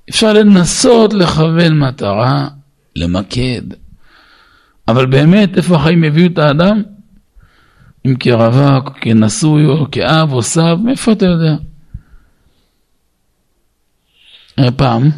אפשר 0.09 0.33
לנסות 0.33 1.13
לכוון 1.13 1.79
מטרה, 1.79 2.47
למקד. 2.95 3.61
אבל 4.87 5.05
באמת, 5.05 5.57
איפה 5.57 5.75
החיים 5.75 6.03
הביאו 6.03 6.27
את 6.27 6.37
האדם? 6.37 6.83
אם 8.05 8.15
כרווק, 8.19 8.89
כנשוי, 9.01 9.65
או 9.65 9.91
כאב, 9.91 10.33
או 10.33 10.41
סב, 10.41 10.77
מאיפה 10.83 11.11
אתה 11.11 11.25
יודע? 11.25 11.55
פעם 14.75 15.09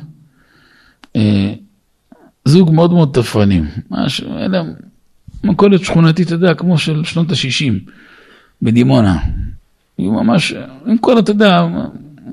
אה, 1.15 1.53
זוג 2.45 2.71
מאוד 2.71 2.93
מאוד 2.93 3.09
תפרנים, 3.13 3.65
משהו, 3.91 4.37
אלה 4.37 4.63
מכולת 5.43 5.83
שכונתית, 5.83 6.27
אתה 6.27 6.35
יודע, 6.35 6.53
כמו 6.53 6.77
של 6.77 7.03
שנות 7.03 7.31
ה-60 7.31 7.91
בדימונה. 8.61 9.17
היו 9.97 10.11
ממש, 10.11 10.53
עם 10.85 10.97
כל, 10.97 11.19
אתה 11.19 11.31
יודע, 11.31 11.67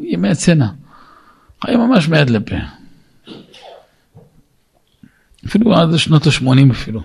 ימי 0.00 0.28
הצנע. 0.28 0.68
חיים 1.64 1.80
ממש 1.80 2.08
מיד 2.08 2.30
לפה. 2.30 2.56
אפילו 5.46 5.74
עד 5.74 5.96
שנות 5.96 6.26
ה-80 6.26 6.70
אפילו. 6.70 7.00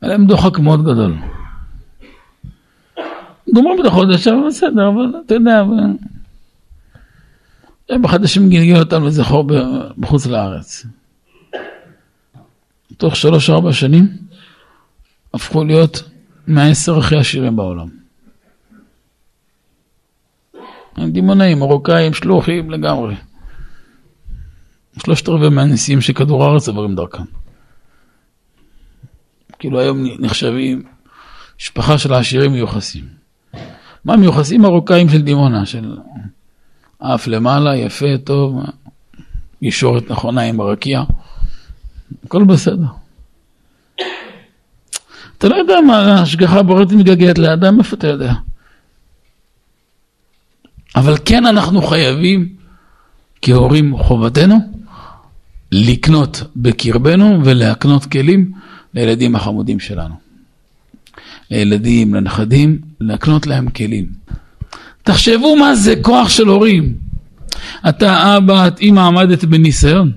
היה 0.00 0.10
להם 0.10 0.26
דוחק 0.26 0.58
מאוד 0.58 0.82
גדול. 0.82 1.16
גומרים 3.54 3.80
את 3.80 3.86
החודש, 3.86 4.28
אבל 4.28 4.46
בסדר, 4.48 4.88
אבל 4.88 5.12
אתה 5.26 5.34
יודע, 5.34 5.62
הם 7.88 8.02
בחדשים 8.02 8.48
גלגל 8.50 8.78
אותם 8.78 9.04
לזכור 9.04 9.44
בחוץ 9.98 10.26
לארץ. 10.26 10.86
תוך 12.96 13.16
שלוש-ארבע 13.16 13.72
שנים 13.72 14.08
הפכו 15.34 15.64
להיות 15.64 16.02
מהעשר 16.46 16.98
הכי 16.98 17.16
עשירים 17.16 17.56
בעולם. 17.56 17.88
דימונאים, 20.98 21.58
מרוקאים, 21.58 22.14
שלוחים 22.14 22.70
לגמרי. 22.70 23.14
שלושת 24.98 25.28
רבעי 25.28 25.48
מהנשיאים 25.48 26.00
של 26.00 26.12
כדור 26.12 26.44
הארץ 26.44 26.68
עוברים 26.68 26.94
דרכם. 26.94 27.22
כאילו 29.58 29.80
היום 29.80 30.04
נחשבים 30.18 30.82
משפחה 31.60 31.98
של 31.98 32.12
העשירים 32.12 32.52
מיוחסים. 32.52 33.04
מה 34.04 34.16
מיוחסים? 34.16 34.62
מרוקאים 34.62 35.08
של 35.08 35.22
דימונה, 35.22 35.66
של 35.66 35.96
אף 36.98 37.26
למעלה, 37.26 37.76
יפה, 37.76 38.18
טוב, 38.24 38.62
ישורת 39.62 40.10
נכונה 40.10 40.42
עם 40.42 40.60
הרקיע, 40.60 41.02
הכל 42.24 42.44
בסדר. 42.44 42.86
אתה 45.38 45.48
לא 45.48 45.56
יודע 45.56 45.74
מה 45.86 45.98
ההשגחה 45.98 46.58
הבורית 46.58 46.92
מתגעגעת 46.92 47.38
לאדם, 47.38 47.78
איפה 47.78 47.96
אתה 47.96 48.06
יודע? 48.06 48.32
אבל 50.96 51.14
כן 51.24 51.46
אנחנו 51.46 51.82
חייבים, 51.82 52.56
כהורים 53.42 53.98
חובתנו, 53.98 54.71
לקנות 55.72 56.42
בקרבנו 56.56 57.40
ולהקנות 57.44 58.04
כלים 58.04 58.52
לילדים 58.94 59.36
החמודים 59.36 59.80
שלנו. 59.80 60.14
לילדים, 61.50 62.14
לנכדים, 62.14 62.80
להקנות 63.00 63.46
להם 63.46 63.70
כלים. 63.70 64.06
תחשבו 65.02 65.56
מה 65.56 65.74
זה 65.74 65.94
כוח 66.02 66.28
של 66.28 66.46
הורים. 66.46 66.94
אתה 67.88 68.36
אבא, 68.36 68.68
את 68.68 68.80
אימא 68.80 69.00
עמדת 69.00 69.44
בניסיון. 69.44 70.12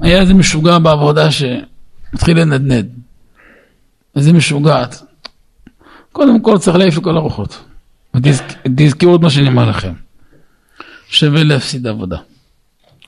היה 0.00 0.20
איזה 0.20 0.34
משוגע 0.34 0.78
בעבודה 0.78 1.28
שמתחיל 1.30 2.40
לנדנד. 2.40 2.88
איזה 4.16 4.32
משוגעת. 4.32 5.02
קודם 6.12 6.40
כל 6.40 6.58
צריך 6.58 6.76
להעיף 6.76 6.98
לכל 6.98 7.16
הרוחות. 7.16 7.64
ותזכרו 8.14 9.16
את 9.16 9.20
מה 9.20 9.30
שאני 9.30 9.48
אומר 9.48 9.70
לכם. 9.70 9.92
שווה 11.08 11.42
להפסיד 11.42 11.86
עבודה. 11.86 12.18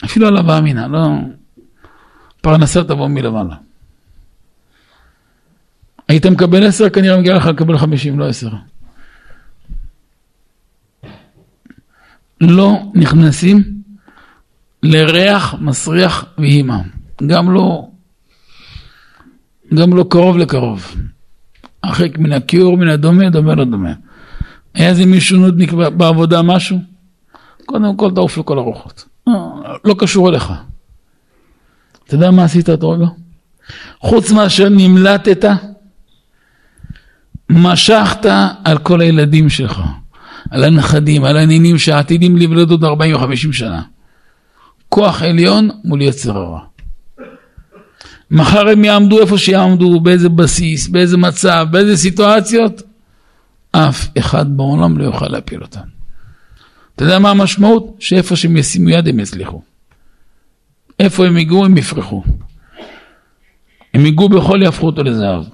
אפילו 0.05 0.27
על 0.27 0.37
הווה 0.37 0.59
אמינא, 0.59 0.87
לא... 0.91 1.09
פרנסה 2.43 2.85
תבוא 2.85 3.09
מלמעלה. 3.09 3.55
היית 6.09 6.27
מקבל 6.27 6.67
עשר, 6.67 6.91
כנראה 6.91 7.19
מגיע 7.19 7.37
לך 7.37 7.47
לקבל 7.47 7.79
חמישים, 7.79 8.19
לא 8.19 8.29
עשר. 8.29 8.51
לא 12.41 12.79
נכנסים 12.95 13.63
לריח 14.83 15.55
מסריח 15.61 16.25
ואימא. 16.39 16.79
גם 17.27 17.51
לא, 17.51 17.89
גם 19.75 19.97
לא 19.97 20.05
קרוב 20.11 20.39
לקרוב. 20.39 20.97
הרחק 21.83 22.19
מן 22.19 22.33
הכיור, 22.33 22.77
מן 22.77 22.89
הדומה, 22.89 23.31
דומה 23.31 23.55
לא 23.55 23.65
דומה. 23.65 23.93
היה 24.75 24.89
איזה 24.89 25.07
מישהו 25.07 25.39
נודניק 25.39 25.73
בעבודה 25.73 26.43
משהו? 26.43 26.79
קודם 27.67 27.97
כל 27.97 28.11
תעוף 28.15 28.39
לכל 28.39 28.59
הרוחות. 28.59 29.05
לא, 29.27 29.63
לא 29.85 29.95
קשור 29.99 30.29
אליך. 30.29 30.53
אתה 32.13 32.21
יודע 32.21 32.31
מה 32.31 32.45
עשית 32.45 32.71
אותו 32.71 32.91
רגע? 32.91 33.07
חוץ 34.01 34.31
מאשר 34.31 34.69
נמלטת, 34.69 35.45
משכת 37.51 38.27
על 38.65 38.79
כל 38.79 39.01
הילדים 39.01 39.49
שלך, 39.49 39.81
על 40.51 40.65
הנכדים, 40.65 41.25
על 41.25 41.37
הנינים 41.37 41.79
שעתידים 41.79 42.37
לבלוד 42.37 42.71
עוד 42.71 42.85
40 42.85 43.15
או 43.15 43.19
50 43.19 43.53
שנה. 43.53 43.83
כוח 44.89 45.23
עליון 45.23 45.71
מול 45.85 46.03
יצר 46.03 46.39
הרע. 46.39 46.61
מחר 48.31 48.69
הם 48.69 48.85
יעמדו 48.85 49.21
איפה 49.21 49.39
שיעמדו, 49.39 50.01
באיזה 50.01 50.29
בסיס, 50.29 50.89
באיזה 50.89 51.17
מצב, 51.17 51.67
באיזה 51.71 51.97
סיטואציות, 51.97 52.83
אף 53.71 54.09
אחד 54.19 54.57
בעולם 54.57 54.99
לא 54.99 55.05
יוכל 55.05 55.29
להפיל 55.29 55.63
אותם. 55.63 55.89
אתה 56.97 57.05
יודע 57.05 57.19
מה 57.19 57.31
המשמעות? 57.31 57.97
שאיפה 57.99 58.37
שהם 58.37 58.57
ישימו 58.57 58.89
יד 58.89 59.09
הם 59.09 59.21
יצליחו. 59.21 59.63
איפה 61.03 61.27
הם 61.27 61.37
ייגעו 61.37 61.65
הם 61.65 61.77
יפרחו. 61.77 62.23
הם 63.95 64.07
ייגעו 64.07 64.29
בחול 64.29 64.63
יהפכו 64.63 64.87
אותו 64.87 65.03
לזהב. 65.03 65.45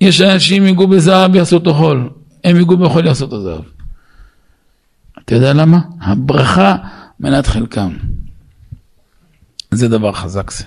יש 0.00 0.20
אנשים 0.20 0.66
ייגעו 0.66 0.86
בזהב 0.86 1.34
יעשו 1.34 1.56
אותו 1.56 1.74
חול, 1.74 2.10
הם 2.44 2.56
ייגעו 2.56 2.76
בחול 2.76 3.06
יעשו 3.06 3.24
אותו 3.24 3.42
זהב. 3.42 3.64
אתה 5.24 5.34
יודע 5.34 5.52
למה? 5.52 5.78
הברכה 6.00 6.76
מנת 7.20 7.46
חלקם. 7.46 7.96
זה 9.70 9.88
דבר 9.88 10.12
חזק 10.12 10.50
זה. 10.50 10.64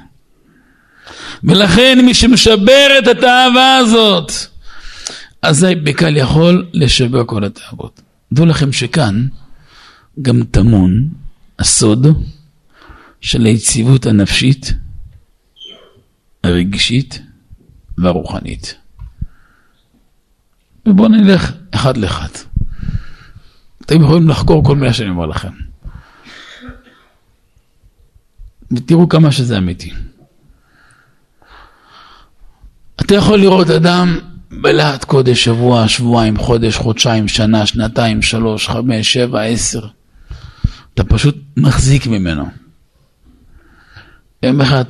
ולכן 1.44 2.00
מי 2.06 2.14
שמשבר 2.14 2.88
את 3.00 3.08
התאווה 3.08 3.78
הזאת, 3.78 4.32
אזי 5.42 5.76
בקל 5.76 6.18
יכול 6.18 6.66
לשבר 6.74 7.24
כל 7.26 7.44
התאוות. 7.44 8.02
דעו 8.34 8.46
לכם 8.46 8.72
שכאן 8.72 9.28
גם 10.22 10.44
טמון 10.52 11.10
הסוד 11.60 12.08
של 13.26 13.45
היציבות 13.45 14.05
הנפשית, 14.05 14.73
הרגשית 16.43 17.21
והרוחנית. 17.97 18.76
ובואו 20.86 21.07
נלך 21.07 21.51
אחד 21.71 21.97
לאחד. 21.97 22.28
אתם 23.82 24.01
יכולים 24.01 24.30
לחקור 24.30 24.63
כל 24.63 24.76
מילה 24.76 24.93
שאני 24.93 25.09
אומר 25.09 25.26
לכם. 25.26 25.51
ותראו 28.71 29.09
כמה 29.09 29.32
שזה 29.32 29.57
אמיתי. 29.57 29.91
אתה 33.01 33.15
יכול 33.15 33.39
לראות 33.39 33.69
אדם 33.69 34.19
בלהט 34.61 35.03
קודש, 35.03 35.43
שבוע, 35.43 35.88
שבועיים, 35.88 36.38
חודש, 36.38 36.78
חודשיים, 36.78 37.28
שנה, 37.28 37.65
שנתיים, 37.65 38.21
שלוש, 38.21 38.67
חמש, 38.67 39.13
שבע, 39.13 39.41
עשר. 39.41 39.88
אתה 40.93 41.03
פשוט 41.03 41.38
מחזיק 41.57 42.07
ממנו. 42.07 42.64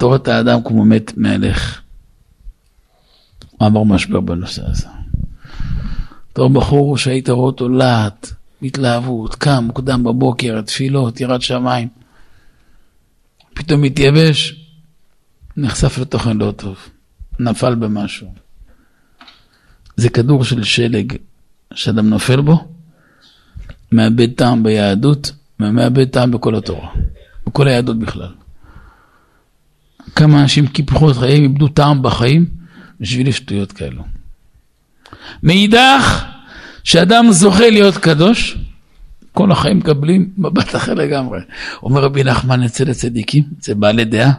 רואה 0.02 0.16
את 0.16 0.28
האדם 0.28 0.64
כמו 0.64 0.86
מת 0.86 1.18
מהלך. 1.18 1.82
הוא 3.58 3.68
עבר 3.68 3.84
משבר 3.84 4.20
בנושא 4.20 4.62
הזה. 4.66 4.88
רואה 6.38 6.50
בחור 6.50 6.98
שהיית 6.98 7.30
רואה 7.30 7.46
אותו 7.46 7.70
להט, 7.70 8.28
התלהבות, 8.62 9.36
קם 9.36 9.64
מוקדם 9.64 10.04
בבוקר, 10.04 10.62
תפילות, 10.62 11.22
ירד 11.22 11.42
שמיים. 11.42 11.88
פתאום 13.54 13.82
מתייבש, 13.82 14.66
נחשף 15.58 15.98
לתוכן 15.98 16.38
לא 16.38 16.54
טוב, 16.58 16.78
נפל 17.40 17.76
במשהו. 17.76 18.34
זה 19.98 20.10
כדור 20.10 20.44
של 20.44 20.64
שלג 20.64 21.14
שאדם 21.74 22.10
נופל 22.10 22.42
בו, 22.42 22.68
מאבד 23.92 24.32
טעם 24.32 24.64
ביהדות 24.64 25.32
ומאבד 25.60 26.10
טעם 26.10 26.32
בכל 26.32 26.56
התורה, 26.56 26.90
בכל 27.48 27.68
היהדות 27.68 28.00
בכלל. 28.00 28.45
כמה 30.16 30.42
אנשים 30.42 30.68
קיפחו 30.68 31.12
את 31.12 31.16
חייהם, 31.16 31.44
איבדו 31.44 31.68
טעם 31.68 32.02
בחיים 32.02 32.46
בשביל 33.00 33.32
שטויות 33.32 33.72
כאלו. 33.72 34.04
מאידך, 35.44 36.26
שאדם 36.84 37.26
זוכה 37.32 37.70
להיות 37.70 37.98
קדוש, 37.98 38.58
כל 39.32 39.52
החיים 39.52 39.78
מקבלים 39.78 40.32
מבט 40.38 40.76
אחר 40.76 40.94
לגמרי. 40.94 41.40
אומר 41.84 42.04
רבי 42.04 42.24
נחמן 42.24 42.64
אצל 42.64 42.90
הצדיקים, 42.90 43.44
אצל 43.60 43.74
בעלי 43.74 44.06
דעה, 44.06 44.32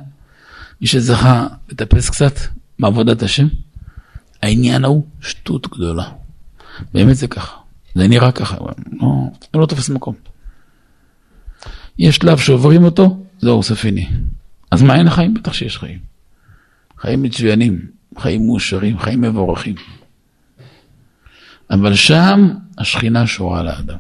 מי 0.81 0.87
שזכה 0.87 1.47
לטפס 1.69 2.11
קצת 2.11 2.39
בעבודת 2.79 3.23
השם, 3.23 3.47
העניין 4.43 4.85
הוא 4.85 5.05
שטות 5.21 5.67
גדולה. 5.67 6.05
באמת 6.95 7.17
זה 7.17 7.27
ככה. 7.27 7.57
זה 7.95 8.09
נראה 8.09 8.33
ככה, 8.33 8.57
לא, 9.01 9.09
לא 9.55 9.67
תופס 9.67 9.89
מקום. 9.89 10.15
יש 11.99 12.17
שלב 12.17 12.39
שעוברים 12.39 12.85
אותו, 12.85 13.23
זהו 13.39 13.63
ספיני. 13.63 14.09
אז 14.71 14.83
מה 14.83 14.97
אין 14.97 15.07
החיים? 15.07 15.35
בטח 15.35 15.53
שיש 15.53 15.79
חיים. 15.79 15.99
חיים 16.99 17.23
מצוינים, 17.23 17.87
חיים 18.19 18.47
מאושרים, 18.47 18.99
חיים 18.99 19.21
מבורכים. 19.21 19.75
אבל 21.71 21.95
שם 21.95 22.49
השכינה 22.79 23.27
שורה 23.27 23.63
לאדם. 23.63 23.99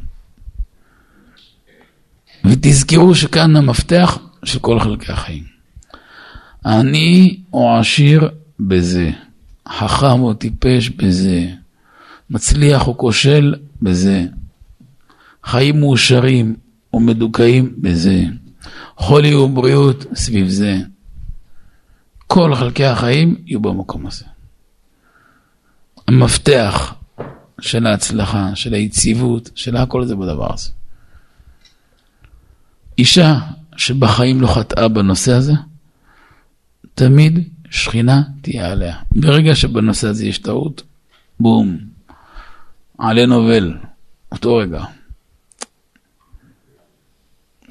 ותזכרו 2.44 3.14
שכאן 3.14 3.56
המפתח 3.56 4.18
של 4.44 4.58
כל 4.58 4.80
חלקי 4.80 5.12
החיים. 5.12 5.44
אני 6.66 7.40
או 7.52 7.76
עשיר 7.78 8.28
בזה, 8.60 9.10
חכם 9.68 10.20
או 10.20 10.34
טיפש 10.34 10.88
בזה, 10.88 11.48
מצליח 12.30 12.86
או 12.86 12.98
כושל 12.98 13.54
בזה, 13.82 14.24
חיים 15.44 15.80
מאושרים 15.80 16.56
או 16.92 17.00
מדוכאים 17.00 17.74
בזה, 17.78 18.24
חולי 18.96 19.34
ובריאות 19.34 20.04
סביב 20.14 20.48
זה. 20.48 20.76
כל 22.26 22.54
חלקי 22.54 22.84
החיים 22.84 23.36
יהיו 23.46 23.60
במקום 23.60 24.06
הזה. 24.06 24.24
המפתח 26.08 26.94
של 27.60 27.86
ההצלחה, 27.86 28.50
של 28.54 28.74
היציבות, 28.74 29.50
של 29.54 29.76
הכל 29.76 30.04
זה 30.04 30.16
בדבר 30.16 30.54
הזה. 30.54 30.70
אישה 32.98 33.38
שבחיים 33.76 34.40
לא 34.40 34.46
חטאה 34.46 34.88
בנושא 34.88 35.32
הזה, 35.32 35.52
תמיד 36.94 37.48
שכינה 37.70 38.22
תהיה 38.42 38.72
עליה. 38.72 38.96
ברגע 39.12 39.54
שבנושא 39.54 40.08
הזה 40.08 40.26
יש 40.26 40.38
טעות, 40.38 40.82
בום, 41.40 41.78
עלה 42.98 43.26
נובל, 43.26 43.74
אותו 44.32 44.56
רגע. 44.56 44.84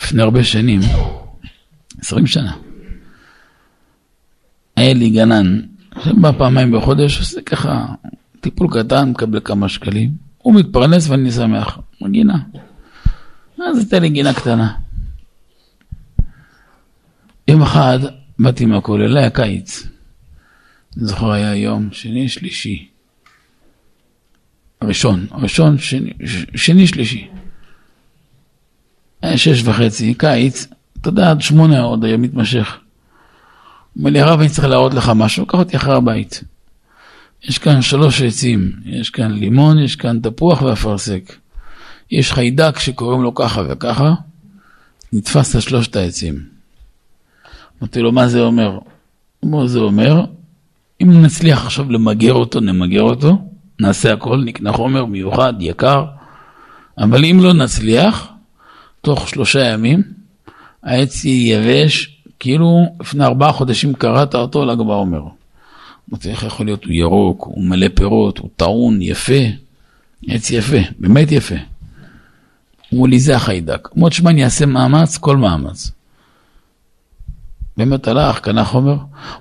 לפני 0.05 0.21
הרבה 0.21 0.43
שנים, 0.43 0.79
עשרים 2.01 2.27
שנה, 2.27 2.53
היה 4.75 4.93
לי 4.93 5.09
גנן, 5.09 5.59
שבא 6.03 6.31
פעמיים 6.37 6.71
בחודש, 6.71 7.19
עושה 7.19 7.41
ככה 7.41 7.85
טיפול 8.41 8.67
קטן, 8.73 9.09
מקבל 9.09 9.39
כמה 9.43 9.69
שקלים, 9.69 10.11
הוא 10.37 10.55
מתפרנס 10.55 11.09
ואני 11.09 11.31
שמח, 11.31 11.79
מגינה. 12.01 12.37
אז 13.69 13.77
הייתה 13.77 13.99
לי 13.99 14.09
גינה 14.09 14.33
קטנה. 14.33 14.73
יום 17.47 17.61
אחד 17.61 17.99
באתי 18.39 18.65
מהכולל, 18.65 19.17
היה 19.17 19.29
קיץ. 19.29 19.87
אני 20.97 21.05
זוכר 21.05 21.31
היה 21.31 21.55
יום 21.55 21.89
שני, 21.91 22.29
שלישי. 22.29 22.87
ראשון, 24.83 25.27
ראשון, 25.31 25.77
שני, 25.77 26.13
שני 26.55 26.87
שלישי. 26.87 27.27
שש 29.35 29.61
וחצי, 29.63 30.13
קיץ, 30.13 30.67
אתה 31.01 31.09
יודע, 31.09 31.31
עד 31.31 31.41
שמונה 31.41 31.81
עוד 31.81 32.05
היה 32.05 32.17
מתמשך. 32.17 32.77
אומר 33.99 34.09
לי, 34.09 34.21
הרב, 34.21 34.39
אני 34.39 34.49
צריך 34.49 34.67
להראות 34.67 34.93
לך 34.93 35.11
משהו, 35.15 35.45
קח 35.45 35.59
אותי 35.59 35.77
אחרי 35.77 35.95
הבית. 35.95 36.43
יש 37.43 37.57
כאן 37.57 37.81
שלוש 37.81 38.21
עצים, 38.21 38.71
יש 38.85 39.09
כאן 39.09 39.31
לימון, 39.31 39.79
יש 39.79 39.95
כאן 39.95 40.19
תפוח 40.19 40.61
ואפרסק. 40.61 41.35
יש 42.11 42.33
חיידק 42.33 42.79
שקוראים 42.79 43.21
לו 43.21 43.35
ככה 43.35 43.61
וככה, 43.69 44.13
נתפס 45.13 45.55
את 45.55 45.61
שלושת 45.61 45.95
העצים. 45.95 46.43
אמרתי 47.81 47.99
לו, 47.99 48.11
מה 48.11 48.27
זה 48.27 48.41
אומר? 48.41 48.79
מה 49.43 49.67
זה 49.67 49.79
אומר? 49.79 50.25
אם 51.01 51.21
נצליח 51.21 51.65
עכשיו 51.65 51.91
למגר 51.91 52.33
אותו, 52.33 52.59
נמגר 52.59 53.01
אותו, 53.01 53.37
נעשה 53.79 54.13
הכל, 54.13 54.41
נקנה 54.45 54.73
חומר 54.73 55.05
מיוחד, 55.05 55.53
יקר, 55.59 56.05
אבל 56.97 57.25
אם 57.25 57.39
לא 57.41 57.53
נצליח, 57.53 58.27
תוך 59.05 59.29
שלושה 59.29 59.65
ימים, 59.65 60.03
העץ 60.83 61.25
יבש, 61.25 62.21
כאילו 62.39 62.85
לפני 62.99 63.23
ארבעה 63.25 63.51
חודשים 63.51 63.93
קראת 63.93 64.35
אותו 64.35 64.65
ל"ג 64.65 64.77
בעומר. 64.77 65.21
אמרתי, 66.09 66.29
איך 66.29 66.43
יכול 66.43 66.65
להיות? 66.65 66.85
הוא 66.85 66.93
ירוק, 66.93 67.43
הוא 67.43 67.63
מלא 67.63 67.87
פירות, 67.95 68.37
הוא 68.37 68.49
טעון, 68.55 69.01
יפה. 69.01 69.43
עץ 70.27 70.51
יפה, 70.51 70.77
באמת 70.99 71.31
יפה. 71.31 71.55
אמרו 72.93 73.07
לי, 73.07 73.19
זה 73.19 73.35
החיידק. 73.35 73.89
אמרו, 73.97 74.09
תשמע, 74.09 74.29
אני 74.29 74.43
אעשה 74.43 74.65
מאמץ, 74.65 75.17
כל 75.17 75.37
מאמץ. 75.37 75.91
באמת 77.77 78.07
הלך, 78.07 78.39
קנה 78.39 78.65
חומר. 78.65 78.97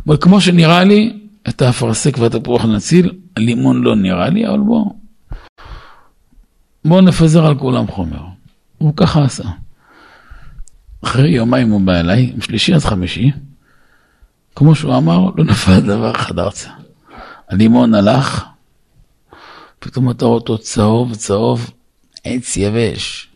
אבל 0.07 0.17
כמו 0.21 0.41
שנראה 0.41 0.85
לי, 0.85 1.21
את 1.49 1.63
האפרסק 1.63 2.19
והתפוח 2.19 2.65
נציל, 2.65 3.13
הלימון 3.37 3.83
לא 3.83 3.97
נראה 3.97 4.29
לי, 4.29 4.49
אבל 4.49 4.59
בוא, 4.59 4.85
בוא 6.85 7.01
נפזר 7.01 7.47
על 7.47 7.59
כולם 7.59 7.87
חומר. 7.87 8.34
הוא 8.85 8.97
ככה 8.97 9.25
עשה. 9.25 9.45
אחרי 11.05 11.29
יומיים 11.29 11.71
הוא 11.71 11.81
בא 11.81 12.01
אליי, 12.01 12.33
שלישי 12.41 12.75
עד 12.75 12.81
חמישי, 12.81 13.31
כמו 14.57 14.75
שהוא 14.75 14.97
אמר, 14.97 15.31
לא 15.37 15.45
נפל 15.45 15.81
דבר 15.81 16.11
אחד 16.17 16.39
ארצה. 16.39 16.71
הלימון 17.49 17.95
הלך, 17.95 18.45
פתאום 19.79 20.11
אתה 20.11 20.25
רואה 20.25 20.35
אותו 20.35 20.59
צהוב, 20.59 21.15
צהוב, 21.15 21.71
עץ 22.25 22.57
יבש. 22.57 23.29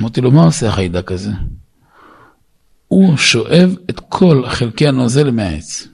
אמרתי 0.00 0.20
לו, 0.20 0.30
מה 0.30 0.44
עושה 0.44 0.68
החיידק 0.68 1.12
הזה? 1.12 1.30
הוא 2.88 3.16
שואב 3.16 3.76
את 3.90 4.00
כל 4.08 4.44
חלקי 4.48 4.88
הנוזל 4.88 5.30
מהעץ. 5.30 5.88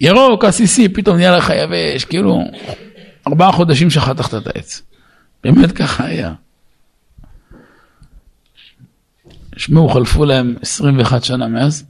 ירוק, 0.00 0.44
עסיסי, 0.44 0.88
פתאום 0.88 1.16
נהיה 1.16 1.36
לך 1.36 1.52
יבש, 1.56 2.04
כאילו 2.04 2.40
ארבעה 3.26 3.52
חודשים 3.52 3.90
שחתכת 3.90 4.34
את 4.34 4.46
העץ. 4.46 4.82
באמת 5.44 5.72
ככה 5.72 6.04
היה. 6.04 6.34
שמעו, 9.56 9.88
חלפו 9.88 10.24
להם 10.24 10.54
21 10.62 11.24
שנה 11.24 11.48
מאז, 11.48 11.84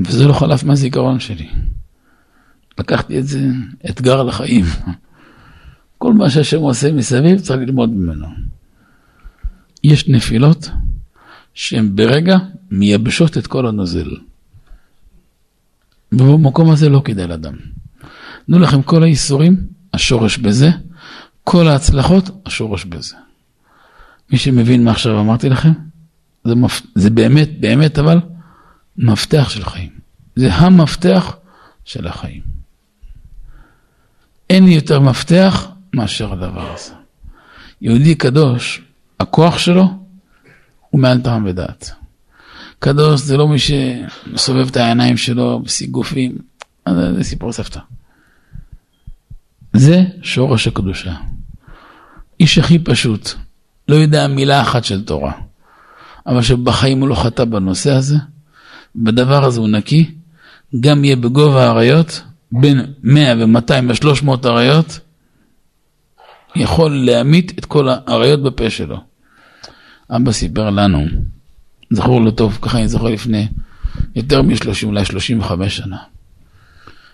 וזה 0.00 0.26
לא 0.26 0.32
חלף 0.32 0.64
מהזיכרון 0.64 1.20
שלי. 1.20 1.50
לקחתי 2.78 3.18
את 3.18 3.26
זה 3.26 3.40
אתגר 3.90 4.22
לחיים. 4.22 4.64
כל 5.98 6.12
מה 6.12 6.30
שהשם 6.30 6.60
עושה 6.60 6.92
מסביב 6.92 7.40
צריך 7.40 7.60
ללמוד 7.60 7.90
ממנו. 7.90 8.26
יש 9.84 10.08
נפילות 10.08 10.70
שהן 11.54 11.96
ברגע 11.96 12.36
מייבשות 12.70 13.38
את 13.38 13.46
כל 13.46 13.66
הנוזל. 13.66 14.10
ובמקום 16.12 16.70
הזה 16.70 16.88
לא 16.88 17.02
כדאי 17.04 17.26
לאדם. 17.26 17.54
תנו 18.46 18.58
לכם 18.58 18.82
כל 18.82 19.02
האיסורים, 19.02 19.66
השורש 19.94 20.38
בזה, 20.38 20.70
כל 21.44 21.68
ההצלחות, 21.68 22.30
השורש 22.46 22.84
בזה. 22.84 23.16
מי 24.30 24.38
שמבין 24.38 24.84
מה 24.84 24.90
עכשיו 24.90 25.20
אמרתי 25.20 25.48
לכם, 25.48 25.72
זה, 26.44 26.54
מפ... 26.54 26.82
זה 26.94 27.10
באמת, 27.10 27.60
באמת 27.60 27.98
אבל, 27.98 28.20
מפתח 28.96 29.48
של 29.48 29.64
חיים. 29.64 29.90
זה 30.36 30.54
המפתח 30.54 31.36
של 31.84 32.06
החיים. 32.06 32.42
אין 34.50 34.68
יותר 34.68 35.00
מפתח 35.00 35.68
מאשר 35.94 36.32
הדבר 36.32 36.72
הזה. 36.72 36.94
יהודי 37.80 38.14
קדוש, 38.14 38.82
הכוח 39.20 39.58
שלו 39.58 39.84
הוא 40.90 41.00
מעל 41.00 41.20
טעם 41.20 41.46
ודעת. 41.46 41.90
קדוש 42.78 43.20
זה 43.20 43.36
לא 43.36 43.48
מי 43.48 43.58
שמסובב 43.58 44.68
את 44.68 44.76
העיניים 44.76 45.16
שלו 45.16 45.62
בסיגופים, 45.64 46.38
זה 46.88 47.24
סיפור 47.24 47.52
סבתא. 47.52 47.80
זה 49.72 50.04
שורש 50.22 50.66
הקדושה. 50.66 51.14
איש 52.42 52.58
הכי 52.58 52.78
פשוט, 52.78 53.30
לא 53.88 53.94
יודע 53.94 54.26
מילה 54.26 54.60
אחת 54.60 54.84
של 54.84 55.04
תורה, 55.04 55.32
אבל 56.26 56.42
שבחיים 56.42 57.00
הוא 57.00 57.08
לא 57.08 57.14
חטא 57.14 57.44
בנושא 57.44 57.92
הזה, 57.92 58.16
בדבר 58.96 59.44
הזה 59.44 59.60
הוא 59.60 59.68
נקי, 59.68 60.14
גם 60.80 61.04
יהיה 61.04 61.16
בגובה 61.16 61.66
האריות, 61.66 62.22
בין 62.52 62.94
100 63.02 63.34
ו-200 63.38 63.72
ו-300 63.88 64.46
אריות, 64.46 65.00
יכול 66.56 67.04
להמית 67.04 67.58
את 67.58 67.64
כל 67.64 67.88
האריות 67.88 68.42
בפה 68.42 68.70
שלו. 68.70 69.00
אבא 70.10 70.32
סיפר 70.32 70.70
לנו, 70.70 71.04
זכור 71.90 72.20
לו 72.20 72.30
טוב, 72.30 72.58
ככה 72.62 72.78
אני 72.78 72.88
זוכר 72.88 73.04
לפני 73.04 73.48
יותר 74.16 74.42
מ-30, 74.42 74.84
אולי 74.84 75.04
35 75.04 75.76
שנה, 75.76 75.98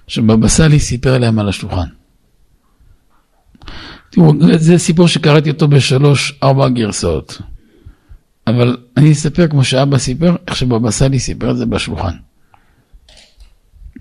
שבבא 0.07 0.49
סאלי 0.49 0.81
סיפר 0.81 1.19
להם 1.19 1.39
על 1.39 1.49
השולחן. 1.49 1.89
תראו, 4.19 4.59
זה 4.59 4.79
סיפור 4.79 5.09
שקראתי 5.09 5.51
אותו 5.51 5.69
בשלוש, 5.69 6.39
ארבע 6.43 6.69
גרסאות. 6.69 7.41
אבל 8.47 8.77
אני 8.97 9.13
אספר 9.13 9.49
כמו 9.49 9.65
שאבא 9.65 9.99
סיפר, 9.99 10.37
איך 10.49 10.57
שבבא 10.57 10.91
סאלי 10.91 11.19
סיפר 11.19 11.51
את 11.51 11.57
זה 11.57 11.67
בשולחן. 11.67 12.17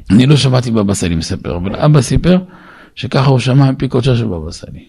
אני 0.10 0.26
לא 0.26 0.38
שמעתי 0.38 0.72
בבא 0.72 0.94
סאלי 0.94 1.16
מספר, 1.16 1.58
אבל 1.58 1.76
אבא 1.76 2.02
סיפר 2.02 2.38
שככה 2.96 3.30
הוא 3.30 3.40
שמע 3.40 3.72
מפי 3.72 3.88
קודשה 3.88 4.16
של 4.16 4.26
בבא 4.26 4.52
סאלי. 4.52 4.86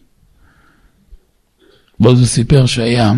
ואז 2.01 2.19
הוא 2.19 2.27
סיפר 2.27 2.67
שהיה 2.67 3.13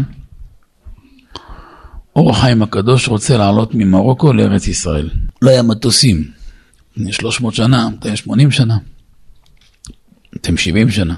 אור 2.17 2.31
החיים 2.31 2.63
הקדוש 2.63 3.09
רוצה 3.09 3.37
לעלות 3.37 3.75
ממרוקו 3.75 4.33
לארץ 4.33 4.69
ישראל. 4.69 5.11
לא 5.43 5.51
היה 5.51 5.63
מטוסים. 5.63 6.31
לפני 6.97 7.13
300 7.13 7.55
שנה, 7.55 7.89
280 7.89 8.51
שנה, 8.51 8.79
270 10.33 10.91
שנה. 10.91 11.15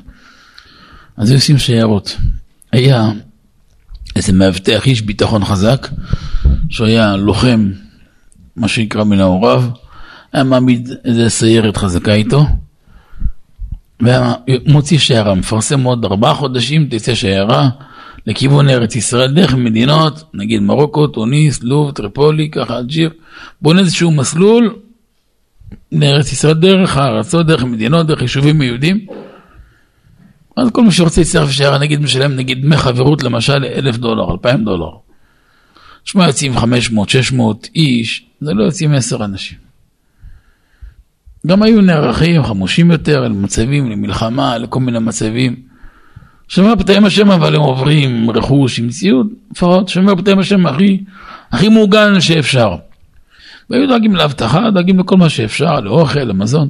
אז 1.16 1.30
היו 1.30 1.38
עושים 1.38 1.58
שיירות. 1.58 2.16
היה 2.72 3.10
איזה 4.16 4.32
מאבטח, 4.32 4.86
איש 4.86 5.02
ביטחון 5.02 5.44
חזק, 5.44 5.88
שהוא 6.68 6.86
היה 6.86 7.16
לוחם, 7.16 7.70
מה 8.56 8.68
שנקרא 8.68 9.04
מנעוריו, 9.04 9.64
היה 10.32 10.44
מעמיד 10.44 10.90
איזה 11.04 11.28
סיירת 11.28 11.76
חזקה 11.76 12.14
איתו, 12.14 12.46
והיה 14.00 14.34
מוציא 14.66 14.98
שיירה, 14.98 15.34
מפרסם 15.34 15.82
עוד 15.82 16.04
ארבעה 16.04 16.34
חודשים, 16.34 16.86
תצא 16.90 17.14
שיירה 17.14 17.68
לכיוון 18.26 18.68
ארץ 18.68 18.96
ישראל, 18.96 19.34
דרך 19.34 19.54
מדינות, 19.54 20.24
נגיד 20.34 20.62
מרוקו, 20.62 21.06
טוניס, 21.06 21.62
לוב, 21.62 21.90
טריפולי, 21.90 22.50
ככה 22.50 22.78
אלג'יר, 22.78 23.10
בונה 23.62 23.80
איזשהו 23.80 24.10
מסלול 24.10 24.76
לארץ 25.92 26.32
ישראל, 26.32 26.54
דרך 26.54 26.96
הארצות, 26.96 27.46
דרך 27.46 27.64
מדינות, 27.64 28.06
דרך 28.06 28.22
יישובים 28.22 28.62
יהודים. 28.62 29.06
אז 30.57 30.70
כל 30.72 30.84
מי 30.84 30.92
שרוצה 30.92 31.20
להצטרף 31.20 31.48
לשיירה, 31.48 31.78
נגיד 31.78 32.00
משלם 32.00 32.36
נגיד 32.36 32.62
דמי 32.62 32.76
חברות 32.76 33.22
למשל 33.22 33.64
אלף 33.64 33.96
דולר, 33.96 34.32
אלפיים 34.32 34.64
דולר. 34.64 34.90
שמע 36.05 36.26
יוצאים 36.26 36.57
500, 36.57 37.09
600 37.09 37.68
איש, 37.74 38.26
זה 38.40 38.55
לא 38.55 38.64
יוצאים 38.64 38.94
עשר 38.94 39.24
אנשים. 39.24 39.59
גם 41.46 41.62
היו 41.62 41.80
נערכים 41.80 42.44
חמושים 42.44 42.90
יותר 42.90 43.20
למצבים, 43.20 43.90
למלחמה, 43.90 44.59
לכל 44.59 44.80
מיני 44.80 44.98
מצבים. 44.98 45.57
שומר 46.48 46.76
פתאים 46.76 47.05
השם 47.05 47.30
אבל 47.30 47.55
הם 47.55 47.61
עוברים 47.61 48.30
רכוש 48.30 48.78
עם 48.78 48.88
ציוד, 48.88 49.26
לפחות 49.53 49.88
שומר 49.88 50.16
פתאים 50.16 50.38
השם 50.38 50.66
הכי, 50.66 51.05
הכי 51.53 51.68
מעוגן 51.68 52.20
שאפשר. 52.20 52.76
והיו 53.70 53.88
דואגים 53.88 54.16
לאבטחה, 54.16 54.70
דואגים 54.70 54.98
לכל 54.98 55.16
מה 55.16 55.28
שאפשר, 55.28 55.80
לאוכל, 55.80 56.20
למזון. 56.20 56.68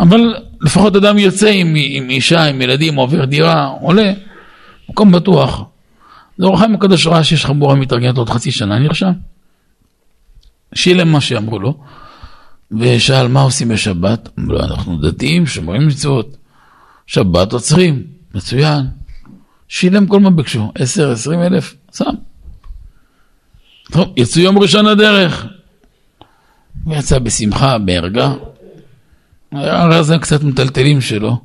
אבל 0.00 0.34
לפחות 0.64 0.96
אדם 0.96 1.18
יוצא 1.18 1.48
עם, 1.48 1.74
עם 1.76 2.10
אישה, 2.10 2.44
עם 2.44 2.62
ילדים, 2.62 2.94
עובר 2.94 3.24
דירה, 3.24 3.66
עולה, 3.66 4.12
מקום 4.88 5.12
בטוח. 5.12 5.62
זה 6.38 6.46
אור 6.46 6.54
החיים 6.54 6.74
הקדוש 6.74 7.06
ראה 7.06 7.24
שיש 7.24 7.46
חבורה 7.46 7.74
מתארגנת 7.74 8.16
עוד 8.16 8.30
חצי 8.30 8.50
שנה, 8.50 8.78
נרשם. 8.78 9.12
שילם 10.74 11.12
מה 11.12 11.20
שאמרו 11.20 11.58
לו, 11.58 11.78
ושאל 12.78 13.28
מה 13.28 13.40
עושים 13.40 13.68
בשבת? 13.68 14.28
אמרו 14.38 14.52
לו, 14.52 14.60
אנחנו 14.64 14.96
דתיים, 14.96 15.46
שומרים 15.46 15.86
מצוות. 15.86 16.36
שבת 17.06 17.52
עוצרים, 17.52 18.02
מצוין. 18.34 18.86
שילם 19.68 20.06
כל 20.06 20.20
מה 20.20 20.30
ביקשו, 20.30 20.72
עשר, 20.74 21.12
עשרים 21.12 21.42
אלף, 21.42 21.74
שם. 21.96 22.04
טוב, 23.92 24.12
יצאו 24.16 24.42
יום 24.42 24.58
ראשון 24.58 24.86
לדרך. 24.86 25.46
הוא 26.84 26.94
יצא 26.94 27.18
בשמחה, 27.18 27.78
בערגה. 27.78 28.32
הרי 29.54 30.04
זה 30.04 30.18
קצת 30.18 30.42
מטלטלים 30.42 31.00
שלו. 31.00 31.40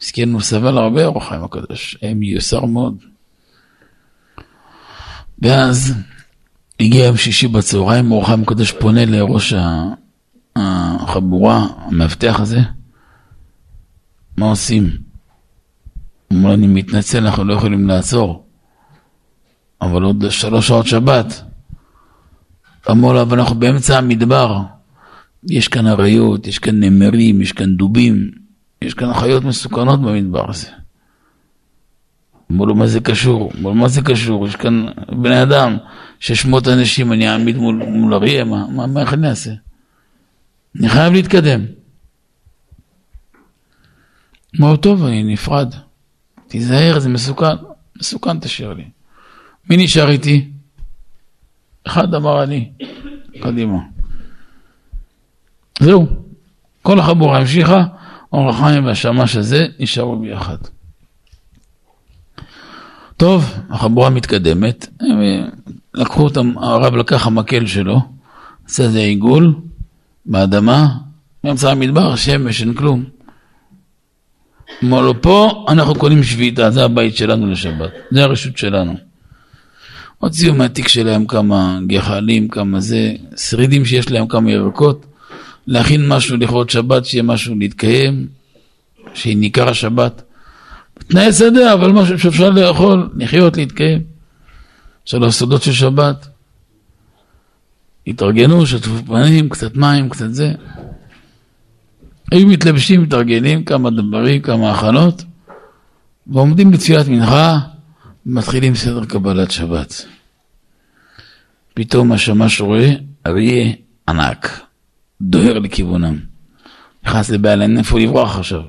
מסכן, 0.00 0.32
הוא 0.32 0.40
סבל 0.40 0.78
הרבה, 0.78 1.08
החיים 1.08 1.44
הקדוש. 1.44 1.98
היה 2.02 2.14
מיוסר 2.14 2.64
מאוד. 2.64 2.96
ואז 5.38 5.94
הגיע 6.80 7.04
יום 7.04 7.16
שישי 7.16 7.48
בצהריים, 7.48 8.12
החיים 8.12 8.42
הקדוש 8.42 8.72
פונה 8.72 9.04
לראש 9.04 9.54
החבורה, 10.56 11.66
המאבטח 11.86 12.40
הזה. 12.40 12.60
מה 14.36 14.46
עושים? 14.46 14.90
הוא 16.28 16.38
אומר, 16.38 16.54
אני 16.54 16.66
מתנצל, 16.66 17.26
אנחנו 17.26 17.44
לא 17.44 17.54
יכולים 17.54 17.88
לעצור. 17.88 18.44
אבל 19.80 20.02
עוד 20.02 20.24
שלוש 20.30 20.68
שעות 20.68 20.86
שבת. 20.86 21.42
אמר 22.90 23.12
לו, 23.12 23.22
אבל 23.22 23.40
אנחנו 23.40 23.54
באמצע 23.54 23.98
המדבר. 23.98 24.73
יש 25.50 25.68
כאן 25.68 25.86
אריות, 25.86 26.46
יש 26.46 26.58
כאן 26.58 26.84
נמרים, 26.84 27.40
יש 27.40 27.52
כאן 27.52 27.76
דובים, 27.76 28.30
יש 28.82 28.94
כאן 28.94 29.14
חיות 29.14 29.44
מסוכנות 29.44 30.00
במדבר 30.02 30.50
הזה. 30.50 30.68
אמרו 32.52 32.66
לו, 32.66 32.74
מה 32.74 32.86
זה 32.86 33.00
קשור? 33.00 33.52
אמרו 33.58 33.68
לו, 33.68 33.74
מה 33.74 33.88
זה 33.88 34.02
קשור? 34.02 34.48
יש 34.48 34.56
כאן 34.56 34.86
בני 35.08 35.42
אדם, 35.42 35.76
שש 36.20 36.46
מאות 36.46 36.68
אנשים, 36.68 37.12
אני 37.12 37.28
אעמיד 37.28 37.56
מול, 37.56 37.74
מול 37.74 38.14
אריה, 38.14 38.44
מה, 38.44 38.66
מה, 38.68 38.86
מה, 38.86 39.00
איך 39.00 39.14
אני 39.14 39.28
אעשה? 39.28 39.50
אני 40.78 40.88
חייב 40.88 41.12
להתקדם. 41.12 41.64
אמרו, 44.60 44.76
טוב, 44.76 45.04
אני 45.04 45.22
נפרד. 45.22 45.74
תיזהר, 46.48 46.98
זה 46.98 47.08
מסוכן. 47.08 47.56
מסוכן 47.98 48.40
תשאיר 48.40 48.72
לי. 48.72 48.84
מי 49.70 49.76
נשאר 49.76 50.10
איתי? 50.10 50.50
אחד 51.84 52.14
אמר 52.14 52.42
אני. 52.42 52.72
קדימה. 53.42 53.78
זהו. 55.84 56.06
כל 56.82 56.98
החבורה 56.98 57.38
המשיכה, 57.38 57.84
אור 58.32 58.50
החיים 58.50 58.84
והשמש 58.84 59.36
הזה 59.36 59.66
נשארו 59.80 60.16
ביחד. 60.16 60.56
טוב, 63.16 63.54
החבורה 63.70 64.10
מתקדמת, 64.10 64.86
לקחו 65.94 66.22
אותם, 66.22 66.58
הרב 66.58 66.96
לקח 66.96 67.26
המקל 67.26 67.66
שלו, 67.66 68.00
עשה 68.66 68.82
איזה 68.82 68.98
עיגול 68.98 69.54
באדמה, 70.26 70.88
באמצע 71.44 71.70
המדבר, 71.70 72.16
שמש, 72.16 72.62
אין 72.62 72.74
כלום. 72.74 73.04
אמר 74.84 75.00
לו, 75.00 75.22
פה 75.22 75.64
אנחנו 75.68 75.94
קונים 75.94 76.22
שביתה, 76.22 76.70
זה 76.70 76.84
הבית 76.84 77.16
שלנו 77.16 77.50
לשבת, 77.50 77.90
זה 78.10 78.24
הרשות 78.24 78.58
שלנו. 78.58 78.94
הוציאו 80.18 80.54
מהתיק 80.54 80.88
שלהם 80.88 81.26
כמה 81.26 81.78
גחלים, 81.86 82.48
כמה 82.48 82.80
זה, 82.80 83.12
שרידים 83.36 83.84
שיש 83.84 84.10
להם 84.10 84.26
כמה 84.26 84.50
ירקות, 84.50 85.06
להכין 85.66 86.08
משהו 86.08 86.36
לכבוד 86.36 86.70
שבת, 86.70 87.04
שיהיה 87.04 87.22
משהו 87.22 87.54
להתקיים, 87.58 88.26
שיהיה 89.14 89.36
ניכר 89.36 89.68
השבת. 89.68 90.22
תנאי 91.08 91.32
שדה, 91.32 91.72
אבל 91.72 91.92
משהו 91.92 92.18
שאפשר 92.18 92.50
לאכול, 92.50 93.10
לחיות, 93.16 93.56
להתקיים. 93.56 94.14
של 95.04 95.24
הסודות 95.24 95.62
של 95.62 95.72
שבת. 95.72 96.28
התארגנו, 98.06 98.66
שטפו 98.66 99.04
פנים, 99.06 99.48
קצת 99.48 99.76
מים, 99.76 100.08
קצת 100.08 100.34
זה. 100.34 100.52
היו 102.32 102.46
מתלבשים, 102.46 103.02
מתארגנים, 103.02 103.64
כמה 103.64 103.90
דברים, 103.90 104.42
כמה 104.42 104.72
הכנות, 104.72 105.24
ועומדים 106.26 106.72
לתפילת 106.72 107.08
מנחה, 107.08 107.58
ומתחילים 108.26 108.74
סדר 108.74 109.04
קבלת 109.04 109.50
שבת. 109.50 110.06
פתאום 111.74 112.12
השמש 112.12 112.60
רואה 112.60 112.90
אריה 113.26 113.72
ענק, 114.08 114.60
דוהר 115.24 115.58
לכיוונם. 115.58 116.18
נכנס 117.06 117.30
לבעל 117.30 117.62
אין 117.62 117.78
איפה 117.78 118.00
לברוח 118.00 118.38
עכשיו. 118.38 118.62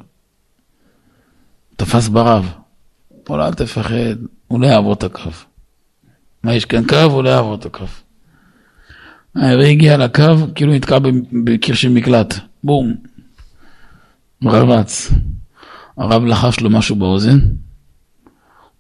תפס 1.76 2.08
ברב. 2.08 2.54
אמר 3.30 3.38
לו, 3.38 3.46
אל 3.46 3.54
תפחד, 3.54 4.16
הוא 4.48 4.62
לא 4.62 4.68
יעבור 4.68 4.94
את 4.94 5.04
הקו. 5.04 5.30
מה, 6.44 6.54
יש 6.54 6.66
כאן 6.66 6.88
קו? 6.88 6.96
הוא 6.96 7.24
לא 7.24 7.30
יעבור 7.30 7.56
את 7.56 7.66
הקו. 7.66 7.86
האריה 9.36 9.70
הגיע 9.70 9.98
לקו, 9.98 10.24
כאילו 10.56 10.74
נתקע 10.74 10.98
בקיר 11.46 11.76
של 11.76 11.90
מקלט. 11.90 12.34
בום. 12.64 12.96
רבץ. 14.44 15.12
הרב 15.98 16.26
לחש 16.26 16.60
לו 16.60 16.70
משהו 16.70 16.96
באוזן, 16.96 17.40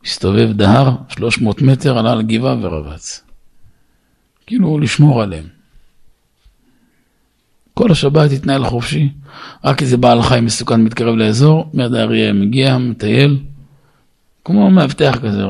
הסתובב 0.05 0.51
דהר, 0.53 0.95
300 1.09 1.61
מטר, 1.61 1.97
עלה 1.97 2.11
על 2.11 2.21
גבעה 2.21 2.55
ורבץ. 2.61 3.23
כאילו 4.47 4.79
לשמור 4.79 5.21
עליהם. 5.21 5.54
כל 7.75 7.91
השבת 7.91 8.31
התנהל 8.31 8.65
חופשי, 8.65 9.09
רק 9.63 9.81
איזה 9.81 9.97
בעל 9.97 10.21
חיים 10.21 10.45
מסוכן 10.45 10.81
מתקרב 10.83 11.15
לאזור, 11.15 11.69
מיד 11.73 11.93
האריה 11.93 12.33
מגיע, 12.33 12.77
מטייל, 12.77 13.39
כמו 14.45 14.71
מאבטח 14.71 15.17
כזה. 15.23 15.43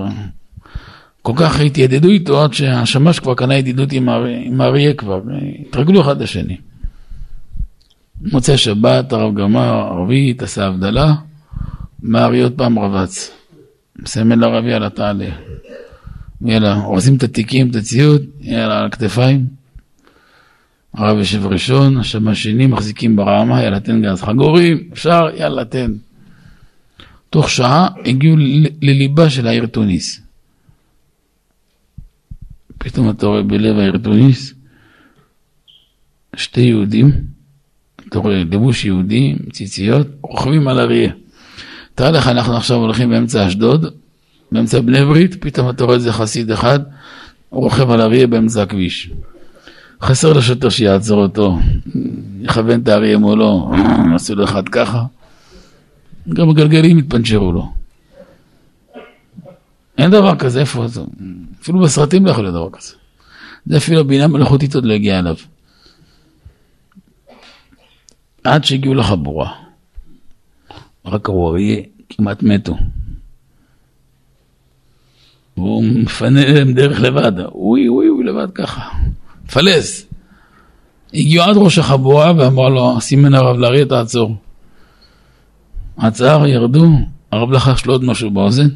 כל 1.21 1.33
כך 1.35 1.59
התיידדו 1.59 2.09
איתו 2.09 2.43
עד 2.43 2.53
שהשמש 2.53 3.19
כבר 3.19 3.35
קנה 3.35 3.55
ידידות 3.55 3.91
עם 3.91 4.61
האריה 4.61 4.93
כבר, 4.93 5.21
התרגלו 5.59 6.01
אחד 6.01 6.21
לשני. 6.21 6.57
מוצאי 8.21 8.57
שבת, 8.57 9.13
הרב 9.13 9.35
גמר, 9.35 9.87
ערבית, 9.91 10.43
עשה 10.43 10.67
הבדלה, 10.67 11.13
מהאריה 12.01 12.43
עוד 12.43 12.53
פעם 12.53 12.79
רבץ. 12.79 13.31
מסמן 13.99 14.39
לרבי 14.39 14.73
על 14.73 14.83
התעלה. 14.83 15.29
יאללה, 16.45 16.75
אורזים 16.83 17.15
את 17.15 17.23
התיקים, 17.23 17.69
את 17.69 17.75
הציוד, 17.75 18.21
יאללה, 18.41 18.79
על 18.79 18.85
הכתפיים. 18.85 19.45
הרב 20.97 21.17
יושב 21.17 21.45
ראשון, 21.45 21.97
השם 21.97 22.27
השני, 22.27 22.67
מחזיקים 22.67 23.15
ברמה, 23.15 23.63
יאללה, 23.63 23.79
תן 23.79 24.01
גז 24.01 24.21
חגורים, 24.21 24.89
אפשר, 24.93 25.21
יאללה, 25.37 25.65
תן. 25.65 25.91
תוך 27.29 27.49
שעה 27.49 27.87
הגיעו 28.05 28.35
לליבה 28.81 29.29
של 29.29 29.47
העיר 29.47 29.65
תוניס. 29.65 30.21
פתאום 32.77 33.09
אתה 33.09 33.25
רואה 33.25 33.43
בלב 33.43 33.77
העיר 33.77 33.97
תוניס 33.97 34.53
שתי 36.35 36.61
יהודים, 36.61 37.11
אתה 38.09 38.19
רואה 38.19 38.43
לבוש 38.43 38.85
יהודי, 38.85 39.35
ציציות, 39.51 40.07
רוכבים 40.21 40.67
על 40.67 40.79
אריה. 40.79 41.11
תאר 41.95 42.11
לך, 42.11 42.27
אנחנו 42.27 42.57
עכשיו 42.57 42.77
הולכים 42.77 43.09
באמצע 43.09 43.47
אשדוד, 43.47 43.85
באמצע 44.51 44.81
בני 44.81 45.05
ברית, 45.05 45.35
פתאום 45.43 45.69
אתה 45.69 45.83
רואה 45.83 45.95
איזה 45.95 46.13
חסיד 46.13 46.51
אחד, 46.51 46.79
רוכב 47.49 47.91
על 47.91 48.01
אריה 48.01 48.27
באמצע 48.27 48.61
הכביש. 48.61 49.09
חסר 50.05 50.33
לשוטר 50.33 50.69
שיעצור 50.69 51.21
אותו, 51.21 51.57
יכוון 52.41 52.81
את 52.81 52.87
האריה 52.87 53.17
מולו, 53.17 53.71
עשו 54.15 54.35
לו 54.35 54.43
אחד 54.43 54.69
ככה, 54.69 55.03
גם 56.29 56.49
הגלגלים 56.49 56.97
התפנצ'רו 56.97 57.51
לו. 57.51 57.71
אין 59.97 60.11
דבר 60.11 60.35
כזה, 60.35 60.59
איפה 60.59 60.87
זה? 60.87 61.01
אפילו 61.61 61.79
בסרטים 61.79 62.25
לא 62.25 62.31
יכול 62.31 62.43
להיות 62.43 62.55
דבר 62.55 62.69
כזה. 62.69 62.93
זה 63.65 63.77
אפילו 63.77 63.99
הבינה 63.99 64.27
מלאכותית 64.27 64.75
עוד 64.75 64.85
לא 64.85 64.93
הגיעה 64.93 65.19
אליו. 65.19 65.35
עד 68.43 68.63
שהגיעו 68.63 68.93
לחבורה. 68.93 69.51
רק 71.05 71.29
ראו 71.29 71.49
אריה 71.49 71.81
כמעט 72.09 72.43
מתו. 72.43 72.77
והוא 75.57 75.83
מפנה 75.83 76.53
להם 76.53 76.73
דרך 76.73 76.99
לבד, 76.99 77.39
אוי 77.39 77.87
אוי 77.87 78.09
אוי 78.09 78.23
לבד 78.23 78.51
ככה, 78.51 78.89
מפלס. 79.45 80.05
הגיעו 81.13 81.43
עד 81.43 81.57
ראש 81.57 81.77
החבורה 81.77 82.33
ואמר 82.37 82.69
לו, 82.69 83.01
סימן 83.01 83.33
הרב 83.33 83.57
לאריה 83.57 83.85
תעצור. 83.85 84.35
עצר, 85.97 86.47
ירדו, 86.47 86.85
הרב 87.31 87.51
לחש 87.51 87.85
לו 87.85 87.93
עוד 87.93 88.03
משהו 88.03 88.31
באוזן, 88.31 88.67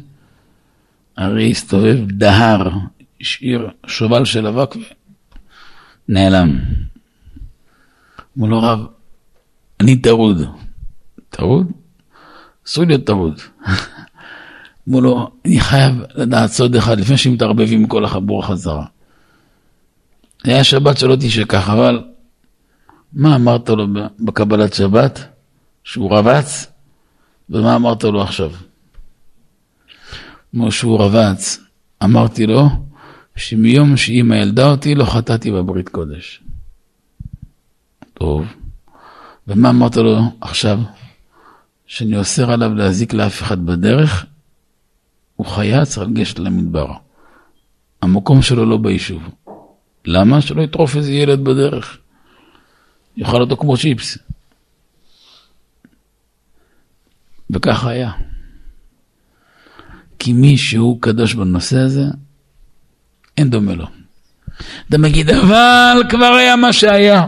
האריה 1.16 1.48
הסתובב 1.48 2.10
דהר, 2.10 2.68
השאיר 3.20 3.70
שובל 3.86 4.24
של 4.24 4.46
אבק 4.46 4.74
ונעלם. 6.08 6.58
אמרו 8.38 8.48
לו 8.48 8.62
רב, 8.62 8.86
אני 9.80 9.96
טרוד. 9.96 10.42
טרוד? 11.30 11.66
אסור 12.66 12.84
להיות 12.84 13.04
טרוד. 13.04 13.40
אמרו 14.88 15.00
לו, 15.00 15.30
אני 15.44 15.60
חייב 15.60 15.94
לדעת 16.14 16.50
סוד 16.50 16.76
אחד 16.76 17.00
לפני 17.00 17.16
שמתערבבים 17.16 17.86
כל 17.86 18.04
החבורה 18.04 18.46
חזרה. 18.46 18.84
היה 20.44 20.64
שבת 20.64 20.98
שלא 20.98 21.16
תשכח, 21.16 21.68
אבל 21.68 22.04
מה 23.12 23.36
אמרת 23.36 23.68
לו 23.68 23.86
בקבלת 24.20 24.74
שבת? 24.74 25.26
שהוא 25.84 26.16
רבץ? 26.16 26.72
ומה 27.50 27.76
אמרת 27.76 28.04
לו 28.04 28.22
עכשיו? 28.22 28.50
כמו 30.50 30.72
שהוא 30.72 31.00
רבץ, 31.00 31.58
אמרתי 32.04 32.46
לו 32.46 32.68
שמיום 33.36 33.96
שאימא 33.96 34.34
ילדה 34.34 34.70
אותי 34.70 34.94
לא 34.94 35.04
חטאתי 35.04 35.50
בברית 35.50 35.88
קודש. 35.88 36.42
טוב. 38.14 38.46
ומה 39.48 39.70
אמרת 39.70 39.96
לו 39.96 40.20
עכשיו? 40.40 40.78
שאני 41.86 42.16
אוסר 42.16 42.52
עליו 42.52 42.74
להזיק 42.74 43.12
לאף 43.12 43.42
אחד 43.42 43.66
בדרך, 43.66 44.26
הוא 45.36 45.46
חיה, 45.46 45.84
צריך 45.84 46.08
לגשת 46.08 46.38
למדבר. 46.38 46.92
המקום 48.02 48.42
שלו 48.42 48.66
לא 48.66 48.76
ביישוב. 48.76 49.22
למה? 50.04 50.40
שלא 50.40 50.62
יטרוף 50.62 50.96
איזה 50.96 51.12
ילד 51.12 51.44
בדרך. 51.44 51.98
יאכל 53.16 53.40
אותו 53.40 53.56
כמו 53.56 53.76
צ'יפס. 53.76 54.18
וככה 57.50 57.90
היה. 57.90 58.12
כי 60.18 60.32
מי 60.32 60.56
שהוא 60.56 61.02
קדוש 61.02 61.34
בנושא 61.34 61.78
הזה, 61.78 62.04
אין 63.36 63.50
דומה 63.50 63.74
לו. 63.74 63.86
אתה 64.88 64.98
מגיד, 64.98 65.30
אבל 65.30 66.02
כבר 66.08 66.32
היה 66.38 66.56
מה 66.56 66.72
שהיה. 66.72 67.26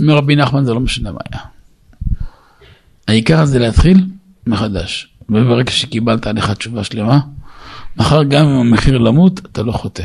אומר 0.00 0.14
רבי 0.14 0.36
נחמן, 0.36 0.64
זה 0.64 0.74
לא 0.74 0.80
משנה 0.80 1.12
מה 1.12 1.18
היה. 1.32 1.40
העיקר 3.08 3.44
זה 3.44 3.58
להתחיל 3.58 4.06
מחדש. 4.46 5.08
וברגע 5.28 5.70
שקיבלת 5.70 6.26
עליך 6.26 6.50
תשובה 6.50 6.84
שלמה, 6.84 7.18
מחר 7.96 8.22
גם 8.22 8.46
אם 8.46 8.60
המחיר 8.60 8.98
למות, 8.98 9.38
אתה 9.38 9.62
לא 9.62 9.72
חוטא. 9.72 10.04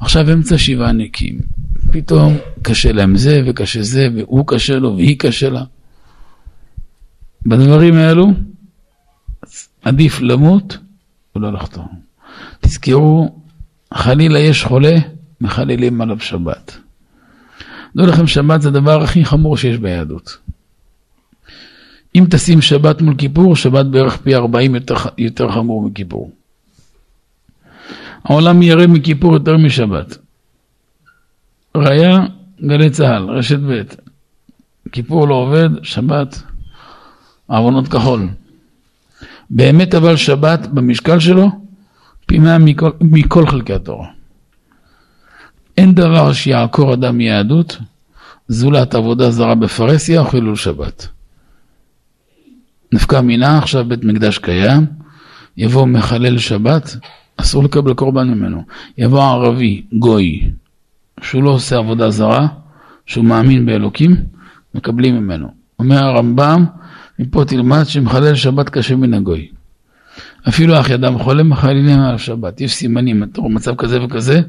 עכשיו 0.00 0.32
אמצע 0.32 0.58
שבעה 0.58 0.92
נקים. 0.92 1.38
פתאום 1.92 2.36
קשה 2.62 2.92
להם 2.92 3.16
זה 3.16 3.42
וקשה 3.46 3.82
זה, 3.82 4.08
והוא 4.16 4.44
קשה 4.46 4.78
לו 4.78 4.96
והיא 4.96 5.18
קשה 5.18 5.50
לה. 5.50 5.64
בדברים 7.46 7.94
האלו 7.94 8.26
עדיף 9.82 10.20
למות 10.20 10.78
ולא 11.36 11.52
לחתום. 11.52 11.88
תזכרו, 12.60 13.40
חלילה 13.94 14.38
יש 14.38 14.64
חולה, 14.64 14.96
מחללים 15.40 16.00
עליו 16.00 16.20
שבת. 16.20 16.78
דעו 17.96 18.06
לכם, 18.06 18.26
שבת 18.26 18.62
זה 18.62 18.68
הדבר 18.68 19.02
הכי 19.02 19.24
חמור 19.24 19.56
שיש 19.56 19.78
ביהדות. 19.78 20.38
אם 22.14 22.24
תשים 22.30 22.60
שבת 22.60 23.02
מול 23.02 23.14
כיפור, 23.18 23.56
שבת 23.56 23.86
בערך 23.86 24.16
פי 24.16 24.34
40 24.34 24.74
יותר, 24.74 24.94
יותר 25.18 25.52
חמור 25.52 25.82
מכיפור. 25.82 26.30
העולם 28.24 28.62
ירא 28.62 28.86
מכיפור 28.86 29.34
יותר 29.34 29.56
משבת. 29.56 30.18
ראיה, 31.74 32.26
גלי 32.66 32.90
צה"ל, 32.90 33.30
רשת 33.30 33.58
ב', 33.58 33.82
כיפור 34.92 35.28
לא 35.28 35.34
עובד, 35.34 35.68
שבת, 35.82 36.42
עוונות 37.46 37.88
כחול. 37.88 38.28
באמת 39.50 39.94
אבל 39.94 40.16
שבת 40.16 40.66
במשקל 40.66 41.18
שלו, 41.18 41.50
פי 42.26 42.38
מאה 42.38 42.58
מכל, 42.58 42.90
מכל 43.00 43.46
חלקי 43.46 43.74
התורה. 43.74 44.08
אין 45.76 45.94
דבר 45.94 46.32
שיעקור 46.32 46.94
אדם 46.94 47.18
מיהדות, 47.18 47.78
זולת 48.48 48.94
עבודה 48.94 49.30
זרה 49.30 49.54
בפרהסיה 49.54 50.20
או 50.20 50.24
חילול 50.26 50.56
שבת. 50.56 51.08
נפקא 52.92 53.20
מינה, 53.20 53.58
עכשיו 53.58 53.84
בית 53.84 54.04
מקדש 54.04 54.38
קיים, 54.38 54.86
יבוא 55.56 55.86
מחלל 55.86 56.38
שבת, 56.38 56.96
אסור 57.40 57.64
לקבל 57.64 57.94
קורבן 57.94 58.28
ממנו. 58.28 58.62
יבוא 58.98 59.22
ערבי, 59.22 59.82
גוי, 59.92 60.50
שהוא 61.22 61.42
לא 61.42 61.50
עושה 61.50 61.76
עבודה 61.76 62.10
זרה, 62.10 62.46
שהוא 63.06 63.24
מאמין 63.24 63.66
באלוקים, 63.66 64.16
מקבלים 64.74 65.16
ממנו. 65.16 65.48
אומר 65.78 66.04
הרמב"ם, 66.04 66.64
מפה 67.18 67.44
תלמד 67.44 67.84
שמחלל 67.84 68.34
שבת 68.34 68.68
קשה 68.68 68.96
מן 68.96 69.14
הגוי. 69.14 69.48
אפילו 70.48 70.80
אח 70.80 70.90
ידם 70.90 71.18
חולה 71.18 71.42
מחללים 71.42 72.00
על 72.00 72.18
שבת. 72.18 72.60
יש 72.60 72.74
סימנים, 72.74 73.22
אתה 73.22 73.40
רואה 73.40 73.52
מצב 73.52 73.74
כזה 73.74 74.04
וכזה, 74.04 74.40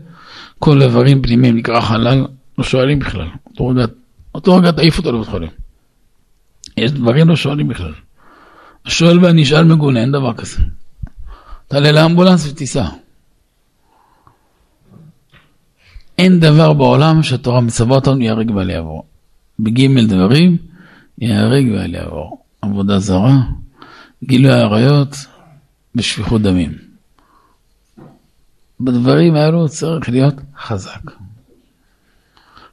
כל 0.59 0.81
איברים 0.81 1.21
פנימיים 1.21 1.57
נקרא 1.57 1.81
חלל, 1.81 2.27
לא 2.57 2.63
שואלים 2.63 2.99
בכלל. 2.99 3.27
אותו 3.47 3.67
רגע, 3.67 3.85
אותו 4.35 4.55
רגע 4.55 4.71
תעיף 4.71 4.97
אותו 4.97 5.11
לבית 5.11 5.27
חולים. 5.27 5.49
יש 6.77 6.91
דברים 6.91 7.29
לא 7.29 7.35
שואלים 7.35 7.67
בכלל. 7.67 7.93
השואל 8.85 9.25
והנשאל 9.25 9.63
מגונה, 9.63 10.01
אין 10.01 10.11
דבר 10.11 10.33
כזה. 10.33 10.57
תעלה 11.69 11.91
לאמבולנס 11.91 12.47
ותיסע. 12.47 12.85
אין 16.17 16.39
דבר 16.39 16.73
בעולם 16.73 17.23
שהתורה 17.23 17.61
מצווה 17.61 17.95
אותנו 17.95 18.21
ייהרג 18.21 18.51
ואל 18.55 18.69
יעבור. 18.69 19.03
בגימל 19.59 20.07
דברים, 20.07 20.57
ייהרג 21.17 21.65
ואל 21.73 21.93
יעבור. 21.93 22.43
עבודה 22.61 22.99
זרה, 22.99 23.37
גילוי 24.23 24.51
עריות 24.51 25.15
ושפיכות 25.95 26.41
דמים. 26.41 26.77
בדברים 28.79 29.35
האלו 29.35 29.69
צריך 29.69 30.09
להיות 30.09 30.35
חזק. 30.57 31.11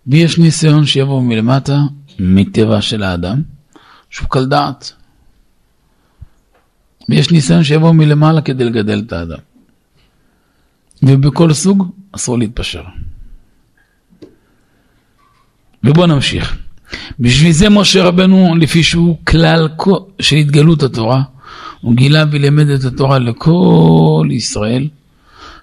ויש 0.07 0.39
ניסיון 0.39 0.87
שיבוא 0.87 1.23
מלמטה, 1.23 1.79
מטבע 2.19 2.81
של 2.81 3.03
האדם, 3.03 3.43
שהוא 4.11 4.29
קל 4.29 4.47
דעת. 4.47 4.93
ויש 7.09 7.31
ניסיון 7.31 7.65
שיבוא 7.65 7.93
מלמעלה 7.93 8.41
כדי 8.41 8.65
לגדל 8.65 9.03
את 9.07 9.13
האדם. 9.13 9.39
ובכל 11.03 11.53
סוג 11.53 11.91
אסור 12.13 12.39
להתפשר. 12.39 12.83
ובואו 15.85 16.07
נמשיך. 16.07 16.57
בשביל 17.21 17.53
זה 17.53 17.71
משה 17.71 18.05
רבנו, 18.05 18.55
לפי 18.57 18.83
שהוא 18.83 19.17
כלל 19.25 19.69
של 20.21 20.37
התגלות 20.37 20.83
התורה, 20.83 21.23
הוא 21.81 21.95
גילה 21.95 22.25
ולימד 22.31 22.69
את 22.69 22.85
התורה 22.85 23.19
לכל 23.19 24.29
ישראל, 24.31 24.89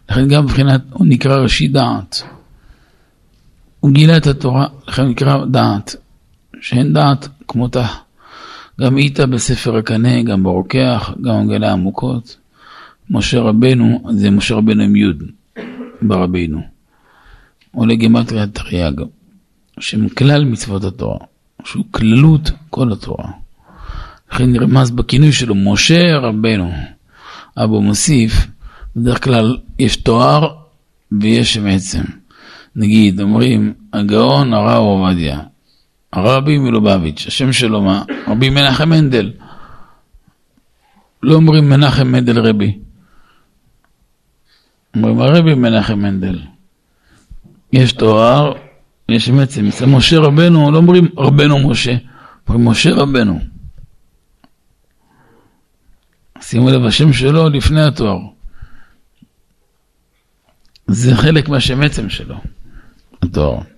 לכן 0.10 0.28
גם 0.28 0.44
מבחינת, 0.44 0.82
הוא 0.90 1.08
נקרא 1.08 1.36
ראשי 1.36 1.68
דעת. 1.68 2.24
הוא 3.80 3.92
גילה 3.92 4.18
את 4.18 4.28
התורה, 4.28 4.68
לכן 4.88 5.02
הוא 5.02 5.12
נקרא 5.12 5.46
דעת, 5.46 5.96
שאין 6.62 6.94
דעת 6.94 7.28
כמותה. 7.48 7.88
גם 8.82 8.98
איתה 8.98 9.26
בספר 9.26 9.78
הקנה, 9.78 10.24
גם 10.24 10.44
ברוקח, 10.44 11.12
גם 11.22 11.46
מגלה 11.46 11.72
עמוקות. 11.72 12.38
משה 13.10 13.40
רבנו, 13.40 14.04
זה 14.12 14.30
משה 14.30 14.56
רבנו 14.56 14.84
עם 14.84 14.96
י' 14.96 15.04
ברבינו. 16.02 16.62
עולה 17.72 17.96
גימטריה 17.96 18.48
תרי"ג, 18.48 19.02
שהם 19.80 20.10
כלל 20.10 20.46
מצוות 20.46 20.84
התורה, 20.84 21.18
שהוא 21.64 21.86
כללות 21.92 22.52
כל 22.70 22.92
התורה. 22.92 23.32
לכן 24.32 24.52
נרמז 24.52 24.92
בכינוי 24.92 25.32
שלו, 25.32 25.56
משה 25.56 26.18
רבנו. 26.18 26.72
אבו 27.58 27.82
מוסיף, 27.82 28.48
בדרך 28.96 29.24
כלל 29.24 29.58
יש 29.80 29.96
תואר 29.96 30.56
ויש 31.12 31.54
שם 31.54 31.68
עצם. 31.68 32.04
נגיד, 32.76 33.22
אומרים, 33.22 33.74
הגאון 33.94 34.54
הרב 34.54 34.82
עובדיה, 34.82 35.40
הרבי 36.14 36.58
מלובביץ', 36.58 37.28
השם 37.28 37.54
שלו 37.54 37.82
מה? 37.82 38.04
רבי 38.28 38.50
מנחם 38.50 38.90
מנדל. 38.90 39.34
לא 41.24 41.36
אומרים 41.36 41.70
מנחם 41.70 42.08
מנדל 42.08 42.40
רבי. 42.40 42.80
אומרים 44.96 45.20
הרבי 45.20 45.54
מנחם 45.54 46.00
מנדל. 46.00 46.40
יש 47.74 47.94
תואר, 47.94 48.54
יש 49.10 49.30
מצם. 49.30 49.68
אצל 49.68 49.86
משה 49.86 50.20
רבנו, 50.20 50.72
לא 50.72 50.78
אומרים 50.78 51.08
רבנו 51.18 51.70
משה, 51.70 51.96
אומרים 52.48 52.68
משה 52.68 52.94
רבנו. 52.94 53.40
שימו 56.42 56.70
לב, 56.70 56.86
השם 56.86 57.14
שלו 57.14 57.50
לפני 57.50 57.82
התואר. 57.82 58.20
זה 60.88 61.16
חלק 61.16 61.50
מהשם 61.50 61.82
עצם 61.82 62.10
שלו, 62.10 62.36
התואר. 63.22 63.73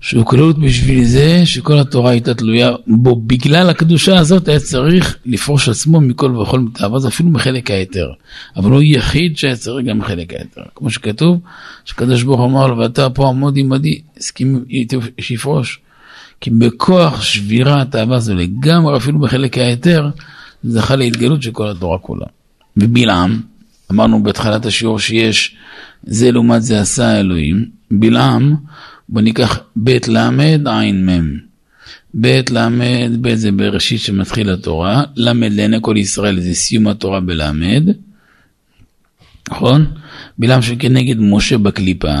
שהוא 0.00 0.26
כללות 0.26 0.58
בשביל 0.58 1.04
זה 1.04 1.46
שכל 1.46 1.78
התורה 1.78 2.10
הייתה 2.10 2.34
תלויה 2.34 2.70
בו. 2.86 3.16
בגלל 3.16 3.70
הקדושה 3.70 4.18
הזאת 4.18 4.48
היה 4.48 4.60
צריך 4.60 5.16
לפרוש 5.26 5.68
עצמו 5.68 6.00
מכל 6.00 6.36
וכל 6.36 6.60
מתאווה, 6.60 6.98
זה 6.98 7.08
אפילו 7.08 7.30
מחלק 7.30 7.70
ההיתר. 7.70 8.08
אבל 8.56 8.70
הוא 8.70 8.82
יחיד 8.82 9.38
שהיה 9.38 9.56
צריך 9.56 9.86
גם 9.86 9.98
מחלק 9.98 10.34
ההיתר. 10.34 10.62
כמו 10.74 10.90
שכתוב, 10.90 11.40
שקדוש 11.84 12.22
ברוך 12.22 12.40
אמר 12.40 12.66
לו, 12.66 12.78
ואתה 12.78 13.10
פה 13.10 13.28
עמוד 13.28 13.54
עמדי, 13.56 14.00
הסכים 14.16 14.64
שיפרוש. 15.20 15.80
כי 16.40 16.50
בכוח 16.50 17.22
שבירת 17.22 17.94
האהבה 17.94 18.18
זו 18.18 18.34
לגמרי, 18.34 18.96
אפילו 18.96 19.18
בחלק 19.18 19.58
ההיתר, 19.58 20.08
זכה 20.64 20.96
להתגלות 20.96 21.42
של 21.42 21.50
כל 21.50 21.68
התורה 21.68 21.98
כולה. 21.98 22.26
ובלעם, 22.76 23.40
אמרנו 23.90 24.22
בהתחלת 24.22 24.66
השיעור 24.66 24.98
שיש 24.98 25.56
זה 26.02 26.32
לעומת 26.32 26.62
זה 26.62 26.80
עשה 26.80 27.08
האלוהים, 27.08 27.64
בלעם 27.90 28.56
בוא 29.08 29.20
ניקח 29.20 29.60
בית 29.76 30.08
למד 30.08 30.60
מם. 30.92 31.38
בית 32.14 32.50
למד, 32.50 33.10
בית 33.20 33.38
זה 33.38 33.52
בראשית 33.52 34.00
שמתחיל 34.00 34.50
התורה, 34.50 35.04
למד 35.16 35.52
לעיני 35.52 35.76
כל 35.80 35.94
ישראל 35.96 36.40
זה 36.40 36.54
סיום 36.54 36.88
התורה 36.88 37.20
בלמד, 37.20 37.82
נכון? 39.50 39.86
בלעם 40.38 40.62
שכנגד 40.62 41.16
משה 41.18 41.58
בקליפה, 41.58 42.16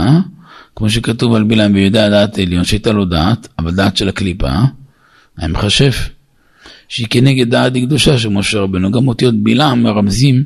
כמו 0.76 0.90
שכתוב 0.90 1.34
על 1.34 1.44
בלעם 1.44 1.74
ויודע 1.74 2.08
דעת 2.08 2.38
עליון, 2.38 2.64
שהייתה 2.64 2.92
לו 2.92 3.04
דעת, 3.04 3.48
אבל 3.58 3.74
דעת 3.74 3.96
של 3.96 4.08
הקליפה, 4.08 4.52
היה 5.36 5.48
מכשף. 5.48 6.08
שהיא 6.88 7.06
כנגד 7.10 7.50
דעת 7.50 7.76
הקדושה 7.76 8.18
של 8.18 8.28
משה 8.28 8.58
רבנו, 8.58 8.90
גם 8.92 9.08
אותיות 9.08 9.34
בלעם 9.34 9.82
מרמזים 9.82 10.44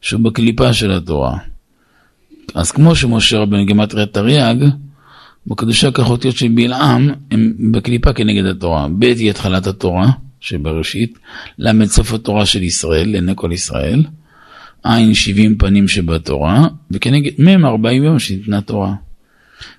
שהוא 0.00 0.20
בקליפה 0.20 0.72
של 0.72 0.92
התורה. 0.92 1.38
אז 2.54 2.70
כמו 2.70 2.96
שמשה 2.96 3.38
רבנו 3.38 3.66
גימטריה 3.66 4.06
תרי"ג, 4.06 4.56
בקדושה 5.46 5.90
כך 5.90 6.10
אותיות 6.10 6.36
של 6.36 6.48
בלעם 6.48 7.10
הם 7.30 7.54
בקליפה 7.72 8.12
כנגד 8.12 8.44
התורה. 8.44 8.88
ב' 8.98 9.02
היא 9.02 9.30
התחלת 9.30 9.66
התורה 9.66 10.10
שבראשית, 10.40 11.18
ל' 11.58 11.86
סוף 11.86 12.12
התורה 12.12 12.46
של 12.46 12.62
ישראל, 12.62 13.10
לעיני 13.10 13.32
כל 13.36 13.50
ישראל, 13.52 14.04
עין 14.84 15.14
שבעים 15.14 15.58
פנים 15.58 15.88
שבתורה, 15.88 16.68
וכנגד 16.90 17.30
מהם 17.38 17.66
ארבעים 17.66 18.04
יום 18.04 18.18
שניתנה 18.18 18.60
תורה. 18.60 18.94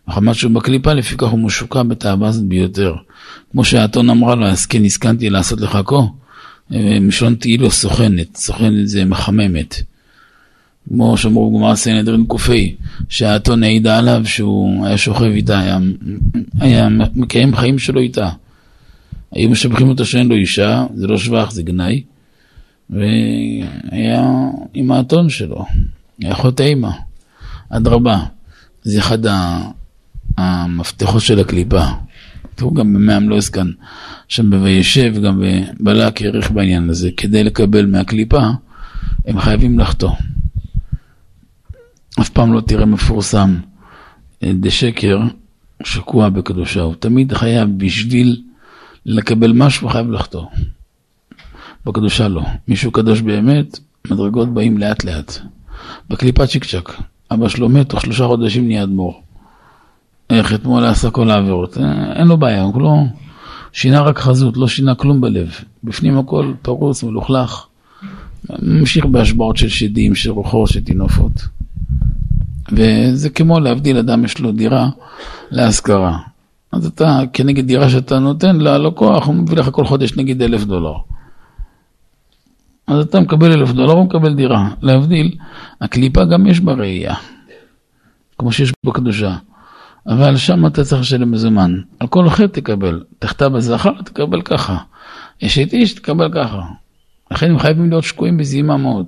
מחמת 0.07 0.35
שהוא 0.35 0.51
בקליפה, 0.51 0.93
לפיכך 0.93 1.27
הוא 1.27 1.39
משוקע 1.39 1.83
בתאווה 1.83 2.27
הזאת 2.27 2.43
ביותר. 2.43 2.95
כמו 3.51 3.63
שהאתון 3.63 4.09
אמרה 4.09 4.35
לו, 4.35 4.45
אז 4.45 4.65
כן 4.65 4.85
הסכמתי 4.85 5.29
לעשות 5.29 5.61
לך 5.61 5.77
כה, 5.85 5.95
אה, 6.73 6.97
משלון 7.01 7.35
תהילו 7.35 7.71
סוכנת, 7.71 8.37
סוכנת 8.37 8.87
זה 8.87 9.05
מחממת. 9.05 9.81
כמו 10.89 11.17
שאמרו 11.17 11.51
בגמרא 11.51 11.75
סנהדרין 11.75 12.25
קופי, 12.25 12.75
שהאתון 13.09 13.63
העידה 13.63 13.97
עליו 13.97 14.21
שהוא 14.25 14.85
היה 14.85 14.97
שוכב 14.97 15.23
איתה, 15.23 15.59
היה, 15.59 15.77
היה 16.59 16.89
מקיים 17.15 17.55
חיים 17.55 17.79
שלו 17.79 18.01
איתה. 18.01 18.29
היו 19.31 19.49
משבחים 19.49 19.89
אותו 19.89 20.05
שאין 20.05 20.27
לו 20.27 20.35
אישה, 20.35 20.85
זה 20.93 21.07
לא 21.07 21.17
שבח, 21.17 21.51
זה 21.51 21.63
גנאי. 21.63 22.03
והיה 22.89 24.29
עם 24.73 24.91
האתון 24.91 25.29
שלו, 25.29 25.65
היה 26.21 26.31
אחות 26.31 26.61
אימא, 26.61 26.89
אדרבה. 27.69 28.19
זה 28.83 28.99
אחד 28.99 29.17
המפתחות 30.37 31.21
של 31.21 31.39
הקליפה. 31.39 31.83
כתוב 32.55 32.79
גם 32.79 32.93
במעם 32.93 33.29
לא 33.29 33.37
עסקן, 33.37 33.71
שם 34.27 34.49
ב"וישב", 34.49 35.13
גם 35.23 35.43
בלק 35.79 36.21
העריך 36.21 36.51
בעניין 36.51 36.89
הזה, 36.89 37.09
כדי 37.17 37.43
לקבל 37.43 37.85
מהקליפה, 37.85 38.41
הם 39.25 39.39
חייבים 39.39 39.79
לחטוא. 39.79 40.11
אף 42.19 42.29
פעם 42.29 42.53
לא 42.53 42.61
תראה 42.61 42.85
מפורסם 42.85 43.57
דשקר 44.43 45.19
שקוע 45.83 46.29
בקדושה, 46.29 46.81
הוא 46.81 46.95
תמיד 46.99 47.33
חייב 47.33 47.69
בשביל 47.77 48.41
לקבל 49.05 49.51
משהו 49.51 49.89
חייב 49.89 50.11
לחטוא. 50.11 50.45
בקדושה 51.85 52.27
לא. 52.27 52.41
מישהו 52.67 52.91
קדוש 52.91 53.21
באמת, 53.21 53.79
מדרגות 54.11 54.53
באים 54.53 54.77
לאט 54.77 55.03
לאט. 55.03 55.37
בקליפת 56.09 56.49
צ'יק 56.49 56.65
צ'אק. 56.65 57.01
אבא 57.31 57.47
שלו 57.47 57.69
מת, 57.69 57.89
תוך 57.89 58.01
שלושה 58.01 58.27
חודשים 58.27 58.67
נהיה 58.67 58.83
אדמו"ר. 58.83 59.21
איך 60.29 60.53
אתמול 60.53 60.85
עשה 60.85 61.09
כל 61.09 61.29
העבירות. 61.29 61.77
אה, 61.77 62.13
אין 62.13 62.27
לו 62.27 62.37
בעיה, 62.37 62.61
הוא 62.61 62.81
לא... 62.81 62.95
שינה 63.73 64.01
רק 64.01 64.19
חזות, 64.19 64.57
לא 64.57 64.67
שינה 64.67 64.95
כלום 64.95 65.21
בלב. 65.21 65.49
בפנים 65.83 66.17
הכל 66.17 66.53
פרוץ, 66.61 67.03
מלוכלך. 67.03 67.65
ממשיך 68.61 69.05
בהשבעות 69.05 69.57
של 69.57 69.69
שדים, 69.69 70.15
של 70.15 70.31
רוחות, 70.31 70.69
של 70.69 70.83
טינופות. 70.83 71.31
וזה 72.71 73.29
כמו 73.29 73.59
להבדיל 73.59 73.97
אדם 73.97 74.25
יש 74.25 74.39
לו 74.39 74.51
דירה 74.51 74.89
להשכרה. 75.51 76.17
אז 76.71 76.85
אתה, 76.85 77.19
כנגד 77.33 77.67
דירה 77.67 77.89
שאתה 77.89 78.19
נותן 78.19 78.55
ללקוח, 78.55 79.27
הוא 79.27 79.35
מביא 79.35 79.57
לך 79.57 79.69
כל 79.71 79.85
חודש 79.85 80.17
נגיד 80.17 80.41
אלף 80.41 80.63
דולר. 80.63 80.93
אז 82.87 83.05
אתה 83.05 83.19
מקבל 83.19 83.51
אלף 83.51 83.71
דולר, 83.71 83.93
הוא 83.93 84.05
מקבל 84.05 84.33
דירה. 84.33 84.69
להבדיל, 84.81 85.37
הקליפה 85.81 86.25
גם 86.25 86.47
יש 86.47 86.59
בה 86.59 86.73
ראייה, 86.73 87.15
כמו 88.37 88.51
שיש 88.51 88.73
בקדושה. 88.85 89.35
אבל 90.07 90.37
שם 90.37 90.65
אתה 90.65 90.83
צריך 90.83 91.01
לשלם 91.01 91.31
מזומן. 91.31 91.75
על 91.99 92.07
כל 92.07 92.29
חטא 92.29 92.45
תקבל. 92.45 93.03
תחטא 93.19 93.47
בזכר, 93.47 94.01
תקבל 94.01 94.41
ככה. 94.41 94.77
יש 95.41 95.59
את 95.59 95.73
איש, 95.73 95.93
תקבל 95.93 96.31
ככה. 96.33 96.61
לכן 97.31 97.51
הם 97.51 97.59
חייבים 97.59 97.89
להיות 97.89 98.03
שקועים 98.03 98.37
בזימה 98.37 98.77
מאוד. 98.77 99.05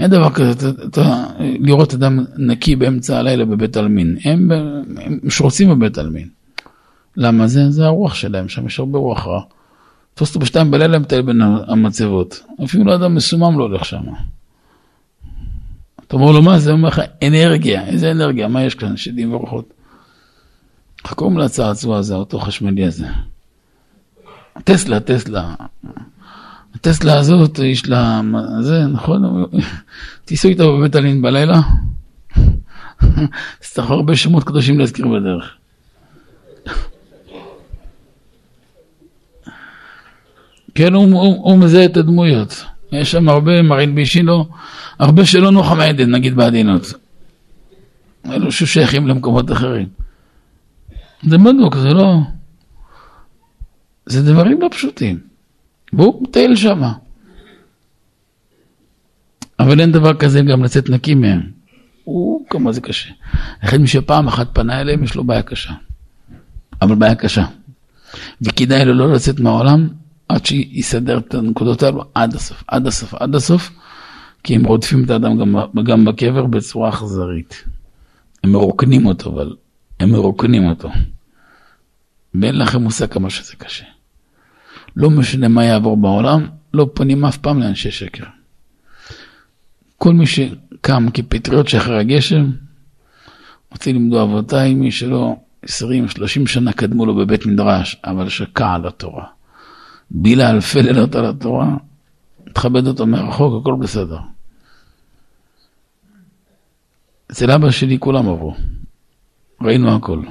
אין 0.00 0.10
דבר 0.10 0.30
כזה, 0.30 0.50
אתה, 0.50 0.84
אתה, 0.84 1.24
לראות 1.38 1.94
אדם 1.94 2.24
נקי 2.36 2.76
באמצע 2.76 3.18
הלילה 3.18 3.44
בבית 3.44 3.76
עלמין. 3.76 4.16
הם, 4.24 4.52
הם 4.96 5.30
שרוצים 5.30 5.70
בבית 5.70 5.98
עלמין. 5.98 6.28
למה 7.16 7.46
זה? 7.46 7.70
זה 7.70 7.86
הרוח 7.86 8.14
שלהם, 8.14 8.48
שם 8.48 8.66
יש 8.66 8.78
הרבה 8.78 8.98
רוח 8.98 9.26
רע. 9.26 9.42
תפוס 10.14 10.28
אותו 10.28 10.40
בשתיים 10.40 10.70
בלילה 10.70 10.98
מטייל 10.98 11.22
בין 11.22 11.40
המצבות. 11.42 12.42
אפילו 12.64 12.94
אדם 12.94 13.14
מסומם 13.14 13.58
לא 13.58 13.64
הולך 13.64 13.84
שם. 13.84 14.02
אתה 16.06 16.16
אומר 16.16 16.32
לו 16.32 16.42
מה 16.42 16.58
זה? 16.58 16.72
אומר 16.72 16.88
לך 16.88 17.00
אנרגיה, 17.22 17.86
איזה 17.86 18.10
אנרגיה, 18.10 18.48
מה 18.48 18.62
יש 18.62 18.74
כאן? 18.74 18.96
שדים 18.96 19.34
ורוחות. 19.34 19.72
איך 21.04 21.12
קוראים 21.12 21.38
לצעצוע 21.38 21.98
הזה, 21.98 22.14
אותו 22.14 22.38
חשמלי 22.38 22.84
הזה? 22.84 23.06
טסלה, 24.64 25.00
טסלה. 25.00 25.54
הטסלה 26.74 27.18
הזאת, 27.18 27.58
יש 27.58 27.88
לה, 27.88 28.20
זה, 28.60 28.86
נכון? 28.86 29.44
תיסעו 30.24 30.50
איתה 30.50 30.66
בבית 30.66 30.96
אלין 30.96 31.22
בלילה? 31.22 31.60
צריך 33.60 33.90
הרבה 33.90 34.16
שמות 34.16 34.44
קדושים 34.44 34.78
להזכיר 34.78 35.08
בדרך. 35.08 35.54
כן, 40.74 40.94
הוא, 40.94 41.04
הוא, 41.04 41.44
הוא 41.44 41.58
מזהה 41.58 41.84
את 41.84 41.96
הדמויות. 41.96 42.64
יש 42.92 43.10
שם 43.10 43.28
הרבה 43.28 43.62
מרעין 43.62 43.94
בישינו, 43.94 44.46
הרבה 44.98 45.26
שלא 45.26 45.50
נוחה 45.50 45.74
מעדן, 45.74 46.10
נגיד 46.10 46.34
בעדינות. 46.34 46.92
אלו 48.26 48.52
ששייכים 48.52 49.08
למקומות 49.08 49.52
אחרים. 49.52 49.88
זה 51.22 51.38
בדוק, 51.38 51.76
זה 51.76 51.88
לא... 51.88 52.18
זה 54.06 54.32
דברים 54.32 54.60
לא 54.60 54.68
פשוטים. 54.70 55.29
והוא 55.92 56.22
מטייל 56.22 56.56
שמה. 56.56 56.92
אבל 59.58 59.80
אין 59.80 59.92
דבר 59.92 60.14
כזה 60.14 60.42
גם 60.42 60.64
לצאת 60.64 60.90
נקי 60.90 61.14
מהם. 61.14 61.40
הוא, 62.04 62.46
כמה 62.50 62.72
זה 62.72 62.80
קשה. 62.80 63.10
לכן 63.62 63.80
מי 63.80 63.86
שפעם 63.86 64.28
אחת 64.28 64.48
פנה 64.52 64.80
אליהם, 64.80 65.04
יש 65.04 65.14
לו 65.14 65.24
בעיה 65.24 65.42
קשה. 65.42 65.72
אבל 66.82 66.94
בעיה 66.94 67.14
קשה. 67.14 67.44
וכדאי 68.42 68.84
לו 68.84 68.94
לא 68.94 69.12
לצאת 69.12 69.40
מהעולם 69.40 69.88
עד 70.28 70.46
שיסדר 70.46 71.18
את 71.18 71.34
הנקודות 71.34 71.82
האלו 71.82 72.04
עד 72.14 72.34
הסוף, 72.34 72.64
עד 72.66 72.86
הסוף, 72.86 73.14
עד 73.14 73.34
הסוף, 73.34 73.70
כי 74.42 74.54
הם 74.54 74.64
רודפים 74.64 75.04
את 75.04 75.10
האדם 75.10 75.38
גם, 75.38 75.56
גם 75.84 76.04
בקבר 76.04 76.46
בצורה 76.46 76.88
אכזרית. 76.88 77.64
הם 78.44 78.52
מרוקנים 78.52 79.06
אותו, 79.06 79.30
אבל 79.30 79.56
הם 80.00 80.10
מרוקנים 80.10 80.68
אותו. 80.68 80.90
ואין 82.34 82.58
לכם 82.58 82.82
מושג 82.82 83.06
כמה 83.06 83.30
שזה 83.30 83.56
קשה. 83.56 83.84
לא 84.96 85.10
משנה 85.10 85.48
מה 85.48 85.64
יעבור 85.64 85.96
בעולם, 85.96 86.46
לא 86.74 86.90
פונים 86.94 87.24
אף 87.24 87.36
פעם 87.36 87.60
לאנשי 87.60 87.90
שקר. 87.90 88.24
כל 89.98 90.14
מי 90.14 90.26
שקם 90.26 91.06
כפטריות 91.14 91.68
שאחרי 91.68 92.00
הגשם, 92.00 92.50
רוצה 93.72 93.92
לימדו 93.92 94.22
אבותיי, 94.22 94.74
מי 94.74 94.90
שלא 94.90 95.36
20-30 95.66 95.68
שנה 96.46 96.72
קדמו 96.72 97.06
לו 97.06 97.14
בבית 97.14 97.46
מדרש, 97.46 97.96
אבל 98.04 98.28
שקע 98.28 98.72
על 98.72 98.86
התורה. 98.86 99.26
בילה 100.10 100.50
אלפי 100.50 100.82
לילות 100.82 101.14
על 101.14 101.26
התורה, 101.26 101.76
תכבד 102.52 102.86
אותו 102.86 103.06
מרחוק, 103.06 103.62
הכל 103.62 103.74
בסדר. 103.80 104.18
אצל 107.30 107.50
אבא 107.50 107.70
שלי 107.70 107.98
כולם 107.98 108.28
עברו, 108.28 108.56
ראינו 109.60 109.96
הכל. 109.96 110.22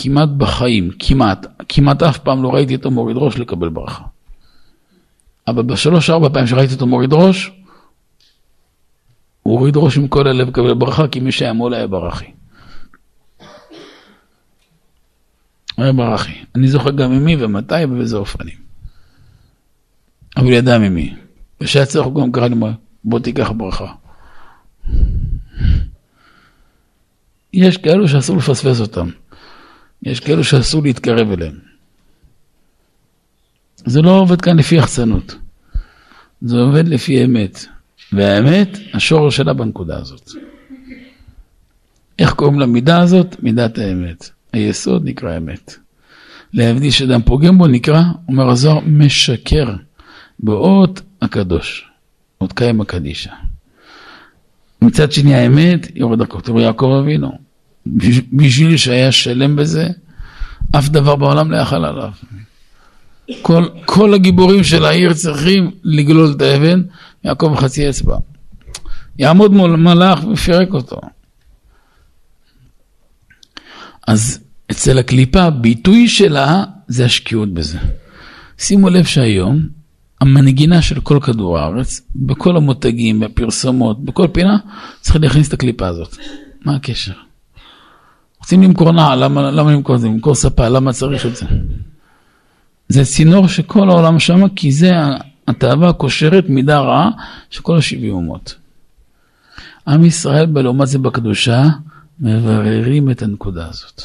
כמעט 0.00 0.28
בחיים, 0.28 0.90
כמעט, 0.98 1.46
כמעט 1.68 2.02
אף 2.02 2.18
פעם 2.18 2.42
לא 2.42 2.48
ראיתי 2.48 2.74
אותו 2.74 2.90
מוריד 2.90 3.16
ראש 3.16 3.38
לקבל 3.38 3.68
ברכה. 3.68 4.04
אבל 5.48 5.62
בשלוש 5.62 6.10
ארבע 6.10 6.28
פעמים 6.28 6.46
שראיתי 6.46 6.74
אותו 6.74 6.86
מוריד 6.86 7.12
ראש, 7.12 7.52
הוא 9.42 9.58
הוריד 9.58 9.76
ראש 9.76 9.96
עם 9.96 10.08
כל 10.08 10.28
הלב 10.28 10.48
לקבל 10.48 10.74
ברכה, 10.74 11.08
כי 11.08 11.20
מי 11.20 11.32
שהיה 11.32 11.52
מול 11.52 11.74
היה 11.74 11.86
ברכי. 11.86 12.24
היה 15.76 15.92
ברכי. 15.92 16.44
אני 16.54 16.68
זוכר 16.68 16.90
גם 16.90 17.10
ממי 17.10 17.36
ומתי 17.44 17.84
ובאיזה 17.84 18.16
אופנים. 18.16 18.56
אבל 20.36 20.52
ידע 20.52 20.78
ממי. 20.78 21.14
ושהיה 21.60 21.86
צריך 21.86 22.06
הוא 22.06 22.22
גם 22.22 22.32
קרא 22.32 22.48
לי, 22.48 22.56
בוא 23.04 23.20
תיקח 23.20 23.50
ברכה. 23.50 23.92
יש 27.52 27.76
כאלו 27.76 28.08
שאסור 28.08 28.36
לפספס 28.36 28.80
אותם. 28.80 29.08
יש 30.02 30.20
כאלו 30.20 30.44
שאסור 30.44 30.82
להתקרב 30.82 31.30
אליהם. 31.30 31.58
זה 33.76 34.02
לא 34.02 34.10
עובד 34.10 34.40
כאן 34.40 34.58
לפי 34.58 34.74
יחצנות, 34.74 35.34
זה 36.42 36.56
עובד 36.56 36.88
לפי 36.88 37.24
אמת. 37.24 37.66
והאמת, 38.12 38.78
השורש 38.94 39.36
שלה 39.36 39.52
בנקודה 39.52 39.98
הזאת. 39.98 40.30
איך 42.18 42.32
קוראים 42.32 42.60
למידה 42.60 43.00
הזאת? 43.00 43.36
מידת 43.42 43.78
האמת. 43.78 44.30
היסוד 44.52 45.04
נקרא 45.04 45.36
אמת. 45.36 45.74
להבדיל 46.52 46.90
שאדם 46.90 47.22
פוגם 47.22 47.58
בו 47.58 47.66
נקרא, 47.66 48.02
אומר 48.28 48.48
הזוהר, 48.48 48.80
משקר. 48.86 49.74
באות 50.40 51.00
הקדוש, 51.22 51.90
עוד 52.38 52.52
קיים 52.52 52.80
הקדישה. 52.80 53.32
מצד 54.82 55.12
שני 55.12 55.34
האמת 55.34 55.88
יורד. 55.94 56.24
תראו 56.24 56.60
יעקב 56.60 56.98
אבינו, 57.02 57.38
בשביל 58.32 58.76
שהיה 58.76 59.12
שלם 59.12 59.56
בזה, 59.56 59.88
אף 60.72 60.88
דבר 60.88 61.16
בעולם 61.16 61.50
לא 61.50 61.56
יכל 61.56 61.84
עליו. 61.84 62.10
כל, 63.42 63.64
כל 63.84 64.14
הגיבורים 64.14 64.64
של 64.64 64.84
העיר 64.84 65.12
צריכים 65.14 65.70
לגלול 65.84 66.32
את 66.36 66.42
האבן, 66.42 66.82
יעקב 67.24 67.54
חצי 67.56 67.90
אצבע. 67.90 68.16
יעמוד 69.18 69.52
מול 69.52 69.76
מלאך 69.76 70.24
ויפרק 70.24 70.72
אותו. 70.72 71.00
אז 74.06 74.40
אצל 74.70 74.98
הקליפה, 74.98 75.50
ביטוי 75.50 76.08
שלה 76.08 76.64
זה 76.88 77.04
השקיעות 77.04 77.54
בזה. 77.54 77.78
שימו 78.58 78.88
לב 78.88 79.04
שהיום 79.04 79.68
המנגינה 80.20 80.82
של 80.82 81.00
כל 81.00 81.18
כדור 81.22 81.58
הארץ, 81.58 82.00
בכל 82.14 82.56
המותגים, 82.56 83.20
בפרסומות, 83.20 84.04
בכל 84.04 84.26
פינה, 84.32 84.58
צריך 85.00 85.16
להכניס 85.20 85.48
את 85.48 85.52
הקליפה 85.52 85.86
הזאת. 85.86 86.16
מה 86.64 86.76
הקשר? 86.76 87.27
רוצים 88.48 88.62
למכור 88.62 88.92
נעל, 88.92 89.24
למה, 89.24 89.50
למה 89.50 89.72
למכור 89.72 89.96
את 89.96 90.00
זה? 90.00 90.08
למכור 90.08 90.34
ספה, 90.34 90.68
למה 90.68 90.92
צריך 90.92 91.26
את 91.26 91.36
זה? 91.36 91.46
זה 92.88 93.04
צינור 93.04 93.48
שכל 93.48 93.90
העולם 93.90 94.18
שם, 94.18 94.48
כי 94.48 94.72
זה 94.72 94.92
התאווה 95.48 95.88
הקושרת 95.88 96.48
מידה 96.48 96.80
רעה 96.80 97.10
של 97.50 97.62
כל 97.62 97.76
השבעים 97.76 98.14
אומות. 98.14 98.54
עם 99.88 100.04
ישראל 100.04 100.46
בלעומת 100.46 100.88
זה 100.88 100.98
בקדושה, 100.98 101.64
מבררים 102.20 103.10
את 103.10 103.22
הנקודה 103.22 103.68
הזאת. 103.68 104.02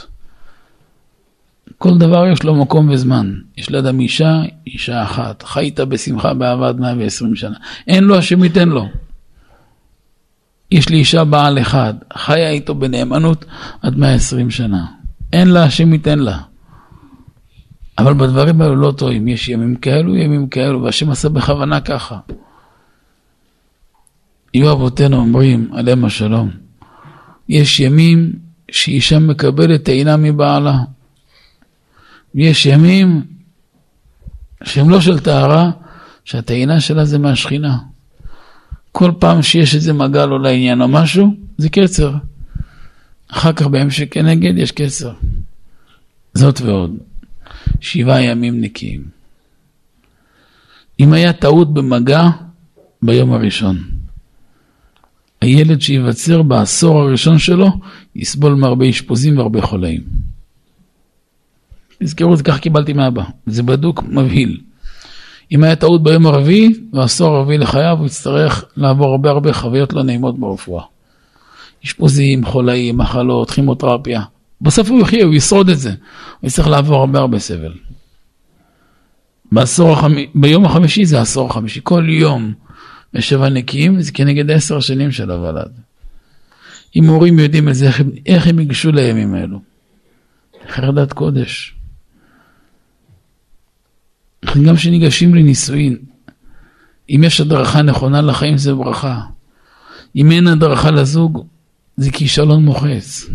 כל 1.77 1.97
דבר 1.97 2.27
יש 2.27 2.43
לו 2.43 2.55
מקום 2.55 2.89
וזמן. 2.89 3.33
יש 3.57 3.71
לאדם 3.71 3.99
אישה, 3.99 4.41
אישה 4.67 5.03
אחת. 5.03 5.43
חיית 5.43 5.79
בשמחה 5.79 6.33
באהבה 6.33 6.69
עד 6.69 6.79
120 6.79 7.35
שנה. 7.35 7.55
אין 7.87 8.03
לו, 8.03 8.17
השם 8.17 8.43
ייתן 8.43 8.69
לו. 8.69 8.85
יש 10.73 10.89
לי 10.89 10.97
אישה 10.97 11.23
בעל 11.23 11.59
אחד, 11.59 11.93
חיה 12.13 12.49
איתו 12.49 12.75
בנאמנות 12.75 13.45
עד 13.81 13.97
120 13.97 14.51
שנה. 14.51 14.85
אין 15.33 15.47
לה, 15.47 15.63
השם 15.63 15.93
ייתן 15.93 16.19
לה. 16.19 16.37
אבל 17.97 18.13
בדברים 18.13 18.61
האלו 18.61 18.75
לא 18.75 18.91
טועים, 18.91 19.27
יש 19.27 19.49
ימים 19.49 19.75
כאלו, 19.75 20.15
ימים 20.15 20.47
כאלו, 20.47 20.83
והשם 20.83 21.09
עשה 21.09 21.29
בכוונה 21.29 21.81
ככה. 21.81 22.19
יהיו 24.53 24.71
אבותינו 24.71 25.17
אומרים, 25.17 25.69
עליהם 25.73 26.05
השלום, 26.05 26.49
יש 27.49 27.79
ימים 27.79 28.33
שאישה 28.71 29.19
מקבלת 29.19 29.83
טעינה 29.83 30.17
מבעלה. 30.17 30.77
יש 32.35 32.65
ימים 32.65 33.23
שהם 34.63 34.89
לא 34.89 35.01
של 35.01 35.19
טהרה, 35.19 35.71
שהטעינה 36.25 36.79
שלה 36.79 37.05
זה 37.05 37.19
מהשכינה. 37.19 37.77
כל 38.93 39.11
פעם 39.19 39.41
שיש 39.41 39.75
איזה 39.75 39.93
מגע 39.93 40.25
לא 40.25 40.41
לעניין 40.41 40.81
או 40.81 40.87
משהו, 40.87 41.33
זה 41.57 41.69
קצר. 41.69 42.13
אחר 43.27 43.53
כך 43.53 43.67
בימים 43.67 43.91
שכנגד 43.91 44.57
יש 44.57 44.71
קצר. 44.71 45.13
זאת 46.33 46.61
ועוד, 46.61 46.97
שבעה 47.79 48.21
ימים 48.21 48.61
נקיים. 48.61 49.03
אם 50.99 51.13
היה 51.13 51.33
טעות 51.33 51.73
במגע, 51.73 52.29
ביום 53.01 53.33
הראשון. 53.33 53.83
הילד 55.41 55.81
שייווצר 55.81 56.41
בעשור 56.41 57.01
הראשון 57.01 57.39
שלו, 57.39 57.69
יסבול 58.15 58.53
מהרבה 58.53 58.89
אשפוזים 58.89 59.37
והרבה 59.37 59.61
חולאים. 59.61 60.01
תזכרו 62.03 62.33
את 62.33 62.37
זה, 62.37 62.43
כך 62.43 62.59
קיבלתי 62.59 62.93
מאבא. 62.93 63.23
זה 63.45 63.63
בדוק, 63.63 64.03
מבהיל. 64.03 64.61
אם 65.51 65.63
היה 65.63 65.75
טעות 65.75 66.03
ביום 66.03 66.27
הרביעי, 66.27 66.73
בעשור 66.91 67.35
הרביעי 67.35 67.57
לחייו, 67.57 67.97
הוא 67.99 68.05
יצטרך 68.05 68.65
לעבור 68.77 69.11
הרבה 69.11 69.29
הרבה 69.29 69.53
חוויות 69.53 69.93
לא 69.93 70.03
נעימות 70.03 70.39
ברפואה. 70.39 70.83
אשפוזים, 71.85 72.45
חולאים, 72.45 72.97
מחלות, 72.97 73.51
כימותרפיה. 73.51 74.21
בסוף 74.61 74.89
הוא 74.89 75.01
יחיה, 75.01 75.25
הוא 75.25 75.33
ישרוד 75.33 75.69
את 75.69 75.79
זה. 75.79 75.89
הוא 76.39 76.47
יצטרך 76.47 76.67
לעבור 76.67 76.95
הרבה 76.95 77.19
הרבה 77.19 77.39
סבל. 77.39 77.73
בעשור 79.51 79.91
החמ... 79.93 80.13
ביום 80.35 80.65
החמישי 80.65 81.05
זה 81.05 81.19
העשור 81.19 81.49
החמישי. 81.49 81.79
כל 81.83 82.05
יום 82.09 82.53
ושבע 83.13 83.49
נקיים 83.49 84.01
זה 84.01 84.11
כנגד 84.11 84.51
עשר 84.51 84.79
שנים 84.79 85.11
של 85.11 85.31
הוולד. 85.31 85.71
אם 86.95 87.05
הורים 87.05 87.39
יודעים 87.39 87.69
את 87.69 87.75
זה, 87.75 87.89
איך 88.25 88.47
הם 88.47 88.59
ייגשו 88.59 88.91
לימים 88.91 89.33
האלו? 89.33 89.59
חרדת 90.69 91.13
קודש. 91.13 91.75
גם 94.65 94.75
כשניגשים 94.75 95.35
לנישואין, 95.35 95.97
אם 97.09 97.23
יש 97.23 97.41
הדרכה 97.41 97.81
נכונה 97.81 98.21
לחיים 98.21 98.57
זה 98.57 98.73
ברכה. 98.73 99.21
אם 100.15 100.31
אין 100.31 100.47
הדרכה 100.47 100.91
לזוג, 100.91 101.45
זה 101.97 102.11
כישלון 102.11 102.65
מוחץ. 102.65 103.29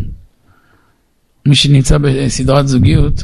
מי 1.45 1.55
שנמצא 1.55 1.97
בסדרת 1.97 2.67
זוגיות, 2.67 3.23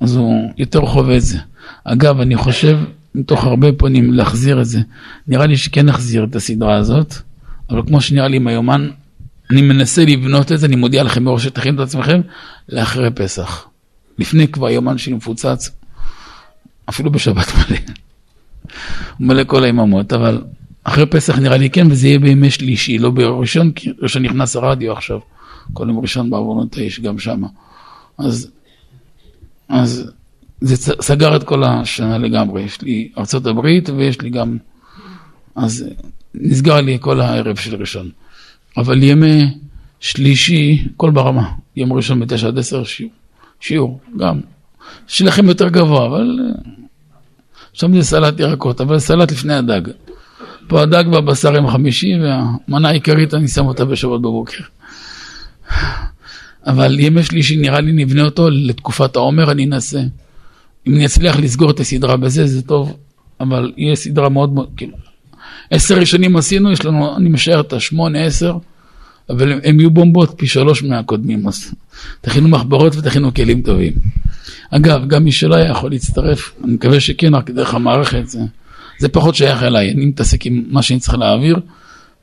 אז 0.00 0.16
הוא 0.16 0.52
יותר 0.58 0.86
חווה 0.86 1.16
את 1.16 1.22
זה. 1.22 1.38
אגב, 1.84 2.20
אני 2.20 2.36
חושב, 2.36 2.78
מתוך 3.14 3.44
הרבה 3.44 3.72
פונים, 3.72 4.12
להחזיר 4.12 4.60
את 4.60 4.66
זה. 4.66 4.80
נראה 5.28 5.46
לי 5.46 5.56
שכן 5.56 5.86
נחזיר 5.86 6.24
את 6.24 6.36
הסדרה 6.36 6.76
הזאת, 6.76 7.14
אבל 7.70 7.82
כמו 7.86 8.00
שנראה 8.00 8.28
לי 8.28 8.36
עם 8.36 8.46
היומן, 8.46 8.88
אני 9.50 9.62
מנסה 9.62 10.04
לבנות 10.04 10.52
את 10.52 10.58
זה, 10.58 10.66
אני 10.66 10.76
מודיע 10.76 11.02
לכם 11.02 11.24
מראש 11.24 11.44
שתכינו 11.44 11.82
את 11.82 11.88
עצמכם 11.88 12.20
לאחרי 12.68 13.10
פסח. 13.10 13.66
לפני 14.18 14.48
כבר 14.48 14.70
יומן 14.70 14.98
שלי 14.98 15.14
מפוצץ, 15.14 15.70
אפילו 16.88 17.10
בשבת 17.10 17.46
מלא. 17.54 17.78
הוא 19.18 19.26
מלא 19.26 19.44
כל 19.44 19.64
היממות, 19.64 20.12
אבל 20.12 20.42
אחרי 20.84 21.06
פסח 21.06 21.38
נראה 21.38 21.56
לי 21.56 21.70
כן, 21.70 21.86
וזה 21.90 22.08
יהיה 22.08 22.18
בימי 22.18 22.50
שלישי, 22.50 22.98
לא 22.98 23.10
ביום 23.10 23.40
ראשון, 23.40 23.72
כי 23.72 23.90
ראשון 24.02 24.22
נכנס 24.22 24.56
הרדיו 24.56 24.92
עכשיו. 24.92 25.18
כל 25.72 25.86
יום 25.88 25.98
ראשון 25.98 26.30
בעוונות 26.30 26.76
האיש, 26.76 27.00
גם 27.00 27.18
שמה. 27.18 27.48
אז, 28.18 28.50
אז 29.68 30.10
זה 30.60 30.76
סגר 31.02 31.36
את 31.36 31.42
כל 31.42 31.64
השנה 31.64 32.18
לגמרי. 32.18 32.62
יש 32.62 32.82
לי 32.82 33.08
הברית 33.46 33.88
ויש 33.88 34.20
לי 34.20 34.30
גם... 34.30 34.56
אז 35.54 35.84
נסגר 36.34 36.80
לי 36.80 36.98
כל 37.00 37.20
הערב 37.20 37.56
של 37.56 37.76
ראשון. 37.76 38.10
אבל 38.76 39.02
ימי 39.02 39.44
שלישי, 40.00 40.88
כל 40.96 41.10
ברמה. 41.10 41.52
יום 41.76 41.92
ראשון 41.92 42.20
בתשע 42.20 42.48
עד 42.48 42.58
עשר 42.58 42.84
שיעור. 42.84 43.12
שיעור, 43.60 44.00
גם. 44.18 44.40
שלכם 45.06 45.48
יותר 45.48 45.68
גבוה, 45.68 46.06
אבל... 46.06 46.38
שם 47.72 47.94
זה 47.94 48.02
סלט 48.02 48.40
ירקות, 48.40 48.80
אבל 48.80 48.98
סלט 48.98 49.32
לפני 49.32 49.54
הדג. 49.54 49.80
פה 50.68 50.82
הדג 50.82 51.04
והבשר 51.12 51.56
הם 51.56 51.68
חמישי, 51.68 52.12
והמנה 52.20 52.88
העיקרית 52.88 53.34
אני 53.34 53.48
שם 53.48 53.66
אותה 53.66 53.84
בשבת 53.84 54.20
בבוקר. 54.20 54.64
אבל 56.66 57.00
ימי 57.00 57.22
שלישי 57.22 57.56
נראה 57.56 57.80
לי 57.80 57.92
נבנה 57.92 58.22
אותו 58.22 58.50
לתקופת 58.50 59.16
העומר, 59.16 59.50
אני 59.50 59.64
אנסה. 59.64 60.00
אם 60.86 60.94
אני 60.94 61.06
אצליח 61.06 61.36
לסגור 61.36 61.70
את 61.70 61.80
הסדרה 61.80 62.16
בזה, 62.16 62.46
זה 62.46 62.62
טוב, 62.62 62.96
אבל 63.40 63.72
יהיה 63.76 63.96
סדרה 63.96 64.28
מאוד 64.28 64.52
מאוד, 64.52 64.68
כאילו, 64.76 64.96
עשר 65.70 65.98
ראשונים 65.98 66.36
עשינו, 66.36 66.72
יש 66.72 66.84
לנו, 66.84 67.16
אני 67.16 67.28
משער 67.28 67.60
את 67.60 67.72
השמונה, 67.72 68.24
עשר, 68.24 68.58
אבל 69.30 69.52
הם, 69.52 69.58
הם 69.64 69.80
יהיו 69.80 69.90
בומבות 69.90 70.34
פי 70.36 70.46
שלוש 70.46 70.82
מהקודמים, 70.82 71.48
אז 71.48 71.74
תכינו 72.20 72.48
מחברות 72.48 72.96
ותכינו 72.96 73.34
כלים 73.34 73.62
טובים. 73.62 73.92
אגב, 74.70 75.06
גם 75.06 75.24
מי 75.24 75.32
שלא 75.32 75.54
היה 75.54 75.70
יכול 75.70 75.90
להצטרף, 75.90 76.52
אני 76.64 76.72
מקווה 76.72 77.00
שכן, 77.00 77.34
רק 77.34 77.50
דרך 77.50 77.74
המערכת, 77.74 78.28
זה, 78.28 78.40
זה 78.98 79.08
פחות 79.08 79.34
שייך 79.34 79.62
אליי, 79.62 79.90
אני 79.90 80.06
מתעסק 80.06 80.46
עם 80.46 80.64
מה 80.68 80.82
שאני 80.82 81.00
צריך 81.00 81.18
להעביר, 81.18 81.60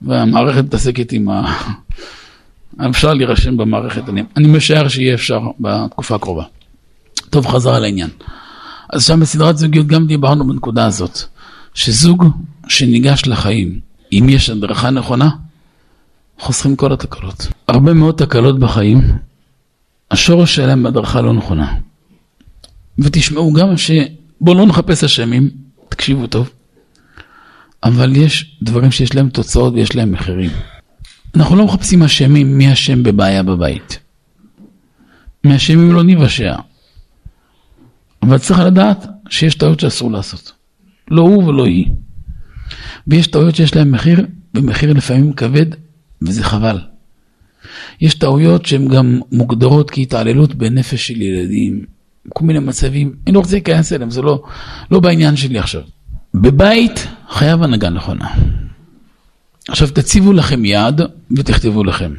והמערכת 0.02 0.64
מתעסקת 0.64 1.11
עם 1.11 1.30
ה... 1.30 1.53
אפשר 2.89 3.14
להירשם 3.14 3.57
במערכת, 3.57 4.10
אני, 4.10 4.23
אני 4.38 4.48
משער 4.48 4.88
שיהיה 4.88 5.14
אפשר 5.14 5.39
בתקופה 5.60 6.15
הקרובה. 6.15 6.43
טוב, 7.30 7.48
חזרה 7.48 7.80
לעניין. 7.80 8.10
אז 8.89 9.06
שם 9.06 9.19
בסדרת 9.19 9.57
זוגיות 9.57 9.88
גם 9.88 10.07
דיברנו 10.07 10.48
בנקודה 10.48 10.85
הזאת, 10.85 11.19
שזוג 11.73 12.26
שניגש 12.68 13.27
לחיים, 13.27 13.80
אם 14.11 14.26
יש 14.30 14.49
הדרכה 14.49 14.89
נכונה, 14.89 15.30
חוסכים 16.39 16.76
כל 16.76 16.93
התקלות. 16.93 17.48
הרבה 17.68 17.93
מאוד 17.93 18.15
תקלות 18.15 18.60
בחיים, 18.60 19.02
השורש 20.11 20.56
שלהם 20.56 20.84
בהדרכה 20.84 21.22
לא 21.22 21.34
נכונה. 21.34 21.73
ותשמעו 23.02 23.53
גם 23.53 23.78
ש... 23.78 23.91
בואו 24.41 24.57
לא 24.57 24.65
נחפש 24.65 25.03
אשמים, 25.03 25.49
תקשיבו 25.90 26.28
טוב, 26.28 26.49
אבל 27.84 28.15
יש 28.15 28.57
דברים 28.61 28.91
שיש 28.91 29.15
להם 29.15 29.30
תוצאות 29.30 29.73
ויש 29.73 29.95
להם 29.95 30.11
מחירים. 30.11 30.49
אנחנו 31.36 31.56
לא 31.56 31.65
מחפשים 31.65 32.03
אשמים 32.03 32.57
מי 32.57 32.73
אשם 32.73 33.03
בבעיה 33.03 33.44
בבית. 33.44 33.99
מאשמים 35.44 35.91
לא 35.91 36.03
ניוושע. 36.03 36.56
אבל 38.23 38.38
צריך 38.38 38.60
לדעת 38.60 39.06
שיש 39.30 39.56
טעויות 39.56 39.80
שאסור 39.80 40.11
לעשות. 40.11 40.52
לא 41.11 41.22
הוא 41.22 41.44
ולא 41.44 41.65
היא. 41.65 41.88
ויש 43.07 43.28
טעויות 43.28 43.56
שיש 43.56 43.76
להן 43.76 43.91
מחיר, 43.91 44.26
ומחיר 44.56 44.94
לפעמים 44.94 45.34
כבד, 45.34 45.65
וזה 46.22 46.44
חבל. 46.44 46.80
יש 48.02 48.14
טעויות 48.14 48.65
שהן 48.65 48.88
גם 48.88 49.19
מוגדרות 49.32 49.91
כהתעללות 49.91 50.56
בנפש 50.56 51.07
של 51.07 51.22
ילדים, 51.22 51.86
כל 52.30 52.45
מיני 52.45 52.60
מצבים, 52.60 53.15
אני 53.27 53.34
לא 53.34 53.39
רוצה 53.39 53.52
להיכנס 53.52 53.93
אליהם, 53.93 54.11
זה 54.11 54.22
לא, 54.22 54.43
לא 54.91 54.99
בעניין 54.99 55.35
שלי 55.35 55.60
עכשיו. 55.60 55.81
בבית 56.34 57.07
חייב 57.30 57.64
הנהגה 57.64 57.89
נכונה. 57.89 58.27
עכשיו 59.68 59.88
תציבו 59.88 60.34
לכם 60.34 60.65
יעד 60.65 61.02
ותכתבו 61.38 61.84
לכם. 61.84 62.14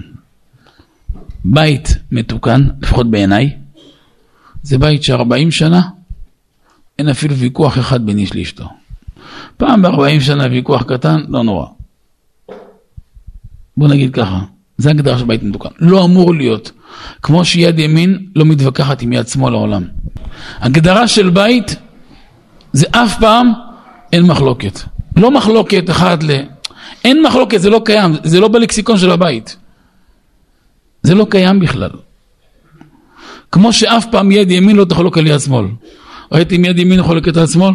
בית 1.45 1.97
מתוקן, 2.13 2.69
לפחות 2.83 3.11
בעיניי, 3.11 3.57
זה 4.63 4.79
בית 4.79 5.03
ש-40 5.03 5.51
שנה 5.51 5.83
אין 6.99 7.09
אפילו 7.09 7.37
ויכוח 7.37 7.79
אחד 7.79 8.07
בין 8.07 8.19
איש 8.19 8.37
לאשתו. 8.37 8.69
פעם 9.57 9.83
ב-40 9.83 10.21
שנה 10.21 10.47
ויכוח 10.51 10.83
קטן, 10.83 11.21
לא 11.29 11.45
נורא. 11.45 11.67
בוא 13.77 13.89
נגיד 13.89 14.15
ככה, 14.15 14.41
זה 14.79 14.91
הגדרה 14.91 15.19
של 15.19 15.25
בית 15.25 15.43
מתוקן. 15.43 15.69
לא 15.79 16.05
אמור 16.05 16.35
להיות. 16.35 16.73
כמו 17.23 17.45
שיד 17.45 17.79
ימין 17.79 18.27
לא 18.37 18.45
מתווכחת 18.45 19.03
עם 19.03 19.13
יד 19.13 19.29
שמאל 19.29 19.53
לעולם. 19.53 19.85
הגדרה 20.61 21.09
של 21.09 21.31
בית 21.31 21.77
זה 22.73 22.87
אף 22.91 23.21
פעם 23.21 23.53
אין 24.13 24.23
מחלוקת. 24.23 24.81
לא 25.17 25.31
מחלוקת 25.31 25.91
אחד 25.91 26.23
ל... 26.23 26.31
אין 27.05 27.23
מחלוקת, 27.23 27.61
זה 27.61 27.71
לא 27.71 27.83
קיים, 27.85 28.13
זה 28.25 28.41
לא 28.41 28.49
בלקסיקון 28.49 28.99
של 28.99 29.11
הבית. 29.11 29.57
זה 31.03 31.15
לא 31.15 31.27
קיים 31.31 31.61
בכלל. 31.61 31.91
כמו 33.53 33.73
שאף 33.73 34.07
פעם 34.11 34.31
יד 34.31 34.51
ימין 34.51 34.77
לא 34.77 34.85
תחלוק 34.85 35.19
על 35.19 35.27
יד 35.27 35.39
שמאל. 35.39 35.67
ראיתם 36.33 36.65
יד 36.65 36.79
ימין 36.79 37.03
חולקת 37.03 37.37
על 37.37 37.47
שמאל? 37.47 37.75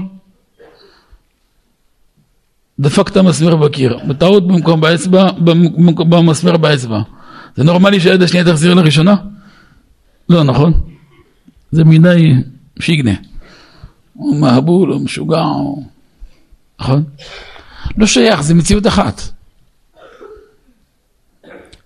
דפקת 2.79 3.17
מסמר 3.17 3.55
בקיר, 3.55 3.99
בטעות 4.07 4.47
במקום 4.47 4.81
באצבע, 4.81 5.31
במסמר 6.09 6.57
באצבע. 6.57 7.01
זה 7.55 7.63
נורמלי 7.63 7.99
שהיד 7.99 8.21
השנייה 8.21 8.45
תחזיר 8.45 8.73
לראשונה? 8.73 9.15
לא, 10.29 10.43
נכון? 10.43 10.73
זה 11.71 11.83
מדי 11.83 12.33
שיגנה. 12.79 13.13
או 14.19 14.33
מהבול, 14.33 14.93
או 14.93 14.99
משוגע, 14.99 15.41
או... 15.41 15.83
נכון? 16.79 17.03
לא 17.97 18.05
שייך, 18.05 18.41
זה 18.41 18.53
מציאות 18.53 18.87
אחת. 18.87 19.21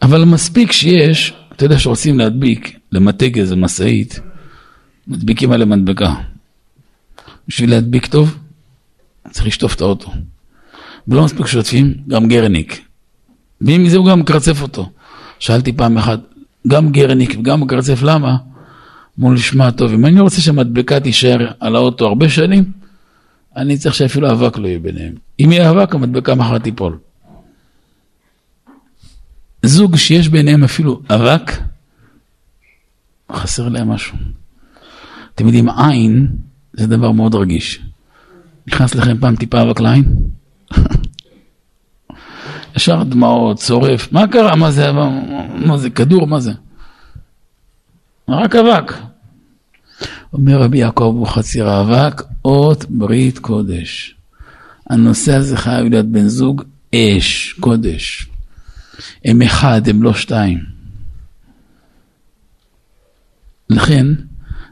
אבל 0.02 0.26
מספיק 0.26 0.72
שיש, 0.72 1.34
אתה 1.56 1.66
יודע 1.66 1.80
שרוצים 1.80 2.20
להדביק, 2.20 2.80
למתג 2.92 3.40
איזה 3.40 3.56
משאית, 3.56 4.20
מדביקים 5.08 5.52
עליה 5.52 5.66
מדבקה. 5.66 6.14
בשביל 7.48 7.70
להדביק 7.70 8.06
טוב, 8.06 8.38
צריך 9.32 9.48
לשטוף 9.48 9.76
את 9.76 9.82
האוטו. 9.82 10.12
ולא 11.08 11.26
מספיק 11.26 11.46
שוטפים, 11.46 11.94
גם 12.08 12.28
גרניק. 12.28 12.82
ואם 13.62 13.90
זה 13.90 13.98
הוא 13.98 14.10
גם 14.10 14.20
מקרצף 14.20 14.62
אותו. 14.62 14.90
שאלתי 15.40 15.74
פעם 15.74 15.98
אחת, 15.98 16.20
גם 16.68 16.92
גרניק 16.92 17.36
וגם 17.40 17.62
מקרצף, 17.62 18.02
למה? 18.04 18.38
אמרו 19.20 19.34
לי, 19.34 19.40
שמע 19.40 19.72
טוב, 19.72 19.94
אם 19.94 20.06
אני 20.06 20.20
רוצה 20.20 20.42
שהמדבקה 20.42 21.00
תישאר 21.00 21.52
על 21.60 21.76
האוטו 21.76 22.08
הרבה 22.08 22.30
שנים, 22.30 22.72
אני 23.56 23.78
צריך 23.78 23.96
שאפילו 23.96 24.32
אבק 24.32 24.58
לא 24.58 24.68
יהיה 24.68 24.80
ביניהם. 24.80 25.14
אם 25.40 25.52
יהיה 25.52 25.72
אבק, 25.72 25.96
המדבקה 25.96 26.36
מחר 26.36 26.58
תיפול. 26.58 26.98
זוג 29.64 29.96
שיש 29.96 30.30
ביניהם 30.30 30.64
אפילו 30.64 31.02
אבק, 31.10 31.52
חסר 33.32 33.70
להם 33.70 33.90
משהו. 33.90 34.18
אתם 35.36 35.46
יודעים, 35.46 35.70
עין 35.70 36.28
זה 36.74 36.88
דבר 36.88 37.12
מאוד 37.12 37.36
רגיש. 37.36 37.82
נכנס 38.68 38.96
לכם 38.96 39.18
פעם 39.20 39.36
טיפה 39.36 39.62
אבק 39.62 39.80
לעין? 39.80 40.16
ישר 42.76 43.04
דמעות, 43.04 43.58
צורף, 43.58 44.12
מה 44.12 44.28
קרה? 44.28 44.56
מה 44.56 44.72
זה, 44.72 44.92
מה, 45.66 45.78
זה, 45.78 45.90
כדור? 45.90 46.28
מה 46.28 46.40
זה? 46.40 46.52
רק 48.30 48.56
אבק. 48.56 48.94
אומר 50.34 50.62
רבי 50.62 50.78
יעקב 50.78 51.14
אבוחצירא, 51.16 51.82
אבק, 51.82 52.22
אות 52.46 52.86
ברית 52.90 53.40
קודש. 53.40 54.16
הנושא 54.90 55.36
הזה 55.36 55.58
חייב 55.58 55.86
להיות 55.86 56.06
בן 56.06 56.28
זוג 56.28 56.64
אש, 56.96 57.56
קודש. 57.60 58.30
הם 59.26 59.42
אחד, 59.42 59.88
הם 59.88 60.04
לא 60.04 60.14
שתיים. 60.14 60.60
לכן, 63.70 64.08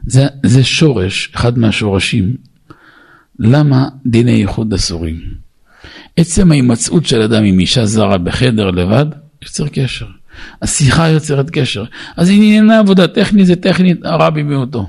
זה, 0.06 0.26
זה 0.46 0.64
שורש, 0.64 1.30
אחד 1.34 1.58
מהשורשים. 1.58 2.36
למה 3.38 3.88
דיני 4.06 4.30
ייחוד 4.30 4.74
אסורים? 4.74 5.39
עצם 6.16 6.52
ההימצאות 6.52 7.06
של 7.06 7.22
אדם 7.22 7.44
עם 7.44 7.58
אישה 7.58 7.86
זרה 7.86 8.18
בחדר 8.18 8.70
לבד, 8.70 9.06
יוצר 9.42 9.68
קשר. 9.68 10.06
השיחה 10.62 11.08
יוצרת 11.08 11.50
קשר. 11.50 11.84
אז 12.16 12.30
ענייני 12.30 12.76
עבודה 12.76 13.08
טכנית 13.08 13.46
זה 13.46 13.56
טכנית 13.56 14.04
הרבי 14.04 14.42
מיעוטו. 14.42 14.86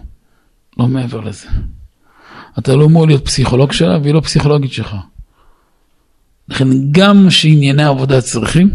לא 0.78 0.88
מעבר 0.88 1.20
לזה. 1.20 1.48
אתה 2.60 2.76
לא 2.76 2.86
אמור 2.86 3.08
להיות 3.08 3.26
פסיכולוג 3.26 3.72
שלה 3.72 3.98
והיא 3.98 4.14
לא 4.14 4.22
פסיכולוגית 4.22 4.72
שלך. 4.72 4.96
לכן 6.50 6.68
גם 6.92 7.30
שענייני 7.30 7.84
עבודה 7.84 8.22
צריכים, 8.22 8.70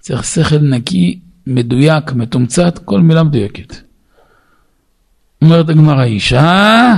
צריך 0.00 0.24
שכל 0.24 0.58
נקי, 0.58 1.18
מדויק, 1.46 2.12
מתומצת, 2.12 2.78
כל 2.84 3.00
מילה 3.00 3.22
מדויקת. 3.22 3.76
אומרת 5.42 5.68
הגמרא, 5.68 6.04
אישה, 6.04 6.94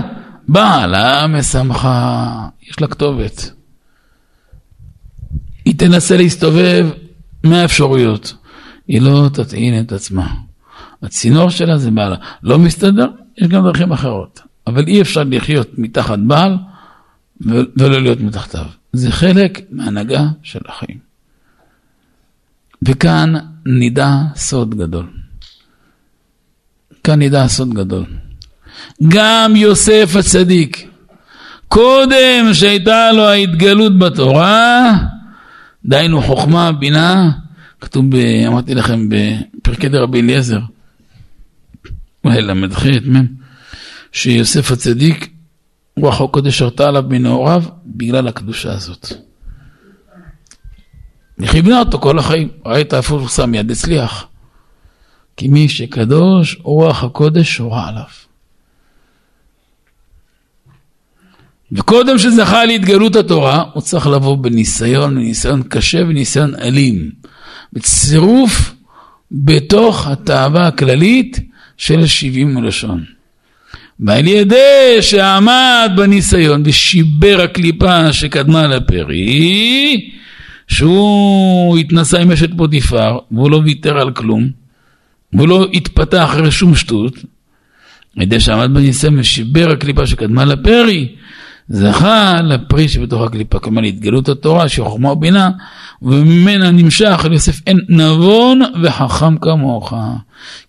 בעלה 0.48 1.26
משמחה, 1.26 2.48
יש 2.68 2.80
לה 2.80 2.86
כתובת. 2.86 3.50
היא 5.64 5.78
תנסה 5.78 6.16
להסתובב 6.16 6.90
מהאפשרויות. 7.44 8.34
היא 8.88 9.02
לא 9.02 9.28
תטעין 9.32 9.80
את 9.80 9.92
עצמה. 9.92 10.34
הצינור 11.02 11.50
שלה 11.50 11.78
זה 11.78 11.90
בעלה. 11.90 12.16
לא 12.42 12.58
מסתדר, 12.58 13.06
יש 13.38 13.48
גם 13.48 13.64
דרכים 13.64 13.92
אחרות. 13.92 14.40
אבל 14.66 14.86
אי 14.86 15.00
אפשר 15.00 15.22
לחיות 15.30 15.78
מתחת 15.78 16.18
בעל 16.18 16.56
ולא 17.76 18.00
להיות 18.02 18.20
מתחתיו. 18.20 18.64
זה 18.92 19.12
חלק 19.12 19.60
מהנהגה 19.70 20.24
של 20.42 20.60
החיים. 20.68 20.98
וכאן 22.82 23.34
נדע 23.66 24.10
סוד 24.36 24.74
גדול. 24.74 25.06
כאן 27.04 27.22
נדע 27.22 27.48
סוד 27.48 27.74
גדול. 27.74 28.04
גם 29.08 29.56
יוסף 29.56 30.12
הצדיק, 30.18 30.88
קודם 31.68 32.54
שהייתה 32.54 33.12
לו 33.12 33.22
ההתגלות 33.22 33.98
בתורה, 33.98 34.92
דהיינו 35.86 36.22
חוכמה, 36.22 36.72
בינה, 36.72 37.30
כתוב, 37.80 38.16
ב, 38.16 38.16
אמרתי 38.46 38.74
לכם, 38.74 39.08
בפרקי 39.08 39.88
דרבי 39.88 40.20
אליעזר, 40.20 40.60
אולי 42.24 42.42
ל"ח, 42.42 42.86
מ', 42.86 43.26
שיוסף 44.12 44.70
הצדיק, 44.70 45.30
רוח 45.96 46.20
הקודש 46.20 46.58
שרתה 46.58 46.88
עליו 46.88 47.04
מנעוריו 47.08 47.64
בגלל 47.86 48.28
הקדושה 48.28 48.72
הזאת. 48.72 49.12
וכיוונה 51.38 51.78
אותו 51.78 51.98
כל 51.98 52.18
החיים, 52.18 52.48
ראית 52.66 52.94
הוא 52.94 53.28
שם 53.28 53.54
יד 53.54 53.70
הצליח. 53.70 54.26
כי 55.36 55.48
מי 55.48 55.68
שקדוש, 55.68 56.58
רוח 56.62 57.04
הקודש 57.04 57.52
שורה 57.52 57.88
עליו. 57.88 58.04
וקודם 61.72 62.18
שזכה 62.18 62.64
להתגלות 62.64 63.16
התורה, 63.16 63.64
הוא 63.72 63.82
צריך 63.82 64.06
לבוא 64.06 64.36
בניסיון, 64.36 65.14
בניסיון 65.14 65.62
קשה 65.62 65.98
וניסיון 65.98 66.54
אלים. 66.54 67.10
בצירוף 67.72 68.74
בתוך 69.32 70.06
התאווה 70.06 70.66
הכללית 70.66 71.40
של 71.76 72.06
שבעים 72.06 72.56
ולשון. 72.56 73.04
ועל 74.00 74.26
ידי 74.26 74.98
שעמד 75.00 75.90
בניסיון 75.96 76.62
ושיבר 76.66 77.40
הקליפה 77.44 78.12
שקדמה 78.12 78.66
לפרי, 78.66 80.10
שהוא 80.68 81.78
התנסה 81.78 82.20
עם 82.20 82.32
אשת 82.32 82.50
פוטיפר, 82.56 83.18
והוא 83.30 83.50
לא 83.50 83.60
ויתר 83.64 83.98
על 83.98 84.12
כלום, 84.12 84.48
והוא 85.32 85.48
לא 85.48 85.66
התפתח 85.72 86.24
אחרי 86.24 86.50
שום 86.50 86.74
שטות, 86.74 87.18
על 88.16 88.22
ידי 88.22 88.40
שעמד 88.40 88.74
בניסיון 88.74 89.18
ושיבר 89.18 89.70
הקליפה 89.70 90.06
שקדמה 90.06 90.44
לפרי, 90.44 91.08
זכה 91.72 92.40
לפרי 92.42 92.88
שבתוך 92.88 93.22
הקליפה, 93.22 93.58
כלומר 93.58 93.80
להתגלות 93.80 94.28
התורה 94.28 94.68
שהיא 94.68 94.84
חוכמה 94.84 95.12
ובינה, 95.12 95.50
וממנה 96.02 96.70
נמשך 96.70 97.24
על 97.24 97.32
יוסף 97.32 97.60
אין 97.66 97.80
נבון 97.88 98.60
וחכם 98.82 99.38
כמוך, 99.38 99.92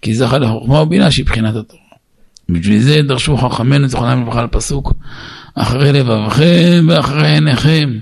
כי 0.02 0.16
זכה 0.16 0.38
לחוכמה 0.38 0.82
ובינה 0.82 1.12
שהיא 1.12 1.26
בחינת 1.26 1.56
התורה. 1.56 1.84
בשביל 2.50 2.82
זה 2.82 3.02
דרשו 3.08 3.38
חכמינו 3.38 3.88
זכרונם 3.88 4.22
לברכה 4.22 4.40
על 4.40 4.48
פסוק, 4.48 4.94
אחרי 5.56 5.92
לבבכם 5.92 6.86
ואחרי 6.90 7.28
עיניכם, 7.28 8.00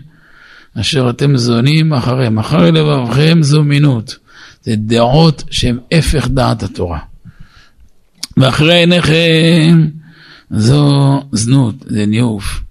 אשר 0.79 1.09
אתם 1.09 1.37
זונים 1.37 1.93
אחריהם, 1.93 2.39
אחרי 2.39 2.71
לבבכם 2.71 3.43
זו 3.43 3.63
מינות. 3.63 4.15
זה 4.63 4.73
דעות 4.77 5.43
שהן 5.51 5.77
הפך 5.91 6.27
דעת 6.27 6.63
התורה. 6.63 6.99
ואחרי 8.37 8.73
עיניכם 8.73 9.87
זו 10.51 11.19
זנות, 11.31 11.75
זה 11.87 12.05
ניאוף. 12.05 12.61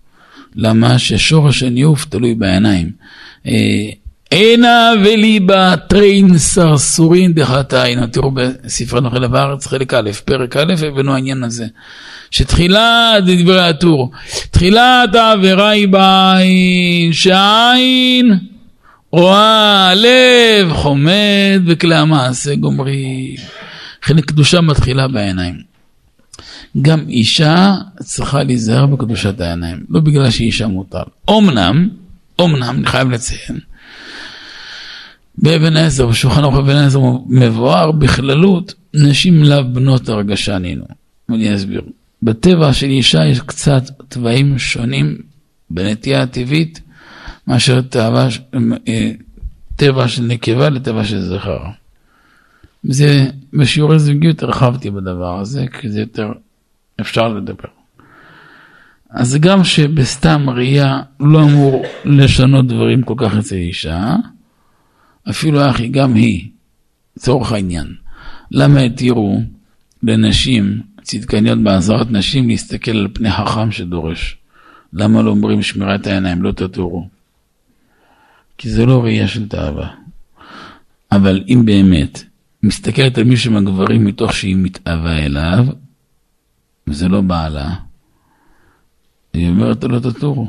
למה? 0.61 0.99
ששורש 0.99 1.63
הניאוף 1.63 2.05
תלוי 2.05 2.35
בעיניים. 2.35 2.91
אה, 3.47 3.91
עינא 4.31 4.93
וליבא 5.05 5.75
תרין 5.89 6.39
סרסורין 6.39 7.33
דחטאין. 7.33 8.07
תראו 8.07 8.31
בספרי 8.31 9.01
נוכל 9.01 9.27
בארץ 9.27 9.67
חלק 9.67 9.95
א', 9.95 10.11
פרק 10.25 10.57
א', 10.57 10.75
הבאנו 10.87 11.15
העניין 11.15 11.45
הזה. 11.45 11.67
שתחילת 12.31 13.25
דברי 13.27 13.69
הטור, 13.69 14.11
תחילת 14.51 15.15
העבירה 15.15 15.71
היא 15.71 15.89
בעין, 15.89 17.13
שעין 17.13 18.39
רואה 19.13 19.93
לב 19.95 20.73
חומד 20.73 21.61
וכלי 21.67 21.95
המעשה 21.95 22.55
גומרים. 22.55 23.35
לכן 24.03 24.21
קדושה 24.21 24.61
מתחילה 24.61 25.09
בעיניים. 25.09 25.70
גם 26.83 27.09
אישה 27.09 27.75
צריכה 27.99 28.43
להיזהר 28.43 28.87
בקדושת 28.87 29.41
העיניים, 29.41 29.85
לא 29.89 30.01
בגלל 30.01 30.31
שהיא 30.31 30.47
אישה 30.47 30.67
מותר. 30.67 31.03
אמנם, 31.31 31.89
אמנם, 32.41 32.77
אני 32.77 32.87
חייב 32.87 33.11
לציין, 33.11 33.59
באבן 35.39 35.77
עזר, 35.77 36.07
בשולחן 36.07 36.43
ערוך 36.43 36.57
אבן 36.57 36.77
עזר 36.77 37.01
מבואר 37.27 37.93
בכללות, 37.93 38.75
נשים 38.95 39.45
לאו 39.45 39.65
בנות 39.73 40.09
הרגשה 40.09 40.59
נינו. 40.59 40.85
אני 41.29 41.55
אסביר. 41.55 41.83
בטבע 42.23 42.73
של 42.73 42.87
אישה 42.87 43.27
יש 43.27 43.41
קצת 43.41 43.83
תוואים 44.09 44.59
שונים 44.59 45.17
בנטייה 45.71 46.23
הטבעית 46.23 46.81
מאשר 47.47 47.81
תאווה, 47.81 48.29
אה, 48.89 49.11
טבע 49.77 50.09
של 50.09 50.23
נקבה 50.23 50.69
לטבע 50.69 51.05
של 51.05 51.21
זכר. 51.21 51.59
זה, 52.83 53.27
בשיעורי 53.53 53.99
זוגיות 53.99 54.43
הרחבתי 54.43 54.91
בדבר 54.91 55.41
הזה, 55.41 55.67
כי 55.81 55.89
זה 55.89 56.01
יותר 56.01 56.33
אפשר 57.01 57.29
לדבר. 57.29 57.69
אז 59.11 59.37
גם 59.41 59.65
שבסתם 59.65 60.51
ראייה 60.51 61.01
לא 61.21 61.43
אמור 61.43 61.85
לשנות 62.05 62.67
דברים 62.67 63.03
כל 63.03 63.15
כך 63.17 63.35
אצל 63.39 63.55
אישה, 63.55 64.17
אפילו 65.31 65.71
אחי, 65.71 65.89
גם 65.89 66.15
היא, 66.15 66.49
לצורך 67.17 67.53
העניין. 67.53 67.95
למה 68.51 68.81
התירו 68.81 69.41
לנשים 70.03 70.81
צדקניות 71.03 71.59
בעזרת 71.59 72.11
נשים 72.11 72.49
להסתכל 72.49 72.91
על 72.91 73.09
פני 73.13 73.31
חכם 73.31 73.73
שדורש? 73.73 74.37
למה 74.93 75.23
לא 75.23 75.31
אומרים 75.31 75.63
שמירת 75.63 76.07
העיניים, 76.07 76.43
לא 76.43 76.53
תטורו? 76.53 77.09
כי 78.59 78.71
זה 78.71 78.87
לא 78.87 79.03
ראייה 79.05 79.29
של 79.29 79.49
תאווה. 79.49 79.89
אבל 81.13 81.45
אם 81.49 81.63
באמת 81.65 82.25
מסתכלת 82.63 83.19
על 83.19 83.25
מישהו 83.25 83.53
מהגברים 83.53 84.05
מתוך 84.05 84.33
שהיא 84.33 84.57
מתאווה 84.57 85.19
אליו, 85.19 85.67
וזה 86.91 87.09
לא 87.09 87.21
בעלה, 87.21 87.75
היא 89.33 89.49
אומרת 89.49 89.85
לו 89.85 90.01
תטורו. 90.01 90.49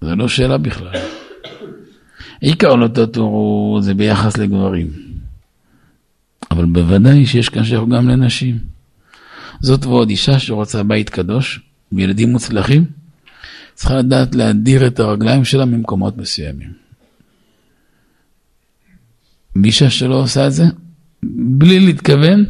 זה 0.00 0.14
לא 0.14 0.28
שאלה 0.28 0.58
בכלל. 0.58 0.92
עיקר 2.40 2.74
לא 2.74 2.88
תטורו 2.88 3.78
זה 3.82 3.94
ביחס 3.94 4.36
לגברים. 4.36 4.88
אבל 6.50 6.64
בוודאי 6.64 7.26
שיש 7.26 7.48
כאן 7.48 7.64
שייך 7.64 7.80
גם 7.90 8.08
לנשים. 8.08 8.58
זאת 9.60 9.84
ועוד 9.84 10.10
אישה 10.10 10.38
שרוצה 10.38 10.82
בית 10.82 11.10
קדוש 11.10 11.60
וילדים 11.92 12.32
מוצלחים, 12.32 12.84
צריכה 13.74 13.94
לדעת 13.96 14.34
להדיר 14.34 14.86
את 14.86 15.00
הרגליים 15.00 15.44
שלה 15.44 15.64
ממקומות 15.64 16.16
מסוימים. 16.16 16.72
ואישה 19.56 19.90
שלא 19.90 20.14
עושה 20.14 20.46
את 20.46 20.52
זה, 20.52 20.64
בלי 21.22 21.80
להתכוון, 21.80 22.44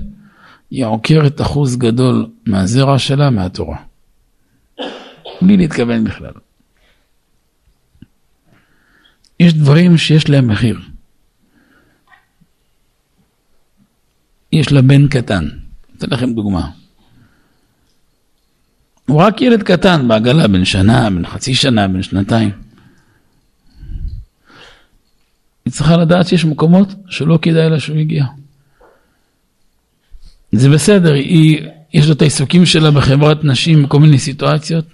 היא 0.70 0.84
עוקרת 0.84 1.40
אחוז 1.40 1.76
גדול 1.76 2.26
מהזרע 2.46 2.98
שלה 2.98 3.30
מהתורה. 3.30 3.76
בלי 5.42 5.56
להתכוון 5.56 6.04
בכלל. 6.04 6.32
יש 9.40 9.54
דברים 9.54 9.96
שיש 9.96 10.28
להם 10.28 10.48
מחיר. 10.48 10.80
יש 14.52 14.72
לה 14.72 14.82
בן 14.82 15.08
קטן, 15.08 15.48
אתן 15.96 16.06
לכם 16.10 16.32
דוגמה. 16.32 16.70
הוא 19.06 19.22
רק 19.22 19.42
ילד 19.42 19.62
קטן 19.62 20.08
בעגלה, 20.08 20.48
בן 20.48 20.64
שנה, 20.64 21.10
בן 21.10 21.26
חצי 21.26 21.54
שנה, 21.54 21.88
בן 21.88 22.02
שנתיים. 22.02 22.50
היא 25.64 25.72
צריכה 25.72 25.96
לדעת 25.96 26.26
שיש 26.28 26.44
מקומות 26.44 26.88
שלא 27.08 27.38
כדאי 27.42 27.70
לה 27.70 27.80
שהוא 27.80 27.96
יגיע. 27.96 28.24
זה 30.52 30.70
בסדר, 30.70 31.12
היא, 31.12 31.66
יש 31.94 32.06
לה 32.06 32.12
את 32.12 32.22
העיסוקים 32.22 32.66
שלה 32.66 32.90
בחברת 32.90 33.44
נשים 33.44 33.82
בכל 33.82 34.00
מיני 34.00 34.18
סיטואציות. 34.18 34.84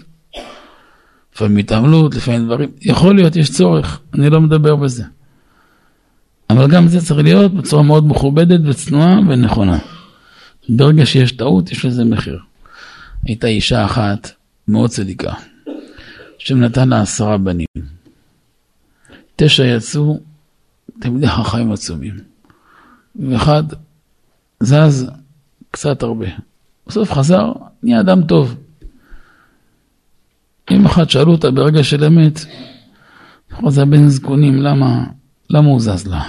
לפעמים 1.35 1.57
התעמלות, 1.57 2.15
לפעמים 2.15 2.47
דברים, 2.47 2.71
יכול 2.81 3.15
להיות, 3.15 3.37
יש 3.37 3.51
צורך, 3.51 4.01
אני 4.15 4.31
לא 4.31 4.41
מדבר 4.41 4.77
בזה. 4.77 5.05
אבל 6.51 6.71
גם 6.71 6.89
זה 6.89 7.01
צריך 7.01 7.21
להיות 7.21 7.55
בצורה 7.55 7.83
מאוד 7.83 8.07
מכובדת 8.07 8.61
וצנועה 8.65 9.19
ונכונה. 9.19 9.79
ברגע 10.69 11.07
שיש 11.07 11.33
טעות, 11.33 11.73
יש 11.73 11.85
לזה 11.85 12.05
מחיר. 12.05 12.39
הייתה 13.27 13.47
אישה 13.47 13.85
אחת 13.85 14.31
מאוד 14.69 14.91
צדיקה, 14.91 15.33
שנתן 16.39 16.89
לה 16.89 17.01
עשרה 17.01 17.39
בנים. 17.39 17.67
תשע 19.37 19.65
יצאו 19.65 20.21
תלמידי 21.01 21.29
חכמים 21.29 21.73
עצומים, 21.73 22.15
ואחד 23.17 23.63
זז 24.61 25.11
קצת 25.75 26.03
הרבה. 26.03 26.27
בסוף 26.87 27.13
חזר, 27.13 27.53
נהיה 27.83 28.01
אדם 28.01 28.27
טוב. 28.27 28.55
אם 30.71 30.87
אחת 30.87 31.11
שאלו 31.11 31.33
אותה 31.33 31.51
ברגע 31.51 31.85
של 31.85 32.05
אמת, 32.05 32.41
זה 33.69 33.83
הבן 33.83 34.09
זקונים, 34.09 34.57
למה, 34.63 35.05
למה 35.51 35.69
הוא 35.69 35.81
זז 35.81 36.07
לה? 36.07 36.23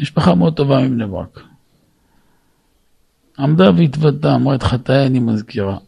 משפחה 0.00 0.34
מאוד 0.34 0.54
טובה 0.54 0.80
מבני 0.80 1.06
ברק. 1.06 1.40
עמדה 3.38 3.70
והתוודתה, 3.76 4.34
אמרה 4.34 4.54
את 4.54 4.62
חטאי 4.62 5.06
אני 5.06 5.18
מזכירה. 5.18 5.78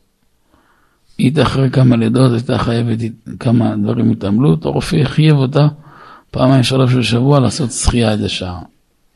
היא 1.19 1.43
אחרי 1.43 1.71
כמה 1.71 1.97
לידות 1.97 2.33
הייתה 2.33 2.59
חייבת 2.59 2.99
כמה 3.41 3.77
דברים 3.77 4.11
התעמלות, 4.11 4.65
הרופא 4.65 5.05
חייב 5.05 5.37
אותה 5.37 5.69
פעמיים 6.31 6.63
שלוש 6.63 6.95
בשבוע 6.95 7.41
לעשות 7.41 7.71
שחייה 7.71 8.13
איזה 8.13 8.29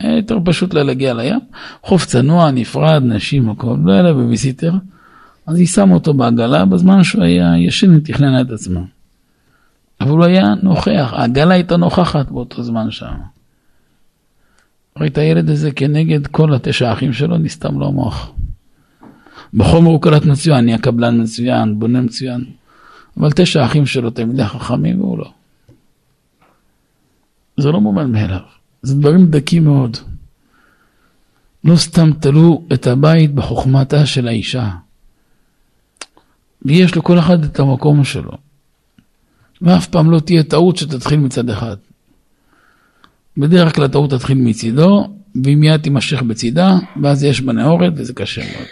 שעה. 0.03 0.17
יותר 0.17 0.39
פשוט 0.45 0.75
לה 0.75 0.83
להגיע 0.83 1.15
לים, 1.15 1.41
חוף 1.83 2.07
צנוע, 2.07 2.51
נפרד, 2.51 3.03
נשים, 3.05 3.51
הכל, 3.51 3.77
לא 3.85 3.93
היה 3.93 4.03
לה 4.03 4.13
בביסיטר, 4.13 4.73
אז 5.47 5.59
היא 5.59 5.67
שמה 5.67 5.95
אותו 5.95 6.15
בעגלה 6.15 6.65
בזמן 6.65 7.05
שהוא 7.05 7.25
היה 7.25 7.59
ישן 7.59 7.97
ותכננה 7.97 8.41
את 8.41 8.51
עצמה. 8.51 8.81
אבל 10.01 10.11
הוא 10.11 10.25
היה 10.25 10.55
נוכח, 10.63 11.13
העגלה 11.17 11.55
הייתה 11.55 11.77
נוכחת 11.77 12.31
באותו 12.31 12.63
זמן 12.63 12.91
שם. 12.91 13.15
ראית 14.97 15.19
הילד 15.19 15.51
הזה 15.51 15.71
כנגד 15.71 16.27
כל 16.27 16.55
התשע 16.55 16.91
האחים 16.91 17.13
שלו, 17.13 17.39
נסתם 17.39 17.79
לו 17.79 17.87
המוח. 17.89 18.33
בחומר 19.55 19.91
הוא 19.91 20.03
קלט 20.03 20.25
מצוין, 20.25 20.65
נהיה 20.65 20.79
קבלן 20.79 21.23
מצוין, 21.23 21.79
בונה 21.79 22.01
מצוין, 22.01 22.45
אבל 23.17 23.31
תשע 23.31 23.63
האחים 23.63 23.87
שלו 23.87 24.11
תלמידי 24.11 24.45
חכמים 24.45 25.01
והוא 25.01 25.19
לא. 25.19 25.31
זה 27.57 27.73
לא 27.73 27.81
מובן 27.81 28.13
מאליו, 28.13 28.41
זה 28.85 28.95
דברים 28.95 29.27
דקים 29.27 29.65
מאוד. 29.65 29.97
לא 31.65 31.77
סתם 31.77 32.11
תלו 32.21 32.65
את 32.73 32.87
הבית 32.87 33.35
בחוכמתה 33.35 34.07
של 34.07 34.29
האישה. 34.29 34.71
ויש 36.63 36.97
לכל 36.97 37.19
אחד 37.19 37.45
את 37.45 37.61
המקום 37.61 38.05
שלו. 38.05 38.33
ואף 39.63 39.87
פעם 39.87 40.11
לא 40.11 40.21
תהיה 40.21 40.43
טעות 40.43 40.77
שתתחיל 40.77 41.19
מצד 41.19 41.51
אחד. 41.51 41.77
בדרך 43.37 43.75
כלל 43.75 43.85
הטעות 43.85 44.11
תתחיל 44.11 44.39
מצידו, 44.39 45.09
והיא 45.45 45.57
מיד 45.57 45.81
תימשך 45.81 46.23
בצידה, 46.23 46.79
ואז 47.03 47.25
יש 47.25 47.41
בה 47.41 47.53
נאורת 47.53 47.93
וזה 47.97 48.13
קשה 48.13 48.43
מאוד. 48.53 48.67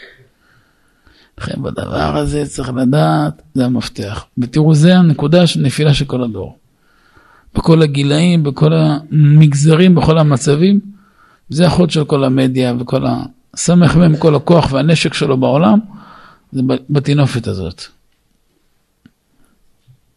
לכן 1.39 1.62
בדבר 1.62 2.16
הזה 2.16 2.47
צריך 2.47 2.70
לדעת, 2.76 3.43
זה 3.55 3.64
המפתח. 3.64 4.24
ותראו, 4.39 4.74
זה 4.74 4.97
הנקודה 4.97 5.47
של 5.47 5.60
נפילה 5.60 5.94
של 5.94 6.05
כל 6.05 6.22
הדור. 6.24 6.59
בכל 7.54 7.82
הגילאים, 7.82 8.42
בכל 8.42 8.72
המגזרים, 8.72 9.94
בכל 9.94 10.18
המצבים, 10.18 10.80
זה 11.48 11.66
החוד 11.66 11.90
של 11.90 12.04
כל 12.04 12.24
המדיה 12.24 12.74
וכל 12.80 13.06
ה... 13.06 13.22
סמך 13.56 13.96
מהם 13.96 14.16
כל 14.16 14.34
הכוח 14.34 14.72
והנשק 14.72 15.14
שלו 15.14 15.36
בעולם, 15.36 15.78
זה 16.52 16.62
בטינופת 16.90 17.46
הזאת. 17.46 17.82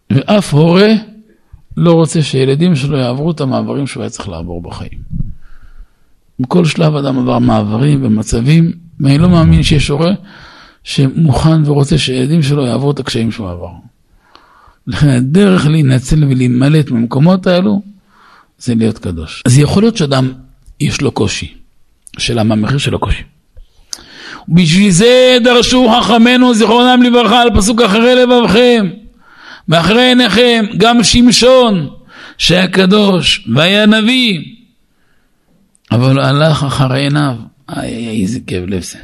ואף 0.09 0.53
הורה 0.53 0.93
לא 1.77 1.93
רוצה 1.93 2.21
שילדים 2.21 2.75
שלו 2.75 2.97
יעברו 2.97 3.31
את 3.31 3.41
המעברים 3.41 3.87
שהוא 3.87 4.03
היה 4.03 4.09
צריך 4.09 4.29
לעבור 4.29 4.61
בחיים. 4.61 4.99
בכל 6.39 6.65
שלב 6.65 6.95
אדם 6.95 7.19
עבר 7.19 7.39
מעברים 7.39 8.05
ומצבים, 8.05 8.71
ואני 8.99 9.17
לא 9.17 9.29
מאמין 9.29 9.63
שיש 9.63 9.87
הורה 9.87 10.11
שמוכן 10.83 11.61
ורוצה 11.65 11.97
שילדים 11.97 12.41
שלו 12.43 12.65
יעברו 12.65 12.91
את 12.91 12.99
הקשיים 12.99 13.31
שהוא 13.31 13.49
עבר. 13.49 13.71
הדרך 14.93 15.65
להינצל 15.65 16.23
ולהימלט 16.23 16.91
ממקומות 16.91 17.47
האלו 17.47 17.81
זה 18.59 18.75
להיות 18.75 18.97
קדוש. 18.97 19.41
אז 19.45 19.57
יכול 19.57 19.83
להיות 19.83 19.97
שאדם 19.97 20.31
יש 20.79 21.01
לו 21.01 21.11
קושי. 21.11 21.53
השאלה 22.17 22.43
מה 22.43 22.53
המחיר 22.53 22.77
של 22.77 22.95
הקושי. 22.95 23.23
בשביל 24.49 24.91
זה 24.91 25.37
דרשו 25.43 25.89
חכמינו 25.89 26.53
זיכרונם 26.53 27.03
לברכה 27.03 27.41
על 27.41 27.49
פסוק 27.55 27.81
אחרי 27.81 28.15
לבבכם. 28.15 28.89
ואחרי 29.67 30.01
עיניכם 30.01 30.65
גם 30.77 31.03
שמשון 31.03 31.89
שהיה 32.37 32.67
קדוש 32.67 33.47
והיה 33.53 33.85
נביא 33.85 34.39
אבל 35.91 36.19
הלך 36.19 36.63
אחרי 36.63 37.01
עיניו 37.01 37.35
איי 37.69 37.95
איי 37.95 38.21
איזה 38.21 38.39
כאב 38.47 38.63
לב 38.67 38.83
זה 38.83 38.99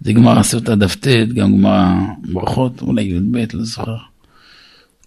זה 0.00 0.12
גמר 0.12 0.42
סוטה 0.42 0.74
דף 0.74 0.94
ט 0.94 1.06
גם 1.06 1.56
גמר 1.56 1.86
ברכות 2.32 2.82
אולי 2.82 3.02
י"ב 3.02 3.36
לא 3.54 3.64
זוכר 3.64 3.96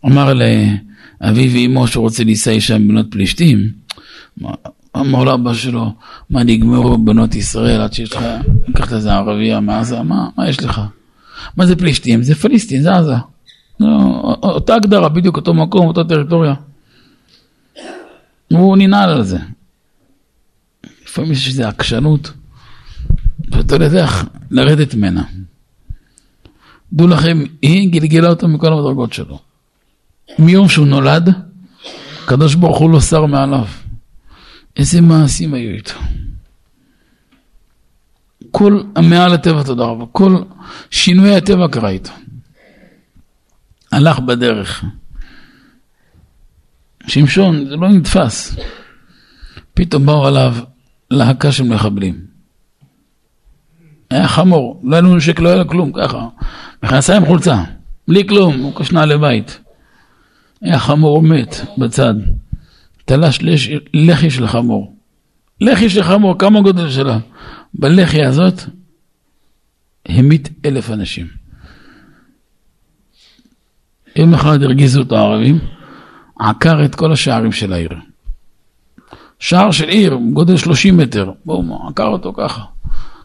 אמר 0.06 0.34
לאביו 0.34 1.52
ואימו 1.52 1.88
שהוא 1.88 2.04
רוצה 2.04 2.24
להישא 2.24 2.52
אישה 2.52 2.78
מבנות 2.78 3.06
פלישתים 3.12 3.72
אמר 4.98 5.24
לאבא 5.24 5.54
שלו 5.54 5.94
מה 6.30 6.44
נגמרו 6.44 6.98
בנות 6.98 7.36
ישראל 7.36 7.82
עד 7.82 7.94
שיש 7.94 8.14
לך 8.14 8.24
לקחת 8.68 8.94
איזה 8.94 9.14
ערבייה 9.14 9.60
מעזה 9.60 10.02
מה, 10.02 10.30
מה 10.38 10.50
יש 10.50 10.64
לך 10.64 10.82
מה 11.58 11.66
זה 11.66 11.76
פלישתים 11.76 12.24
זה 12.24 12.36
פליסטין 12.36 12.82
זה 12.82 12.96
עזה 12.96 13.16
לא, 13.80 14.38
אותה 14.44 14.76
הגדרה, 14.76 15.10
בדיוק 15.10 15.38
אותו 15.38 15.54
מקום, 15.54 15.88
אותה 15.88 16.04
טריטוריה. 16.04 16.54
הוא 18.52 18.78
ננעל 18.78 19.10
על 19.10 19.24
זה. 19.24 19.38
לפעמים 21.06 21.32
יש 21.32 21.48
איזו 21.48 21.64
עקשנות, 21.64 22.32
ואתה 23.52 23.76
יודע 23.76 24.04
איך 24.04 24.26
לרדת 24.52 24.96
ממנה. 24.96 25.24
דעו 26.94 27.08
לכם, 27.08 27.44
היא 27.62 27.92
גלגלה 27.92 28.30
אותו 28.30 28.48
מכל 28.48 28.74
המדרגות 28.74 29.14
שלו. 29.14 29.40
מיום 30.40 30.70
שהוא 30.70 30.88
נולד, 30.88 31.30
הקדוש 32.24 32.56
ברוך 32.56 32.78
הוא 32.78 32.90
לא 32.90 33.02
שר 33.02 33.26
מעליו. 33.26 33.66
איזה 34.78 35.02
מעשים 35.02 35.54
היו 35.54 35.74
איתו. 35.74 36.00
כל 38.52 38.82
המעל 38.96 39.34
הטבע, 39.34 39.64
תודה 39.64 39.84
רבה, 39.84 40.06
כל 40.12 40.38
שינוי 40.92 41.36
הטבע 41.36 41.68
קרה 41.68 41.90
איתו. 41.90 42.12
הלך 43.92 44.20
בדרך. 44.20 44.84
שמשון, 47.08 47.66
זה 47.70 47.76
לא 47.76 47.90
נתפס. 47.90 48.56
פתאום 49.74 50.06
באו 50.06 50.28
עליו 50.28 50.56
להקה 51.12 51.52
של 51.52 51.64
מחבלים. 51.64 52.26
היה 54.10 54.28
חמור, 54.28 54.82
לא 54.84 54.96
היה 54.96 55.02
לנו 55.02 55.16
נשק, 55.16 55.40
לא 55.40 55.50
היה 55.50 55.58
לו 55.58 55.68
כלום, 55.68 55.92
ככה. 55.96 56.28
מכנסיים 56.84 57.26
חולצה, 57.26 57.64
בלי 58.08 58.28
כלום, 58.28 58.60
הוא 58.60 58.76
כשנה 58.76 59.06
לבית. 59.06 59.62
היה 60.64 60.80
חמור 60.80 61.22
מת 61.22 61.56
בצד, 61.77 62.14
תלש 63.06 63.40
לחי 63.94 64.30
של 64.30 64.48
חמור. 64.48 64.95
לחי 65.61 65.90
של 65.90 66.03
חמור, 66.03 66.40
כמה 66.40 66.61
גודל 66.61 66.90
שלה? 66.90 67.18
בלחי 67.73 68.23
הזאת 68.23 68.61
המית 70.06 70.49
אלף 70.65 70.90
אנשים. 70.90 71.27
יום 74.15 74.34
אחד 74.34 74.64
הרגיזו 74.64 74.99
אותו 74.99 75.18
הערבים, 75.18 75.60
עקר 76.40 76.85
את 76.85 76.95
כל 76.95 77.11
השערים 77.11 77.52
של 77.52 77.73
העיר. 77.73 77.90
שער 79.40 79.72
של 79.72 79.88
עיר, 79.90 80.18
גודל 80.34 80.57
30 80.57 80.98
מטר, 80.98 81.31
בואו, 81.45 81.88
עקר 81.88 82.07
אותו 82.07 82.34
ככה. 82.38 82.61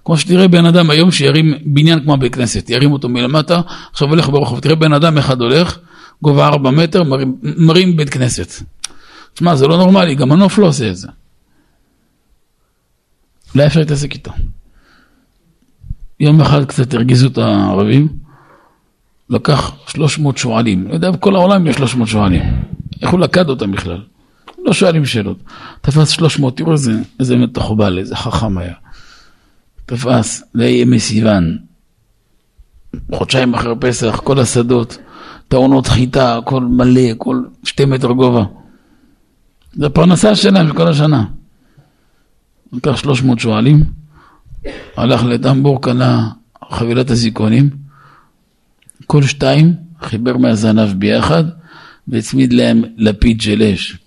כמו 0.05 0.19
שתראה 0.19 0.49
בן 0.49 0.67
אדם 0.67 0.91
היום 0.91 1.11
שירים 1.11 1.55
בניין 1.65 2.01
כמו 2.01 2.17
בית 2.17 2.35
כנסת, 2.35 2.71
ירים 2.71 2.93
אותו 2.93 3.09
מלמטה, 3.09 3.61
עכשיו 3.91 4.09
הולך 4.09 4.29
ברחוב, 4.29 4.61
תראה 4.61 4.75
בן 4.75 4.93
אדם 4.93 5.19
אחד 5.19 5.41
הולך, 5.41 5.79
גובה 6.23 6.49
4 6.49 6.71
מטר, 6.71 7.03
מרים, 7.03 7.37
מרים 7.43 7.97
בית 7.97 8.11
כנסת. 8.11 8.65
תשמע, 9.35 9.57
זה 9.57 9.67
לא 9.67 9.77
נורמלי, 9.77 10.15
גם 10.15 10.33
הנוף 10.33 10.59
לא 10.59 10.67
עושה 10.67 10.91
את 10.91 10.97
זה. 10.97 11.09
לא 13.55 13.67
אפשר 13.67 13.81
להתעסק 13.81 14.13
איתו. 14.13 14.33
יום 16.21 16.41
אחד 16.41 16.65
קצת 16.65 16.95
הרגיזו 16.95 17.29
את 17.29 17.39
הערבים, 17.39 18.09
לקח 19.31 19.73
300 19.87 20.39
שועלים, 20.39 20.89
לא 20.89 20.95
יודע, 20.95 21.11
בכל 21.11 21.37
העולם 21.37 21.67
יש 21.67 21.77
300 21.77 22.09
שועלים. 22.09 22.43
איך 23.03 23.11
הוא 23.11 23.21
לקד 23.21 23.49
אותם 23.49 23.73
בכלל? 23.73 24.03
לא 24.65 24.73
שואלים 24.73 25.05
שאלות. 25.05 25.39
תפס 25.81 26.09
300, 26.09 26.57
תראו 26.57 26.73
איזה, 26.73 26.93
איזה 27.21 27.37
מתחובל, 27.37 27.99
איזה 27.99 28.17
חכם 28.17 28.59
היה. 28.59 28.75
תפס, 29.87 30.43
לימי 30.55 31.01
סיוון, 31.01 31.59
חודשיים 33.15 33.55
אחרי 33.55 33.75
פסח, 33.81 34.21
כל 34.25 34.39
השדות, 34.39 34.99
טעונות 35.49 35.87
חיטה, 35.87 36.37
הכל 36.37 36.63
מלא, 36.63 37.01
הכל 37.01 37.43
שתי 37.65 37.85
מטר 37.85 38.13
גובה. 38.13 38.45
זה 39.73 39.87
הפרנסה 39.87 40.37
שלהם 40.37 40.67
של 40.67 40.75
כל 40.75 40.89
השנה. 40.89 41.25
לקח 42.73 42.97
300 42.97 43.39
שועלים, 43.39 43.85
הלך 44.97 45.25
לטמבור, 45.25 45.83
קנה 45.83 46.31
חבילת 46.71 47.11
הזיכונים, 47.11 47.71
כל 49.07 49.23
שתיים 49.23 49.75
חיבר 50.01 50.37
מהזנב 50.37 50.93
ביחד 50.99 51.45
והצמיד 52.09 52.53
להם 52.53 52.83
לפיד 52.97 53.41
של 53.41 53.63
אש. 53.63 53.99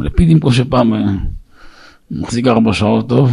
לפידים 0.00 0.40
כמו 0.40 0.52
שפעם 0.52 0.94
אה, 0.94 1.00
מחזיק 2.10 2.46
ארבע 2.46 2.72
שעות 2.72 3.08
טוב, 3.08 3.32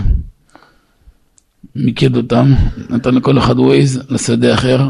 מיקד 1.75 2.17
אותם, 2.17 2.53
נתן 2.89 3.15
לכל 3.15 3.37
אחד 3.37 3.59
ווייז 3.59 4.01
לשדה 4.09 4.53
אחר, 4.53 4.89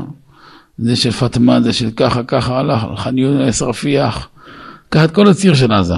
זה 0.78 0.96
של 0.96 1.12
פטמה, 1.12 1.62
זה 1.62 1.74
של 1.74 1.92
ככה, 1.92 2.24
ככה 2.24 2.60
הלך, 2.60 2.86
ח'אן 2.96 3.18
יונס, 3.18 3.62
רפיח, 3.62 4.30
קח 4.90 5.04
את 5.04 5.12
כל 5.12 5.30
הציר 5.30 5.54
של 5.54 5.72
עזה. 5.72 5.96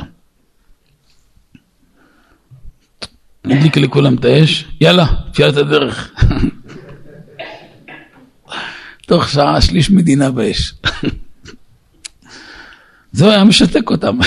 הדליק 3.45 3.77
לכולם 3.77 4.15
את 4.15 4.26
האש, 4.26 4.65
יאללה, 4.81 5.06
אפשר 5.31 5.49
את 5.49 5.57
הדרך. 5.57 6.14
תוך 9.07 9.30
שעה 9.30 9.61
שליש 9.61 9.89
מדינה 9.89 10.31
באש. 10.31 10.73
זהו, 13.11 13.30
היה 13.30 13.43
משתק 13.43 13.89
אותם. 13.89 14.18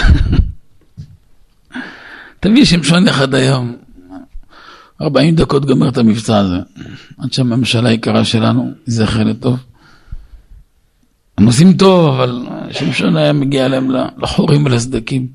תביא 2.41 2.65
שמשון 2.65 3.09
אחד 3.09 3.35
היום, 3.35 3.77
40 5.01 5.35
דקות 5.35 5.65
גומר 5.65 5.89
את 5.89 5.99
המבצע 5.99 6.39
הזה, 6.39 6.57
עד 7.19 7.33
שהממשלה 7.33 7.89
היקרה 7.89 8.25
שלנו, 8.25 8.73
זכר 8.87 9.25
לטוב. 9.25 9.68
הם 11.39 11.47
עושים 11.47 11.73
טוב, 11.73 12.15
אבל 12.15 12.47
שמשון 12.71 13.17
היה 13.17 13.33
מגיע 13.33 13.69
להם 13.69 13.91
לחורים 14.19 14.65
ולסדקים. 14.65 15.27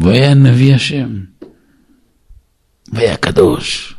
והיה 0.00 0.34
נביא 0.34 0.74
השם, 0.74 1.08
והיה 2.92 3.16
קדוש. 3.16 3.94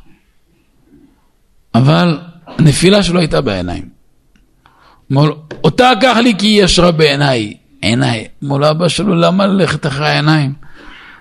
אבל 1.76 2.20
הנפילה 2.48 3.04
שלו 3.04 3.20
הייתה 3.20 3.42
בעיניים. 3.42 3.90
אותה 5.64 5.92
קח 6.02 6.18
לי 6.18 6.34
כי 6.38 6.48
היא 6.48 6.64
ישרה 6.64 6.92
בעיניי, 6.92 7.54
עיניי. 7.82 8.28
אמר 8.44 8.58
לאבא 8.58 8.88
שלו, 8.88 9.16
למה 9.16 9.48
ללכת 9.48 9.86
אחרי 9.86 10.08
העיניים? 10.08 10.54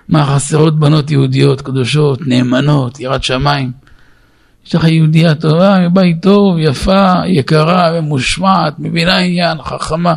מה, 0.09 0.25
חסרות 0.25 0.79
בנות 0.79 1.11
יהודיות, 1.11 1.61
קדושות, 1.61 2.27
נאמנות, 2.27 2.99
יראת 2.99 3.23
שמיים? 3.23 3.86
יש 4.67 4.75
לך 4.75 4.83
יהודייה 4.83 5.35
טובה, 5.35 5.87
מבית 5.87 6.21
טוב, 6.21 6.57
יפה, 6.59 7.13
יקרה, 7.25 8.01
ממושמעת, 8.01 8.79
מבינה 8.79 9.17
עניין, 9.17 9.61
חכמה, 9.61 10.15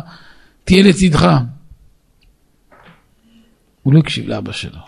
תהיה 0.63 0.83
לצדך. 0.83 1.37
הוא 3.83 3.93
לא 3.93 3.99
הקשיב 3.99 4.27
לאבא 4.27 4.51
שלו. 4.51 4.79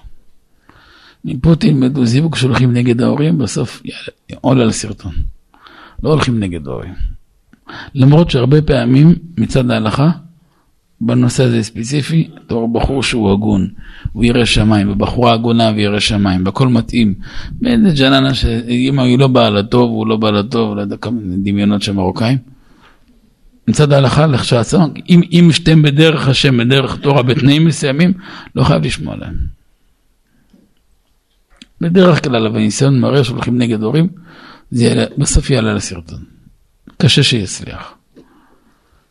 מפה 1.26 1.56
תלמדו 1.56 2.06
זיווג 2.06 2.36
שהולכים 2.36 2.74
נגד 2.74 3.02
ההורים, 3.02 3.38
בסוף 3.38 3.82
עולה 4.42 4.66
לסרטון. 4.66 5.14
לא 6.04 6.10
הולכים 6.10 6.40
נגד 6.40 6.68
ההורים. 6.68 6.94
למרות 7.96 8.32
שהרבה 8.32 8.62
פעמים 8.62 9.16
מצד 9.38 9.72
ההלכה, 9.72 10.10
בנושא 11.06 11.44
הזה 11.44 11.64
ספציפי, 11.64 12.30
תור 12.48 12.74
בחור 12.74 13.04
שהוא 13.04 13.32
הגון, 13.32 13.70
הוא 14.14 14.24
ירא 14.24 14.46
שמיים, 14.46 14.92
ובחורה 14.92 15.34
הגונה 15.34 15.72
וירא 15.76 16.00
שמיים, 16.00 16.46
והכל 16.46 16.68
מתאים. 16.68 17.14
באיזה 17.52 17.92
ג'ננה 17.92 18.34
שאם 18.34 19.00
היא 19.00 19.20
לא 19.20 19.28
באה 19.28 19.50
לטוב, 19.50 19.90
הוא 19.90 20.08
לא 20.08 20.18
בא 20.18 20.30
לטוב, 20.30 20.76
לא 20.76 20.82
יודע 20.82 20.98
כמה 20.98 21.20
דמיונות 21.44 21.82
של 21.82 21.92
מרוקאים. 21.92 22.38
מצד 23.68 23.92
ההלכה 23.92 24.28
לכשעצמו, 24.28 24.88
אם, 25.10 25.22
אם 25.32 25.50
שתיהם 25.52 25.82
בדרך 25.82 26.28
השם, 26.28 26.58
בדרך 26.58 26.98
תורה, 26.98 27.24
בתנאים 27.24 27.66
מסוימים, 27.66 28.14
לא 28.56 28.64
חייב 28.64 28.86
לשמוע 28.86 29.16
להם. 29.16 29.36
בדרך 31.82 32.24
כלל, 32.24 32.48
אבל 32.48 32.60
ניסיון 32.60 33.00
מראה 33.00 33.24
שהולכים 33.24 33.58
נגד 33.58 33.82
הורים, 33.82 34.08
זה 34.72 34.84
יעלה, 34.84 35.06
בסוף 35.18 35.50
יעלה 35.50 35.74
לסרטון. 35.74 36.20
קשה 36.98 37.24
שיצליח. 37.24 37.94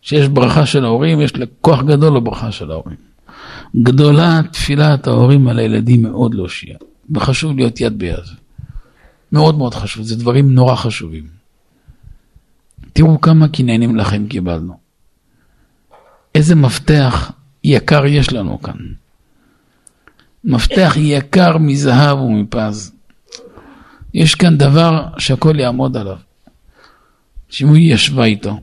שיש 0.02 0.28
ברכה 0.28 0.66
של 0.66 0.84
ההורים, 0.84 1.20
יש 1.20 1.36
לכוח 1.36 1.82
גדול 1.82 2.16
לברכה 2.16 2.52
של 2.52 2.70
ההורים. 2.70 2.96
גדולה 3.82 4.40
תפילת 4.52 5.06
ההורים 5.06 5.48
על 5.48 5.58
הילדים 5.58 6.02
מאוד 6.02 6.34
להושיע, 6.34 6.76
וחשוב 7.14 7.56
להיות 7.56 7.80
יד 7.80 7.98
ביד. 7.98 8.18
מאוד 9.32 9.58
מאוד 9.58 9.74
חשוב, 9.74 10.04
זה 10.04 10.16
דברים 10.16 10.54
נורא 10.54 10.76
חשובים. 10.76 11.26
תראו 12.92 13.20
כמה 13.20 13.48
קניינים 13.48 13.96
לכם 13.96 14.26
קיבלנו. 14.28 14.78
איזה 16.34 16.54
מפתח 16.54 17.32
יקר 17.64 18.06
יש 18.06 18.32
לנו 18.32 18.62
כאן. 18.62 18.76
מפתח 20.44 20.94
יקר 20.96 21.58
מזהב 21.58 22.18
ומפז. 22.18 22.92
יש 24.14 24.34
כאן 24.34 24.58
דבר 24.58 25.06
שהכל 25.18 25.60
יעמוד 25.60 25.96
עליו. 25.96 26.16
שאם 27.48 27.74
היא 27.74 27.94
ישבה 27.94 28.24
איתו, 28.24 28.60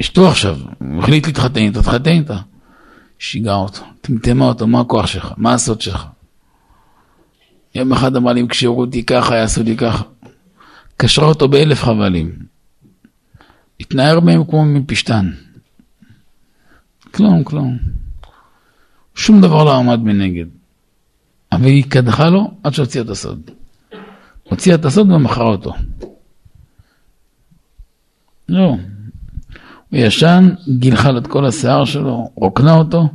אשתו 0.00 0.28
עכשיו, 0.28 0.58
הוא 0.78 1.02
החליט 1.02 1.26
להתחתן 1.26 1.60
איתו, 1.60 1.82
תתחתן 1.82 2.10
איתה. 2.10 2.38
שיגע 3.18 3.54
אותו, 3.54 3.82
טמטמה 4.00 4.44
אותו, 4.44 4.66
מה 4.66 4.80
הכוח 4.80 5.06
שלך? 5.06 5.32
מה 5.36 5.54
הסוד 5.54 5.80
שלך? 5.80 6.06
יום 7.74 7.92
אחד 7.92 8.16
אמר 8.16 8.32
לי, 8.32 8.40
אם 8.40 8.48
כשירו 8.48 8.80
אותי 8.80 9.04
ככה, 9.06 9.36
יעשו 9.36 9.62
לי 9.62 9.76
ככה. 9.76 10.04
קשרה 10.96 11.26
אותו 11.26 11.48
באלף 11.48 11.82
חבלים. 11.82 12.32
התנער 13.80 14.20
מהם 14.20 14.44
כמו 14.44 14.64
מפשתן. 14.64 15.30
כלום, 17.10 17.44
כלום. 17.44 17.78
שום 19.14 19.40
דבר 19.40 19.64
לא 19.64 19.76
עמד 19.76 20.00
מנגד. 20.00 20.46
אבל 21.52 21.64
היא 21.64 21.84
קדחה 21.88 22.28
לו 22.28 22.50
עד 22.62 22.74
שהוציאה 22.74 23.04
את 23.04 23.10
הסוד. 23.10 23.50
הוציאה 24.44 24.74
את 24.74 24.84
הסוד 24.84 25.10
ומכרה 25.10 25.46
אותו. 25.46 25.74
לא. 28.48 28.76
הוא 29.92 30.00
ישן, 30.00 30.54
גילחה 30.78 31.10
לו 31.10 31.18
את 31.18 31.26
כל 31.26 31.46
השיער 31.46 31.84
שלו, 31.84 32.30
רוקנה 32.34 32.74
אותו, 32.74 33.08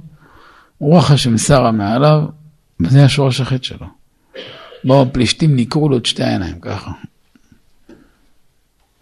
רוח 0.80 1.12
השם 1.12 1.38
שרה 1.38 1.72
מעליו, 1.72 2.24
וזה 2.80 3.00
היה 3.00 3.10
שורש 3.10 3.42
החטא 3.42 3.64
שלו. 3.64 3.88
באו 4.84 5.02
הפלישתים, 5.02 5.56
ניקרו 5.56 5.90
לו 5.90 5.98
את 5.98 6.06
שתי 6.06 6.24
העיניים 6.24 6.60
ככה. 6.60 6.92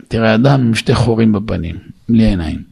תראה 0.08 0.36
אדם 0.36 0.62
עם 0.62 0.76
שתי 0.76 0.96
חורים 0.96 1.32
בפנים, 1.32 1.80
בלי 2.10 2.26
עיניים. 2.26 2.64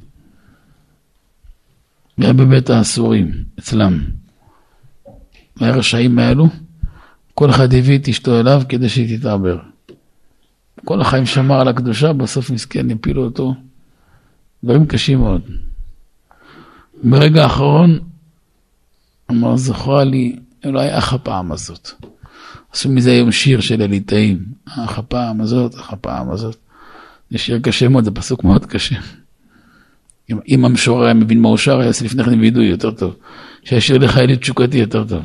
והיה 2.18 2.34
בבית 2.34 2.70
האסורים, 2.70 3.32
אצלם. 3.60 4.04
והרשעים 5.58 6.20
האלו, 6.20 6.48
כל 7.34 7.50
אחד 7.50 7.74
הביא 7.74 8.00
את 8.00 8.08
אשתו 8.08 8.40
אליו 8.40 8.62
כדי 8.70 8.90
שהיא 8.90 9.18
תתעבר. 9.18 9.60
כל 10.86 11.02
החיים 11.02 11.26
שמר 11.26 11.62
על 11.62 11.68
הקדושה, 11.68 12.14
בסוף 12.14 12.50
מסכן, 12.50 12.92
הפילו 12.92 13.24
אותו. 13.24 13.54
דברים 14.64 14.86
קשים 14.86 15.20
מאוד. 15.20 15.42
ברגע 17.04 17.44
האחרון, 17.44 18.00
אמר, 19.32 19.58
זכורה 19.58 20.04
לי, 20.04 20.36
אולי 20.66 20.98
אח 20.98 21.14
הפעם 21.14 21.52
הזאת. 21.52 21.92
עשו 22.74 22.90
מזה 22.90 23.12
היום 23.12 23.32
שיר 23.32 23.62
של 23.62 23.82
הליטאים, 23.82 24.46
אך 24.66 25.00
הפעם 25.00 25.42
הזאת, 25.42 25.76
אך 25.76 25.94
הפעם 25.94 26.32
הזאת. 26.32 26.56
זה 27.32 27.38
שיר 27.38 27.60
קשה 27.60 27.88
מאוד, 27.88 28.04
זה 28.04 28.12
פסוק 28.12 28.44
מאוד 28.44 28.66
קשה. 28.66 28.96
אם, 30.32 30.38
אם 30.48 30.66
המשורר 30.66 31.06
היה 31.06 31.14
מבין 31.14 31.42
מה 31.42 31.50
הוא 31.50 31.58
שר, 31.58 31.80
היה 31.80 31.88
עושה 31.88 32.06
לפני 32.06 32.24
כן 32.24 32.40
וידוי 32.40 32.66
יותר 32.66 32.92
טוב. 32.92 33.16
שהשיר 33.64 33.98
לחיילי 33.98 34.38
תשוקתי 34.38 34.78
יותר 34.78 35.04
טוב. 35.08 35.24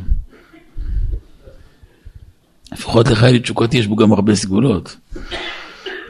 לפחות 2.72 3.08
לחיילי 3.08 3.38
תשוקתי 3.38 3.76
יש 3.76 3.86
בו 3.86 3.96
גם 3.96 4.12
הרבה 4.12 4.34
סגולות. 4.34 4.96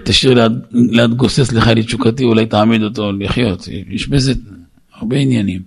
תשאיר 0.08 0.34
ליד, 0.34 0.52
ליד 0.72 1.14
גוסס 1.14 1.52
לחיילי 1.52 1.82
תשוקתי, 1.82 2.24
אולי 2.24 2.46
תעמיד 2.46 2.82
אותו 2.82 3.12
לחיות. 3.12 3.68
יש 3.88 4.08
בזה 4.08 4.32
הרבה 4.92 5.16
עניינים. 5.16 5.62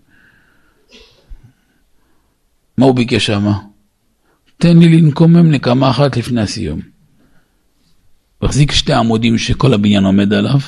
מה 2.77 2.85
הוא 2.85 2.95
ביקש 2.95 3.26
שמה? 3.26 3.59
תן 4.57 4.77
לי 4.77 5.01
לנקומם 5.01 5.51
נקמה 5.51 5.89
אחת 5.89 6.18
לפני 6.18 6.41
הסיום. 6.41 6.80
החזיק 8.41 8.72
שתי 8.72 8.93
עמודים 8.93 9.38
שכל 9.38 9.73
הבניין 9.73 10.03
עומד 10.03 10.34
עליו, 10.34 10.59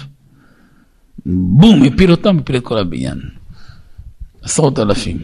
בום, 1.25 1.83
הפיל 1.83 2.11
אותם, 2.11 2.37
הפיל 2.37 2.57
את 2.57 2.63
כל 2.63 2.77
הבניין. 2.77 3.21
עשרות 4.41 4.79
אלפים. 4.79 5.19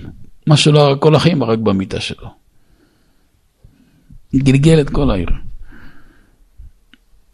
מה 0.48 0.58
שלא 0.58 0.80
הרג 0.80 1.00
כל 1.00 1.16
החיים, 1.16 1.42
הרג 1.42 1.60
במיטה 1.60 2.00
שלו. 2.00 2.34
גלגל 4.36 4.82
את 4.82 4.90
כל 4.90 5.12
העיר. 5.12 5.30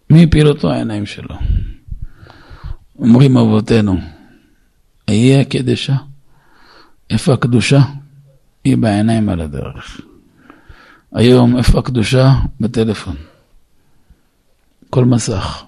מי 0.10 0.24
הפיל 0.24 0.48
אותו? 0.48 0.72
העיניים 0.72 1.06
שלו. 1.06 1.36
אומרים 3.00 3.38
אבותינו, 3.38 3.98
אהיה 5.10 5.42
הקדשה? 5.42 5.96
איפה 7.10 7.34
הקדושה? 7.34 7.80
היא 8.64 8.78
בעיניים 8.78 9.30
על 9.30 9.42
הדרך. 9.42 10.02
היום, 11.12 11.58
איפה 11.58 11.80
הקדושה? 11.80 12.34
בטלפון. 12.60 13.16
כל 14.90 15.06
מסך. 15.06 15.64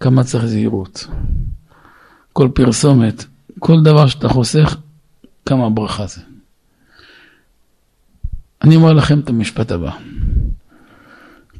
כמה 0.00 0.24
צריך 0.24 0.44
זהירות. 0.44 1.06
כל 2.32 2.48
פרסומת, 2.54 3.24
כל 3.58 3.82
דבר 3.82 4.06
שאתה 4.06 4.28
חוסך, 4.28 4.76
כמה 5.46 5.70
ברכה 5.70 6.06
זה. 6.06 6.20
אני 8.62 8.76
אומר 8.76 8.92
לכם 8.92 9.20
את 9.20 9.28
המשפט 9.28 9.72
הבא. 9.72 9.92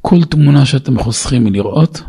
כל 0.00 0.24
תמונה 0.24 0.66
שאתם 0.66 0.98
חוסכים 0.98 1.44
מלראות, 1.44 2.02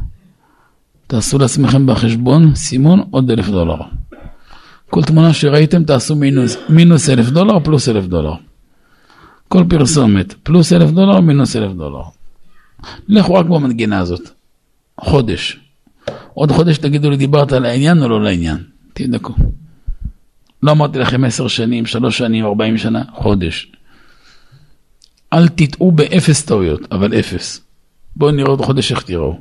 תעשו 1.07 1.37
לעצמכם 1.37 1.85
בחשבון 1.85 2.55
סימון 2.55 3.03
עוד 3.11 3.31
אלף 3.31 3.47
דולר. 3.47 3.81
כל 4.89 5.03
תמונה 5.03 5.33
שראיתם 5.33 5.83
תעשו 5.83 6.15
מינוס, 6.15 6.57
מינוס 6.69 7.09
אלף 7.09 7.29
דולר 7.29 7.59
פלוס 7.59 7.89
אלף 7.89 8.05
דולר. 8.05 8.33
כל 9.47 9.63
פרסומת 9.69 10.33
פלוס 10.43 10.73
אלף 10.73 10.89
דולר 10.89 11.19
מינוס 11.19 11.55
אלף 11.55 11.71
דולר. 11.71 12.03
לכו 13.07 13.33
רק 13.33 13.45
במנגינה 13.45 13.99
הזאת. 13.99 14.29
חודש. 14.99 15.59
עוד 16.33 16.51
חודש 16.51 16.77
תגידו 16.77 17.09
לי 17.09 17.17
דיברת 17.17 17.51
על 17.51 17.65
העניין 17.65 18.03
או 18.03 18.09
לא 18.09 18.23
לעניין. 18.23 18.57
תבדקו. 18.93 19.33
לא 20.63 20.71
אמרתי 20.71 20.99
לכם 20.99 21.23
עשר 21.23 21.47
שנים, 21.47 21.85
שלוש 21.85 22.17
שנים, 22.17 22.45
ארבעים 22.45 22.77
שנה, 22.77 23.03
חודש. 23.15 23.71
אל 25.33 25.47
תטעו 25.47 25.91
באפס 25.91 26.45
טעויות, 26.45 26.81
אבל 26.91 27.19
אפס. 27.19 27.61
בואו 28.15 28.31
נראה 28.31 28.49
עוד 28.49 28.61
חודש 28.61 28.91
איך 28.91 29.03
תראו. 29.03 29.39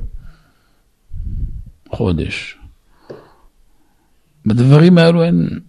חודש. 1.89 2.57
בדברים 4.45 4.97
האלו 4.97 5.23
אין, 5.23 5.59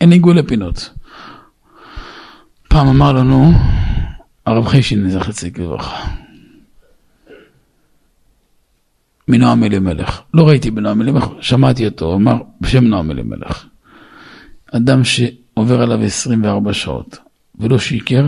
אין 0.00 0.12
עיגול 0.12 0.38
לפינות. 0.38 0.90
פעם 2.68 2.86
אמר 2.88 3.12
לנו 3.12 3.52
הרב 4.46 4.66
חישין, 4.66 5.10
זכר 5.10 5.32
צדיק 5.32 5.58
לברכה, 5.58 6.14
מנועם 9.28 9.64
אלימלך. 9.64 10.22
לא 10.34 10.48
ראיתי 10.48 10.70
בנועם 10.70 11.02
אלימלך, 11.02 11.26
שמעתי 11.40 11.86
אותו, 11.86 12.14
אמר 12.14 12.34
בשם 12.60 12.84
נועם 12.84 13.10
אלימלך. 13.10 13.66
אדם 14.72 15.04
שעובר 15.04 15.82
עליו 15.82 16.02
24 16.02 16.72
שעות 16.72 17.18
ולא 17.58 17.78
שיקר, 17.78 18.26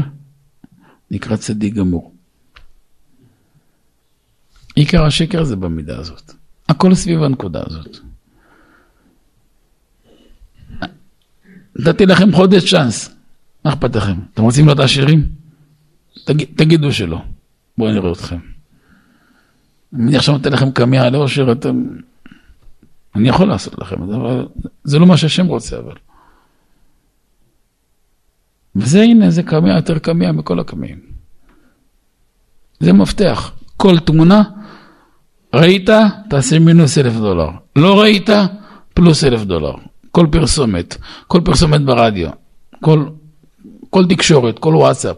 נקרא 1.10 1.36
צדיק 1.36 1.74
גמור. 1.74 2.17
עיקר 4.78 5.04
השקר 5.04 5.44
זה 5.44 5.56
במידה 5.56 5.98
הזאת. 5.98 6.32
הכל 6.68 6.94
סביב 6.94 7.22
הנקודה 7.22 7.62
הזאת. 7.66 7.96
נתתי 11.76 12.06
לכם 12.06 12.32
חודש 12.32 12.74
צ'אנס, 12.74 13.14
מה 13.64 13.72
אכפת 13.72 13.96
לכם? 13.96 14.16
אתם 14.34 14.42
רוצים 14.42 14.66
להיות 14.66 14.80
עשירים? 14.80 15.28
תגיד, 16.24 16.48
תגידו 16.56 16.92
שלא. 16.92 17.22
בואו 17.78 17.92
נראה 17.92 18.12
אתכם. 18.12 18.38
אני 19.94 20.16
עכשיו 20.16 20.34
נותן 20.36 20.52
לכם 20.52 20.70
קמיע 20.70 21.10
לאושר, 21.10 21.52
אתם... 21.52 21.86
אני 23.14 23.28
יכול 23.28 23.48
לעשות 23.48 23.78
לכם 23.78 24.02
את 24.02 24.08
זה, 24.08 24.14
אבל 24.16 24.46
זה 24.84 24.98
לא 24.98 25.06
מה 25.06 25.16
שהשם 25.16 25.46
רוצה, 25.46 25.78
אבל. 25.78 25.94
וזה 28.76 29.02
הנה, 29.02 29.30
זה 29.30 29.42
קמיע 29.42 29.76
יותר 29.76 29.98
קמיע 29.98 30.32
מכל 30.32 30.60
הקמיעים. 30.60 31.00
זה 32.80 32.92
מפתח. 32.92 33.52
כל 33.76 33.98
תמונה, 33.98 34.42
ראית, 35.54 35.90
תעשה 36.30 36.58
מינוס 36.58 36.98
אלף 36.98 37.12
דולר. 37.12 37.48
לא 37.76 38.00
ראית, 38.00 38.30
פלוס 38.94 39.24
אלף 39.24 39.44
דולר. 39.44 39.72
כל 40.10 40.26
פרסומת, 40.32 40.96
כל 41.26 41.40
פרסומת 41.44 41.80
ברדיו, 41.80 42.28
כל, 42.80 43.04
כל 43.90 44.06
תקשורת, 44.08 44.58
כל 44.58 44.74
וואטסאפ, 44.74 45.16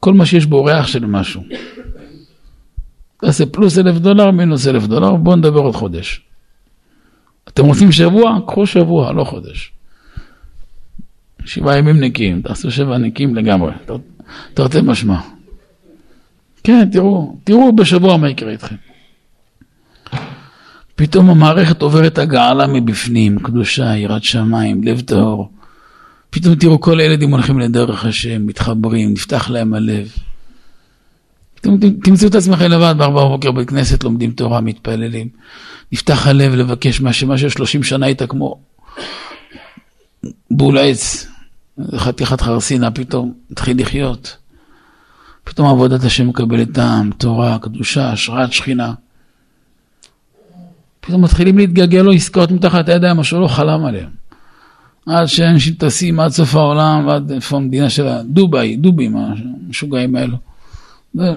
כל 0.00 0.14
מה 0.14 0.26
שיש 0.26 0.46
בו 0.46 0.64
ריח 0.64 0.86
של 0.86 1.06
משהו. 1.06 1.42
תעשה 3.16 3.46
פלוס 3.46 3.78
אלף 3.78 3.96
דולר, 3.96 4.30
מינוס 4.30 4.66
אלף 4.66 4.86
דולר, 4.86 5.16
בואו 5.16 5.36
נדבר 5.36 5.60
עוד 5.60 5.74
חודש. 5.74 6.20
אתם 7.48 7.64
רוצים 7.64 7.92
שבוע? 7.92 8.38
קחו 8.46 8.66
שבוע, 8.66 9.12
לא 9.12 9.24
חודש. 9.24 9.72
שבעה 11.44 11.78
ימים 11.78 12.00
נקיים, 12.00 12.42
תעשו 12.42 12.70
שבע 12.70 12.98
נקיים 12.98 13.34
לגמרי, 13.34 13.72
תרתי 14.54 14.78
משמע. 14.82 15.20
כן, 16.64 16.88
תראו, 16.92 17.36
תראו 17.44 17.76
בשבוע 17.76 18.16
מה 18.16 18.30
יקרה 18.30 18.52
איתכם. 18.52 18.76
פתאום 21.02 21.30
המערכת 21.30 21.82
עוברת 21.82 22.18
הגעלה 22.18 22.66
מבפנים, 22.66 23.38
קדושה, 23.38 23.96
יראת 23.96 24.24
שמיים, 24.24 24.84
לב 24.84 25.00
טהור. 25.00 25.50
פתאום 26.30 26.54
תראו 26.54 26.80
כל 26.80 27.00
הילדים 27.00 27.30
הולכים 27.30 27.58
לדרך 27.58 28.04
השם, 28.04 28.46
מתחברים, 28.46 29.12
נפתח 29.12 29.50
להם 29.50 29.74
הלב. 29.74 30.12
פתאום 31.54 31.78
תמצאו 32.04 32.28
את 32.28 32.34
עצמכם 32.34 32.70
לבד 32.70 32.94
בארבע 32.98 33.24
בבוקר 33.24 33.50
בבית 33.52 33.68
כנסת, 33.68 34.04
לומדים 34.04 34.30
תורה, 34.30 34.60
מתפללים. 34.60 35.28
נפתח 35.92 36.26
הלב 36.26 36.54
לבקש 36.54 37.00
מה 37.00 37.12
שמה 37.12 37.38
ששלושים 37.38 37.82
שנה 37.82 38.06
הייתה 38.06 38.26
כמו 38.26 38.60
בול 40.50 40.78
עץ, 40.78 41.26
חתיכת 41.96 42.40
חרסינה, 42.40 42.90
פתאום 42.90 43.32
התחיל 43.50 43.80
לחיות. 43.80 44.36
פתאום 45.44 45.68
עבודת 45.68 46.04
השם 46.04 46.28
מקבלת 46.28 46.72
טעם, 46.72 47.10
תורה, 47.18 47.58
קדושה, 47.58 48.10
השראת 48.12 48.52
שכינה. 48.52 48.92
פתאום 51.06 51.24
מתחילים 51.24 51.58
להתגלגל 51.58 52.00
לו 52.02 52.12
עסקאות 52.12 52.50
מתחת 52.50 52.88
הידיים, 52.88 53.16
מה 53.16 53.24
שהוא 53.24 53.40
לא 53.40 53.48
חלם 53.48 53.84
עליהם. 53.84 54.10
עד 55.06 55.26
שאנשים 55.26 55.74
טסים 55.74 56.20
עד 56.20 56.30
סוף 56.30 56.54
העולם, 56.54 57.06
ועד 57.06 57.32
איפה 57.32 57.56
המדינה 57.56 57.90
של 57.90 58.08
דובאי, 58.24 58.76
דובים, 58.76 59.16
המשוגעים 59.16 60.16
האלו. 60.16 60.36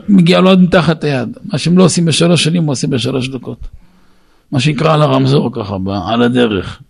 מגיע 0.10 0.42
לו 0.42 0.50
עד 0.50 0.60
מתחת 0.60 1.04
היד. 1.04 1.38
מה 1.44 1.58
שהם 1.58 1.78
לא 1.78 1.84
עושים 1.84 2.06
בשלוש 2.06 2.44
שנים, 2.44 2.64
הוא 2.64 2.72
עושה 2.72 2.88
בשלוש 2.88 3.30
דקות. 3.30 3.68
מה 4.52 4.60
שנקרא 4.60 4.94
על 4.94 5.02
הרמזור 5.02 5.50
ככה, 5.54 5.78
על 6.08 6.22
הדרך. 6.22 6.82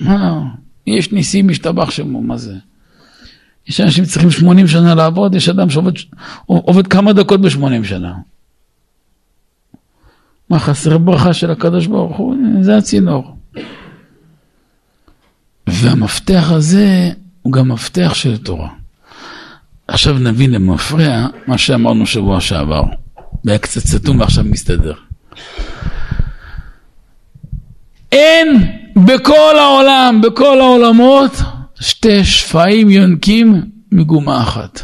מה, 0.00 0.40
יש 0.86 1.12
ניסים 1.12 1.48
משתבח 1.48 1.90
שמו, 1.90 2.22
מה 2.22 2.36
זה? 2.36 2.54
יש 3.68 3.80
אנשים 3.80 4.04
שצריכים 4.04 4.30
80 4.30 4.68
שנה 4.68 4.94
לעבוד, 4.94 5.34
יש 5.34 5.48
אדם 5.48 5.70
שעובד 5.70 6.86
כמה 6.86 7.12
דקות 7.12 7.40
ב-80 7.40 7.84
שנה. 7.84 8.14
מה 10.50 10.58
חסר 10.58 10.98
ברכה 10.98 11.32
של 11.32 11.50
הקדוש 11.50 11.86
ברוך 11.86 12.16
הוא? 12.16 12.36
זה 12.60 12.76
הצינור. 12.76 13.36
והמפתח 15.66 16.50
הזה 16.50 17.10
הוא 17.42 17.52
גם 17.52 17.68
מפתח 17.68 18.14
של 18.14 18.36
תורה. 18.36 18.68
עכשיו 19.88 20.18
נבין 20.18 20.50
למפרע 20.50 21.26
מה 21.46 21.58
שאמרנו 21.58 22.06
שבוע 22.06 22.40
שעבר. 22.40 22.82
והיה 23.44 23.58
קצת 23.58 23.80
סתום 23.80 24.20
ועכשיו 24.20 24.44
מסתדר. 24.44 24.94
אין 28.12 28.72
בכל 28.96 29.58
העולם, 29.58 30.20
בכל 30.22 30.60
העולמות, 30.60 31.32
שתי 31.80 32.24
שפעים 32.24 32.90
יונקים 32.90 33.62
מגומה 33.92 34.42
אחת. 34.42 34.80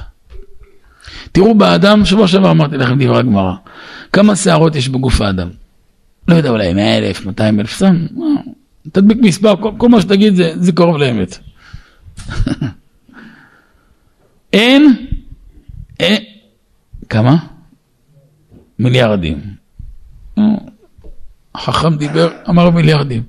תראו 1.33 1.55
באדם, 1.55 2.05
שבוע 2.05 2.29
שעבר 2.29 2.51
אמרתי 2.51 2.77
לכם 2.77 3.05
דברי 3.05 3.19
הגמרא, 3.19 3.55
כמה 4.17 4.37
שערות 4.37 4.75
יש 4.75 4.89
בגוף 4.89 5.21
האדם? 5.21 5.51
לא 6.29 6.35
יודע, 6.35 6.51
אולי 6.51 6.73
100 6.73 6.99
אלף, 6.99 7.27
200 7.27 7.61
אלף, 7.61 7.77
סתם, 7.77 8.07
תדביק 8.93 9.19
מספר, 9.23 9.57
כל, 9.63 9.71
כל 9.79 9.89
מה 9.89 10.01
שתגיד 10.01 10.35
זה, 10.35 10.53
זה 10.57 10.73
קרוב 10.73 10.97
לאמת. 10.97 11.39
אין, 14.53 15.07
אין, 16.01 16.23
כמה? 17.09 17.37
מיליארדים. 18.79 19.41
החכם 21.55 21.97
דיבר, 21.97 22.29
אמר 22.49 22.71
מיליארדים. 22.71 23.23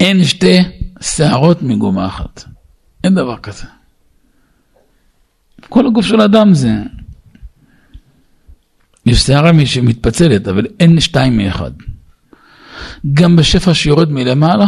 אין 0.00 0.24
שתי 0.24 0.58
שערות 1.00 1.62
מגומה 1.62 2.06
אחת. 2.06 2.44
אין 3.04 3.14
דבר 3.14 3.36
כזה. 3.36 3.64
כל 5.68 5.86
הגוף 5.86 6.04
של 6.04 6.20
האדם 6.20 6.54
זה... 6.54 6.72
יש 9.06 9.18
שערה 9.18 9.50
שמתפצלת, 9.64 10.48
אבל 10.48 10.66
אין 10.80 11.00
שתיים 11.00 11.36
מאחד. 11.36 11.70
גם 13.14 13.36
בשפע 13.36 13.74
שיורד 13.74 14.10
מלמעלה, 14.10 14.66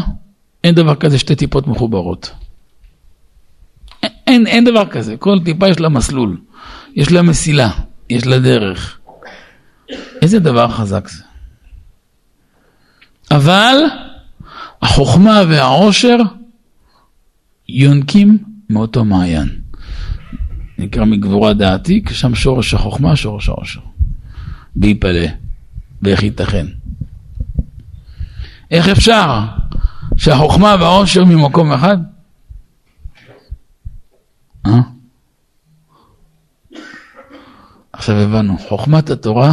אין 0.64 0.74
דבר 0.74 0.94
כזה 0.94 1.18
שתי 1.18 1.34
טיפות 1.34 1.66
מחוברות. 1.66 2.30
אין, 4.26 4.46
אין 4.46 4.64
דבר 4.64 4.86
כזה, 4.86 5.16
כל 5.16 5.38
טיפה 5.44 5.68
יש 5.68 5.80
לה 5.80 5.88
מסלול, 5.88 6.40
יש 6.94 7.12
לה 7.12 7.22
מסילה, 7.22 7.70
יש 8.10 8.26
לה 8.26 8.38
דרך. 8.38 8.98
איזה 10.22 10.38
דבר 10.38 10.68
חזק 10.68 11.08
זה. 11.08 11.22
אבל 13.30 13.76
החוכמה 14.82 15.42
והעושר 15.48 16.16
יונקים 17.68 18.38
מאותו 18.70 19.04
מעיין. 19.04 19.48
נקרא 20.78 21.04
מגבורה 21.04 21.54
דעתי, 21.54 22.02
כי 22.06 22.14
שם 22.14 22.34
שורש 22.34 22.74
החוכמה, 22.74 23.16
שורש 23.16 23.48
העושר. 23.48 23.80
בהיפלא, 24.78 25.26
ואיך 26.02 26.22
ייתכן. 26.22 26.66
איך 28.70 28.88
אפשר 28.88 29.40
שהחוכמה 30.16 30.76
והעושר 30.80 31.24
ממקום 31.24 31.72
אחד? 31.72 31.98
אה? 34.66 34.80
עכשיו 37.92 38.16
הבנו, 38.16 38.58
חוכמת 38.58 39.10
התורה 39.10 39.52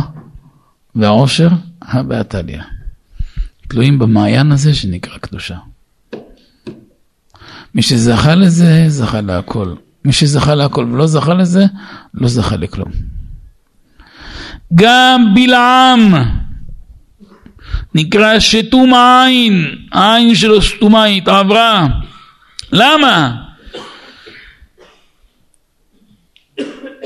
והעושר, 0.95 1.49
הא 1.81 2.02
בהא 2.02 2.23
תלויים 3.68 3.99
במעיין 3.99 4.52
הזה 4.52 4.73
שנקרא 4.73 5.18
קדושה. 5.18 5.57
מי 7.76 7.81
שזכה 7.81 8.35
לזה, 8.35 8.85
זכה 8.88 9.22
להכל. 9.22 9.76
מי 10.06 10.14
שזכה 10.14 10.56
להכל 10.56 10.85
ולא 10.91 11.07
זכה 11.07 11.34
לזה, 11.34 11.65
לא 12.14 12.27
זכה 12.27 12.56
לכלום. 12.56 12.91
גם 14.74 15.34
בלעם 15.36 16.14
נקרא 17.96 18.40
שתום 18.40 18.94
העין, 18.94 19.76
העין 19.92 20.36
שלו 20.36 20.62
סתומה 20.62 21.06
התעברה. 21.06 21.88
למה? 22.72 23.36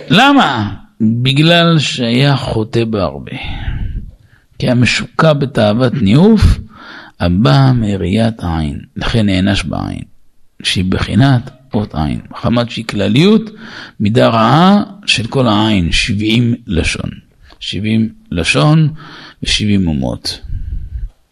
למה? 0.09 0.73
בגלל 1.01 1.79
שהיה 1.79 2.35
חוטא 2.37 2.85
בהרבה. 2.85 3.37
כי 4.59 4.65
היה 4.65 4.75
משוקע 4.75 5.33
בתאוות 5.33 5.93
ניאוף 5.93 6.41
הבאה 7.19 7.73
מראיית 7.73 8.35
העין, 8.39 8.79
לכן 8.95 9.25
נענש 9.25 9.63
בעין, 9.63 10.03
שהיא 10.63 10.85
בחינת 10.89 11.49
אות 11.73 11.95
עין. 11.95 12.19
מחמת 12.31 12.69
שהיא 12.69 12.85
כלליות, 12.85 13.41
מידה 13.99 14.27
רעה 14.27 14.83
של 15.05 15.27
כל 15.27 15.47
העין, 15.47 15.91
70 15.91 16.55
לשון. 16.67 17.28
70 17.59 18.13
לשון 18.31 18.89
ו-70 19.43 19.87
אומות. 19.87 20.39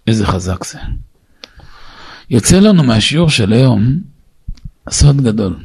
איזה 0.08 0.26
חזק 0.26 0.64
זה. 0.64 0.80
יוצא 2.30 2.60
לנו 2.60 2.84
מהשיעור 2.84 3.30
של 3.30 3.54
היום 3.54 3.99
סוד 4.90 5.22
גדול. 5.22 5.56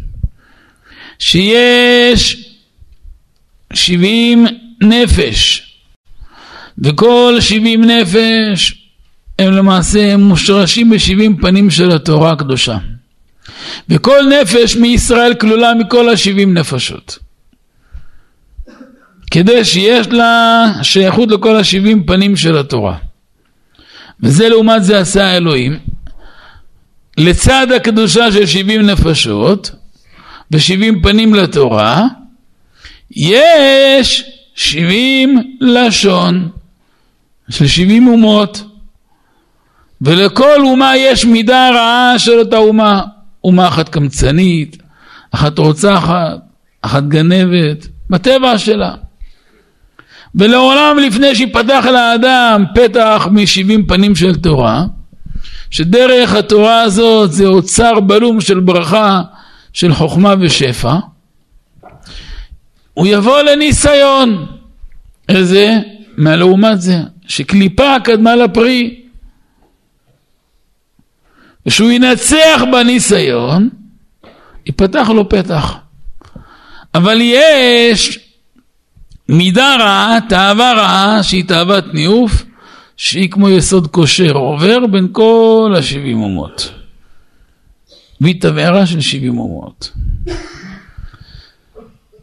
שיש 1.18 2.48
70 3.72 4.46
נפש, 4.82 5.68
וכל 6.78 7.36
70 7.40 7.84
נפש 7.84 8.74
הם 9.38 9.52
למעשה 9.52 10.16
מושרשים 10.16 10.90
ב-70 10.90 11.40
פנים 11.40 11.70
של 11.70 11.90
התורה 11.90 12.32
הקדושה. 12.32 12.78
וכל 13.88 14.20
נפש 14.40 14.76
מישראל 14.76 15.34
כלולה 15.34 15.74
מכל 15.74 16.08
השבעים 16.08 16.54
נפשות. 16.54 17.18
כדי 19.32 19.64
שיש 19.64 20.06
לה 20.06 20.64
שייכות 20.82 21.30
לכל 21.30 21.56
השבעים 21.56 22.04
פנים 22.06 22.36
של 22.36 22.58
התורה. 22.58 22.96
וזה 24.20 24.48
לעומת 24.48 24.84
זה 24.84 24.98
עשה 24.98 25.26
האלוהים. 25.26 25.78
לצד 27.18 27.66
הקדושה 27.76 28.32
של 28.32 28.46
שבעים 28.46 28.80
נפשות 28.80 29.70
ושבעים 30.50 31.02
פנים 31.02 31.34
לתורה, 31.34 32.06
יש 33.10 34.24
שבעים 34.54 35.56
לשון 35.60 36.48
של 37.50 37.66
שבעים 37.66 38.08
אומות. 38.08 38.64
ולכל 40.00 40.60
אומה 40.60 40.96
יש 40.96 41.24
מידה 41.24 41.70
רעה 41.70 42.18
של 42.18 42.38
אותה 42.38 42.56
אומה. 42.56 43.02
אומה 43.44 43.68
אחת 43.68 43.88
קמצנית, 43.88 44.76
אחת 45.30 45.58
רוצחת, 45.58 46.38
אחת 46.82 47.02
גנבת, 47.02 47.86
בטבע 48.10 48.58
שלה. 48.58 48.94
ולעולם 50.34 50.98
לפני 50.98 51.34
שיפתח 51.34 51.84
לאדם 51.92 52.64
פתח 52.74 53.28
משבעים 53.30 53.86
פנים 53.86 54.16
של 54.16 54.34
תורה, 54.34 54.84
שדרך 55.70 56.34
התורה 56.34 56.82
הזאת 56.82 57.32
זה 57.32 57.46
אוצר 57.46 58.00
בלום 58.00 58.40
של 58.40 58.60
ברכה, 58.60 59.22
של 59.72 59.94
חוכמה 59.94 60.34
ושפע, 60.40 60.94
הוא 62.94 63.06
יבוא 63.06 63.42
לניסיון. 63.42 64.46
איזה? 65.28 65.78
מה 66.16 66.36
לעומת 66.36 66.80
זה? 66.80 66.96
שקליפה 67.26 67.96
קדמה 68.04 68.36
לפרי. 68.36 69.02
ושהוא 71.66 71.90
ינצח 71.90 72.62
בניסיון, 72.72 73.68
ייפתח 74.66 75.08
לו 75.08 75.28
פתח. 75.28 75.76
אבל 76.94 77.18
יש 77.20 78.18
מידה 79.28 79.76
רעה, 79.80 80.18
תאווה 80.28 80.72
רעה, 80.72 81.22
שהיא 81.22 81.44
תאוות 81.44 81.94
ניאוף, 81.94 82.44
שהיא 82.96 83.30
כמו 83.30 83.50
יסוד 83.50 83.86
כושר, 83.86 84.32
עובר 84.32 84.86
בין 84.86 85.08
כל 85.12 85.74
השבעים 85.78 86.22
אומות. 86.22 86.72
והיא 88.20 88.40
תבערה 88.40 88.86
של 88.86 89.00
שבעים 89.00 89.38
אומות. 89.38 89.92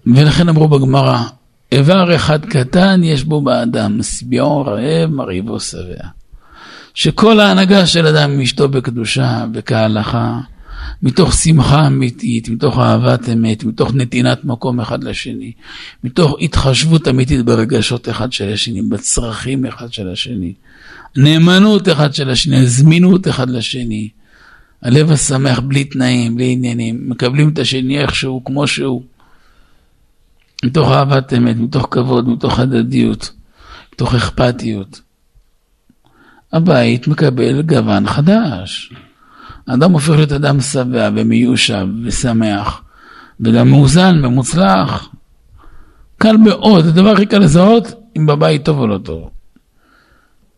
ולכן 0.07 0.49
אמרו 0.49 0.67
בגמרא, 0.67 1.23
איבר 1.71 2.15
אחד 2.15 2.45
קטן 2.45 3.01
יש 3.03 3.23
בו 3.23 3.41
באדם, 3.41 4.03
שביעו 4.03 4.61
רעב, 4.61 5.09
מרהיבו 5.09 5.59
שבע. 5.59 6.03
שכל 6.93 7.39
ההנהגה 7.39 7.85
של 7.85 8.07
אדם 8.07 8.31
עם 8.31 8.41
אשתו 8.41 8.69
בקדושה 8.69 9.45
וכהלכה, 9.53 10.39
מתוך 11.03 11.33
שמחה 11.33 11.87
אמיתית, 11.87 12.49
מתוך 12.49 12.79
אהבת 12.79 13.29
אמת, 13.29 13.63
מתוך 13.63 13.93
נתינת 13.93 14.45
מקום 14.45 14.79
אחד 14.79 15.03
לשני, 15.03 15.51
מתוך 16.03 16.35
התחשבות 16.41 17.07
אמיתית 17.07 17.45
ברגשות 17.45 18.09
אחד 18.09 18.33
של 18.33 18.53
השני, 18.53 18.81
בצרכים 18.81 19.65
אחד 19.65 19.93
של 19.93 20.09
השני, 20.09 20.53
נאמנות 21.15 21.89
אחד 21.89 22.13
של 22.13 22.29
השני, 22.29 22.67
זמינות 22.67 23.27
אחד 23.27 23.49
לשני, 23.49 24.09
הלב 24.81 25.11
השמח 25.11 25.59
בלי 25.59 25.83
תנאים, 25.83 26.35
בלי 26.35 26.51
עניינים, 26.51 27.09
מקבלים 27.09 27.49
את 27.49 27.59
השני 27.59 28.01
איכשהו, 28.01 28.43
כמו 28.43 28.67
שהוא, 28.67 29.03
מתוך 30.63 30.91
אהבת 30.91 31.33
אמת, 31.33 31.55
מתוך 31.55 31.87
כבוד, 31.91 32.29
מתוך 32.29 32.59
הדדיות, 32.59 33.31
מתוך 33.93 34.15
אכפתיות. 34.15 35.01
הבית 36.53 37.07
מקבל 37.07 37.61
גוון 37.61 38.07
חדש. 38.07 38.93
האדם 39.69 39.91
הופך 39.91 40.09
להיות 40.09 40.31
אדם 40.31 40.61
שבע 40.61 41.09
ומיושב 41.15 41.87
ושמח, 42.03 42.81
וגם 43.39 43.69
מאוזן 43.69 44.25
ומוצלח. 44.25 45.09
קל 46.17 46.37
מאוד, 46.37 46.85
הדבר 46.85 47.09
הכי 47.09 47.25
קל 47.25 47.37
לזהות 47.37 47.93
אם 48.17 48.25
בבית 48.25 48.65
טוב 48.65 48.79
או 48.79 48.87
לא 48.87 48.97
טוב. 48.97 49.29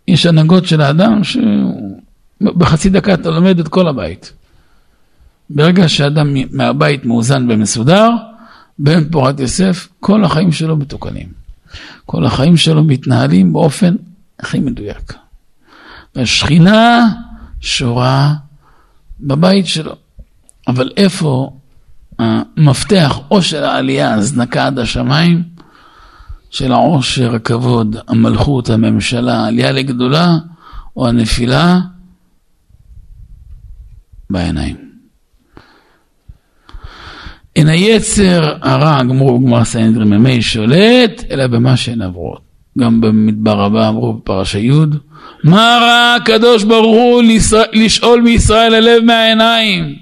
יש 0.08 0.26
הנהגות 0.26 0.66
של 0.66 0.82
האדם 0.82 1.22
שבחצי 1.24 2.90
דקה 2.90 3.14
אתה 3.14 3.30
לומד 3.30 3.60
את 3.60 3.68
כל 3.68 3.88
הבית. 3.88 4.34
ברגע 5.50 5.90
שאדם 5.90 6.34
מהבית 6.52 7.06
מאוזן 7.06 7.48
ומסודר, 7.52 8.10
בן 8.80 9.10
פורת 9.10 9.40
יוסף, 9.40 9.88
כל 10.00 10.24
החיים 10.24 10.52
שלו 10.52 10.78
מתוקנים. 10.78 11.28
כל 12.06 12.26
החיים 12.26 12.58
שלו 12.58 12.84
מתנהלים 12.84 13.54
באופן 13.54 13.96
הכי 14.40 14.60
מדויק. 14.60 15.14
והשכינה 16.16 17.10
שורה 17.62 18.34
בבית 19.22 19.68
שלו. 19.68 19.96
אבל 20.68 20.90
איפה 20.98 21.52
המפתח 22.20 23.20
או 23.32 23.42
של 23.42 23.64
העלייה, 23.64 24.14
הזנקה 24.14 24.68
עד 24.68 24.80
השמיים, 24.80 25.44
של 26.50 26.72
העושר, 26.72 27.36
הכבוד, 27.36 27.96
המלכות, 28.08 28.70
הממשלה, 28.70 29.36
העלייה 29.36 29.72
לגדולה, 29.72 30.38
או 30.96 31.08
הנפילה 31.08 31.80
בעיניים. 34.30 34.76
אין 37.56 37.68
היצר 37.68 38.54
הרע, 38.62 39.04
גמרו 39.04 39.40
בגמר 39.40 39.64
סנדרי 39.64 40.06
ממי 40.06 40.42
שולט, 40.42 41.24
אלא 41.32 41.48
במה 41.48 41.78
שהן 41.78 42.02
עברות. 42.02 42.42
גם 42.80 43.02
במדבר 43.02 43.64
הבא 43.64 43.90
אמרו 43.90 44.14
בפרשה 44.14 44.60
י', 44.60 44.72
מה 45.44 45.80
רע 45.82 46.16
הקדוש 46.22 46.64
ברוך 46.64 46.96
הוא 46.96 47.24
לשאול 47.74 48.22
מישראל 48.22 48.74
הלב 48.74 49.04
מהעיניים? 49.04 49.96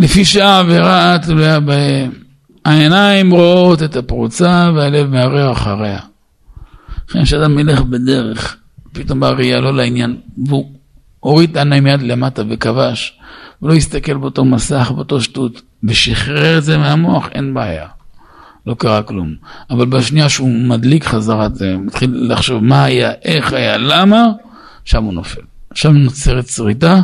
לפי 0.00 0.24
שהעבירה 0.24 1.18
תלויה 1.22 1.60
בהם. 1.60 2.10
העיניים 2.64 3.30
רואות 3.30 3.82
את 3.82 3.96
הפרוצה 3.96 4.70
והלב 4.76 5.10
מערער 5.10 5.52
אחריה. 5.52 6.00
לכן 7.08 7.24
כשאדם 7.24 7.58
ילך 7.58 7.80
בדרך, 7.80 8.56
פתאום 8.92 9.20
בראייה 9.20 9.60
לא 9.60 9.74
לעניין, 9.74 10.16
והוא 10.46 10.70
הוריד 11.20 11.50
את 11.50 11.56
העיניים 11.56 11.84
מיד 11.84 12.02
למטה 12.02 12.42
וכבש, 12.50 13.18
הוא 13.58 13.68
לא 13.70 13.74
הסתכל 13.74 14.16
באותו 14.16 14.44
מסך, 14.44 14.92
באותו 14.94 15.20
שטות, 15.20 15.62
ושחרר 15.84 16.58
את 16.58 16.64
זה 16.64 16.78
מהמוח, 16.78 17.28
אין 17.34 17.54
בעיה. 17.54 17.86
לא 18.66 18.74
קרה 18.74 19.02
כלום. 19.02 19.34
אבל 19.70 19.86
בשנייה 19.86 20.28
שהוא 20.28 20.48
מדליק 20.48 21.04
חזרה, 21.04 21.48
זה 21.54 21.76
מתחיל 21.76 22.26
לחשוב 22.32 22.64
מה 22.64 22.84
היה, 22.84 23.12
איך 23.24 23.52
היה, 23.52 23.76
למה, 23.76 24.24
שם 24.84 25.04
הוא 25.04 25.14
נופל. 25.14 25.40
שם 25.74 25.92
נוצרת 25.92 26.48
שריטה, 26.48 27.00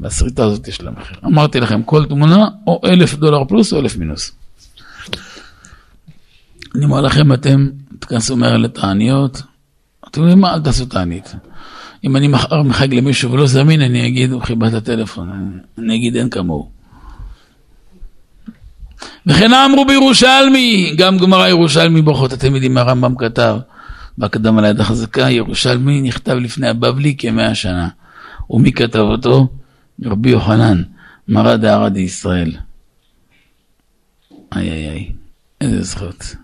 והשריטה 0.00 0.44
הזאת 0.44 0.68
יש 0.68 0.82
לה 0.82 0.90
מחיר. 0.90 1.16
אמרתי 1.24 1.60
לכם, 1.60 1.82
כל 1.82 2.04
תמונה, 2.06 2.48
או 2.66 2.80
אלף 2.84 3.14
דולר 3.14 3.44
פלוס 3.44 3.72
או 3.72 3.78
אלף 3.78 3.96
מינוס. 3.96 4.32
אני 6.74 6.84
אומר 6.84 7.00
לכם, 7.00 7.32
אתם 7.32 7.68
תכנסו 7.98 8.36
מהר 8.36 8.56
לתעניות, 8.56 9.42
אתם 10.08 10.20
יודעים 10.20 10.40
מה, 10.40 10.54
אל 10.54 10.60
תעשו 10.60 10.86
תענית. 10.86 11.34
אם 12.04 12.16
אני 12.16 12.28
מחר 12.28 12.62
מחג 12.62 12.94
למישהו 12.94 13.32
ולא 13.32 13.46
זמין, 13.46 13.80
אני 13.80 14.06
אגיד, 14.06 14.32
הוא 14.32 14.42
חיבה 14.42 14.68
את 14.68 14.74
הטלפון, 14.74 15.58
אני 15.78 15.96
אגיד 15.96 16.16
אין 16.16 16.30
כמוהו. 16.30 16.73
וכן 19.26 19.52
אמרו 19.52 19.84
בירושלמי, 19.84 20.94
גם 20.96 21.18
גמרא 21.18 21.48
ירושלמי 21.48 22.02
ברכות 22.02 22.32
מה 22.70 22.80
הרמב"ם 22.80 23.16
כתב 23.16 23.56
בהקדמה 24.18 24.62
ליד 24.62 24.80
החזקה, 24.80 25.30
ירושלמי 25.30 26.00
נכתב 26.00 26.32
לפני 26.32 26.68
הבבלי 26.68 27.14
כמאה 27.18 27.54
שנה. 27.54 27.88
ומי 28.50 28.72
כתב 28.72 28.98
אותו? 28.98 29.48
רבי 30.04 30.30
יוחנן, 30.30 30.82
מרא 31.28 31.56
דערא 31.56 31.88
דישראל. 31.88 32.52
איי 34.56 34.70
איי 34.70 34.88
איי, 34.90 35.12
איזה 35.60 35.82
זכות. 35.82 36.36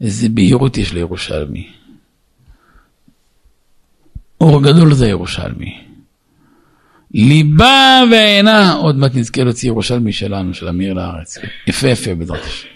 איזה 0.00 0.28
בהירות 0.28 0.78
יש 0.78 0.92
לירושלמי. 0.92 1.68
אור 4.40 4.62
גדול 4.62 4.94
זה 4.94 5.08
ירושלמי. 5.08 5.85
ליבה 7.16 8.02
ועינה, 8.10 8.72
עוד 8.72 8.96
מעט 8.96 9.14
נזכה 9.14 9.44
להוציא 9.44 9.68
ירושלמי 9.68 10.12
שלנו, 10.12 10.54
של 10.54 10.68
אמיר 10.68 10.94
לארץ. 10.94 11.38
יפה 11.66 11.88
יפה 11.88 12.14
בעזרת 12.14 12.44
השם. 12.44 12.68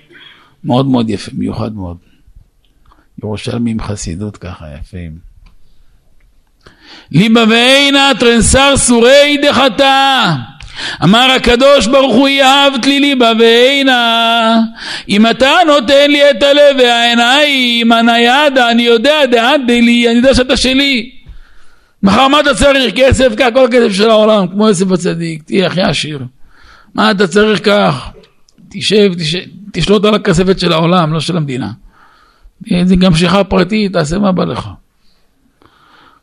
מאוד 0.64 0.86
מאוד 0.86 1.10
יפה, 1.10 1.30
מיוחד 1.34 1.74
מאוד. 1.74 1.96
ירושלמי 3.22 3.70
עם 3.70 3.80
חסידות 3.80 4.36
ככה, 4.36 4.66
יפים. 4.80 5.18
ליבה 7.12 7.44
ועינה 7.48 8.10
טרנסר 8.18 8.76
סורי 8.76 9.36
דחתה. 9.42 10.34
אמר 11.04 11.30
הקדוש 11.36 11.86
ברוך 11.86 12.14
הוא 12.14 12.28
יאהבת 12.28 12.86
לי 12.86 13.00
ליבה 13.00 13.32
ועינה 13.38 14.58
אם 15.08 15.26
אתה 15.26 15.52
נותן 15.66 16.10
לי 16.10 16.30
את 16.30 16.42
הלב 16.42 16.76
והעיניים 16.78 17.92
הניידה 17.92 18.70
אני 18.70 18.82
יודע 18.82 19.26
דעת 19.26 19.60
לי 19.68 20.08
אני 20.08 20.16
יודע 20.16 20.34
שאתה 20.34 20.56
שלי 20.56 21.10
מחר 22.02 22.28
מה 22.28 22.40
אתה 22.40 22.54
צריך? 22.54 22.94
כסף, 22.94 23.32
כך, 23.36 23.46
כל 23.54 23.64
הכסף 23.64 23.92
של 23.92 24.10
העולם, 24.10 24.48
כמו 24.48 24.68
יוסף 24.68 24.90
הצדיק, 24.92 25.42
תהיה 25.42 25.66
הכי 25.66 25.82
עשיר. 25.82 26.20
מה 26.94 27.10
אתה 27.10 27.26
צריך 27.26 27.60
כך? 27.64 28.10
תשב, 28.70 29.14
תשב, 29.18 29.38
תשלוט 29.72 30.04
על 30.04 30.14
הכספת 30.14 30.58
של 30.58 30.72
העולם, 30.72 31.12
לא 31.12 31.20
של 31.20 31.36
המדינה. 31.36 31.70
זה 32.84 32.96
גם 32.96 33.14
שיחה 33.14 33.44
פרטית, 33.44 33.92
תעשה 33.92 34.18
מה 34.18 34.32
בא 34.32 34.44
לך. 34.44 34.68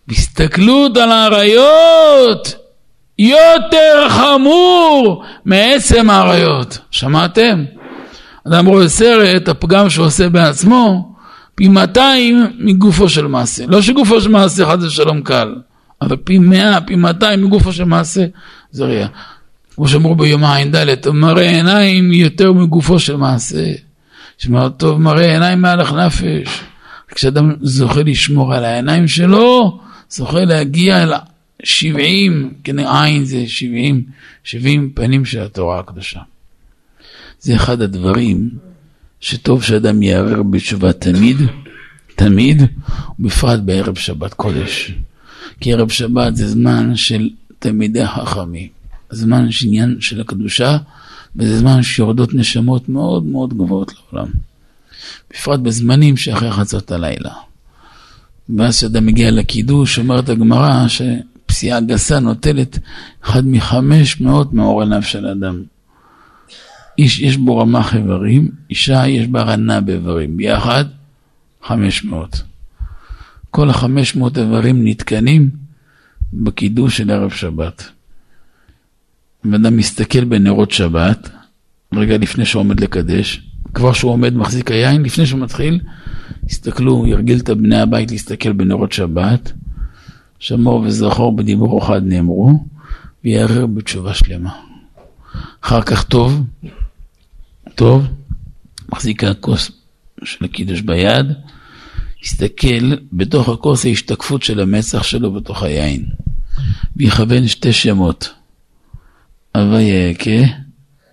הסתכלות 0.09 0.97
על 0.97 1.11
האריות 1.11 2.55
יותר 3.19 4.09
חמור 4.09 5.23
מעצם 5.45 6.09
האריות. 6.09 6.79
שמעתם? 6.91 7.65
אדם 8.47 8.65
רואה 8.65 8.89
סרט, 8.89 9.49
הפגם 9.49 9.89
שהוא 9.89 10.05
עושה 10.05 10.29
בעצמו, 10.29 11.13
פי 11.55 11.67
200 11.67 12.47
מגופו 12.59 13.09
של 13.09 13.27
מעשה. 13.27 13.65
לא 13.67 13.81
שגופו 13.81 14.21
של 14.21 14.29
מעשה 14.29 14.65
חד 14.65 14.83
ושלום 14.83 15.21
קל, 15.21 15.55
אבל 16.01 16.17
פי 16.23 16.39
100, 16.39 16.81
פי 16.81 16.95
200 16.95 17.43
מגופו 17.43 17.73
של 17.73 17.83
מעשה 17.83 18.25
זה 18.71 18.85
ראייה. 18.85 19.07
כמו 19.75 19.87
שאמרו 19.87 20.15
ביום 20.15 20.43
ע"ד, 20.43 21.09
מראה 21.09 21.49
עיניים 21.49 22.11
יותר 22.11 22.53
מגופו 22.53 22.99
של 22.99 23.15
מעשה. 23.15 23.73
שמע 24.37 24.69
טוב 24.69 25.01
מראה 25.01 25.33
עיניים 25.33 25.61
מהלך 25.61 25.93
נפש. 25.93 26.61
כשאדם 27.07 27.53
זוכה 27.61 28.03
לשמור 28.03 28.53
על 28.53 28.65
העיניים 28.65 29.07
שלו, 29.07 29.79
זוכה 30.09 30.45
להגיע 30.45 31.03
אל 31.03 31.13
70, 31.63 32.53
כן, 32.63 32.79
עין 32.79 33.25
זה 33.25 33.43
70, 33.47 34.03
70 34.43 34.91
פנים 34.95 35.25
של 35.25 35.41
התורה 35.41 35.79
הקדושה. 35.79 36.19
זה 37.39 37.55
אחד 37.55 37.81
הדברים 37.81 38.49
שטוב 39.19 39.63
שאדם 39.63 40.01
יערער 40.03 40.43
בתשובה 40.43 40.93
תמיד, 40.93 41.37
תמיד, 42.15 42.61
ובפרט 43.19 43.59
בערב 43.59 43.95
שבת 43.95 44.33
קודש. 44.33 44.91
כי 45.59 45.73
ערב 45.73 45.89
שבת 45.89 46.35
זה 46.35 46.47
זמן 46.47 46.95
של 46.95 47.29
תלמידי 47.59 48.07
חכמים, 48.07 48.67
זמן 49.09 49.51
של 49.51 49.67
עניין 49.67 49.97
של 49.99 50.21
הקדושה, 50.21 50.77
וזה 51.35 51.59
זמן 51.59 51.83
שיורדות 51.83 52.33
נשמות 52.33 52.89
מאוד 52.89 53.23
מאוד 53.23 53.53
גבוהות 53.53 53.93
לעולם. 53.93 54.31
בפרט 55.31 55.59
בזמנים 55.59 56.17
שאחרי 56.17 56.51
חצות 56.51 56.91
הלילה. 56.91 57.31
ואז 58.57 58.77
כשאדם 58.77 59.05
מגיע 59.05 59.31
לקידוש, 59.31 59.99
אומרת 59.99 60.29
הגמרא 60.29 60.85
שפסיעה 60.87 61.79
גסה 61.81 62.19
נוטלת 62.19 62.79
אחד 63.23 63.47
מחמש 63.47 64.21
מאות 64.21 64.53
מאור 64.53 64.81
עיניו 64.81 65.03
של 65.03 65.27
אדם. 65.27 65.63
איש 66.97 67.19
יש 67.19 67.37
בו 67.37 67.57
רמ"ח 67.57 67.95
איברים, 67.95 68.51
אישה 68.69 69.07
יש 69.07 69.27
בה 69.27 69.41
רנה 69.41 69.81
באיברים, 69.81 70.37
ביחד 70.37 70.85
חמש 71.63 72.03
מאות. 72.03 72.41
כל 73.57 73.69
החמש 73.69 74.15
מאות 74.15 74.37
איברים 74.37 74.87
נתקנים 74.87 75.49
בקידוש 76.33 76.97
של 76.97 77.11
ערב 77.11 77.31
שבת. 77.31 77.83
אדם 79.55 79.77
מסתכל 79.77 80.23
בנרות 80.23 80.71
שבת, 80.71 81.29
רגע 81.93 82.17
לפני 82.17 82.45
שהוא 82.45 82.59
עומד 82.59 82.79
לקדש, 82.79 83.41
כבר 83.73 83.93
שהוא 83.93 84.11
עומד 84.11 84.33
מחזיק 84.33 84.71
היין, 84.71 85.03
לפני 85.03 85.25
שהוא 85.25 85.39
מתחיל, 85.39 85.79
הסתכלו, 86.49 87.07
ירגיל 87.07 87.39
את 87.39 87.49
בני 87.49 87.79
הבית 87.79 88.11
להסתכל 88.11 88.51
בנרות 88.51 88.91
שבת, 88.91 89.51
שמור 90.39 90.79
וזכור 90.79 91.35
בדיבור 91.35 91.83
אחד 91.83 92.01
נאמרו, 92.03 92.65
ויערער 93.23 93.65
בתשובה 93.65 94.13
שלמה. 94.13 94.55
אחר 95.61 95.81
כך 95.81 96.03
טוב, 96.03 96.43
טוב, 97.75 98.07
מחזיק 98.91 99.23
הכוס 99.23 99.71
של 100.23 100.45
הקידוש 100.45 100.81
ביד, 100.81 101.25
יסתכל 102.23 102.95
בתוך 103.13 103.49
הכוס 103.49 103.85
ההשתקפות 103.85 104.43
של 104.43 104.59
המצח 104.59 105.03
שלו 105.03 105.33
בתוך 105.33 105.63
היין, 105.63 106.05
ויכוון 106.95 107.47
שתי 107.47 107.73
שמות, 107.73 108.33
הוויה 109.55 110.09
יקה, 110.09 110.53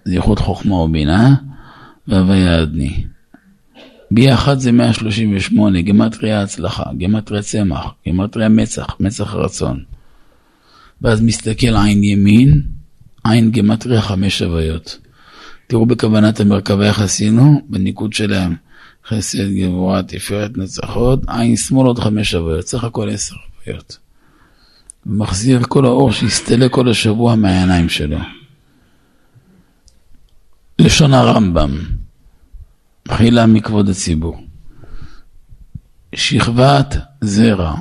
זה 0.04 0.14
ייחוד 0.14 0.38
חוכמה 0.38 0.74
ובינה, 0.74 1.34
והוויה 2.08 2.62
אדני. 2.62 3.04
ביחד 4.10 4.58
זה 4.58 4.72
138, 4.72 5.82
גמטריה 5.82 6.42
הצלחה, 6.42 6.84
גמטריה 6.98 7.42
צמח, 7.42 7.94
גמטריה 8.08 8.48
מצח, 8.48 8.86
מצח 9.00 9.34
רצון. 9.34 9.84
ואז 11.02 11.20
מסתכל 11.20 11.76
עין 11.76 12.04
ימין, 12.04 12.62
עין 13.24 13.50
גמטריה 13.50 14.02
חמש 14.02 14.42
הוויות. 14.42 14.98
תראו 15.66 15.86
בכוונת 15.86 16.40
המרכבה 16.40 16.86
איך 16.86 17.00
עשינו, 17.00 17.62
בניקוד 17.68 18.12
שלהם. 18.12 18.54
חסד, 19.08 19.50
גבורה, 19.50 20.02
תפארת, 20.02 20.58
נצחות, 20.58 21.20
עין 21.28 21.56
שמאל 21.56 21.86
עוד 21.86 21.98
חמש 21.98 22.34
הוויות, 22.34 22.66
סך 22.66 22.84
הכל 22.84 23.10
עשר 23.10 23.34
הוויות. 23.60 23.98
ומחזיר 25.06 25.62
כל 25.68 25.84
האור 25.84 26.12
שהסתלק 26.12 26.70
כל 26.70 26.88
השבוע 26.88 27.34
מהעיניים 27.34 27.88
שלו. 27.88 28.18
לשון 30.78 31.14
הרמב"ם, 31.14 31.78
מחילה 33.08 33.46
מכבוד 33.46 33.88
הציבור. 33.88 34.40
שכבת 36.14 36.96
זרע 37.20 37.74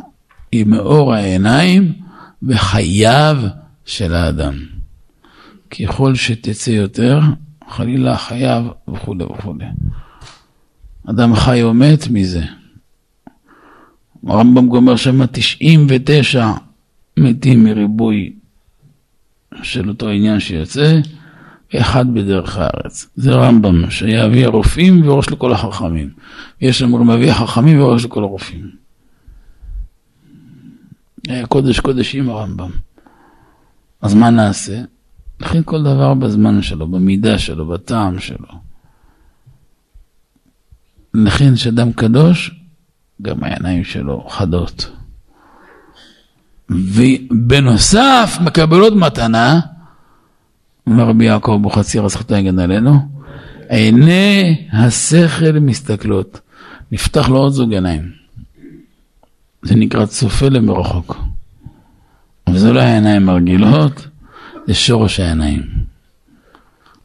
היא 0.51 0.65
מאור 0.65 1.13
העיניים 1.13 1.93
וחייו 2.43 3.37
של 3.85 4.13
האדם. 4.13 4.53
ככל 5.69 6.15
שתצא 6.15 6.69
יותר, 6.69 7.19
חלילה 7.69 8.17
חייו 8.17 8.65
וכולי 8.93 9.23
וכולי. 9.23 9.65
אדם 11.09 11.35
חי 11.35 11.63
או 11.63 11.73
מת 11.73 12.07
מזה. 12.09 12.43
הרמב"ם 14.27 14.67
גומר 14.67 14.95
שם 14.95 15.25
99 15.25 16.47
מתים 17.17 17.63
מריבוי 17.63 18.33
של 19.63 19.89
אותו 19.89 20.09
עניין 20.09 20.39
שיוצא, 20.39 20.99
ואחד 21.73 22.13
בדרך 22.13 22.57
הארץ. 22.57 23.07
זה 23.15 23.31
רמב"ם, 23.31 23.89
שהיה 23.89 24.25
אבי 24.25 24.45
הרופאים 24.45 25.07
וראש 25.07 25.29
לכל 25.29 25.53
החכמים. 25.53 26.09
יש 26.61 26.81
אומרים 26.81 27.09
אבי 27.09 27.29
החכמים 27.29 27.81
וראש 27.81 28.05
לכל 28.05 28.23
הרופאים. 28.23 28.71
היה 31.27 31.47
קודש 31.47 31.79
קודשים 31.79 32.29
הרמב"ם. 32.29 32.69
אז 34.01 34.13
מה 34.13 34.29
נעשה? 34.29 34.81
נכין 35.41 35.63
כל 35.65 35.83
דבר 35.83 36.13
בזמן 36.13 36.61
שלו, 36.61 36.87
במידה 36.87 37.39
שלו, 37.39 37.65
בטעם 37.65 38.19
שלו. 38.19 38.62
נכין 41.13 41.55
שאדם 41.55 41.93
קדוש, 41.93 42.51
גם 43.21 43.43
העיניים 43.43 43.83
שלו 43.83 44.25
חדות. 44.29 44.91
ובנוסף 46.69 48.37
מקבל 48.41 48.79
עוד 48.79 48.97
מתנה, 48.97 49.59
אומר 50.87 51.03
רבי 51.03 51.25
יעקב 51.25 51.57
אבוחצירא 51.61 52.07
זכותו 52.07 52.35
יגן 52.35 52.59
עלינו, 52.59 52.99
עיני 53.69 54.67
השכל 54.73 55.51
מסתכלות, 55.61 56.39
נפתח 56.91 57.29
לו 57.29 57.37
עוד 57.37 57.51
זוג 57.51 57.73
עיניים. 57.73 58.11
זה 59.63 59.75
נקרא 59.75 60.05
צופה 60.05 60.49
למרחוק. 60.49 61.17
אבל 62.47 62.57
זה 62.57 62.73
לא 62.73 62.79
העיניים 62.79 63.29
הרגילות, 63.29 64.07
זה 64.67 64.73
שורש 64.73 65.19
העיניים. 65.19 65.63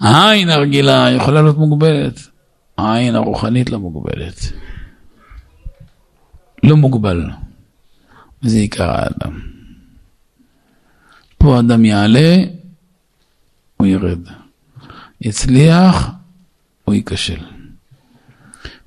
העין 0.00 0.48
הרגילה 0.48 1.10
יכולה 1.10 1.42
להיות 1.42 1.58
מוגבלת, 1.58 2.28
העין 2.78 3.14
הרוחנית 3.14 3.70
לא 3.70 3.78
מוגבלת. 3.78 4.52
לא 6.62 6.76
מוגבל. 6.76 7.30
וזה 8.42 8.58
עיקר 8.58 8.90
האדם. 8.90 9.40
פה 11.38 11.56
האדם 11.56 11.84
יעלה, 11.84 12.36
הוא 13.76 13.86
ירד. 13.86 14.18
יצליח, 15.20 16.10
הוא 16.84 16.94
ייכשל. 16.94 17.40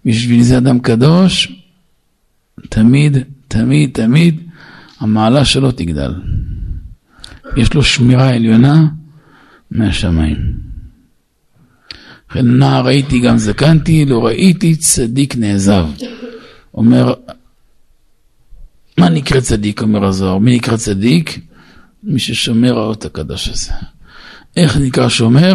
בשביל 0.05 0.43
זה 0.43 0.57
אדם 0.57 0.79
קדוש, 0.79 1.61
תמיד, 2.69 3.17
תמיד, 3.47 3.89
תמיד, 3.93 4.49
המעלה 4.99 5.45
שלו 5.45 5.71
תגדל. 5.71 6.13
יש 7.57 7.73
לו 7.73 7.83
שמירה 7.83 8.29
עליונה 8.29 8.87
מהשמיים. 9.71 10.70
לכן 12.31 12.47
נער 12.47 12.85
ראיתי 12.85 13.19
גם 13.19 13.37
זקנתי, 13.37 14.05
לא 14.05 14.25
ראיתי 14.25 14.75
צדיק 14.75 15.35
נעזב. 15.35 15.85
אומר, 16.73 17.13
מה 18.97 19.09
נקרא 19.09 19.39
צדיק, 19.39 19.81
אומר 19.81 20.05
הזוהר? 20.05 20.37
מי 20.37 20.55
נקרא 20.55 20.77
צדיק? 20.77 21.39
מי 22.03 22.19
ששומר 22.19 22.77
האות 22.77 23.05
הקדוש 23.05 23.49
הזה. 23.49 23.71
איך 24.57 24.77
נקרא 24.77 25.09
שומר? 25.09 25.53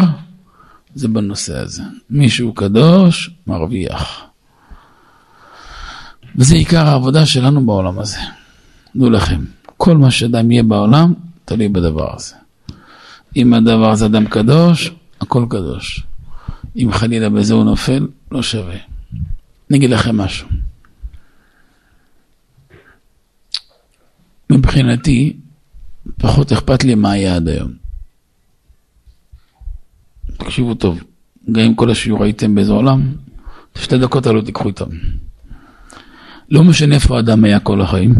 זה 0.95 1.07
בנושא 1.07 1.57
הזה. 1.57 1.83
מי 2.09 2.29
שהוא 2.29 2.55
קדוש, 2.55 3.29
מרוויח. 3.47 4.21
וזה 6.35 6.55
עיקר 6.55 6.87
העבודה 6.87 7.25
שלנו 7.25 7.65
בעולם 7.65 7.99
הזה. 7.99 8.19
דעו 8.95 9.09
לכם, 9.09 9.41
כל 9.77 9.97
מה 9.97 10.11
שאדם 10.11 10.51
יהיה 10.51 10.63
בעולם, 10.63 11.13
תלוי 11.45 11.67
בדבר 11.67 12.15
הזה. 12.15 12.35
אם 13.35 13.53
הדבר 13.53 13.91
הזה 13.91 14.05
אדם 14.05 14.25
קדוש, 14.25 14.91
הכל 15.21 15.45
קדוש. 15.49 16.03
אם 16.75 16.89
חלילה 16.91 17.29
בזה 17.29 17.53
הוא 17.53 17.63
נופל, 17.63 18.07
לא 18.31 18.43
שווה. 18.43 18.77
אני 19.69 19.77
אגיד 19.77 19.89
לכם 19.89 20.17
משהו. 20.17 20.47
מבחינתי, 24.49 25.37
פחות 26.17 26.51
אכפת 26.51 26.83
לי 26.83 26.95
מה 26.95 27.11
היה 27.11 27.35
עד 27.35 27.47
היום. 27.47 27.71
תקשיבו 30.37 30.73
טוב, 30.73 31.03
גם 31.51 31.63
אם 31.63 31.75
כל 31.75 31.91
השיעור 31.91 32.23
הייתם 32.23 32.55
באיזה 32.55 32.71
עולם, 32.71 33.13
שתי 33.75 33.97
דקות 33.97 34.25
האלו 34.25 34.41
תיקחו 34.41 34.67
איתם. 34.67 34.89
לא 36.49 36.63
משנה 36.63 36.95
איפה 36.95 37.17
האדם 37.17 37.43
היה 37.43 37.59
כל 37.59 37.81
החיים, 37.81 38.15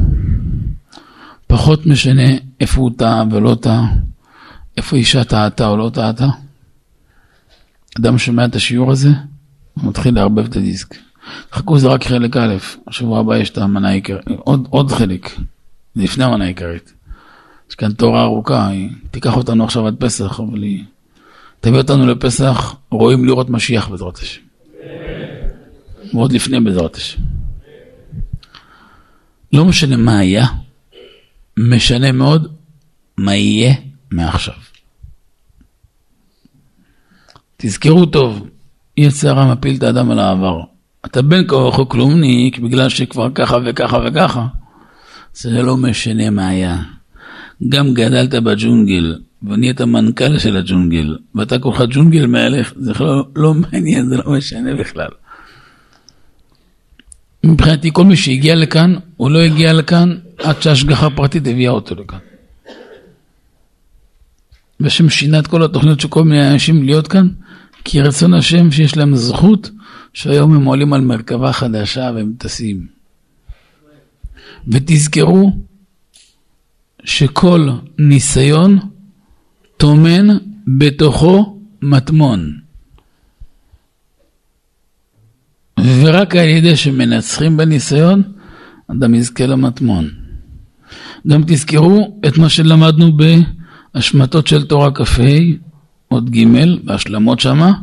פחות 1.48 1.86
משנה 1.86 2.30
איפה 2.60 2.82
הוא 2.82 2.92
טעה 2.98 3.24
ולא 3.32 3.56
טעה, 3.62 3.94
איפה 4.78 4.96
אישה 4.96 5.24
טעתה 5.24 5.68
או 5.68 5.78
לא 5.78 5.92
טעתה. 5.94 6.28
אדם 8.00 8.18
שומע 8.18 8.46
את 8.46 8.56
השיעור 8.56 8.92
הזה, 8.92 9.10
הוא 9.74 9.90
מתחיל 9.90 10.16
לערבב 10.16 10.46
את 10.46 10.56
הדיסק. 10.56 10.96
חכו 11.52 11.80
זה 11.80 11.88
רק 11.88 12.04
חלק 12.04 12.38
א', 12.38 12.56
השבוע 12.88 13.20
הבא 13.20 13.38
יש 13.38 13.50
את 13.50 13.58
המנה 13.58 13.90
העיקרית, 13.90 14.26
עוד, 14.38 14.68
עוד 14.70 14.92
חלק, 14.92 15.32
לפני 15.96 16.24
המנה 16.24 16.46
העיקרית. 16.46 16.94
יש 17.70 17.76
כאן 17.76 17.94
תורה 17.94 18.24
ארוכה, 18.24 18.68
היא 18.68 18.90
תיקח 19.12 19.36
אותנו 19.38 19.64
עכשיו 19.64 19.88
עד 19.88 19.96
פסח, 20.00 20.40
אבל 20.40 20.62
היא 20.62 20.84
תביא 21.60 21.78
אותנו 21.78 22.08
לפסח, 22.08 22.76
רואים 22.92 23.26
לראות 23.26 23.50
משיח 23.50 23.88
בעזרת 23.88 24.18
השם. 24.18 24.42
ועוד 26.14 26.32
לפני 26.32 26.60
בעזרת 26.60 26.96
השם. 26.96 27.22
לא 29.54 29.66
משנה 29.66 29.98
מה 29.98 30.18
היה, 30.18 30.46
משנה 31.58 32.12
מאוד 32.12 32.54
מה 33.18 33.36
יהיה 33.36 33.74
מעכשיו. 34.12 34.54
תזכרו 37.58 38.06
טוב, 38.06 38.48
יצר 38.98 39.54
מפיל 39.54 39.76
את 39.76 39.84
האדם 39.84 40.12
על 40.12 40.20
העבר. 40.20 40.62
אתה 41.06 41.22
בן 41.22 41.48
כוח 41.48 41.80
או 41.80 41.90
כלומניק 41.90 42.60
בגלל 42.60 42.90
שכבר 42.90 43.30
ככה 43.36 43.58
וככה 43.66 43.98
וככה. 44.06 44.48
זה 45.34 45.62
לא 45.62 45.78
משנה 45.78 46.30
מה 46.30 46.48
היה. 46.48 46.78
גם 47.70 47.94
גדלת 47.94 48.34
בג'ונגל 48.34 49.20
ונהיית 49.44 49.82
מנכ"ל 49.82 50.38
של 50.38 50.58
הג'ונגל 50.58 51.18
ואתה 51.36 51.60
כולך 51.60 51.82
ג'ונגל 51.90 52.26
מהלך, 52.26 52.74
זה 52.76 52.92
לא, 53.00 53.28
לא 53.36 53.54
מעניין, 53.54 54.10
זה 54.10 54.18
לא 54.18 54.32
משנה 54.32 54.76
בכלל. 54.76 55.10
מבחינתי 57.44 57.90
כל 57.94 58.04
מי 58.04 58.16
שהגיע 58.16 58.56
לכאן, 58.56 58.96
הוא 59.18 59.32
לא 59.32 59.40
הגיע 59.40 59.74
לכאן 59.74 60.18
עד 60.44 60.62
שהשגחה 60.62 61.10
פרטית 61.10 61.48
הביאה 61.48 61.72
אותו 61.72 61.96
לכאן. 61.96 62.20
והשם 64.80 65.10
שינה 65.10 65.40
את 65.40 65.48
כל 65.48 65.64
התוכניות 65.64 66.00
של 66.00 66.08
כל 66.08 66.24
מיני 66.24 66.52
אנשים 66.52 66.84
להיות 66.84 67.08
כאן, 67.08 67.28
כי 67.90 68.02
רצון 68.02 68.34
השם 68.34 68.72
שיש 68.72 68.98
להם 68.98 69.16
זכות 69.16 69.70
שהיום 70.14 70.54
הם 70.54 70.66
עולים 70.66 70.94
על 70.94 71.02
מרכבה 71.02 71.54
חדשה 71.54 72.12
והם 72.16 72.34
טסים. 72.38 72.88
ותזכרו 74.68 75.58
שכל 77.04 77.70
ניסיון 78.00 78.80
טומן 79.78 80.28
בתוכו 80.68 81.60
מטמון. 81.82 82.58
ורק 85.80 86.36
על 86.36 86.48
ידי 86.48 86.76
שמנצחים 86.76 87.58
בניסיון, 87.58 88.24
אדם 88.92 89.16
יזכה 89.16 89.46
למטמון. 89.46 90.10
גם 91.28 91.44
תזכרו 91.48 92.20
את 92.28 92.38
מה 92.38 92.50
שלמדנו 92.50 93.12
בהשמטות 93.94 94.48
של 94.48 94.66
תורה 94.66 94.92
כ"ה, 94.92 95.24
עוד 96.08 96.30
ג', 96.30 96.46
בהשלמות 96.84 97.40
שמה, 97.40 97.74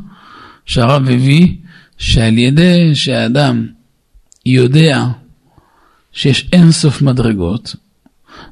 שהרב 0.67 1.03
הביא 1.03 1.57
שעל 1.99 2.39
ידי 2.39 2.95
שהאדם 2.95 3.67
יודע 4.47 5.05
שיש 6.13 6.49
אין 6.53 6.73
סוף 6.73 7.03
מדרגות, 7.03 7.77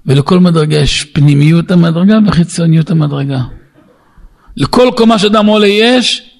ולכל 0.07 0.41
מדרגה 0.41 0.77
יש 0.77 1.05
פנימיות 1.05 1.71
המדרגה 1.71 2.19
וחיצוניות 2.27 2.91
המדרגה. 2.91 3.41
לכל 4.57 4.91
קומה 4.97 5.19
שאדם 5.19 5.47
עולה 5.47 5.67
יש 5.67 6.31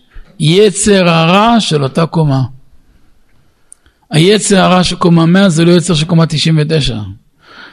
יצר 0.41 1.09
הרע 1.09 1.61
של 1.61 1.83
אותה 1.83 2.07
קומה. 2.07 2.43
היצר 4.11 4.61
הרע 4.61 4.85
של 4.85 4.97
קומה 4.97 5.27
100 5.27 5.49
זה 5.49 5.65
לא 5.65 5.71
יצר 5.71 5.95
של 5.95 6.07
קומה 6.07 6.27
99. 6.27 7.01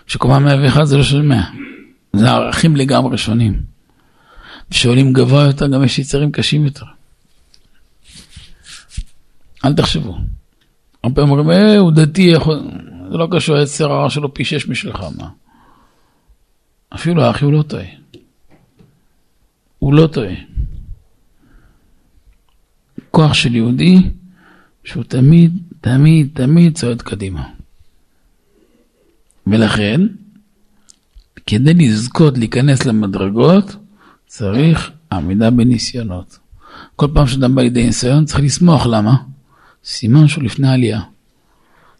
שקומה 0.07 0.40
101 0.40 0.86
זה 0.88 0.98
לא 0.98 1.03
של 1.03 1.22
100. 1.22 1.41
זה 2.14 2.31
ערכים 2.31 2.76
לגמרי 2.76 3.18
שונים. 3.18 3.68
כשעולים 4.69 5.13
גבוה 5.13 5.43
יותר 5.43 5.67
גם 5.67 5.83
יש 5.83 5.99
יצרים 5.99 6.31
קשים 6.31 6.65
יותר. 6.65 6.85
אל 9.65 9.73
תחשבו. 9.73 10.17
הרבה 11.03 11.15
פעמים 11.15 11.31
אומרים, 11.31 11.49
אה, 11.49 11.77
הוא 11.77 11.91
דתי. 11.91 12.33
זה 13.11 13.17
לא 13.17 13.27
קשור, 13.31 13.55
היצר 13.55 13.91
הרע 13.91 14.09
שלו 14.09 14.33
פי 14.33 14.45
שש 14.45 14.67
משלך, 14.67 15.03
מה? 15.17 15.29
אפילו 16.89 17.23
האחי 17.23 17.45
הוא 17.45 17.53
לא 17.53 17.61
טועה. 17.61 17.85
הוא 19.79 19.93
לא 19.93 20.07
טועה. 20.07 20.33
כוח 23.11 23.33
של 23.33 23.55
יהודי 23.55 23.95
שהוא 24.83 25.03
תמיד, 25.03 25.57
תמיד, 25.81 26.29
תמיד 26.33 26.77
צועד 26.77 27.01
קדימה. 27.01 27.49
ולכן, 29.47 30.01
כדי 31.47 31.73
לזכות 31.73 32.37
להיכנס 32.37 32.85
למדרגות, 32.85 33.75
צריך 34.30 34.91
עמידה 35.11 35.49
בניסיונות. 35.49 36.38
כל 36.95 37.07
פעם 37.14 37.27
שאדם 37.27 37.56
בא 37.56 37.61
לידי 37.61 37.85
ניסיון, 37.85 38.26
צריך 38.26 38.39
לשמוח, 38.39 38.85
למה? 38.85 39.15
סימן 39.85 40.27
שהוא 40.27 40.43
לפני 40.43 40.69
עלייה. 40.69 41.01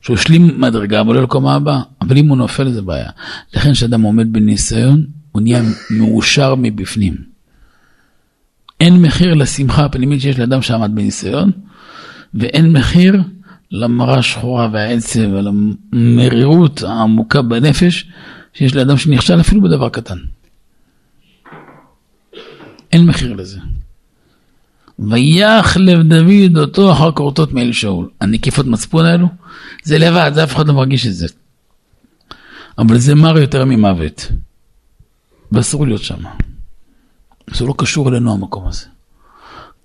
שהוא 0.02 0.18
השלים 0.18 0.62
מדרגה 0.62 1.02
ועולה 1.04 1.22
לקומה 1.22 1.56
הבאה, 1.56 1.82
אבל 2.02 2.18
אם 2.18 2.28
הוא 2.28 2.38
נופל 2.38 2.72
זה 2.72 2.82
בעיה. 2.82 3.10
לכן 3.54 3.74
כשאדם 3.74 4.02
עומד 4.02 4.34
בניסיון, 4.34 5.06
הוא 5.32 5.42
נהיה 5.42 5.62
מאושר 5.92 6.56
מבפנים. 6.56 7.16
אין 8.80 9.02
מחיר 9.02 9.34
לשמחה 9.34 9.86
הפנימית 9.86 10.22
שיש 10.22 10.40
לאדם 10.40 10.62
שעמד 10.62 10.96
בניסיון, 10.96 11.52
ואין 12.34 12.74
מחיר 12.74 13.22
למראה 13.72 14.18
השחורה 14.18 14.70
והעצב 14.74 15.20
ולמרירות 15.20 16.84
העמוקה 16.84 17.42
בנפש 17.42 18.06
שיש 18.54 18.76
לאדם 18.76 18.98
שנכשל 18.98 19.40
אפילו 19.40 19.62
בדבר 19.62 19.90
קטן. 19.90 20.18
אין 22.92 23.06
מחיר 23.06 23.34
לזה. 23.34 23.60
ויח 25.00 25.78
לב 25.78 26.02
דוד 26.02 26.58
אותו 26.58 26.92
אחר 26.92 27.12
כורתות 27.12 27.54
מאל 27.54 27.72
שאול. 27.72 28.10
הנקיפות 28.22 28.66
מצפון 28.66 29.06
האלו, 29.06 29.28
זה 29.84 29.98
לבד, 29.98 30.32
זה 30.34 30.44
אף 30.44 30.56
אחד 30.56 30.68
לא 30.68 30.74
מרגיש 30.74 31.08
את 31.08 31.14
זה. 31.14 31.28
אבל 32.78 32.98
זה 32.98 33.16
מר 33.16 33.38
יותר 33.38 33.66
ממוות. 33.66 34.32
ואסור 35.52 35.88
להיות 35.88 36.04
שם. 36.04 36.24
זה 37.54 37.66
לא 37.66 37.74
קשור 37.78 38.10
אלינו 38.10 38.34
המקום 38.34 38.68
הזה. 38.68 38.86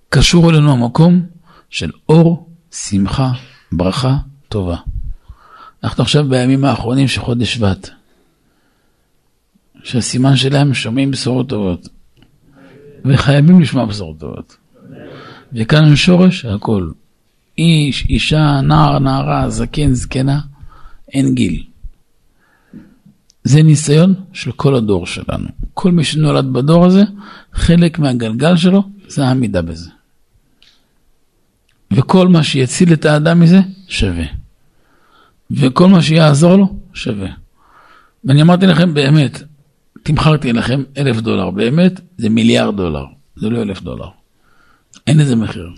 קשור 0.09 0.51
אלינו 0.51 0.73
המקום 0.73 1.27
של 1.71 1.91
אור, 2.09 2.49
שמחה, 2.71 3.33
ברכה, 3.73 4.17
טובה. 4.49 4.77
אנחנו 5.85 6.03
עכשיו 6.03 6.29
בימים 6.29 6.65
האחרונים 6.65 7.09
של 7.09 7.21
חודש 7.21 7.55
שבט. 7.55 7.91
שהסימן 9.85 10.37
שלהם 10.37 10.75
שומעים 10.75 11.11
בשורות 11.11 11.49
טובות. 11.49 11.89
וחייבים 13.05 13.61
לשמוע 13.61 13.85
בשורות 13.85 14.19
טובות. 14.19 14.57
וכאן 15.53 15.97
שורש 15.97 16.45
הכל. 16.45 16.91
איש, 17.59 18.07
אישה, 18.09 18.61
נער, 18.61 18.99
נערה, 18.99 19.51
זקן, 19.51 19.95
זקנה, 19.95 20.41
אין 21.13 21.35
גיל. 21.35 21.65
זה 23.45 23.63
ניסיון 23.63 24.15
של 24.33 24.53
כל 24.53 24.75
הדור 24.75 25.07
שלנו. 25.07 25.49
כל 25.75 25.93
מי 25.93 26.05
שנולד 26.05 26.53
בדור 26.53 26.87
הזה, 26.87 27.03
חלק 27.53 27.99
מהגלגל 27.99 28.57
שלו 28.57 28.83
זה 29.09 29.27
העמידה 29.27 29.63
בזה. 29.63 29.91
וכל 31.91 32.29
מה 32.29 32.43
שיציל 32.43 32.93
את 32.93 33.05
האדם 33.05 33.41
מזה, 33.41 33.61
שווה. 33.89 34.25
וכל 35.51 35.89
מה 35.89 36.03
שיעזור 36.03 36.57
לו, 36.57 36.77
שווה. 36.95 37.29
ואני 38.25 38.43
אמרתי 38.43 38.67
לכם 38.67 38.95
באמת, 38.95 39.43
תמכרתי 40.05 40.53
לכם 40.53 40.83
אלף 40.99 41.21
דולר, 41.21 41.51
באמת 41.51 42.01
זה 42.19 42.29
מיליארד 42.29 42.77
דולר, 42.77 43.05
זה 43.37 43.51
לא 43.51 43.63
אלף 43.63 43.83
דולר. 43.83 44.09
אין 45.07 45.19
לזה 45.19 45.37
מחיר. 45.37 45.71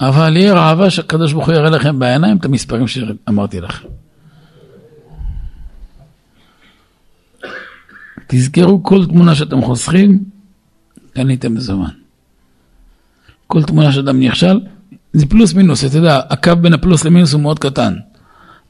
אבל 0.00 0.36
יהיה 0.36 0.54
ראווה 0.54 0.90
שהקדוש 0.90 1.32
ברוך 1.32 1.46
הוא 1.46 1.54
יראה 1.54 1.70
לכם 1.70 1.98
בעיניים 1.98 2.36
את 2.36 2.44
המספרים 2.44 2.88
שאמרתי 2.88 3.60
לכם. 3.60 3.88
תזכרו 8.26 8.82
כל 8.82 9.06
תמונה 9.06 9.34
שאתם 9.34 9.62
חוסכים, 9.62 10.24
קניתם 11.12 11.54
מזומן. 11.54 11.90
כל 13.46 13.62
תמונה 13.62 13.92
שאדם 13.92 14.20
נכשל, 14.20 14.60
זה 15.12 15.26
פלוס 15.26 15.54
מינוס, 15.54 15.84
אתה 15.84 15.96
יודע, 15.96 16.20
הקו 16.30 16.56
בין 16.60 16.72
הפלוס 16.72 17.04
למינוס 17.04 17.32
הוא 17.32 17.40
מאוד 17.40 17.58
קטן, 17.58 17.94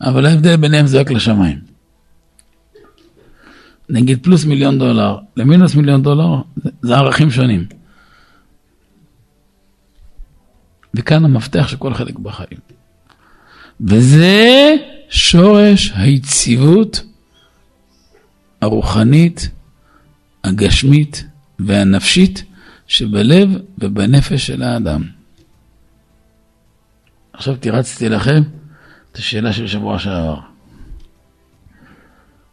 אבל 0.01 0.27
ההבדל 0.27 0.57
ביניהם 0.57 0.87
זה 0.87 1.01
רק 1.01 1.11
לשמיים. 1.11 1.76
נגיד 3.89 4.23
פלוס 4.23 4.45
מיליון 4.45 4.79
דולר 4.79 5.19
למינוס 5.37 5.75
מיליון 5.75 6.03
דולר, 6.03 6.43
זה 6.83 6.97
ערכים 6.97 7.31
שונים. 7.31 7.67
וכאן 10.95 11.25
המפתח 11.25 11.69
של 11.69 11.77
כל 11.77 11.95
חלק 11.95 12.19
בחיים. 12.19 12.59
וזה 13.81 14.75
שורש 15.09 15.93
היציבות 15.95 17.03
הרוחנית, 18.61 19.49
הגשמית 20.45 21.25
והנפשית 21.59 22.45
שבלב 22.87 23.49
ובנפש 23.79 24.47
של 24.47 24.63
האדם. 24.63 25.03
עכשיו 27.33 27.57
תירצתי 27.57 28.09
לכם 28.09 28.43
את 29.13 29.17
השאלה 29.17 29.53
של 29.53 29.67
שבוע 29.67 29.99
שעבר. 29.99 30.56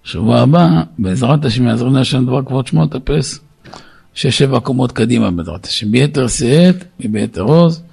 שבוע 0.03 0.39
הבא, 0.39 0.67
בעזרת 0.99 1.45
השם 1.45 1.67
יעזור 1.67 1.87
לנו 1.87 1.99
השם 1.99 2.25
דבר 2.25 2.43
כבוד 2.45 2.67
שמו, 2.67 2.87
תאפס 2.87 3.39
שש 4.13 4.37
שבע 4.37 4.59
קומות 4.59 4.91
קדימה 4.91 5.31
בעזרת 5.31 5.65
השם, 5.65 5.91
ביתר 5.91 6.27
שאת 6.27 6.83
וביתר 6.99 7.41
עוז, 7.41 7.83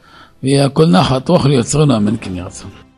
ויהיה 0.43 0.67
הכל 0.67 0.87
נחת 0.87 1.29
רוח 1.29 1.47
ליוצרנו, 1.47 1.97
אמן 1.97 2.15
כן 2.21 2.37
ירצון. 2.37 2.90